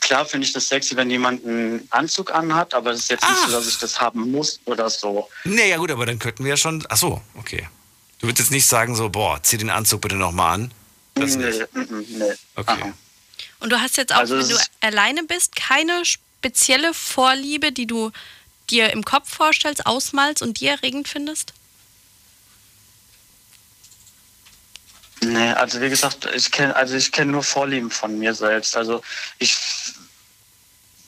klar 0.00 0.24
finde 0.26 0.46
ich 0.46 0.52
das 0.52 0.68
sexy, 0.68 0.96
wenn 0.96 1.10
jemand 1.10 1.44
einen 1.44 1.86
Anzug 1.90 2.32
anhat, 2.32 2.74
aber 2.74 2.92
es 2.92 3.00
ist 3.00 3.10
jetzt 3.10 3.28
nicht 3.28 3.40
so, 3.46 3.52
dass 3.52 3.66
ich 3.66 3.78
das 3.78 4.00
haben 4.00 4.30
muss 4.30 4.60
oder 4.64 4.88
so. 4.90 5.28
Nee, 5.44 5.70
ja 5.70 5.76
gut, 5.76 5.90
aber 5.90 6.06
dann 6.06 6.18
könnten 6.18 6.44
wir 6.44 6.50
ja 6.50 6.56
schon. 6.56 6.84
Ach 6.88 6.96
so, 6.96 7.20
okay. 7.36 7.68
Du 8.20 8.26
würdest 8.26 8.46
jetzt 8.46 8.50
nicht 8.50 8.66
sagen 8.66 8.96
so, 8.96 9.08
boah, 9.08 9.42
zieh 9.42 9.58
den 9.58 9.70
Anzug 9.70 10.00
bitte 10.02 10.16
nochmal 10.16 10.54
an. 10.54 10.74
Das 11.14 11.36
nee, 11.36 11.46
nicht. 11.46 11.74
mhm, 11.74 12.06
nee. 12.08 12.32
Okay. 12.56 12.92
Und 13.60 13.70
du 13.70 13.80
hast 13.80 13.96
jetzt 13.96 14.12
auch, 14.12 14.18
Also 14.18 14.38
wenn 14.38 14.48
du 14.48 14.56
alleine 14.80 15.24
bist, 15.24 15.56
keine 15.56 16.04
spezielle 16.04 16.94
Vorliebe, 16.94 17.72
die 17.72 17.86
du 17.86 18.12
dir 18.70 18.92
im 18.92 19.04
Kopf 19.04 19.32
vorstellst, 19.32 19.86
ausmalst 19.86 20.42
und 20.42 20.60
die 20.60 20.66
erregend 20.66 21.08
findest? 21.08 21.52
Nee, 25.20 25.50
also 25.52 25.80
wie 25.80 25.88
gesagt, 25.88 26.26
ich 26.34 26.50
kenne 26.50 26.74
also 26.76 26.94
ich 26.94 27.10
kenne 27.12 27.32
nur 27.32 27.42
Vorlieben 27.42 27.90
von 27.90 28.18
mir 28.18 28.34
selbst. 28.34 28.76
Also 28.76 29.02
ich 29.38 29.56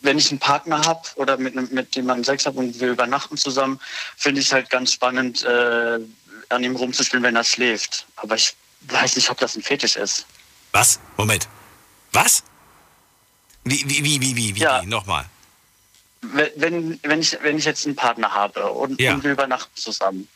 wenn 0.03 0.17
ich 0.19 0.31
einen 0.31 0.39
Partner 0.41 0.81
habe 0.87 1.03
oder 1.17 1.37
mit, 1.37 1.55
mit 1.73 1.95
jemandem 1.95 2.25
Sex 2.25 2.47
habe 2.47 2.59
und 2.59 2.81
wir 2.81 2.89
übernachten 2.89 3.37
zusammen, 3.37 3.79
finde 4.17 4.41
ich 4.41 4.51
halt 4.51 4.71
ganz 4.71 4.95
spannend, 4.95 5.45
äh, 5.45 5.99
an 6.49 6.65
ihm 6.65 6.75
rumzuspielen, 6.75 7.23
wenn 7.23 7.37
er 7.37 7.45
schläft. 7.45 8.07
Aber 8.17 8.35
ich 8.35 8.57
weiß 8.83 9.17
nicht, 9.17 9.29
ob 9.29 9.37
das 9.39 9.57
ein 9.57 9.63
Fetisch 9.63 9.97
ist. 9.97 10.25
Was? 10.73 11.01
Moment. 11.19 11.49
Was? 12.13 12.43
Wie, 13.65 13.85
wie, 13.87 14.03
wie, 14.03 14.21
wie, 14.23 14.37
wie, 14.37 14.55
wie? 14.57 14.61
wie? 14.63 14.87
Nochmal. 14.87 15.27
Wenn- 16.23 16.51
Wenn, 16.57 17.01
wenn, 17.03 17.21
ich, 17.21 17.37
wenn 17.43 17.59
ich 17.59 17.67
jetzt 17.67 17.85
einen 17.85 17.95
Partner 17.95 18.33
habe 18.33 18.71
und, 18.73 18.99
Ja. 18.99 19.13
und 19.13 19.23
wir 19.23 19.33
übernachten 19.33 19.77
zusammen 19.77 20.29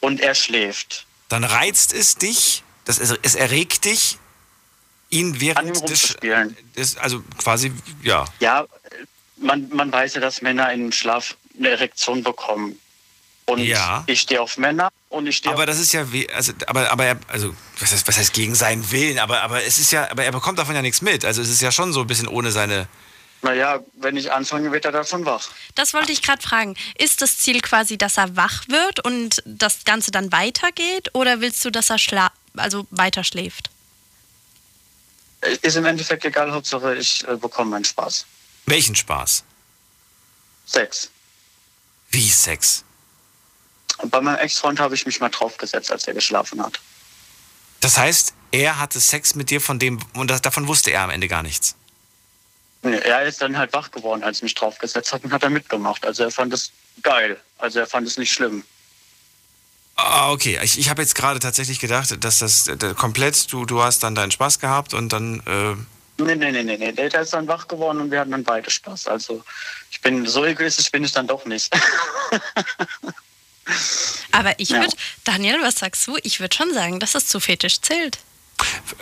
und 0.00 0.20
er 0.20 0.34
schläft, 0.34 1.06
Dann 1.28 1.44
reizt 1.44 1.92
es 1.94 2.16
dich, 2.16 2.64
das, 2.86 2.98
es, 2.98 3.14
es 3.22 3.34
erregt 3.34 3.84
dich, 3.84 4.18
ihn 5.10 5.40
während 5.40 5.88
des, 5.88 6.16
des. 6.76 6.96
Also 6.96 7.22
quasi, 7.38 7.72
ja. 8.02 8.24
ja, 8.40 8.64
man, 9.36 9.68
man 9.72 9.92
weiß 9.92 10.14
ja, 10.14 10.20
dass 10.20 10.40
Männer 10.40 10.72
im 10.72 10.90
Schlaf 10.92 11.36
eine 11.58 11.70
Erektion 11.70 12.22
bekommen. 12.22 12.78
Und 13.46 13.60
Ja. 13.60 14.02
ich 14.06 14.22
stehe 14.22 14.40
auf 14.40 14.58
Männer 14.58 14.90
und 15.08 15.26
ich 15.26 15.36
stehe 15.36 15.54
Aber 15.54 15.66
das 15.66 15.78
ist 15.78 15.92
ja, 15.92 16.10
wie, 16.12 16.28
also, 16.30 16.52
aber, 16.66 16.90
aber 16.90 17.04
er, 17.04 17.20
also, 17.28 17.54
was 17.78 17.92
heißt, 17.92 18.08
was 18.08 18.18
heißt 18.18 18.32
gegen 18.32 18.56
seinen 18.56 18.90
Willen? 18.90 19.18
Aber, 19.20 19.42
aber 19.42 19.62
es 19.62 19.78
ist 19.78 19.92
ja, 19.92 20.10
aber 20.10 20.24
er 20.24 20.32
bekommt 20.32 20.58
davon 20.58 20.74
ja 20.74 20.82
nichts 20.82 21.00
mit. 21.00 21.24
Also 21.24 21.42
es 21.42 21.48
ist 21.48 21.62
ja 21.62 21.70
schon 21.70 21.92
so 21.92 22.00
ein 22.00 22.06
bisschen 22.08 22.26
ohne 22.26 22.50
seine. 22.50 22.88
Naja, 23.42 23.80
wenn 23.94 24.16
ich 24.16 24.32
anfange, 24.32 24.72
wird 24.72 24.84
er 24.84 24.92
davon 24.92 25.24
wach. 25.24 25.48
Das 25.76 25.94
wollte 25.94 26.10
ich 26.10 26.22
gerade 26.22 26.42
fragen. 26.42 26.74
Ist 26.98 27.22
das 27.22 27.38
Ziel 27.38 27.60
quasi, 27.60 27.96
dass 27.96 28.16
er 28.16 28.34
wach 28.36 28.66
wird 28.68 29.04
und 29.04 29.42
das 29.44 29.84
Ganze 29.84 30.10
dann 30.10 30.32
weitergeht? 30.32 31.10
Oder 31.12 31.40
willst 31.40 31.64
du, 31.64 31.70
dass 31.70 31.90
er 31.90 31.98
schla 31.98 32.32
also 32.56 32.86
weiter 32.90 33.24
schläft? 33.24 33.70
Ist 35.62 35.76
im 35.76 35.84
Endeffekt 35.84 36.24
egal, 36.24 36.50
Hauptsache 36.50 36.96
ich 36.96 37.26
äh, 37.28 37.36
bekomme 37.36 37.70
meinen 37.70 37.84
Spaß. 37.84 38.26
Welchen 38.66 38.96
Spaß? 38.96 39.44
Sex. 40.66 41.10
Wie 42.10 42.28
Sex? 42.28 42.84
Bei 44.04 44.20
meinem 44.20 44.38
Ex-Freund 44.38 44.80
habe 44.80 44.94
ich 44.94 45.06
mich 45.06 45.20
mal 45.20 45.28
draufgesetzt, 45.28 45.90
als 45.90 46.06
er 46.06 46.14
geschlafen 46.14 46.62
hat. 46.62 46.80
Das 47.80 47.96
heißt, 47.96 48.34
er 48.50 48.78
hatte 48.78 49.00
Sex 49.00 49.34
mit 49.34 49.50
dir 49.50 49.60
von 49.60 49.78
dem, 49.78 50.00
und 50.14 50.30
das, 50.30 50.42
davon 50.42 50.66
wusste 50.66 50.90
er 50.90 51.02
am 51.02 51.10
Ende 51.10 51.28
gar 51.28 51.42
nichts. 51.42 51.76
Nee, 52.82 52.98
Er 52.98 53.22
ist 53.24 53.40
dann 53.40 53.56
halt 53.56 53.72
wach 53.72 53.90
geworden, 53.90 54.22
als 54.22 54.38
ich 54.38 54.42
mich 54.44 54.54
draufgesetzt 54.54 55.12
habe 55.12 55.24
und 55.26 55.32
hat 55.32 55.42
er 55.42 55.50
mitgemacht. 55.50 56.04
Also 56.04 56.24
er 56.24 56.30
fand 56.30 56.52
es 56.52 56.72
geil. 57.02 57.40
Also 57.58 57.80
er 57.80 57.86
fand 57.86 58.06
es 58.06 58.16
nicht 58.16 58.32
schlimm. 58.32 58.64
Ah, 59.96 60.30
okay. 60.30 60.58
Ich, 60.62 60.78
ich 60.78 60.90
habe 60.90 61.00
jetzt 61.02 61.14
gerade 61.14 61.40
tatsächlich 61.40 61.80
gedacht, 61.80 62.22
dass 62.22 62.38
das 62.40 62.68
äh, 62.68 62.76
komplett, 62.96 63.50
du, 63.52 63.64
du 63.64 63.82
hast 63.82 64.02
dann 64.02 64.14
deinen 64.14 64.30
Spaß 64.30 64.58
gehabt 64.58 64.94
und 64.94 65.12
dann. 65.12 65.40
Äh, 65.46 65.74
Nee, 66.18 66.34
nee, 66.34 66.50
nee, 66.50 66.62
nee, 66.62 66.78
nee. 66.78 66.92
Der 66.92 67.20
ist 67.20 67.34
dann 67.34 67.46
wach 67.46 67.68
geworden 67.68 68.00
und 68.00 68.10
wir 68.10 68.20
hatten 68.20 68.30
dann 68.30 68.42
beide 68.42 68.70
Spaß. 68.70 69.06
Also 69.06 69.44
ich 69.90 70.00
bin 70.00 70.26
so 70.26 70.46
egoistisch 70.46 70.90
bin 70.90 71.04
ich 71.04 71.12
dann 71.12 71.26
doch 71.26 71.44
nicht. 71.44 71.70
Aber 74.32 74.58
ich 74.58 74.70
Ja. 74.70 74.80
würde, 74.80 74.96
Daniel, 75.24 75.58
was 75.60 75.74
sagst 75.76 76.06
du? 76.06 76.16
Ich 76.22 76.40
würde 76.40 76.56
schon 76.56 76.72
sagen, 76.72 77.00
dass 77.00 77.14
es 77.14 77.26
zu 77.26 77.38
Fetisch 77.38 77.82
zählt. 77.82 78.18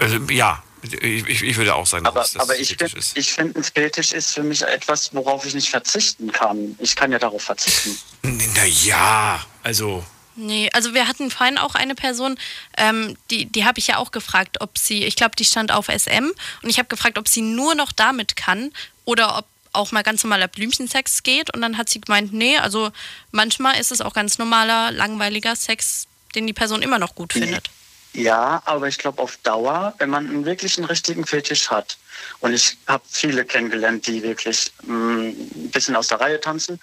äh, 0.01 0.19
ja, 0.35 0.61
ich, 0.83 0.93
ich, 1.29 1.43
ich 1.43 1.57
würde 1.57 1.77
auch 1.77 1.87
sagen, 1.87 2.05
Aber, 2.05 2.19
dass 2.21 2.33
das 2.33 2.43
aber 2.43 2.59
ich 2.59 2.77
finde, 2.77 2.99
ich 3.15 3.33
find, 3.33 3.57
ein 3.57 3.63
Fetisch 3.63 4.11
ist 4.13 4.33
für 4.35 4.43
mich 4.43 4.63
etwas, 4.63 5.15
worauf 5.15 5.47
ich 5.47 5.55
nicht 5.55 5.71
verzichten 5.71 6.33
kann. 6.33 6.75
Ich 6.81 6.97
kann 6.97 7.13
ja 7.13 7.21
darauf 7.21 7.43
verzichten. 7.43 7.97
Naja, 8.23 9.41
also. 9.63 10.05
Nee, 10.37 10.69
also 10.73 10.95
wir 10.95 11.07
hatten 11.07 11.31
vorhin 11.31 11.59
auch 11.59 11.75
eine 11.75 11.95
Person, 11.95 12.39
ähm, 12.77 13.17
die, 13.31 13.47
die 13.47 13.65
habe 13.65 13.79
ich 13.79 13.87
ja 13.87 13.99
auch 13.99 14.11
gefragt, 14.11 14.61
ob 14.61 14.79
sie, 14.79 15.05
ich 15.05 15.17
glaube, 15.17 15.37
die 15.37 15.45
stand 15.45 15.71
auf 15.71 15.87
SM 15.87 16.31
und 16.63 16.71
ich 16.71 16.79
habe 16.79 16.89
gefragt, 16.89 17.19
ob 17.19 17.29
sie 17.29 17.43
nur 17.43 17.75
noch 17.75 17.93
damit 17.93 18.37
kann 18.37 18.73
oder 19.05 19.39
ob 19.39 19.47
auch 19.73 19.93
mal 19.93 20.03
ganz 20.03 20.23
normaler 20.23 20.49
Blümchensex 20.49 21.23
geht 21.23 21.53
und 21.53 21.61
dann 21.61 21.79
hat 21.79 21.89
sie 21.89 22.01
gemeint, 22.01 22.33
nee, 22.33 22.57
also 22.59 22.91
manchmal 23.33 23.79
ist 23.79 23.93
es 23.93 24.01
auch 24.01 24.15
ganz 24.15 24.39
normaler, 24.39 24.93
langweiliger 24.93 25.57
Sex, 25.57 26.07
den 26.35 26.47
die 26.47 26.53
Person 26.53 26.83
immer 26.83 26.99
noch 26.99 27.15
gut 27.15 27.33
findet. 27.33 27.71
Ja, 28.13 28.63
aber 28.65 28.87
ich 28.87 28.99
glaube 28.99 29.21
auf 29.21 29.37
Dauer, 29.39 29.95
wenn 29.99 30.11
man 30.11 30.29
einen 30.29 30.45
wirklich 30.45 30.79
einen 30.79 30.87
richtigen 30.87 31.27
Fetisch 31.27 31.71
hat, 31.71 31.97
und 32.41 32.53
ich 32.53 32.79
habe 32.87 33.03
viele 33.09 33.45
kennengelernt, 33.45 34.07
die 34.07 34.23
wirklich 34.23 34.73
mh, 34.83 35.23
ein 35.23 35.71
bisschen 35.73 35.97
aus 35.97 36.09
der 36.09 36.21
Reihe 36.21 36.41
tanzen, 36.41 36.81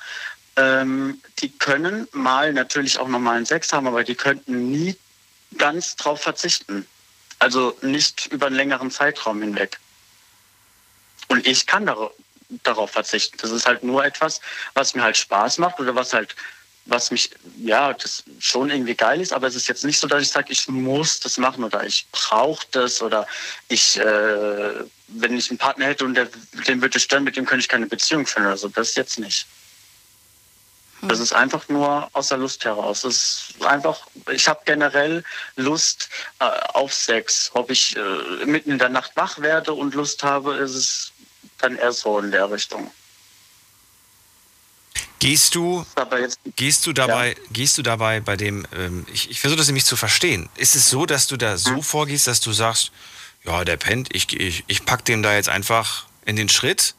ähm, 0.62 1.20
die 1.40 1.50
können 1.50 2.08
mal 2.12 2.54
natürlich 2.54 3.00
auch 3.00 3.08
normalen 3.08 3.46
Sex 3.46 3.74
haben, 3.74 3.88
aber 3.88 4.04
die 4.04 4.16
könnten 4.16 4.72
nie 4.72 4.96
ganz 5.58 5.96
drauf 5.96 6.22
verzichten. 6.22 6.86
Also 7.40 7.76
nicht 7.82 8.28
über 8.28 8.48
einen 8.48 8.56
längeren 8.56 8.92
Zeitraum 8.92 9.42
hinweg. 9.42 9.80
Und 11.28 11.48
ich 11.48 11.66
kann 11.66 11.86
dar 11.86 12.12
darauf 12.64 12.92
verzichten. 12.92 13.38
Das 13.42 13.50
ist 13.52 13.66
halt 13.66 13.82
nur 13.82 14.04
etwas, 14.04 14.42
was 14.74 14.94
mir 14.94 15.04
halt 15.04 15.16
Spaß 15.16 15.58
macht 15.58 15.80
oder 15.80 15.96
was 15.96 16.12
halt, 16.12 16.36
was 16.86 17.10
mich, 17.10 17.32
ja, 17.58 17.94
das 17.94 18.24
schon 18.40 18.70
irgendwie 18.70 18.96
geil 18.96 19.22
ist, 19.22 19.32
aber 19.32 19.48
es 19.48 19.56
ist 19.56 19.70
jetzt 19.70 19.86
nicht 19.86 20.00
so, 20.00 20.08
dass 20.08 20.22
ich 20.22 20.30
sage, 20.30 20.52
ich 20.52 20.68
muss 20.68 21.22
das 21.22 21.38
machen 21.38 21.64
oder 21.64 21.86
ich 21.86 22.08
brauche 22.12 22.66
das 22.72 23.02
oder 23.02 23.26
ich, 23.70 23.98
äh, 23.98 24.74
wenn 25.08 25.38
ich 25.38 25.50
einen 25.50 25.60
Partner 25.60 25.86
hätte 25.86 26.04
und 26.04 26.16
der, 26.16 26.28
den 26.68 26.82
würde 26.82 26.98
ich 26.98 27.04
stören, 27.04 27.24
mit 27.24 27.38
dem 27.38 27.46
könnte 27.46 27.62
ich 27.62 27.70
keine 27.70 27.86
Beziehung 27.86 28.26
führen 28.28 28.48
oder 28.48 28.58
so. 28.58 28.68
Das 28.68 28.96
jetzt 28.96 29.18
nicht. 29.18 29.48
Das 31.04 31.20
ist 31.20 31.34
einfach 31.34 31.68
nur 31.68 32.10
aus 32.14 32.28
der 32.28 32.38
Lust 32.38 32.64
heraus. 32.64 33.02
Das 33.02 33.16
ist 33.16 33.66
einfach, 33.66 34.08
ich 34.32 34.48
habe 34.48 34.62
generell 34.66 35.24
Lust 35.56 36.10
äh, 36.40 36.46
auf 36.74 36.94
Sex. 36.94 37.50
Ob 37.54 37.72
ich 37.72 37.96
äh, 37.98 38.46
mitten 38.46 38.72
in 38.72 38.80
der 38.80 38.90
Nacht 38.90 39.12
wach 39.16 39.40
werde 39.40 39.74
und 39.74 39.96
Lust 39.96 40.24
habe, 40.24 40.56
ist 40.56 40.76
es 40.76 41.12
dann 41.58 41.76
eher 41.76 41.92
so 41.92 42.20
in 42.20 42.32
der 42.32 42.52
Richtung. 42.52 42.92
Gehst 45.20 45.54
du, 45.54 45.86
gehst 46.56 46.88
du 46.88 46.94
dabei, 46.94 47.36
gehst 47.52 47.78
du 47.78 47.84
dabei 47.84 48.20
bei 48.22 48.36
dem, 48.36 48.66
ähm, 48.76 49.06
ich, 49.14 49.30
ich 49.30 49.40
versuche 49.40 49.60
das 49.60 49.68
nämlich 49.68 49.86
zu 49.86 49.96
verstehen. 49.96 50.50
Ist 50.56 50.76
es 50.76 50.90
so, 50.90 51.06
dass 51.06 51.28
du 51.28 51.38
da 51.38 51.58
so 51.58 51.84
vorgehst, 51.84 52.26
dass 52.26 52.42
du 52.42 52.52
sagst, 52.54 52.92
ja, 53.44 53.64
der 53.64 53.78
pennt, 53.78 54.10
ich, 54.14 54.34
ich, 54.40 54.64
ich 54.66 54.86
pack 54.86 55.06
dem 55.06 55.22
da 55.22 55.36
jetzt 55.36 55.50
einfach 55.50 56.08
in 56.26 56.36
den 56.36 56.50
Schritt? 56.50 56.96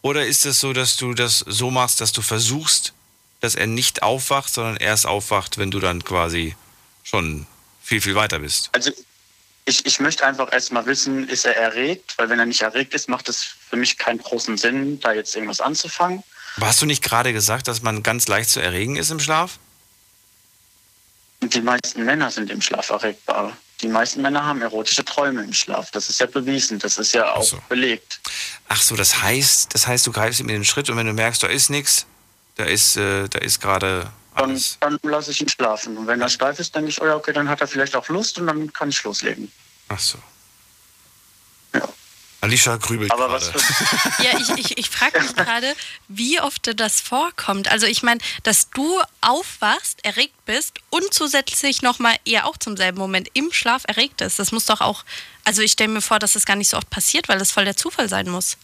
Oder 0.00 0.26
ist 0.26 0.46
es 0.46 0.60
so, 0.60 0.72
dass 0.72 0.96
du 0.96 1.12
das 1.12 1.40
so 1.40 1.70
machst, 1.70 2.00
dass 2.00 2.12
du 2.12 2.22
versuchst, 2.22 2.94
dass 3.40 3.54
er 3.54 3.66
nicht 3.66 4.02
aufwacht, 4.02 4.52
sondern 4.52 4.76
erst 4.76 5.06
aufwacht, 5.06 5.58
wenn 5.58 5.70
du 5.70 5.80
dann 5.80 6.04
quasi 6.04 6.56
schon 7.02 7.46
viel, 7.82 8.00
viel 8.00 8.14
weiter 8.14 8.40
bist? 8.40 8.70
Also 8.72 8.90
ich, 9.64 9.84
ich 9.84 10.00
möchte 10.00 10.24
einfach 10.24 10.52
erstmal 10.52 10.86
wissen, 10.86 11.28
ist 11.28 11.44
er 11.44 11.56
erregt? 11.56 12.14
Weil 12.16 12.28
wenn 12.28 12.38
er 12.38 12.46
nicht 12.46 12.62
erregt 12.62 12.94
ist, 12.94 13.08
macht 13.08 13.28
es 13.28 13.42
für 13.42 13.76
mich 13.76 13.98
keinen 13.98 14.18
großen 14.18 14.56
Sinn, 14.56 15.00
da 15.00 15.12
jetzt 15.12 15.34
irgendwas 15.34 15.60
anzufangen. 15.60 16.22
Aber 16.56 16.68
hast 16.68 16.80
du 16.80 16.86
nicht 16.86 17.02
gerade 17.02 17.32
gesagt, 17.32 17.68
dass 17.68 17.82
man 17.82 18.02
ganz 18.02 18.28
leicht 18.28 18.48
zu 18.48 18.60
erregen 18.60 18.96
ist 18.96 19.10
im 19.10 19.20
Schlaf? 19.20 19.58
Die 21.42 21.60
meisten 21.60 22.04
Männer 22.04 22.30
sind 22.30 22.50
im 22.50 22.62
Schlaf 22.62 22.90
erregbar. 22.90 23.56
Die 23.82 23.88
meisten 23.88 24.22
Männer 24.22 24.44
haben 24.44 24.62
erotische 24.62 25.04
Träume 25.04 25.42
im 25.42 25.52
Schlaf. 25.52 25.90
Das 25.90 26.08
ist 26.08 26.18
ja 26.18 26.26
bewiesen, 26.26 26.78
das 26.78 26.96
ist 26.96 27.12
ja 27.12 27.34
auch 27.34 27.42
so. 27.42 27.58
belegt. 27.68 28.20
Ach 28.68 28.80
so, 28.80 28.96
das 28.96 29.22
heißt, 29.22 29.74
das 29.74 29.86
heißt, 29.86 30.06
du 30.06 30.12
greifst 30.12 30.40
ihm 30.40 30.48
in 30.48 30.54
den 30.54 30.64
Schritt 30.64 30.88
und 30.88 30.96
wenn 30.96 31.06
du 31.06 31.12
merkst, 31.12 31.42
da 31.42 31.48
ist 31.48 31.68
nichts, 31.68 32.06
da 32.56 32.64
ist, 32.64 32.96
äh, 32.96 33.28
da 33.28 33.38
ist 33.38 33.60
gerade 33.60 34.10
Dann, 34.34 34.60
dann 34.80 34.98
lasse 35.02 35.30
ich 35.30 35.40
ihn 35.40 35.48
schlafen. 35.48 35.96
Und 35.96 36.06
wenn 36.06 36.20
er 36.20 36.28
steif 36.28 36.58
ist, 36.58 36.74
denke 36.74 36.90
ich, 36.90 37.00
oh 37.00 37.06
ja, 37.06 37.14
okay, 37.14 37.32
dann 37.32 37.48
hat 37.48 37.60
er 37.60 37.68
vielleicht 37.68 37.94
auch 37.96 38.08
Lust 38.08 38.38
und 38.38 38.46
dann 38.46 38.72
kann 38.72 38.88
ich 38.88 39.02
loslegen. 39.04 39.50
Ach 39.88 39.98
so. 39.98 40.18
Alicia 42.46 42.76
grübelt 42.76 43.10
Aber 43.10 43.28
gerade. 43.28 43.54
was 43.54 44.18
Ja, 44.24 44.38
ich, 44.38 44.50
ich, 44.50 44.78
ich 44.78 44.90
frage 44.90 45.20
mich 45.20 45.34
gerade, 45.34 45.74
wie 46.06 46.40
oft 46.40 46.78
das 46.78 47.00
vorkommt. 47.00 47.68
Also 47.68 47.86
ich 47.86 48.02
meine, 48.02 48.20
dass 48.44 48.70
du 48.70 49.00
aufwachst, 49.20 50.04
erregt 50.04 50.44
bist 50.44 50.78
und 50.90 51.12
zusätzlich 51.12 51.82
nochmal 51.82 52.14
eher 52.24 52.46
auch 52.46 52.56
zum 52.56 52.76
selben 52.76 52.98
Moment 52.98 53.28
im 53.32 53.52
Schlaf 53.52 53.82
erregt 53.88 54.20
ist. 54.20 54.38
Das 54.38 54.52
muss 54.52 54.66
doch 54.66 54.80
auch, 54.80 55.04
also 55.44 55.60
ich 55.62 55.72
stelle 55.72 55.88
mir 55.88 56.02
vor, 56.02 56.18
dass 56.18 56.34
das 56.34 56.44
gar 56.44 56.56
nicht 56.56 56.68
so 56.68 56.76
oft 56.76 56.88
passiert, 56.90 57.28
weil 57.28 57.38
das 57.38 57.50
voll 57.50 57.64
der 57.64 57.76
Zufall 57.76 58.08
sein 58.08 58.28
muss. 58.28 58.58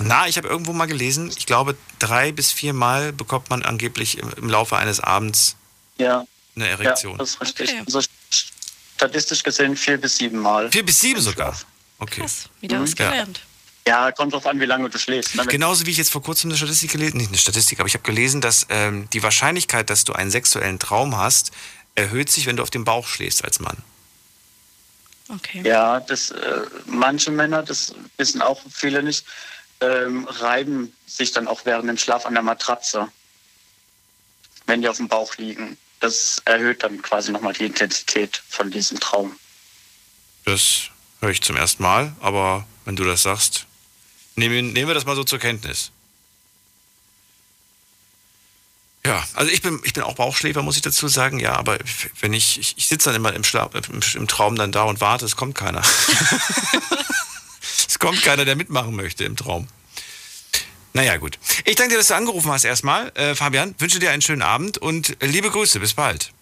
Na, 0.00 0.26
ich 0.26 0.36
habe 0.36 0.48
irgendwo 0.48 0.72
mal 0.72 0.86
gelesen, 0.86 1.30
ich 1.36 1.46
glaube, 1.46 1.76
drei 2.00 2.32
bis 2.32 2.50
viermal 2.50 3.12
bekommt 3.12 3.50
man 3.50 3.62
angeblich 3.62 4.18
im, 4.18 4.30
im 4.36 4.48
Laufe 4.48 4.76
eines 4.76 4.98
Abends 5.00 5.56
Ja. 5.98 6.26
eine 6.56 6.68
Erektion. 6.68 7.12
Ja, 7.12 7.18
das 7.18 7.30
ist 7.30 7.40
richtig. 7.40 7.74
Also 7.86 8.00
statistisch 8.96 9.42
gesehen 9.42 9.76
vier 9.76 9.98
bis 9.98 10.16
sieben 10.16 10.38
Mal. 10.40 10.70
Vier 10.72 10.84
bis 10.84 11.00
sieben 11.00 11.20
sogar. 11.20 11.56
Okay. 11.98 12.22
Krass, 12.22 12.48
wieder 12.60 12.80
was 12.80 12.90
Ja. 12.98 13.08
gelernt. 13.10 13.40
Ja, 13.86 14.10
kommt 14.12 14.32
drauf 14.32 14.46
an, 14.46 14.58
wie 14.60 14.64
lange 14.64 14.88
du 14.88 14.98
schläfst. 14.98 15.34
ne? 15.36 15.44
Genauso 15.46 15.84
wie 15.86 15.90
ich 15.90 15.98
jetzt 15.98 16.10
vor 16.10 16.22
kurzem 16.22 16.48
eine 16.50 16.56
Statistik 16.56 16.92
gelesen, 16.92 17.18
nicht 17.18 17.28
eine 17.28 17.36
Statistik, 17.38 17.78
aber 17.80 17.86
ich 17.86 17.92
habe 17.94 18.02
gelesen, 18.02 18.40
dass 18.40 18.66
ähm, 18.70 19.08
die 19.12 19.22
Wahrscheinlichkeit, 19.22 19.90
dass 19.90 20.04
du 20.04 20.14
einen 20.14 20.30
sexuellen 20.30 20.78
Traum 20.78 21.16
hast, 21.18 21.52
erhöht 21.94 22.30
sich, 22.30 22.46
wenn 22.46 22.56
du 22.56 22.62
auf 22.62 22.70
dem 22.70 22.84
Bauch 22.84 23.06
schläfst 23.06 23.44
als 23.44 23.60
Mann. 23.60 23.76
Okay. 25.28 25.62
Ja, 25.64 26.00
das, 26.00 26.30
äh, 26.30 26.60
manche 26.86 27.30
Männer, 27.30 27.62
das 27.62 27.94
wissen 28.16 28.42
auch 28.42 28.60
viele 28.70 29.02
nicht, 29.02 29.24
ähm, 29.84 30.26
reiben 30.28 30.92
sich 31.06 31.32
dann 31.32 31.48
auch 31.48 31.64
während 31.64 31.88
dem 31.88 31.98
Schlaf 31.98 32.26
an 32.26 32.34
der 32.34 32.42
Matratze, 32.42 33.08
wenn 34.66 34.82
die 34.82 34.88
auf 34.88 34.96
dem 34.96 35.08
Bauch 35.08 35.36
liegen. 35.36 35.76
Das 36.00 36.42
erhöht 36.44 36.82
dann 36.82 37.02
quasi 37.02 37.32
nochmal 37.32 37.52
die 37.52 37.66
Intensität 37.66 38.42
von 38.48 38.70
diesem 38.70 39.00
Traum. 39.00 39.38
Das 40.44 40.90
höre 41.20 41.30
ich 41.30 41.42
zum 41.42 41.56
ersten 41.56 41.82
Mal, 41.82 42.14
aber 42.20 42.66
wenn 42.84 42.96
du 42.96 43.04
das 43.04 43.22
sagst, 43.22 43.66
nehmen, 44.36 44.72
nehmen 44.72 44.88
wir 44.88 44.94
das 44.94 45.06
mal 45.06 45.16
so 45.16 45.24
zur 45.24 45.38
Kenntnis. 45.38 45.90
Ja, 49.06 49.22
also 49.34 49.50
ich 49.50 49.60
bin, 49.60 49.80
ich 49.84 49.92
bin 49.92 50.02
auch 50.02 50.14
Bauchschläfer, 50.14 50.62
muss 50.62 50.76
ich 50.76 50.82
dazu 50.82 51.08
sagen, 51.08 51.38
ja, 51.38 51.56
aber 51.56 51.78
wenn 52.20 52.32
ich, 52.32 52.58
ich, 52.58 52.74
ich 52.78 52.88
sitze 52.88 53.10
dann 53.10 53.16
immer 53.16 53.34
im, 53.34 53.44
Schlaf, 53.44 53.74
im, 53.74 54.00
im 54.14 54.28
Traum 54.28 54.56
dann 54.56 54.72
da 54.72 54.84
und 54.84 55.02
warte, 55.02 55.26
es 55.26 55.36
kommt 55.36 55.54
keiner. 55.54 55.82
es 57.94 58.00
kommt 58.00 58.22
keiner, 58.22 58.44
der 58.44 58.56
mitmachen 58.56 58.96
möchte 58.96 59.22
im 59.22 59.36
Traum. 59.36 59.68
Naja, 60.94 61.16
gut. 61.16 61.38
Ich 61.64 61.76
danke 61.76 61.92
dir, 61.92 61.98
dass 61.98 62.08
du 62.08 62.16
angerufen 62.16 62.50
hast 62.50 62.64
erstmal. 62.64 63.12
Äh, 63.14 63.36
Fabian, 63.36 63.76
wünsche 63.78 64.00
dir 64.00 64.10
einen 64.10 64.20
schönen 64.20 64.42
Abend 64.42 64.78
und 64.78 65.22
äh, 65.22 65.26
liebe 65.26 65.48
Grüße, 65.48 65.78
bis 65.78 65.94
bald. 65.94 66.32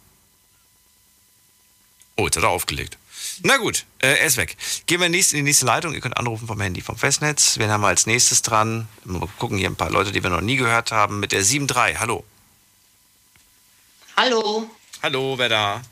Oh, 2.16 2.24
jetzt 2.24 2.36
hat 2.36 2.44
er 2.44 2.48
aufgelegt. 2.48 2.96
Na 3.42 3.58
gut, 3.58 3.84
äh, 3.98 4.14
er 4.14 4.24
ist 4.24 4.38
weg. 4.38 4.56
Gehen 4.86 5.00
wir 5.00 5.06
in 5.08 5.12
die 5.12 5.42
nächste 5.42 5.66
Leitung. 5.66 5.92
Ihr 5.92 6.00
könnt 6.00 6.16
anrufen 6.16 6.46
vom 6.46 6.58
Handy 6.58 6.80
vom 6.80 6.96
Festnetz. 6.96 7.58
Wen 7.58 7.70
haben 7.70 7.82
wir 7.82 7.88
als 7.88 8.06
nächstes 8.06 8.40
dran? 8.40 8.88
Mal 9.04 9.28
gucken 9.38 9.58
hier 9.58 9.68
ein 9.68 9.76
paar 9.76 9.90
Leute, 9.90 10.10
die 10.10 10.22
wir 10.22 10.30
noch 10.30 10.40
nie 10.40 10.56
gehört 10.56 10.90
haben. 10.90 11.20
Mit 11.20 11.32
der 11.32 11.42
7.3. 11.42 11.98
Hallo. 11.98 12.24
Hallo, 14.16 14.70
Hallo, 15.02 15.36
wer 15.36 15.50
da? 15.50 15.82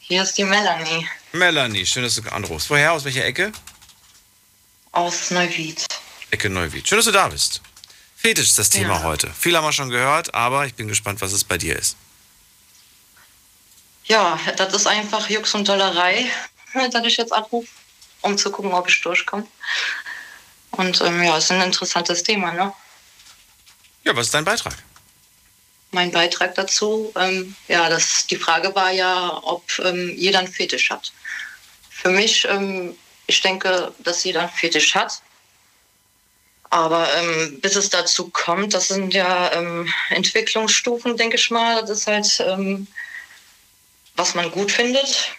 hier 0.00 0.22
ist 0.22 0.36
die 0.36 0.44
Melanie 0.44 1.08
Melanie, 1.32 1.86
schön, 1.86 2.02
dass 2.02 2.16
du 2.16 2.30
anrufst. 2.30 2.68
Woher? 2.68 2.92
Aus 2.92 3.04
welcher 3.04 3.24
Ecke? 3.24 3.50
Aus 4.96 5.30
Neuwied. 5.30 5.86
Ecke 6.30 6.48
Neuwied. 6.50 6.88
Schön, 6.88 6.98
dass 6.98 7.06
du 7.06 7.12
da 7.12 7.28
bist. 7.28 7.60
Fetisch 8.16 8.48
ist 8.48 8.58
das 8.58 8.70
Thema 8.70 8.94
Ja. 8.94 9.02
heute. 9.02 9.30
Viel 9.38 9.56
haben 9.56 9.64
wir 9.64 9.72
schon 9.72 9.90
gehört, 9.90 10.34
aber 10.34 10.66
ich 10.66 10.74
bin 10.74 10.88
gespannt, 10.88 11.20
was 11.20 11.32
es 11.32 11.44
bei 11.44 11.58
dir 11.58 11.76
ist. 11.78 11.96
Ja, 14.06 14.38
das 14.56 14.72
ist 14.74 14.86
einfach 14.86 15.28
Jux 15.30 15.54
und 15.54 15.68
Dollerei, 15.68 16.30
dass 16.92 17.04
ich 17.06 17.16
jetzt 17.16 17.32
anrufe, 17.32 17.68
um 18.22 18.36
zu 18.36 18.50
gucken, 18.50 18.72
ob 18.72 18.88
ich 18.88 19.00
durchkomme. 19.00 19.46
Und 20.72 21.00
ähm, 21.02 21.22
ja, 21.22 21.36
ist 21.36 21.50
ein 21.52 21.60
interessantes 21.62 22.22
Thema, 22.22 22.52
ne? 22.52 22.72
Ja, 24.04 24.14
was 24.16 24.26
ist 24.26 24.34
dein 24.34 24.44
Beitrag? 24.44 24.74
Mein 25.92 26.10
Beitrag 26.10 26.54
dazu, 26.56 27.12
ähm, 27.16 27.54
ja, 27.68 27.88
das, 27.88 28.26
die 28.26 28.36
Frage 28.36 28.74
war 28.74 28.90
ja, 28.90 29.38
ob 29.44 29.64
ähm, 29.78 30.12
jeder 30.16 30.40
einen 30.40 30.48
Fetisch 30.52 30.90
hat. 30.90 31.12
Für 31.88 32.10
mich, 32.10 32.44
ähm, 32.50 32.96
ich 33.26 33.40
denke, 33.40 33.92
dass 34.00 34.24
jeder 34.24 34.40
einen 34.42 34.50
Fetisch 34.50 34.94
hat. 34.94 35.20
Aber 36.70 37.08
ähm, 37.16 37.60
bis 37.60 37.76
es 37.76 37.88
dazu 37.90 38.30
kommt, 38.30 38.74
das 38.74 38.88
sind 38.88 39.14
ja 39.14 39.52
ähm, 39.52 39.92
Entwicklungsstufen, 40.10 41.16
denke 41.16 41.36
ich 41.36 41.50
mal. 41.50 41.80
Das 41.82 41.90
ist 41.90 42.06
halt, 42.06 42.40
ähm, 42.40 42.86
was 44.16 44.34
man 44.34 44.50
gut 44.50 44.72
findet. 44.72 45.30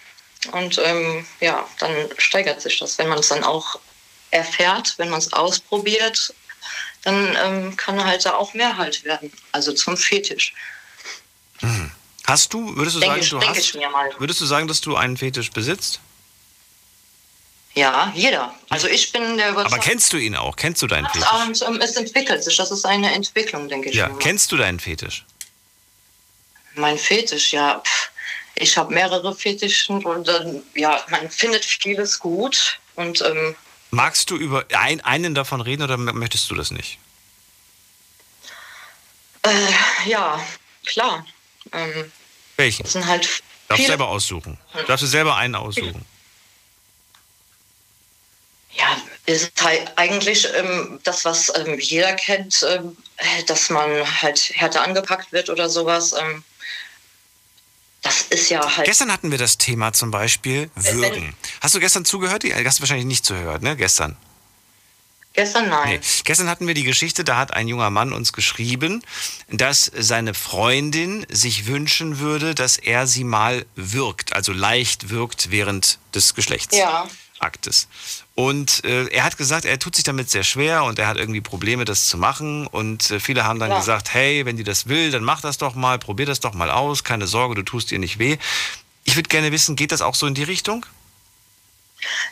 Und 0.51 0.79
ähm, 0.83 1.25
ja, 1.41 1.67
dann 1.79 1.91
steigert 2.19 2.61
sich 2.61 2.77
das. 2.79 2.97
Wenn 2.97 3.09
man 3.09 3.19
es 3.19 3.27
dann 3.29 3.43
auch 3.43 3.79
erfährt, 4.31 4.93
wenn 4.97 5.09
man 5.09 5.19
es 5.19 5.33
ausprobiert, 5.33 6.33
dann 7.03 7.35
ähm, 7.43 7.75
kann 7.75 8.03
halt 8.03 8.25
da 8.25 8.35
auch 8.35 8.53
mehr 8.53 8.77
halt 8.77 9.03
werden. 9.03 9.31
Also 9.51 9.73
zum 9.73 9.97
Fetisch. 9.97 10.53
Hast 12.25 12.53
du, 12.53 12.75
würdest 12.75 12.95
du 12.97 12.99
sagen, 13.01 13.21
ich- 13.21 13.29
du 13.29 13.41
hast, 13.41 13.57
ich 13.57 13.73
mir 13.75 13.89
mal. 13.89 14.09
würdest 14.19 14.39
du 14.41 14.45
sagen, 14.45 14.67
dass 14.67 14.81
du 14.81 14.95
einen 14.95 15.17
Fetisch 15.17 15.51
besitzt? 15.51 15.99
Ja, 17.75 18.11
jeder. 18.15 18.53
Also 18.69 18.87
ich 18.87 19.11
bin 19.11 19.37
der 19.37 19.47
Aber 19.49 19.61
Überzeugung. 19.61 19.83
kennst 19.83 20.13
du 20.13 20.17
ihn 20.17 20.35
auch? 20.35 20.55
Kennst 20.55 20.81
du 20.81 20.87
deinen 20.87 21.07
Fetisch? 21.07 21.29
Und 21.45 21.61
ähm, 21.61 21.81
es 21.81 21.95
entwickelt 21.97 22.43
sich. 22.43 22.55
Das 22.55 22.71
ist 22.71 22.85
eine 22.85 23.13
Entwicklung, 23.13 23.67
denke 23.67 23.89
ich. 23.89 23.95
Ja, 23.95 24.07
mal. 24.07 24.17
kennst 24.19 24.51
du 24.51 24.57
deinen 24.57 24.79
Fetisch? 24.79 25.25
Mein 26.75 26.97
Fetisch, 26.97 27.51
ja. 27.53 27.79
pff, 27.85 28.09
Ich 28.55 28.77
habe 28.77 28.93
mehrere 28.93 29.35
Fetischen 29.35 30.05
und 30.05 30.27
dann, 30.27 30.63
ja, 30.73 31.03
man 31.09 31.29
findet 31.29 31.65
vieles 31.65 32.17
gut. 32.19 32.79
Und 32.95 33.21
ähm, 33.21 33.55
Magst 33.91 34.29
du 34.29 34.37
über 34.37 34.65
ein, 34.73 35.01
einen 35.01 35.35
davon 35.35 35.59
reden 35.61 35.83
oder 35.83 35.97
möchtest 35.97 36.49
du 36.49 36.55
das 36.55 36.71
nicht? 36.71 36.97
äh, 39.43 40.09
ja, 40.09 40.39
klar. 40.85 41.25
Ähm, 41.71 42.11
Welchen? 42.57 42.83
das 42.83 42.93
sind 42.93 43.05
halt 43.05 43.23
Darfst 43.67 43.77
Viele- 43.77 43.87
selber 43.87 44.07
aussuchen. 44.09 44.57
Darfst 44.87 45.03
du 45.03 45.07
selber 45.07 45.35
einen 45.35 45.55
aussuchen. 45.55 46.05
Ja, 48.77 48.97
ist 49.25 49.51
halt 49.61 49.91
eigentlich 49.95 50.47
ähm, 50.55 50.99
das, 51.03 51.23
was 51.23 51.51
ähm, 51.55 51.79
jeder 51.79 52.13
kennt, 52.13 52.65
ähm, 52.69 52.97
dass 53.47 53.69
man 53.69 53.89
halt 54.21 54.51
härter 54.53 54.83
angepackt 54.83 55.31
wird 55.31 55.49
oder 55.49 55.69
sowas. 55.69 56.13
Ähm, 56.13 56.43
das 58.01 58.21
ist 58.23 58.49
ja 58.49 58.77
halt. 58.77 58.85
Gestern 58.85 59.11
hatten 59.11 59.31
wir 59.31 59.37
das 59.37 59.57
Thema 59.57 59.93
zum 59.93 60.11
Beispiel 60.11 60.69
Würgen. 60.75 61.35
Hast 61.61 61.73
du 61.73 61.79
gestern 61.79 62.05
zugehört? 62.05 62.43
Hast 62.43 62.77
du 62.77 62.81
wahrscheinlich 62.81 63.05
nicht 63.07 63.25
zugehört, 63.25 63.63
ne? 63.63 63.75
Gestern. 63.75 64.17
Gestern 65.35 65.69
nein. 65.69 65.99
Nee. 65.99 66.01
Gestern 66.23 66.49
hatten 66.49 66.65
wir 66.65 66.73
die 66.73 66.83
Geschichte, 66.83 67.25
da 67.25 67.37
hat 67.37 67.53
ein 67.53 67.67
junger 67.67 67.89
Mann 67.89 68.13
uns 68.13 68.31
geschrieben, 68.31 69.03
dass 69.49 69.91
seine 69.93 70.33
Freundin 70.33 71.25
sich 71.29 71.65
wünschen 71.65 72.19
würde, 72.19 72.55
dass 72.55 72.77
er 72.77 73.05
sie 73.05 73.25
mal 73.25 73.65
wirkt, 73.75 74.33
also 74.33 74.53
leicht 74.53 75.09
wirkt 75.09 75.51
während 75.51 75.99
des 76.13 76.35
Geschlechtsaktes. 76.35 76.79
Ja. 76.79 78.24
Und 78.35 78.83
äh, 78.83 79.05
er 79.07 79.23
hat 79.23 79.37
gesagt, 79.37 79.63
er 79.63 79.79
tut 79.79 79.95
sich 79.95 80.03
damit 80.03 80.29
sehr 80.29 80.43
schwer 80.43 80.83
und 80.83 80.99
er 80.99 81.07
hat 81.07 81.15
irgendwie 81.15 81.39
Probleme, 81.39 81.85
das 81.85 82.07
zu 82.07 82.17
machen. 82.17 82.67
Und 82.67 83.09
äh, 83.09 83.19
viele 83.21 83.45
haben 83.45 83.59
dann 83.59 83.71
Ja. 83.71 83.77
gesagt, 83.79 84.13
hey, 84.13 84.45
wenn 84.45 84.57
die 84.57 84.65
das 84.65 84.87
will, 84.89 85.09
dann 85.09 85.23
mach 85.23 85.39
das 85.39 85.57
doch 85.57 85.73
mal, 85.73 85.97
probier 85.99 86.25
das 86.25 86.41
doch 86.41 86.53
mal 86.53 86.69
aus, 86.69 87.05
keine 87.05 87.27
Sorge, 87.27 87.55
du 87.55 87.63
tust 87.63 87.93
ihr 87.93 87.99
nicht 87.99 88.19
weh. 88.19 88.37
Ich 89.05 89.15
würde 89.15 89.29
gerne 89.29 89.53
wissen, 89.53 89.77
geht 89.77 89.93
das 89.93 90.01
auch 90.01 90.15
so 90.15 90.27
in 90.27 90.33
die 90.33 90.43
Richtung? 90.43 90.85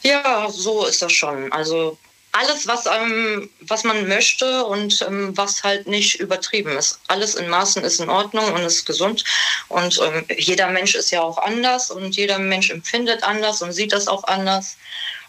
Ja, 0.02 0.50
so 0.52 0.86
ist 0.86 1.02
das 1.02 1.14
schon. 1.14 1.52
Also 1.54 1.98
alles, 2.34 2.68
was, 2.68 2.86
ähm, 2.88 3.50
was 3.62 3.84
man 3.84 4.08
möchte 4.08 4.66
und 4.66 5.02
ähm, 5.04 5.38
was 5.38 5.64
halt 5.64 5.88
nicht 5.88 6.20
übertrieben 6.20 6.76
ist. 6.78 7.00
Alles 7.08 7.36
in 7.36 7.48
Maßen 7.48 7.84
ist 7.84 8.00
in 8.00 8.10
Ordnung 8.10 8.52
und 8.54 8.64
ist 8.64 8.86
gesund. 8.86 9.24
Und 9.70 10.00
ähm, 10.04 10.26
jeder 10.38 10.70
Mensch 10.70 10.96
ist 10.96 11.12
ja 11.12 11.22
auch 11.22 11.38
anders 11.38 11.92
und 11.92 12.16
jeder 12.16 12.40
Mensch 12.40 12.72
empfindet 12.72 13.24
anders 13.24 13.62
und 13.62 13.72
sieht 13.72 13.94
das 13.94 14.08
auch 14.08 14.24
anders. 14.24 14.78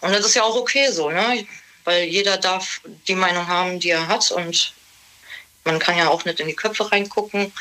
Und 0.01 0.13
das 0.13 0.25
ist 0.25 0.35
ja 0.35 0.43
auch 0.43 0.55
okay 0.55 0.91
so, 0.91 1.11
ne? 1.11 1.47
Weil 1.83 2.05
jeder 2.05 2.37
darf 2.37 2.81
die 3.07 3.15
Meinung 3.15 3.47
haben, 3.47 3.79
die 3.79 3.91
er 3.91 4.07
hat 4.07 4.31
und 4.31 4.73
man 5.63 5.77
kann 5.77 5.97
ja 5.97 6.09
auch 6.09 6.25
nicht 6.25 6.39
in 6.39 6.47
die 6.47 6.55
Köpfe 6.55 6.91
reingucken. 6.91 7.53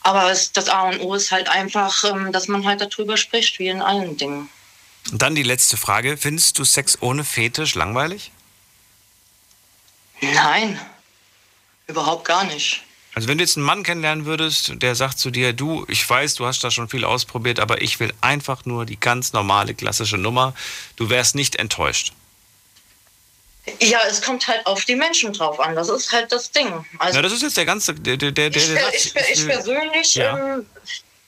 Aber 0.00 0.32
es, 0.32 0.52
das 0.52 0.68
A 0.68 0.82
und 0.88 1.00
O 1.00 1.14
ist 1.14 1.30
halt 1.30 1.48
einfach, 1.48 2.02
ähm, 2.04 2.32
dass 2.32 2.48
man 2.48 2.66
halt 2.66 2.80
darüber 2.80 3.16
spricht, 3.16 3.60
wie 3.60 3.68
in 3.68 3.82
allen 3.82 4.16
Dingen. 4.16 4.48
Und 5.12 5.22
dann 5.22 5.36
die 5.36 5.42
letzte 5.44 5.76
Frage, 5.76 6.16
findest 6.16 6.58
du 6.58 6.64
Sex 6.64 6.98
ohne 7.00 7.22
Fetisch 7.22 7.76
langweilig? 7.76 8.32
Nein, 10.20 10.80
überhaupt 11.86 12.24
gar 12.24 12.44
nicht. 12.44 12.82
Also 13.14 13.28
wenn 13.28 13.38
du 13.38 13.44
jetzt 13.44 13.56
einen 13.56 13.66
Mann 13.66 13.84
kennenlernen 13.84 14.24
würdest, 14.26 14.72
der 14.82 14.94
sagt 14.96 15.18
zu 15.20 15.30
dir, 15.30 15.52
du, 15.52 15.84
ich 15.88 16.08
weiß, 16.08 16.34
du 16.34 16.46
hast 16.46 16.64
da 16.64 16.70
schon 16.72 16.88
viel 16.88 17.04
ausprobiert, 17.04 17.60
aber 17.60 17.80
ich 17.80 18.00
will 18.00 18.12
einfach 18.20 18.64
nur 18.64 18.86
die 18.86 18.98
ganz 18.98 19.32
normale 19.32 19.74
klassische 19.74 20.18
Nummer, 20.18 20.52
du 20.96 21.10
wärst 21.10 21.36
nicht 21.36 21.56
enttäuscht. 21.56 22.12
Ja, 23.80 24.00
es 24.10 24.20
kommt 24.20 24.46
halt 24.48 24.66
auf 24.66 24.84
die 24.84 24.96
Menschen 24.96 25.32
drauf 25.32 25.58
an. 25.58 25.74
Das 25.74 25.88
ist 25.88 26.12
halt 26.12 26.30
das 26.32 26.50
Ding. 26.50 26.84
Also 26.98 27.16
Na, 27.16 27.22
das 27.22 27.32
ist 27.32 27.42
jetzt 27.42 27.56
der 27.56 27.64
ganze, 27.64 27.94
der, 27.94 28.16
der, 28.18 28.30
der, 28.32 28.50
der 28.50 28.62
ich, 28.62 28.68
sagt, 28.68 28.94
ich, 28.94 29.14
ich, 29.32 29.40
will- 29.46 29.54
persönlich 29.54 30.14
Ja. 30.16 30.36
ähm, 30.56 30.66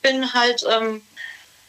bin 0.03 0.33
halt, 0.33 0.63
ähm, 0.69 1.01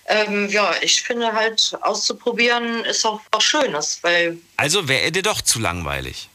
ähm, 0.06 0.48
ja, 0.50 0.74
ich 0.82 1.00
finde 1.02 1.32
halt 1.32 1.78
auszuprobieren 1.82 2.84
ist 2.84 3.06
auch 3.06 3.20
was 3.32 3.44
Schönes, 3.44 3.98
weil 4.02 4.36
Also 4.56 4.88
wäre 4.88 5.02
er 5.04 5.10
dir 5.10 5.22
doch 5.22 5.40
zu 5.40 5.58
langweilig. 5.58 6.28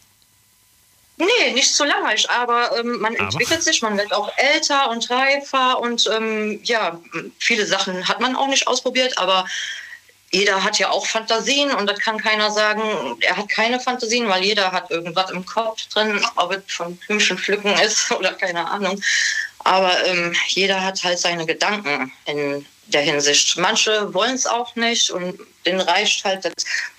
Nee, 1.17 1.51
nicht 1.53 1.75
zu 1.75 1.85
langweilig, 1.85 2.27
aber 2.29 2.77
ähm, 2.79 2.99
man 2.99 3.15
Aber? 3.15 3.25
entwickelt 3.25 3.61
sich, 3.63 3.81
man 3.81 3.97
wird 3.97 4.11
auch 4.13 4.31
älter 4.37 4.89
und 4.89 5.09
reifer 5.09 5.79
und 5.79 6.09
ähm, 6.11 6.59
ja, 6.63 6.99
viele 7.37 7.65
Sachen 7.65 8.07
hat 8.07 8.19
man 8.19 8.35
auch 8.35 8.47
nicht 8.47 8.67
ausprobiert, 8.67 9.17
aber 9.19 9.45
jeder 10.31 10.63
hat 10.63 10.79
ja 10.79 10.89
auch 10.89 11.05
Fantasien 11.05 11.71
und 11.71 11.85
da 11.85 11.93
kann 11.93 12.17
keiner 12.17 12.49
sagen, 12.49 12.81
er 13.21 13.37
hat 13.37 13.49
keine 13.49 13.79
Fantasien, 13.79 14.27
weil 14.27 14.43
jeder 14.43 14.71
hat 14.71 14.89
irgendwas 14.89 15.29
im 15.29 15.45
Kopf 15.45 15.85
drin, 15.89 16.19
ob 16.35 16.51
es 16.51 16.63
von 16.73 16.97
Blümchen 16.97 17.37
pflücken 17.37 17.73
ist 17.77 18.11
oder 18.17 18.33
keine 18.33 18.67
Ahnung. 18.67 18.99
Aber 19.59 20.03
ähm, 20.05 20.35
jeder 20.47 20.83
hat 20.83 21.03
halt 21.03 21.19
seine 21.19 21.45
Gedanken 21.45 22.11
in 22.25 22.65
der 22.87 23.01
Hinsicht. 23.01 23.57
Manche 23.57 24.11
wollen 24.13 24.33
es 24.33 24.47
auch 24.47 24.75
nicht 24.75 25.11
und 25.11 25.39
denen 25.65 25.81
reicht 25.81 26.25
halt 26.25 26.45
das 26.45 26.53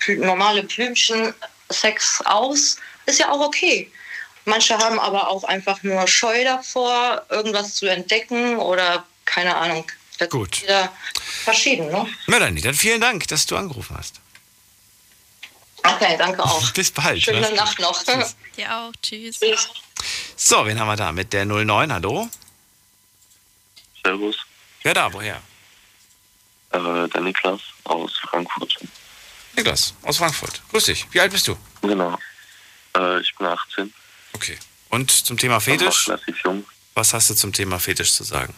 normale 0.07 0.63
Blümchen-Sex 0.63 2.21
aus. 2.25 2.77
Ist 3.05 3.19
ja 3.19 3.29
auch 3.31 3.41
okay. 3.41 3.91
Manche 4.45 4.77
haben 4.77 4.99
aber 4.99 5.27
auch 5.29 5.43
einfach 5.43 5.81
nur 5.83 6.07
Scheu 6.07 6.43
davor, 6.43 7.25
irgendwas 7.29 7.75
zu 7.75 7.87
entdecken 7.87 8.57
oder 8.57 9.05
keine 9.25 9.55
Ahnung. 9.55 9.91
Das 10.17 10.29
Gut. 10.29 10.57
ist 10.57 10.63
wieder 10.63 10.91
verschieden, 11.43 11.87
ne? 11.91 12.07
Melanie, 12.27 12.61
dann 12.61 12.73
vielen 12.75 13.01
Dank, 13.01 13.27
dass 13.27 13.45
du 13.45 13.57
angerufen 13.57 13.97
hast. 13.97 14.21
Okay, 15.83 16.15
danke 16.17 16.43
auch. 16.43 16.71
Bis 16.73 16.91
bald. 16.91 17.21
Schöne 17.21 17.41
Mach's 17.41 17.75
gut. 17.75 17.85
Nacht 17.85 18.07
noch. 18.07 18.33
Dir 18.57 18.73
auch. 18.75 18.91
Tschüss. 19.01 19.39
So, 20.35 20.65
wen 20.65 20.79
haben 20.79 20.87
wir 20.87 20.95
da 20.95 21.11
mit 21.11 21.33
der 21.33 21.45
09? 21.45 21.91
Hallo? 21.91 22.29
Servus, 24.03 24.37
Wer 24.83 24.93
da? 24.93 25.11
Woher? 25.11 25.41
äh, 26.71 27.07
der 27.09 27.21
Niklas 27.21 27.61
aus 27.85 28.13
Frankfurt. 28.29 28.77
Niklas, 29.55 29.93
aus 30.03 30.17
Frankfurt. 30.17 30.61
Grüß 30.71 30.85
dich. 30.85 31.07
Wie 31.11 31.19
alt 31.19 31.31
bist 31.31 31.47
du? 31.47 31.57
Genau. 31.81 32.17
Äh, 32.97 33.21
ich 33.21 33.33
bin 33.35 33.47
18. 33.47 33.93
Okay. 34.35 34.57
Und 34.89 35.11
zum 35.11 35.37
Thema 35.37 35.61
Fetisch? 35.61 36.11
Was 36.93 37.13
hast 37.13 37.29
du 37.29 37.33
zum 37.35 37.53
Thema 37.53 37.79
Fetisch 37.79 38.11
zu 38.11 38.23
sagen? 38.23 38.53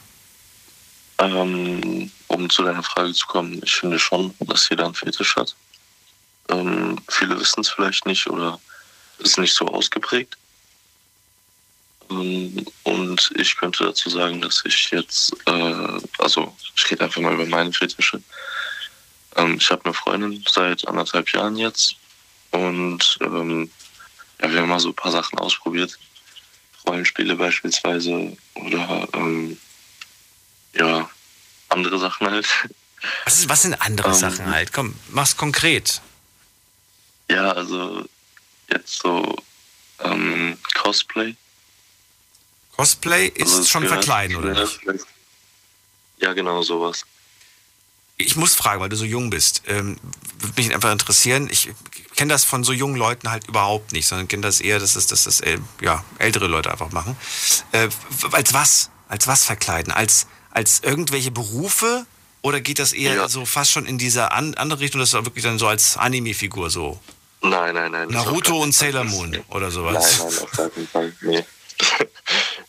Ähm, 1.20 2.12
um 2.28 2.50
zu 2.50 2.64
deiner 2.64 2.84
Frage 2.84 3.14
zu 3.14 3.28
kommen, 3.28 3.62
ich 3.64 3.76
finde 3.76 4.00
schon, 4.00 4.34
dass 4.40 4.70
jeder 4.70 4.86
einen 4.86 4.96
Fetisch 4.96 5.36
hat. 5.36 5.56
Ähm, 6.50 7.00
viele 7.10 7.40
wissen 7.40 7.62
es 7.62 7.70
vielleicht 7.70 8.06
nicht 8.08 8.28
oder 8.28 8.60
ist 9.20 9.38
nicht 9.38 9.54
so 9.54 9.68
ausgeprägt. 9.68 10.36
Ähm, 12.10 12.66
und 12.84 13.32
ich 13.36 13.56
könnte 13.56 13.86
dazu 13.86 14.10
sagen, 14.10 14.42
dass 14.42 14.64
ich 14.66 14.90
jetzt, 14.92 15.34
äh, 15.46 16.00
also 16.18 16.56
ich 16.76 16.92
rede 16.92 17.04
einfach 17.04 17.22
mal 17.22 17.34
über 17.34 17.46
meine 17.46 17.74
Fetische. 17.74 18.22
Ähm, 19.36 19.58
ich 19.60 19.70
habe 19.70 19.86
eine 19.86 19.94
Freundin 19.94 20.44
seit 20.50 20.88
anderthalb 20.88 21.32
Jahren 21.34 21.56
jetzt 21.58 21.96
und 22.52 23.18
ähm, 23.22 23.70
ja, 24.42 24.52
wir 24.52 24.62
haben 24.62 24.70
mal 24.70 24.80
so 24.80 24.90
ein 24.90 24.96
paar 24.96 25.12
Sachen 25.12 25.38
ausprobiert. 25.40 25.98
Rollenspiele 26.86 27.36
beispielsweise 27.36 28.38
oder 28.56 29.08
ähm, 29.14 29.58
ja, 30.74 31.10
andere 31.70 32.00
Sachen 32.00 32.28
halt. 32.30 32.48
Was, 33.26 33.40
ist, 33.40 33.50
was 33.50 33.62
sind 33.64 33.74
andere 33.82 34.10
Ähm, 34.10 34.14
Sachen 34.16 34.46
halt? 34.48 34.74
Komm, 34.74 34.96
mach's 35.10 35.36
konkret. 35.36 36.02
Ja, 37.30 37.52
also 37.52 38.06
jetzt 38.70 39.00
so 39.00 39.36
ähm, 40.00 40.58
Cosplay. 40.76 41.36
Cosplay 42.76 43.28
ist 43.28 43.54
Also 43.54 43.66
schon 43.66 43.88
verkleiden, 43.88 44.36
oder 44.38 44.54
nicht? 44.54 44.80
Ja, 46.20 46.34
genau 46.34 46.62
sowas. 46.62 47.06
Ich 48.18 48.36
muss 48.36 48.56
fragen, 48.56 48.82
weil 48.82 48.90
du 48.90 48.96
so 48.96 49.06
jung 49.06 49.30
bist. 49.30 49.64
Ähm, 49.68 49.98
würde 50.40 50.62
mich 50.62 50.74
einfach 50.74 50.92
interessieren. 50.92 51.50
Ich 51.52 51.70
kenne 52.18 52.34
das 52.34 52.44
von 52.44 52.66
so 52.66 52.74
jungen 52.74 52.98
Leuten 52.98 53.32
halt 53.32 53.48
überhaupt 53.48 53.94
nicht, 53.94 54.08
sondern 54.08 54.28
kenne 54.28 54.42
das 54.42 54.60
eher, 54.60 54.80
dass 54.80 54.94
das, 54.94 55.08
dass 55.08 55.24
das 55.24 55.40
äh, 55.40 55.58
ja, 55.82 56.04
ältere 56.18 56.48
Leute 56.48 56.70
einfach 56.72 56.92
machen. 56.92 57.16
Äh, 57.72 57.88
als 58.34 58.54
was? 58.54 58.90
Als 59.08 59.28
was 59.28 59.46
verkleiden? 59.46 59.94
Als, 59.94 60.28
als 60.52 60.82
irgendwelche 60.82 61.32
Berufe? 61.32 62.06
Oder 62.42 62.60
geht 62.62 62.80
das 62.80 62.94
eher 62.94 63.28
so 63.30 63.46
fast 63.46 63.72
schon 63.72 63.86
in 63.86 63.98
diese 63.98 64.32
an, 64.32 64.54
andere 64.56 64.80
Richtung, 64.82 65.00
dass 65.00 65.12
du 65.12 65.26
wirklich 65.26 65.44
dann 65.44 65.58
so 65.58 65.68
als 65.68 65.98
Anime-Figur 65.98 66.70
so 66.70 67.00
Nein, 67.42 67.76
nein, 67.76 67.92
nein. 67.92 68.10
Naruto 68.10 68.62
und. 68.62 68.74
Sailor 68.74 69.04
Moon 69.04 69.38
oder 69.50 69.70
sowas? 69.70 70.20
Nein, 70.20 70.32
nein, 70.32 70.44
auf 70.44 70.52
gar 70.52 70.70
keinen 70.70 70.88
Fall. 70.88 71.14
Nee. 71.22 71.46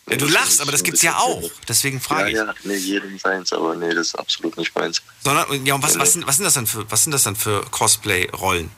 Ja, 0.09 0.17
du 0.17 0.27
lachst, 0.27 0.61
aber 0.61 0.71
das 0.71 0.83
gibt's 0.83 1.01
ja 1.01 1.17
auch. 1.17 1.49
Deswegen 1.67 1.99
frage 1.99 2.29
ich. 2.29 2.35
Ja, 2.35 2.45
ja, 2.45 2.53
nee, 2.63 2.75
jedem 2.75 3.17
seins, 3.17 3.51
aber 3.53 3.75
nee, 3.75 3.93
das 3.93 4.07
ist 4.07 4.15
absolut 4.15 4.57
nicht 4.57 4.75
meins. 4.75 5.01
Sondern, 5.23 5.65
ja, 5.65 5.75
und 5.75 5.83
was, 5.83 5.97
was, 5.97 6.13
sind, 6.13 6.27
was 6.27 6.35
sind 6.35 6.45
das 6.45 6.53
dann 6.53 6.67
für, 6.67 6.89
was 6.91 7.03
sind 7.03 7.11
das 7.11 7.23
dann 7.23 7.35
für 7.35 7.63
Cosplay-Rollen? 7.71 8.71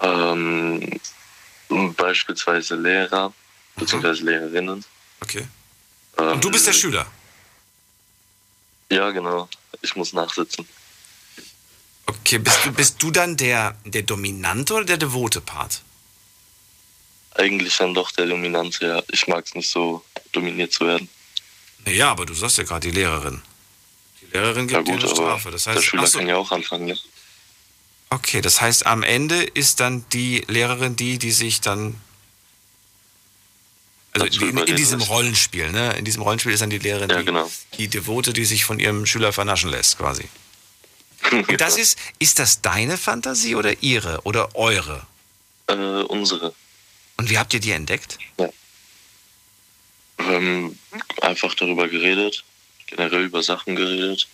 Ähm, 0.00 1.00
beispielsweise 1.96 2.76
Lehrer, 2.76 3.32
beziehungsweise 3.76 4.24
Lehrerinnen. 4.24 4.84
Okay. 5.20 5.46
Ähm, 6.16 6.32
Und 6.32 6.44
du 6.44 6.50
bist 6.50 6.66
der 6.66 6.72
Schüler? 6.72 7.06
Ja, 8.90 9.10
genau. 9.10 9.48
Ich 9.82 9.94
muss 9.96 10.12
nachsitzen. 10.12 10.66
Okay, 12.06 12.38
bist 12.38 12.64
du, 12.64 12.72
bist 12.72 13.02
du 13.02 13.10
dann 13.10 13.36
der, 13.36 13.76
der 13.84 14.02
dominante 14.02 14.74
oder 14.74 14.84
der 14.84 14.96
devote 14.96 15.40
Part? 15.40 15.82
Eigentlich 17.32 17.76
dann 17.76 17.94
doch 17.94 18.10
der 18.12 18.26
Dominante, 18.26 18.86
ja. 18.86 19.02
Ich 19.12 19.28
mag 19.28 19.44
es 19.44 19.54
nicht 19.54 19.68
so 19.68 20.02
dominiert 20.32 20.72
zu 20.72 20.86
werden. 20.86 21.08
Naja, 21.84 22.10
aber 22.10 22.26
du 22.26 22.34
sagst 22.34 22.58
ja 22.58 22.64
gerade 22.64 22.88
die 22.88 22.94
Lehrerin. 22.94 23.42
Die 24.20 24.26
Lehrerin 24.32 24.66
gibt 24.66 24.72
Ja 24.72 24.82
dir 24.82 24.92
gut, 24.92 25.02
eine 25.02 25.12
aber 25.12 25.14
Strafe. 25.14 25.50
Das 25.50 25.64
der 25.64 25.74
heißt, 25.74 25.84
Schüler 25.84 26.02
ach 26.02 26.08
so, 26.08 26.18
kann 26.18 26.26
ja 26.26 26.36
auch 26.36 26.50
anfangen, 26.50 26.86
ne? 26.86 26.98
Okay, 28.10 28.40
das 28.40 28.60
heißt, 28.60 28.86
am 28.86 29.02
Ende 29.02 29.42
ist 29.42 29.80
dann 29.80 30.04
die 30.12 30.44
Lehrerin 30.48 30.96
die, 30.96 31.18
die 31.18 31.32
sich 31.32 31.60
dann. 31.60 32.00
Also 34.12 34.44
in, 34.44 34.58
in 34.58 34.76
diesem. 34.76 35.00
Rollenspiel, 35.00 35.70
ne? 35.70 35.96
In 35.96 36.04
diesem 36.04 36.22
Rollenspiel 36.22 36.52
ist 36.52 36.60
dann 36.60 36.70
die 36.70 36.78
Lehrerin 36.78 37.10
Ja, 37.10 37.18
die, 37.18 37.24
genau. 37.24 37.50
die 37.76 37.88
Devote, 37.88 38.32
die 38.32 38.44
sich 38.44 38.64
von 38.64 38.80
ihrem 38.80 39.06
Schüler 39.06 39.32
vernaschen 39.32 39.70
lässt, 39.70 39.98
quasi. 39.98 40.28
Und 41.30 41.60
das 41.60 41.76
ist, 41.76 41.98
ist 42.18 42.38
das 42.38 42.62
deine 42.62 42.96
Fantasie 42.96 43.54
oder 43.54 43.82
ihre 43.82 44.22
oder 44.22 44.54
eure? 44.56 45.06
Äh, 45.66 45.74
unsere. 45.74 46.54
Und 47.16 47.30
wie 47.30 47.38
habt 47.38 47.52
ihr 47.52 47.60
die 47.60 47.72
entdeckt? 47.72 48.18
Ähm, 50.18 50.78
einfach 51.20 51.54
darüber 51.54 51.88
geredet, 51.88 52.44
generell 52.86 53.24
über 53.24 53.42
Sachen 53.42 53.76
geredet. 53.76 54.28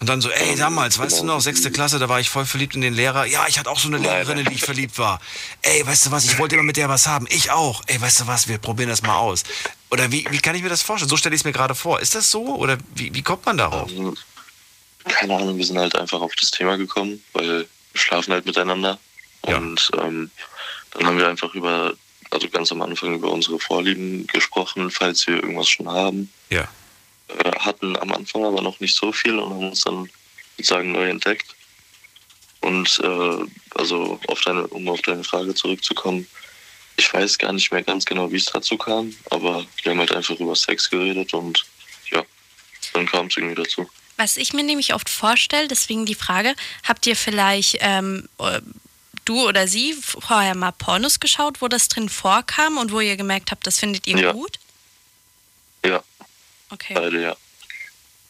Und 0.00 0.08
dann 0.08 0.20
so, 0.20 0.28
ey, 0.28 0.56
damals, 0.56 0.98
weißt 0.98 1.20
du 1.20 1.24
noch, 1.24 1.40
sechste 1.40 1.70
Klasse, 1.70 1.98
da 1.98 2.08
war 2.08 2.20
ich 2.20 2.28
voll 2.28 2.44
verliebt 2.44 2.74
in 2.74 2.80
den 2.80 2.94
Lehrer. 2.94 3.24
Ja, 3.26 3.46
ich 3.48 3.58
hatte 3.58 3.70
auch 3.70 3.78
so 3.78 3.88
eine 3.88 3.98
Lehrerin, 3.98 4.38
in 4.38 4.44
die 4.46 4.54
ich 4.54 4.64
verliebt 4.64 4.98
war. 4.98 5.20
Ey, 5.62 5.86
weißt 5.86 6.06
du 6.06 6.10
was, 6.10 6.24
ich 6.24 6.38
wollte 6.38 6.56
immer 6.56 6.64
mit 6.64 6.76
der 6.76 6.88
was 6.88 7.06
haben. 7.06 7.26
Ich 7.30 7.50
auch. 7.50 7.82
Ey, 7.86 8.00
weißt 8.00 8.20
du 8.20 8.26
was, 8.26 8.48
wir 8.48 8.58
probieren 8.58 8.90
das 8.90 9.02
mal 9.02 9.16
aus. 9.16 9.44
Oder 9.90 10.10
wie, 10.12 10.26
wie 10.30 10.40
kann 10.40 10.56
ich 10.56 10.62
mir 10.62 10.68
das 10.68 10.82
vorstellen? 10.82 11.08
So 11.08 11.16
stelle 11.16 11.34
ich 11.34 11.40
es 11.40 11.44
mir 11.44 11.52
gerade 11.52 11.74
vor. 11.74 12.00
Ist 12.00 12.14
das 12.14 12.30
so? 12.30 12.56
Oder 12.56 12.76
wie, 12.94 13.14
wie 13.14 13.22
kommt 13.22 13.46
man 13.46 13.56
darauf? 13.56 13.90
Ähm, 13.90 14.14
keine 15.04 15.36
Ahnung, 15.36 15.56
wir 15.56 15.64
sind 15.64 15.78
halt 15.78 15.96
einfach 15.96 16.20
auf 16.20 16.34
das 16.34 16.50
Thema 16.50 16.76
gekommen, 16.76 17.22
weil 17.32 17.48
wir 17.48 17.66
schlafen 17.94 18.32
halt 18.32 18.44
miteinander. 18.44 18.98
Und 19.42 19.90
ähm, 20.00 20.30
dann 20.90 21.06
haben 21.06 21.18
wir 21.18 21.28
einfach 21.28 21.54
über, 21.54 21.94
also 22.30 22.48
ganz 22.48 22.72
am 22.72 22.82
Anfang 22.82 23.14
über 23.14 23.30
unsere 23.30 23.58
Vorlieben 23.58 24.26
gesprochen, 24.26 24.90
falls 24.90 25.26
wir 25.26 25.36
irgendwas 25.36 25.68
schon 25.68 25.88
haben. 25.88 26.32
Ja. 26.50 26.68
Äh, 27.28 27.58
hatten 27.58 27.96
am 27.96 28.12
Anfang 28.12 28.44
aber 28.44 28.62
noch 28.62 28.80
nicht 28.80 28.94
so 28.94 29.12
viel 29.12 29.38
und 29.38 29.50
haben 29.50 29.68
uns 29.68 29.82
dann 29.82 30.08
sozusagen 30.56 30.92
neu 30.92 31.08
entdeckt. 31.08 31.54
Und 32.60 32.98
äh, 33.02 33.46
also 33.74 34.18
auf 34.28 34.40
deine, 34.42 34.66
um 34.68 34.88
auf 34.88 35.02
deine 35.02 35.24
Frage 35.24 35.54
zurückzukommen, 35.54 36.26
ich 36.96 37.12
weiß 37.12 37.38
gar 37.38 37.52
nicht 37.52 37.72
mehr 37.72 37.82
ganz 37.82 38.04
genau, 38.04 38.30
wie 38.30 38.36
es 38.36 38.46
dazu 38.46 38.76
kam, 38.78 39.14
aber 39.30 39.66
wir 39.82 39.90
haben 39.90 39.98
halt 39.98 40.14
einfach 40.14 40.38
über 40.38 40.54
Sex 40.54 40.88
geredet 40.88 41.34
und 41.34 41.64
ja, 42.10 42.24
dann 42.92 43.06
kam 43.06 43.26
es 43.26 43.36
irgendwie 43.36 43.62
dazu. 43.62 43.88
Was 44.16 44.36
ich 44.36 44.52
mir 44.52 44.62
nämlich 44.62 44.94
oft 44.94 45.10
vorstelle, 45.10 45.66
deswegen 45.66 46.06
die 46.06 46.14
Frage, 46.14 46.54
habt 46.84 47.06
ihr 47.06 47.16
vielleicht 47.16 47.78
ähm, 47.80 48.28
äh, 48.38 48.60
du 49.24 49.48
oder 49.48 49.66
sie 49.66 49.94
vorher 49.94 50.54
mal 50.54 50.72
Pornos 50.72 51.20
geschaut, 51.20 51.60
wo 51.60 51.68
das 51.68 51.88
drin 51.88 52.08
vorkam 52.08 52.78
und 52.78 52.92
wo 52.92 53.00
ihr 53.00 53.16
gemerkt 53.16 53.50
habt, 53.50 53.66
das 53.66 53.78
findet 53.78 54.06
ihr 54.06 54.18
Ja. 54.18 54.32
gut? 54.32 54.58
Ja. 55.84 56.02
Okay. 56.70 56.94
Beide, 56.94 57.20
ja. 57.22 57.36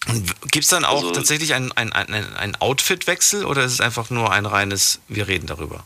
Und 0.06 0.51
gibt 0.51 0.65
es 0.65 0.69
dann 0.69 0.85
auch 0.85 0.97
Also- 0.98 1.12
tatsächlich 1.12 1.55
einen 1.55 1.73
ein, 1.73 1.93
ein, 1.93 2.12
ein 2.36 2.56
Outfit-Wechsel 2.56 3.44
oder 3.47 3.65
ist 3.65 3.73
es 3.73 3.81
einfach 3.81 4.11
nur 4.11 4.31
ein 4.32 4.44
reines, 4.47 5.01
wir 5.09 5.28
reden 5.28 5.47
darüber? 5.47 5.85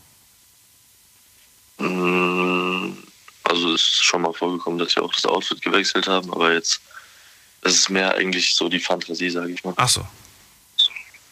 Mm, 1.78 2.96
Also 3.44 3.72
es 3.74 3.82
ist 3.82 4.04
schon 4.04 4.22
mal 4.22 4.32
vorgekommen, 4.34 4.78
dass 4.78 4.94
wir 4.96 5.02
auch 5.02 5.14
das 5.14 5.24
Outfit 5.24 5.62
gewechselt 5.62 6.06
haben, 6.06 6.30
aber 6.32 6.52
jetzt 6.52 6.80
es 7.62 7.74
ist 7.74 7.88
mehr 7.90 8.14
eigentlich 8.14 8.54
so 8.54 8.68
die 8.68 8.78
Fantasie, 8.80 9.30
sage 9.30 9.52
ich 9.52 9.64
mal. 9.64 9.74
Ach 9.76 9.88
so. 9.88 10.06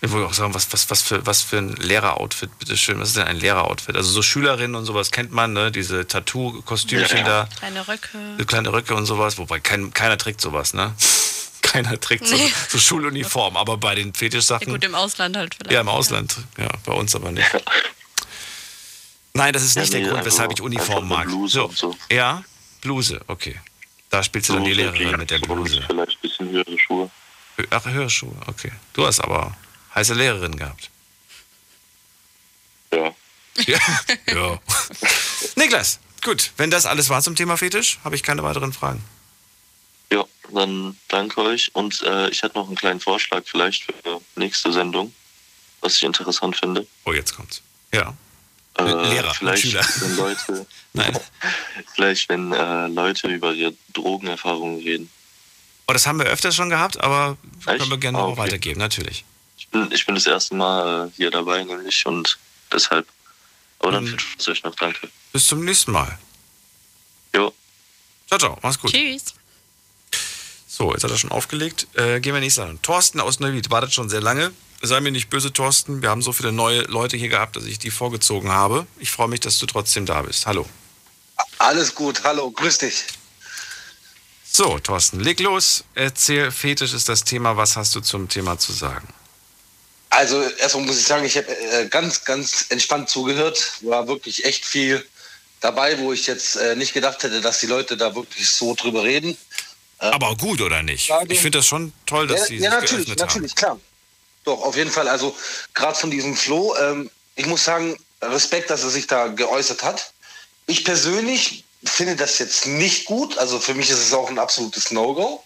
Ich 0.03 0.11
wollte 0.13 0.27
auch 0.29 0.35
sagen, 0.35 0.53
was, 0.55 0.71
was, 0.73 0.91
was, 0.91 1.03
für, 1.03 1.25
was 1.27 1.41
für 1.41 1.57
ein 1.59 1.75
Lehreroutfit, 1.77 2.59
bitteschön. 2.59 3.01
Was 3.01 3.09
ist 3.09 3.17
denn 3.17 3.27
ein 3.27 3.39
Lehreroutfit? 3.41 3.97
Also 3.97 4.11
so 4.11 4.21
Schülerinnen 4.23 4.75
und 4.77 4.85
sowas 4.85 5.11
kennt 5.11 5.33
man, 5.33 5.53
ne? 5.55 5.73
Diese 5.73 6.07
Tattoo-Kostümchen 6.07 7.19
Ja, 7.19 7.23
ja. 7.27 7.45
da, 7.45 7.49
Kleine 7.59 7.89
Röcke. 7.89 8.19
so 8.39 8.45
kleine 8.45 8.73
Röcke 8.73 8.95
und 8.95 9.07
sowas, 9.07 9.39
wobei 9.39 9.59
kein, 9.59 9.93
keiner 9.95 10.19
trägt 10.19 10.41
sowas, 10.43 10.75
ne? 10.75 10.95
keiner 11.63 11.99
trägt 11.99 12.27
so, 12.27 12.37
Nee. 12.37 12.53
so 12.69 12.79
Schuluniform, 12.79 13.57
aber 13.57 13.79
bei 13.79 13.95
den 13.95 14.09
Ja, 14.09 14.15
Fetischsachen. 14.15 14.69
gut, 14.71 14.85
im 14.85 14.95
Ausland 14.95 15.37
halt 15.37 15.55
vielleicht. 15.55 15.73
Ja, 15.73 15.81
im 15.81 15.89
Ausland. 15.89 16.37
Ja, 16.59 16.69
bei 16.85 16.93
uns 16.93 17.15
aber 17.15 17.33
nicht. 17.33 17.49
Nein, 19.33 19.53
das 19.53 19.63
ist 19.63 19.77
Ja, 19.77 19.83
nicht 19.83 19.93
nee, 19.93 20.03
der 20.03 20.13
Grund, 20.13 20.25
weshalb 20.25 20.53
ich 20.53 20.61
Uniform 20.61 21.09
mag. 21.09 21.27
und 21.29 21.49
so. 21.49 21.71
Ja, 22.11 22.43
Bluse, 22.81 23.21
okay. 23.27 23.59
Da 24.11 24.23
spielst 24.23 24.49
du 24.51 24.55
dann 24.55 24.65
die 24.65 24.73
Lehrerin 24.75 25.17
mit 25.19 25.31
der 25.31 25.39
Bluse. 25.39 25.83
Vielleicht 25.87 26.13
ein 26.13 26.21
bisschen 26.23 26.49
höhere 26.51 26.79
Schuhe. 26.79 27.11
Ach, 27.71 27.85
Hörschuhe, 27.85 28.35
okay. 28.47 28.71
Du 28.93 29.07
hast 29.07 29.21
aber 29.21 29.57
heiße 29.97 30.15
Lehrerin 30.15 30.57
gehabt. 30.57 30.91
Ja. 32.93 33.15
Ja. 33.67 33.79
ja. 34.33 34.61
Niklas, 35.57 35.99
gut. 36.23 36.53
Wenn 36.57 36.71
das 36.71 36.87
alles 36.87 37.09
war 37.09 37.23
zum 37.23 37.35
Thema 37.35 37.57
Fetisch, 37.57 37.99
habe 38.05 38.15
ich 38.15 38.23
keine 38.23 38.43
weiteren 38.43 38.73
Fragen. 38.73 39.03
Ja, 40.13 40.25
dann 40.53 40.97
danke 41.09 41.41
euch. 41.41 41.75
Und 41.75 42.03
äh, 42.03 42.29
ich 42.29 42.43
hätte 42.43 42.57
noch 42.59 42.67
einen 42.69 42.77
kleinen 42.77 43.01
Vorschlag 43.01 43.43
vielleicht 43.47 43.85
für 43.85 44.21
nächste 44.37 44.73
Sendung, 44.73 45.13
was 45.81 45.97
ich 45.97 46.05
interessant 46.05 46.57
finde. 46.57 46.87
Oh, 47.05 47.13
jetzt 47.13 47.35
kommt's. 47.35 47.63
Ja. 47.93 48.15
Äh, 48.79 48.83
Lehrer, 48.85 49.33
vielleicht, 49.35 49.63
Schüler. 49.63 49.85
wenn 50.01 50.17
Leute, 50.17 50.67
Nein. 50.93 51.19
vielleicht, 51.95 52.29
wenn 52.29 52.53
äh, 52.53 52.87
Leute 52.89 53.29
über 53.29 53.53
ihre 53.55 53.75
Drogenerfahrungen 53.95 54.81
reden. 54.83 55.11
Oh, 55.89 55.93
das 55.95 56.07
haben 56.07 56.19
wir 56.19 56.27
öfters 56.27 56.55
schon 56.55 56.69
gehabt, 56.69 57.01
aber 57.01 57.39
Echt? 57.67 57.79
können 57.79 57.91
wir 57.91 57.97
gerne 57.99 58.19
Ah, 58.19 58.23
auch 58.23 58.29
okay. 58.33 58.41
weitergeben, 58.43 58.79
natürlich. 58.79 59.25
Ich 59.67 59.71
bin, 59.71 59.93
ich 59.93 60.07
bin 60.07 60.15
das 60.15 60.27
erste 60.27 60.55
Mal 60.55 61.13
hier 61.17 61.31
dabei, 61.31 61.63
nämlich, 61.65 62.07
und 62.07 62.39
deshalb. 62.73 63.07
Aber 63.79 63.93
dann 63.93 64.05
Mhm. 64.05 64.09
viel 64.09 64.21
Spaß 64.21 64.49
euch 64.49 64.63
noch, 64.65 64.75
danke. 64.77 65.09
Bis 65.33 65.47
zum 65.47 65.65
nächsten 65.65 65.93
Mal. 65.93 66.19
Jo. 67.35 67.53
Ciao, 68.29 68.39
ciao. 68.39 68.59
Mach's 68.63 68.79
gut. 68.79 68.93
Tschüss. 68.93 69.35
So, 70.67 70.93
jetzt 70.93 71.05
hat 71.05 71.11
er 71.11 71.19
schon 71.19 71.31
aufgelegt. 71.33 71.87
Äh, 71.95 72.21
gehen 72.21 72.35
wir 72.35 72.41
nächstes 72.41 72.65
an. 72.65 72.81
Thorsten 72.83 73.21
aus 73.21 73.41
Neuwied 73.41 73.71
wartet 73.71 73.93
schon 73.93 74.09
sehr 74.09 74.21
lange. 74.21 74.53
Sei 74.83 75.01
mir 75.01 75.11
nicht 75.11 75.31
böse, 75.31 75.53
Thorsten. 75.53 76.03
Wir 76.03 76.11
haben 76.11 76.21
so 76.23 76.33
viele 76.33 76.53
neue 76.53 76.83
Leute 76.83 77.17
hier 77.17 77.29
gehabt, 77.31 77.57
dass 77.57 77.65
ich 77.65 77.79
die 77.79 77.91
vorgezogen 77.91 78.51
habe. 78.51 78.87
Ich 78.99 79.11
freue 79.11 79.29
mich, 79.29 79.41
dass 79.41 79.59
du 79.59 79.67
trotzdem 79.67 80.05
da 80.07 80.23
bist. 80.23 80.47
Hallo. 80.47 80.69
Alles 81.59 81.95
gut, 81.95 82.23
hallo, 82.25 82.51
grüß 82.51 82.79
dich. 82.79 83.05
So, 84.45 84.79
Thorsten, 84.79 85.21
leg 85.21 85.41
los. 85.41 85.85
Erzähl, 85.95 86.51
Fetisch 86.51 86.93
ist 86.93 87.09
das 87.09 87.25
Thema. 87.25 87.57
Was 87.57 87.77
hast 87.77 87.95
du 87.95 88.01
zum 88.01 88.29
Thema 88.29 88.59
zu 88.59 88.73
sagen? 88.73 89.09
Also 90.11 90.43
erstmal 90.43 90.87
muss 90.87 90.99
ich 90.99 91.07
sagen, 91.07 91.25
ich 91.25 91.37
habe 91.37 91.49
äh, 91.49 91.89
ganz, 91.89 92.25
ganz 92.25 92.67
entspannt 92.69 93.09
zugehört. 93.09 93.73
War 93.83 94.07
wirklich 94.09 94.45
echt 94.45 94.65
viel 94.65 95.05
dabei, 95.61 95.99
wo 95.99 96.13
ich 96.13 96.27
jetzt 96.27 96.57
äh, 96.57 96.77
nicht 96.77 96.95
gedacht 96.95 97.23
hätte, 97.23 97.41
dass 97.41 97.61
die 97.61 97.67
Leute 97.67 97.97
da 97.97 98.15
wirklich 98.15 98.49
so 98.49 98.75
drüber 98.75 99.03
reden. 99.03 99.37
Aber 99.99 100.37
gut, 100.37 100.61
oder 100.61 100.83
nicht? 100.83 101.11
Ich 101.29 101.41
finde 101.41 101.59
das 101.59 101.67
schon 101.67 101.93
toll, 102.05 102.27
dass 102.27 102.41
ja, 102.41 102.47
sie 102.47 102.57
ja, 102.57 102.61
sich 102.61 102.71
natürlich, 102.71 103.07
geöffnet 103.07 103.19
natürlich, 103.19 103.55
klar. 103.55 103.81
Doch, 104.45 104.63
auf 104.63 104.77
jeden 104.77 104.91
Fall. 104.91 105.09
Also 105.09 105.35
gerade 105.75 105.99
von 105.99 106.11
diesem 106.11 106.37
Flo, 106.37 106.77
ähm, 106.77 107.11
ich 107.35 107.47
muss 107.47 107.65
sagen, 107.65 107.97
Respekt, 108.23 108.71
dass 108.71 108.85
er 108.85 108.91
sich 108.91 109.07
da 109.07 109.29
geäußert 109.29 109.83
hat. 109.83 110.13
Ich 110.67 110.85
persönlich 110.85 111.65
finde 111.85 112.17
das 112.17 112.39
jetzt 112.39 112.67
nicht 112.67 113.07
gut. 113.07 113.39
Also 113.39 113.59
für 113.59 113.75
mich 113.75 113.91
ist 113.91 113.99
es 113.99 114.13
auch 114.13 114.29
ein 114.29 114.39
absolutes 114.39 114.91
No-Go. 114.91 115.43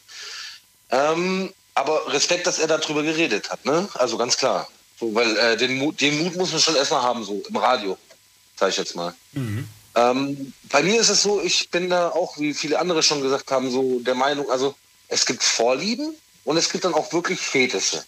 Ähm, 0.90 1.52
aber 1.74 2.12
Respekt, 2.12 2.46
dass 2.46 2.58
er 2.58 2.66
darüber 2.66 3.02
geredet 3.02 3.50
hat. 3.50 3.64
Ne? 3.64 3.88
Also 3.94 4.16
ganz 4.16 4.36
klar. 4.36 4.68
So, 4.98 5.14
weil 5.14 5.36
äh, 5.36 5.56
den, 5.56 5.78
Mut, 5.78 6.00
den 6.00 6.22
Mut 6.22 6.36
muss 6.36 6.52
man 6.52 6.60
schon 6.60 6.76
erstmal 6.76 7.02
haben, 7.02 7.24
so 7.24 7.42
im 7.48 7.56
Radio, 7.56 7.96
sage 8.56 8.70
ich 8.70 8.76
jetzt 8.76 8.94
mal. 8.94 9.14
Ähm, 9.94 10.52
bei 10.70 10.82
mir 10.82 11.00
ist 11.00 11.08
es 11.08 11.22
so, 11.22 11.40
ich 11.40 11.70
bin 11.70 11.88
da 11.88 12.10
auch, 12.10 12.38
wie 12.38 12.54
viele 12.54 12.78
andere 12.78 13.02
schon 13.02 13.22
gesagt 13.22 13.50
haben, 13.50 13.70
so 13.70 14.00
der 14.00 14.14
Meinung, 14.14 14.50
also 14.50 14.74
es 15.08 15.24
gibt 15.26 15.42
Vorlieben 15.42 16.14
und 16.44 16.56
es 16.56 16.70
gibt 16.70 16.84
dann 16.84 16.94
auch 16.94 17.12
wirklich 17.12 17.40
Fetische. 17.40 18.04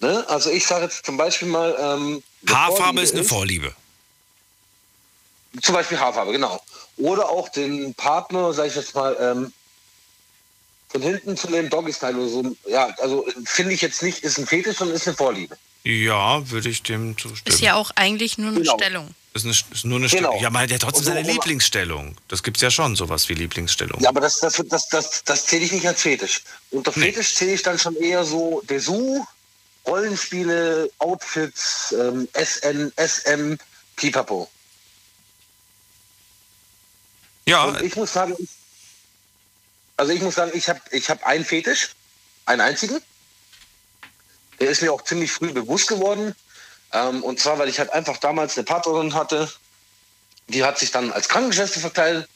Ne? 0.00 0.24
Also 0.28 0.50
ich 0.50 0.66
sage 0.66 0.84
jetzt 0.84 1.04
zum 1.04 1.16
Beispiel 1.16 1.48
mal... 1.48 1.76
Ähm, 1.78 2.22
Haarfarbe 2.48 2.76
Vorliebe 2.76 3.00
ist 3.02 3.14
eine 3.14 3.24
Vorliebe. 3.24 3.74
Zum 5.60 5.74
Beispiel 5.74 5.98
Haarfarbe, 5.98 6.32
genau. 6.32 6.62
Oder 6.96 7.28
auch 7.28 7.48
den 7.48 7.94
Partner, 7.94 8.52
sage 8.52 8.68
ich 8.68 8.76
jetzt 8.76 8.94
mal, 8.94 9.16
ähm, 9.20 9.52
von 10.94 11.02
hinten 11.02 11.36
zu 11.36 11.48
dem 11.48 11.68
Doggy-Style 11.68 12.16
oder 12.16 12.28
so. 12.28 12.56
Ja, 12.68 12.86
also 13.00 13.26
finde 13.44 13.72
ich 13.74 13.80
jetzt 13.82 14.00
nicht, 14.02 14.20
ist 14.22 14.38
ein 14.38 14.46
Fetisch, 14.46 14.76
sondern 14.76 14.96
ist 14.96 15.08
eine 15.08 15.16
Vorliebe. 15.16 15.56
Ja, 15.82 16.48
würde 16.50 16.68
ich 16.68 16.84
dem 16.84 17.18
zustimmen. 17.18 17.52
Ist 17.52 17.60
ja 17.60 17.74
auch 17.74 17.90
eigentlich 17.96 18.38
nur 18.38 18.50
eine 18.50 18.60
Genau. 18.60 18.76
Stellung. 18.78 19.14
Ist, 19.34 19.44
eine, 19.44 19.50
ist 19.52 19.84
nur 19.84 19.98
eine 19.98 20.06
Genau. 20.08 20.28
Stellung. 20.28 20.40
Ja, 20.40 20.50
man 20.50 20.62
hat 20.62 20.70
ja 20.70 20.78
trotzdem 20.78 21.02
so- 21.04 21.10
seine 21.10 21.28
Lieblingsstellung. 21.28 22.16
Das 22.28 22.44
gibt's 22.44 22.60
ja 22.62 22.70
schon, 22.70 22.94
sowas 22.94 23.28
wie 23.28 23.34
Lieblingsstellung. 23.34 24.00
Ja, 24.00 24.10
aber 24.10 24.20
das, 24.20 24.38
das, 24.38 24.62
das, 24.68 24.88
das, 24.88 25.24
das 25.24 25.46
zähle 25.46 25.64
ich 25.64 25.72
nicht 25.72 25.86
als 25.86 26.00
Fetisch. 26.02 26.42
Unter 26.70 26.92
Fetisch 26.92 27.34
zähle 27.34 27.54
ich 27.54 27.62
dann 27.64 27.76
schon 27.78 27.96
eher 27.96 28.24
so 28.24 28.62
Dessous, 28.70 29.26
Rollenspiele, 29.86 30.88
Outfits, 30.98 31.92
ähm, 31.98 32.28
SN, 32.34 32.92
SM, 32.96 33.56
Pipapo. 33.96 34.48
Ja. 37.46 37.64
Und 37.64 37.82
ich 37.82 37.94
muss 37.96 38.12
sagen, 38.12 38.34
ich, 38.38 38.48
also 39.96 40.12
ich 40.12 40.20
muss 40.20 40.34
sagen, 40.34 40.52
ich 40.54 40.68
habe 40.68 40.80
ich 40.90 41.08
hab 41.08 41.24
einen 41.24 41.44
Fetisch, 41.44 41.90
einen 42.46 42.60
einzigen. 42.60 43.00
Der 44.60 44.70
ist 44.70 44.82
mir 44.82 44.92
auch 44.92 45.02
ziemlich 45.02 45.32
früh 45.32 45.52
bewusst 45.52 45.88
geworden. 45.88 46.34
Ähm, 46.92 47.22
und 47.22 47.40
zwar, 47.40 47.58
weil 47.58 47.68
ich 47.68 47.78
halt 47.78 47.92
einfach 47.92 48.18
damals 48.18 48.56
eine 48.56 48.64
Partnerin 48.64 49.14
hatte, 49.14 49.50
die 50.48 50.64
hat 50.64 50.78
sich 50.78 50.90
dann 50.90 51.12
als 51.12 51.28
Krankenschwester 51.28 51.80
verkleidet. 51.80 52.28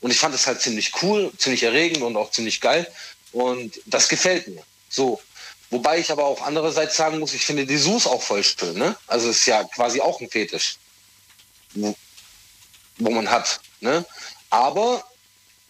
Und 0.00 0.10
ich 0.10 0.18
fand 0.18 0.34
es 0.34 0.46
halt 0.46 0.60
ziemlich 0.60 1.02
cool, 1.02 1.32
ziemlich 1.38 1.62
erregend 1.62 2.02
und 2.02 2.16
auch 2.16 2.30
ziemlich 2.30 2.60
geil. 2.60 2.90
Und 3.32 3.80
das 3.86 4.08
gefällt 4.08 4.48
mir. 4.48 4.62
So. 4.88 5.20
Wobei 5.70 5.98
ich 5.98 6.10
aber 6.10 6.24
auch 6.24 6.40
andererseits 6.42 6.96
sagen 6.96 7.18
muss, 7.18 7.34
ich 7.34 7.44
finde 7.44 7.66
die 7.66 7.76
Sus 7.76 8.06
auch 8.06 8.22
voll 8.22 8.42
schön. 8.42 8.78
Ne? 8.78 8.96
Also 9.06 9.28
es 9.28 9.40
ist 9.40 9.46
ja 9.46 9.64
quasi 9.64 10.00
auch 10.00 10.20
ein 10.20 10.30
Fetisch, 10.30 10.76
wo, 11.74 11.94
wo 12.96 13.10
man 13.10 13.30
hat. 13.30 13.60
Ne? 13.80 14.06
Aber 14.48 15.04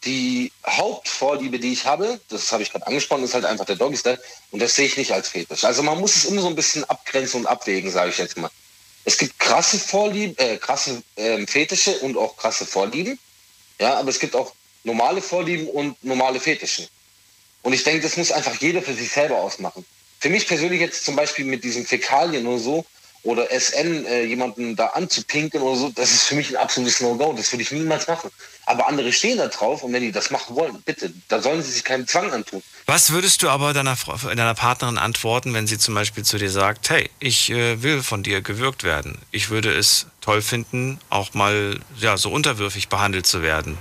die 0.04 0.52
Hauptvorliebe, 0.66 1.58
die 1.58 1.72
ich 1.72 1.84
habe, 1.84 2.20
das 2.28 2.52
habe 2.52 2.62
ich 2.62 2.70
gerade 2.70 2.86
angesprochen, 2.86 3.24
ist 3.24 3.34
halt 3.34 3.44
einfach 3.44 3.64
der 3.64 3.76
Doggy-Style. 3.76 4.20
Und 4.50 4.60
das 4.62 4.74
sehe 4.74 4.86
ich 4.86 4.96
nicht 4.96 5.12
als 5.12 5.28
Fetisch. 5.28 5.64
Also 5.64 5.82
man 5.82 5.98
muss 5.98 6.16
es 6.16 6.24
immer 6.24 6.42
so 6.42 6.48
ein 6.48 6.54
bisschen 6.54 6.84
abgrenzen 6.84 7.40
und 7.40 7.46
abwägen, 7.46 7.90
sage 7.90 8.10
ich 8.10 8.18
jetzt 8.18 8.36
mal. 8.36 8.50
Es 9.04 9.18
gibt 9.18 9.38
krasse 9.38 9.78
Vorlieben, 9.78 10.36
äh, 10.38 10.58
krasse 10.58 11.02
ähm, 11.16 11.46
Fetische 11.46 11.98
und 12.00 12.16
auch 12.16 12.36
krasse 12.36 12.66
Vorlieben. 12.66 13.18
Ja, 13.80 13.98
aber 13.98 14.10
es 14.10 14.18
gibt 14.18 14.36
auch 14.36 14.52
normale 14.84 15.22
Vorlieben 15.22 15.68
und 15.68 16.02
normale 16.04 16.40
Fetische. 16.40 16.88
Und 17.62 17.72
ich 17.72 17.82
denke, 17.84 18.02
das 18.02 18.16
muss 18.16 18.30
einfach 18.30 18.54
jeder 18.56 18.82
für 18.82 18.94
sich 18.94 19.10
selber 19.10 19.36
ausmachen. 19.36 19.84
Für 20.20 20.28
mich 20.28 20.46
persönlich 20.46 20.80
jetzt 20.80 21.04
zum 21.04 21.16
Beispiel 21.16 21.44
mit 21.44 21.64
diesen 21.64 21.86
Fäkalien 21.86 22.46
oder 22.46 22.58
so 22.58 22.84
oder 23.24 23.48
SN 23.50 24.06
äh, 24.06 24.24
jemanden 24.24 24.76
da 24.76 24.86
anzupinken 24.86 25.60
oder 25.60 25.76
so, 25.76 25.88
das 25.90 26.12
ist 26.12 26.22
für 26.24 26.34
mich 26.36 26.50
ein 26.50 26.56
absolutes 26.56 27.00
No-Go. 27.00 27.34
Das 27.36 27.52
würde 27.52 27.62
ich 27.62 27.72
niemals 27.72 28.06
machen. 28.06 28.30
Aber 28.66 28.86
andere 28.86 29.12
stehen 29.12 29.38
da 29.38 29.48
drauf 29.48 29.82
und 29.82 29.92
wenn 29.92 30.02
die 30.02 30.12
das 30.12 30.30
machen 30.30 30.54
wollen, 30.56 30.80
bitte, 30.82 31.12
da 31.28 31.40
sollen 31.42 31.62
sie 31.62 31.72
sich 31.72 31.84
keinen 31.84 32.06
Zwang 32.06 32.30
antun. 32.32 32.62
Was 32.86 33.10
würdest 33.10 33.42
du 33.42 33.48
aber 33.48 33.72
deiner, 33.72 33.96
deiner 34.34 34.54
Partnerin 34.54 34.98
antworten, 34.98 35.52
wenn 35.54 35.66
sie 35.66 35.78
zum 35.78 35.94
Beispiel 35.94 36.24
zu 36.24 36.38
dir 36.38 36.50
sagt, 36.50 36.90
hey, 36.90 37.10
ich 37.18 37.50
äh, 37.50 37.82
will 37.82 38.02
von 38.02 38.22
dir 38.22 38.40
gewürgt 38.40 38.84
werden. 38.84 39.18
Ich 39.30 39.50
würde 39.50 39.72
es 39.74 40.06
toll 40.20 40.40
finden, 40.42 41.00
auch 41.10 41.34
mal 41.34 41.80
ja, 41.98 42.16
so 42.16 42.30
unterwürfig 42.30 42.88
behandelt 42.88 43.26
zu 43.26 43.42
werden. 43.42 43.78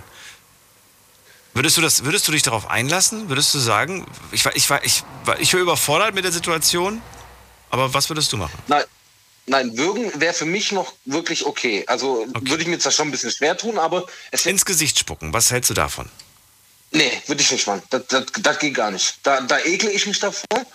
Würdest 1.54 1.76
du, 1.78 1.82
das, 1.82 2.04
würdest 2.06 2.28
du 2.28 2.32
dich 2.32 2.44
darauf 2.44 2.70
einlassen? 2.70 3.30
Würdest 3.30 3.54
du 3.54 3.60
sagen, 3.60 4.06
ich, 4.32 4.46
war- 4.46 4.56
ich, 4.56 4.70
war- 4.70 4.84
ich, 4.84 5.04
war- 5.26 5.40
ich 5.40 5.52
wäre 5.54 5.64
überfordert 5.64 6.14
mit 6.14 6.24
der 6.24 6.32
Situation, 6.32 7.02
aber 7.70 7.94
was 7.94 8.10
würdest 8.10 8.32
du 8.32 8.38
machen? 8.38 8.58
Nein, 8.68 8.84
nein 9.48 9.78
würgen 9.78 10.12
wäre 10.20 10.34
für 10.34 10.46
mich 10.46 10.72
noch 10.72 10.94
wirklich 11.06 11.46
okay. 11.46 11.84
Also 11.88 12.28
würde 12.42 12.62
ich 12.64 12.68
mir 12.68 12.80
zwar 12.80 12.92
schon 12.92 13.08
ein 13.08 13.12
bisschen 13.12 13.32
schwer 13.32 13.58
tun, 13.58 13.78
aber 13.78 14.06
es 14.32 14.46
Ins 14.46 14.66
Gesicht 14.66 15.00
spucken, 15.00 15.34
was 15.34 15.52
hältst 15.52 15.70
du 15.70 15.74
davon? 15.74 16.10
Nee, 16.92 17.12
würde 17.28 17.42
ich 17.42 17.52
nicht 17.52 17.68
machen. 17.68 17.82
Das, 17.90 18.08
das, 18.08 18.26
das 18.40 18.60
geht 18.60 18.76
gar 18.76 18.92
nicht. 18.92 19.16
Da, 19.24 19.42
da 19.42 19.60
ekle 19.60 19.92
ich 19.92 20.06
mich 20.08 20.20
davor. 20.20 20.66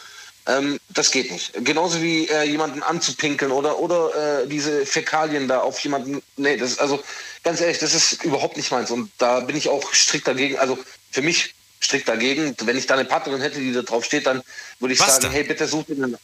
Ähm, 0.47 0.79
das 0.89 1.11
geht 1.11 1.31
nicht. 1.31 1.53
Genauso 1.65 2.03
wie 2.03 2.29
äh, 2.29 2.43
jemanden 2.43 2.83
anzupinkeln 2.83 3.53
oder, 3.53 3.79
oder 3.79 4.43
äh, 4.43 4.49
diese 4.49 4.85
Fäkalien 4.85 5.47
da 5.49 5.61
auf 5.61 5.79
jemanden. 5.81 6.21
Nee, 6.37 6.57
das 6.57 6.73
ist 6.73 6.81
also 6.81 7.03
ganz 7.45 7.61
ehrlich, 7.61 7.79
das 7.79 7.95
ist 7.95 8.25
überhaupt 8.25 8.57
nicht 8.57 8.71
meins. 8.71 8.91
Und 8.91 9.11
da 9.19 9.41
bin 9.41 9.57
ich 9.57 9.69
auch 9.69 9.95
strikt 9.95 10.27
dagegen. 10.27 10.59
Also 10.59 10.79
für 11.11 11.23
mich 11.23 11.55
strikt 11.81 12.09
dagegen. 12.09 12.57
Wenn 12.65 12.77
ich 12.77 12.87
da 12.87 12.95
eine 12.95 13.05
Partnerin 13.05 13.41
hätte, 13.41 13.61
die 13.61 13.73
da 13.73 13.83
drauf 13.83 14.05
steht, 14.05 14.27
dann 14.27 14.43
würde 14.81 14.95
ich 14.95 15.01
Was 15.01 15.15
sagen, 15.15 15.23
dann? 15.23 15.33
hey, 15.33 15.45
bitte 15.45 15.67
such 15.67 15.85
den, 15.87 16.17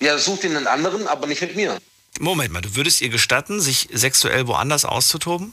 ja, 0.00 0.18
such 0.18 0.40
den 0.40 0.56
einen 0.56 0.66
anderen, 0.66 1.06
aber 1.06 1.26
nicht 1.26 1.40
mit 1.40 1.56
mir. 1.56 1.78
Moment 2.20 2.52
mal, 2.52 2.60
du 2.60 2.76
würdest 2.76 3.00
ihr 3.00 3.08
gestatten, 3.08 3.60
sich 3.60 3.88
sexuell 3.92 4.46
woanders 4.46 4.84
auszutoben? 4.84 5.52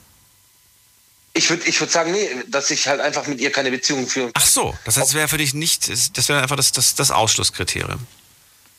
Ich 1.34 1.49
würde 1.49 1.63
ich 1.65 1.80
würd 1.80 1.91
sagen, 1.91 2.11
nee, 2.11 2.30
dass 2.47 2.69
ich 2.72 2.88
halt 2.88 2.99
einfach 2.99 3.26
mit 3.26 3.39
ihr 3.39 3.51
keine 3.51 3.72
Beziehung 3.72 4.05
führen 4.05 4.31
Ach 4.34 4.45
so, 4.45 4.77
das 4.84 4.97
heißt, 4.97 5.13
wäre 5.13 5.30
für 5.30 5.38
dich 5.38 5.53
nicht, 5.53 5.89
das 5.89 6.27
wäre 6.27 6.41
einfach 6.41 6.57
das, 6.57 6.73
das, 6.73 6.93
das 6.93 7.09
Ausschlusskriterium. 7.09 8.05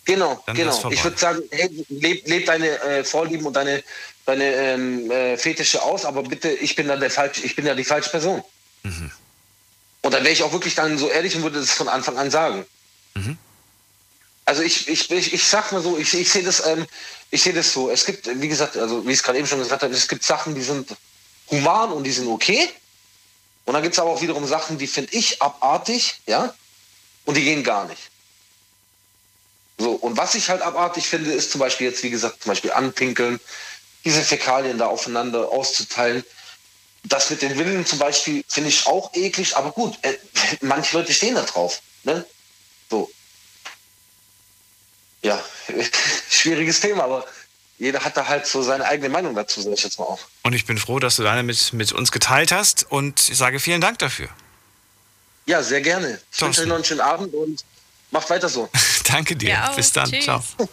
Genau, 0.05 0.43
Dann 0.47 0.57
genau. 0.57 0.91
Ich 0.91 1.03
würde 1.05 1.17
sagen, 1.17 1.43
hey, 1.51 1.71
leb, 1.89 2.27
leb 2.27 2.47
deine 2.47 2.69
äh, 2.83 3.05
Vorlieben 3.05 3.47
und 3.47 3.55
deine, 3.55 3.83
deine 4.27 4.45
ähm, 4.45 5.11
äh, 5.11 5.37
Fetische 5.37 5.81
aus, 5.81 6.05
aber 6.05 6.25
bitte, 6.25 6.51
ich 6.51 6.75
bin 6.75 6.89
da 6.89 6.97
der 6.97 7.11
falsch, 7.11 7.41
ich 7.43 7.55
bin 7.55 7.65
ja 7.65 7.75
die 7.75 7.85
falsche 7.85 8.11
Person. 8.11 8.43
Mhm. 8.83 9.13
Und 10.03 10.13
dann 10.13 10.25
wäre 10.25 10.33
ich 10.33 10.43
auch 10.43 10.53
wirklich 10.53 10.75
dann 10.75 10.99
so 10.99 11.09
ehrlich 11.09 11.37
und 11.37 11.43
würde 11.45 11.61
das 11.61 11.71
von 11.71 11.89
Anfang 11.89 12.19
an 12.19 12.31
sagen. 12.31 12.67
Mhm. 13.15 13.39
Also 14.45 14.63
ich, 14.63 14.89
ich, 14.89 15.11
ich, 15.11 15.33
ich 15.33 15.45
sag 15.47 15.73
mal 15.73 15.83
so, 15.83 15.97
ich, 15.99 16.13
ich 16.15 16.31
sehe 16.31 16.43
das, 16.43 16.67
ähm, 16.67 16.87
ich 17.31 17.45
das 17.45 17.73
so. 17.73 17.91
Es 17.91 18.05
gibt, 18.05 18.29
wie 18.41 18.49
gesagt, 18.49 18.77
also 18.77 19.07
wie 19.07 19.13
ich 19.13 19.19
es 19.19 19.23
gerade 19.23 19.39
eben 19.39 19.47
schon 19.47 19.59
gesagt 19.59 19.83
habe, 19.83 19.95
es 19.95 20.09
gibt 20.09 20.25
Sachen, 20.25 20.55
die 20.55 20.63
sind 20.63 20.95
human 21.51 21.93
und 21.93 22.05
die 22.05 22.13
sind 22.13 22.29
okay. 22.29 22.69
Und 23.65 23.75
dann 23.75 23.83
gibt 23.83 23.95
es 23.95 23.99
aber 23.99 24.11
auch 24.11 24.21
wiederum 24.21 24.47
Sachen, 24.47 24.79
die 24.79 24.87
finde 24.87 25.15
ich 25.15 25.41
abartig, 25.41 26.21
ja, 26.27 26.53
und 27.25 27.37
die 27.37 27.45
gehen 27.45 27.63
gar 27.63 27.87
nicht. 27.87 28.11
So, 29.79 29.93
und 29.93 30.17
was 30.17 30.35
ich 30.35 30.51
halt 30.51 30.63
abartig 30.63 31.09
finde, 31.09 31.33
ist 31.33 31.51
zum 31.51 31.61
Beispiel 31.61 31.89
jetzt, 31.89 32.03
wie 32.03 32.11
gesagt, 32.11 32.43
zum 32.43 32.51
Beispiel 32.51 32.73
anpinkeln, 32.73 33.41
diese 34.05 34.23
Fäkalien 34.23 34.79
da 34.79 34.87
aufeinander 34.87 35.49
auszuteilen. 35.51 36.25
Das 37.05 37.31
mit 37.31 37.43
den 37.43 37.57
Willen 37.59 37.87
zum 37.87 37.99
Beispiel 37.99 38.45
finde 38.47 38.69
ich 38.69 38.87
auch 38.87 39.13
eklig, 39.15 39.57
aber 39.57 39.73
gut, 39.73 39.99
äh, 40.03 40.15
manche 40.61 40.97
Leute 40.97 41.13
stehen 41.13 41.35
da 41.35 41.43
drauf. 41.43 41.81
Ne? 42.05 42.25
So. 42.91 43.11
Ja, 45.23 45.41
schwieriges 46.31 46.81
Thema, 46.81 47.05
aber 47.05 47.25
jeder 47.79 48.05
hat 48.05 48.17
da 48.17 48.27
halt 48.27 48.47
so 48.47 48.63
seine 48.63 48.85
eigene 48.85 49.09
Meinung 49.09 49.35
dazu, 49.35 49.61
sag 49.63 49.73
ich 49.73 49.83
jetzt 49.83 49.99
mal 49.99 50.05
auch. 50.05 50.21
Und 50.43 50.53
ich 50.53 50.67
bin 50.67 50.79
froh, 50.79 50.99
dass 50.99 51.17
du 51.17 51.23
deine 51.23 51.43
mit, 51.43 51.73
mit 51.73 51.93
uns 51.93 52.13
geteilt 52.13 52.53
hast 52.53 52.91
und 52.91 53.29
ich 53.29 53.37
sage 53.37 53.61
vielen 53.61 53.81
Dank 53.81 53.99
dafür. 53.99 54.29
Ja, 55.47 55.63
sehr 55.63 55.81
gerne. 55.81 56.21
Ich 56.33 56.41
wünsche 56.41 56.63
euch 56.63 56.69
noch 56.69 56.77
einen 56.77 56.85
schönen 56.85 57.01
Abend 57.01 57.35
und 57.35 57.65
macht 58.11 58.31
weiter 58.31 58.49
so. 58.49 58.69
Danke 59.05 59.35
dir. 59.35 59.51
Ja. 59.51 59.71
Bis 59.73 59.93
dann. 59.93 60.11
Tschüss. 60.11 60.25
Ciao. 60.25 60.43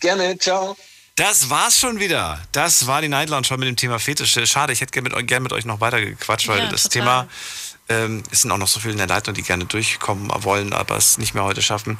Gerne, 0.00 0.36
ciao. 0.36 0.76
Das 1.14 1.48
war's 1.48 1.78
schon 1.78 2.00
wieder. 2.00 2.42
Das 2.52 2.86
war 2.86 3.00
die 3.02 3.08
Night 3.08 3.28
Lounge 3.28 3.44
schon 3.44 3.60
mit 3.60 3.68
dem 3.68 3.76
Thema 3.76 3.98
Fetische. 3.98 4.46
Schade, 4.46 4.72
ich 4.72 4.80
hätte 4.80 4.90
gerne 4.90 5.10
mit, 5.10 5.28
gern 5.28 5.42
mit 5.42 5.52
euch 5.52 5.64
noch 5.64 5.80
weiter 5.80 6.00
gequatscht, 6.00 6.48
weil 6.48 6.58
Ja, 6.58 6.66
das 6.68 6.84
total. 6.84 7.00
Thema, 7.00 7.28
ähm, 7.92 8.22
es 8.30 8.42
sind 8.42 8.50
auch 8.50 8.58
noch 8.58 8.68
so 8.68 8.80
viele 8.80 8.92
in 8.92 8.98
der 8.98 9.06
Leitung, 9.06 9.34
die 9.34 9.42
gerne 9.42 9.64
durchkommen 9.64 10.30
wollen, 10.44 10.72
aber 10.72 10.96
es 10.96 11.18
nicht 11.18 11.34
mehr 11.34 11.44
heute 11.44 11.62
schaffen. 11.62 11.98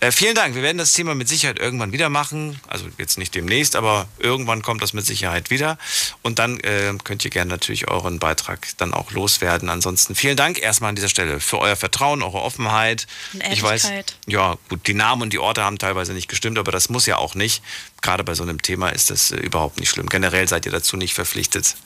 Äh, 0.00 0.12
vielen 0.12 0.34
Dank. 0.34 0.54
Wir 0.54 0.62
werden 0.62 0.78
das 0.78 0.92
Thema 0.92 1.14
mit 1.14 1.28
Sicherheit 1.28 1.58
irgendwann 1.58 1.92
wieder 1.92 2.08
machen. 2.08 2.60
Also 2.68 2.86
jetzt 2.98 3.18
nicht 3.18 3.34
demnächst, 3.34 3.76
aber 3.76 4.06
irgendwann 4.18 4.62
kommt 4.62 4.82
das 4.82 4.92
mit 4.92 5.06
Sicherheit 5.06 5.50
wieder. 5.50 5.78
Und 6.22 6.38
dann 6.38 6.60
äh, 6.60 6.92
könnt 7.04 7.24
ihr 7.24 7.30
gerne 7.30 7.50
natürlich 7.50 7.88
euren 7.88 8.18
Beitrag 8.18 8.68
dann 8.76 8.92
auch 8.94 9.10
loswerden. 9.12 9.68
Ansonsten 9.68 10.14
vielen 10.14 10.36
Dank 10.36 10.60
erstmal 10.60 10.90
an 10.90 10.96
dieser 10.96 11.08
Stelle 11.08 11.40
für 11.40 11.58
euer 11.58 11.76
Vertrauen, 11.76 12.22
eure 12.22 12.42
Offenheit. 12.42 13.06
Und 13.32 13.42
Ich 13.52 13.62
weiß, 13.62 13.84
Ehrlichkeit. 13.84 14.16
ja, 14.26 14.56
gut, 14.68 14.86
die 14.86 14.94
Namen 14.94 15.22
und 15.22 15.32
die 15.32 15.38
Orte 15.38 15.64
haben 15.64 15.78
teilweise 15.78 16.12
nicht 16.12 16.28
gestimmt, 16.28 16.58
aber 16.58 16.72
das 16.72 16.88
muss 16.88 17.06
ja 17.06 17.16
auch 17.16 17.34
nicht. 17.34 17.62
Gerade 18.02 18.24
bei 18.24 18.34
so 18.34 18.42
einem 18.42 18.62
Thema 18.62 18.90
ist 18.90 19.10
das 19.10 19.30
äh, 19.30 19.36
überhaupt 19.36 19.80
nicht 19.80 19.90
schlimm. 19.90 20.08
Generell 20.08 20.48
seid 20.48 20.66
ihr 20.66 20.72
dazu 20.72 20.96
nicht 20.96 21.14
verpflichtet, 21.14 21.76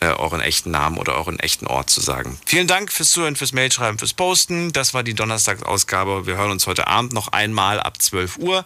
äh, 0.00 0.06
euren 0.08 0.40
echten 0.40 0.70
Namen 0.70 0.96
oder 0.98 1.14
euren 1.14 1.38
echten 1.38 1.66
Ort 1.66 1.90
zu 1.90 2.00
sagen. 2.00 2.38
Vielen 2.46 2.66
Dank 2.66 2.90
fürs 2.90 3.10
Zuhören, 3.10 3.36
fürs 3.36 3.52
Mailschreiben, 3.52 3.98
fürs 3.98 4.14
Posten. 4.14 4.72
Das 4.72 4.94
war 4.94 5.02
die 5.02 5.14
Donnerstagsausgabe. 5.14 6.26
Wir 6.26 6.36
hören 6.36 6.50
uns 6.50 6.66
heute 6.66 6.86
Abend 6.86 7.12
noch 7.12 7.28
einmal 7.28 7.78
ab 7.80 8.00
12 8.00 8.38
Uhr. 8.38 8.64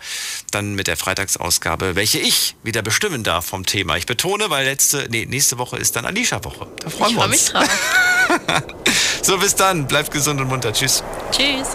Dann 0.53 0.75
mit 0.75 0.87
der 0.87 0.97
Freitagsausgabe, 0.97 1.97
welche 1.97 2.19
ich 2.21 2.55
wieder 2.63 2.83
bestimmen 2.83 3.25
darf 3.25 3.47
vom 3.47 3.67
Thema. 3.67 3.97
Ich 3.97 4.07
betone, 4.07 4.49
weil 4.51 4.65
letzte, 4.65 5.09
nee, 5.11 5.27
nächste 5.27 5.59
Woche 5.59 5.77
ist 5.77 5.97
dann 5.97 6.07
Alicia-Woche. 6.07 6.67
Da 6.81 6.91
freuen 6.91 7.11
Ich 7.11 7.17
wir 7.17 7.23
freue 7.23 7.33
uns. 7.33 7.53
mich 7.53 7.53
drauf. 7.53 8.63
So, 9.23 9.39
bis 9.39 9.55
dann. 9.55 9.87
Bleibt 9.87 10.11
gesund 10.11 10.41
und 10.41 10.49
munter. 10.49 10.73
Tschüss. 10.73 11.03
Tschüss. 11.31 11.69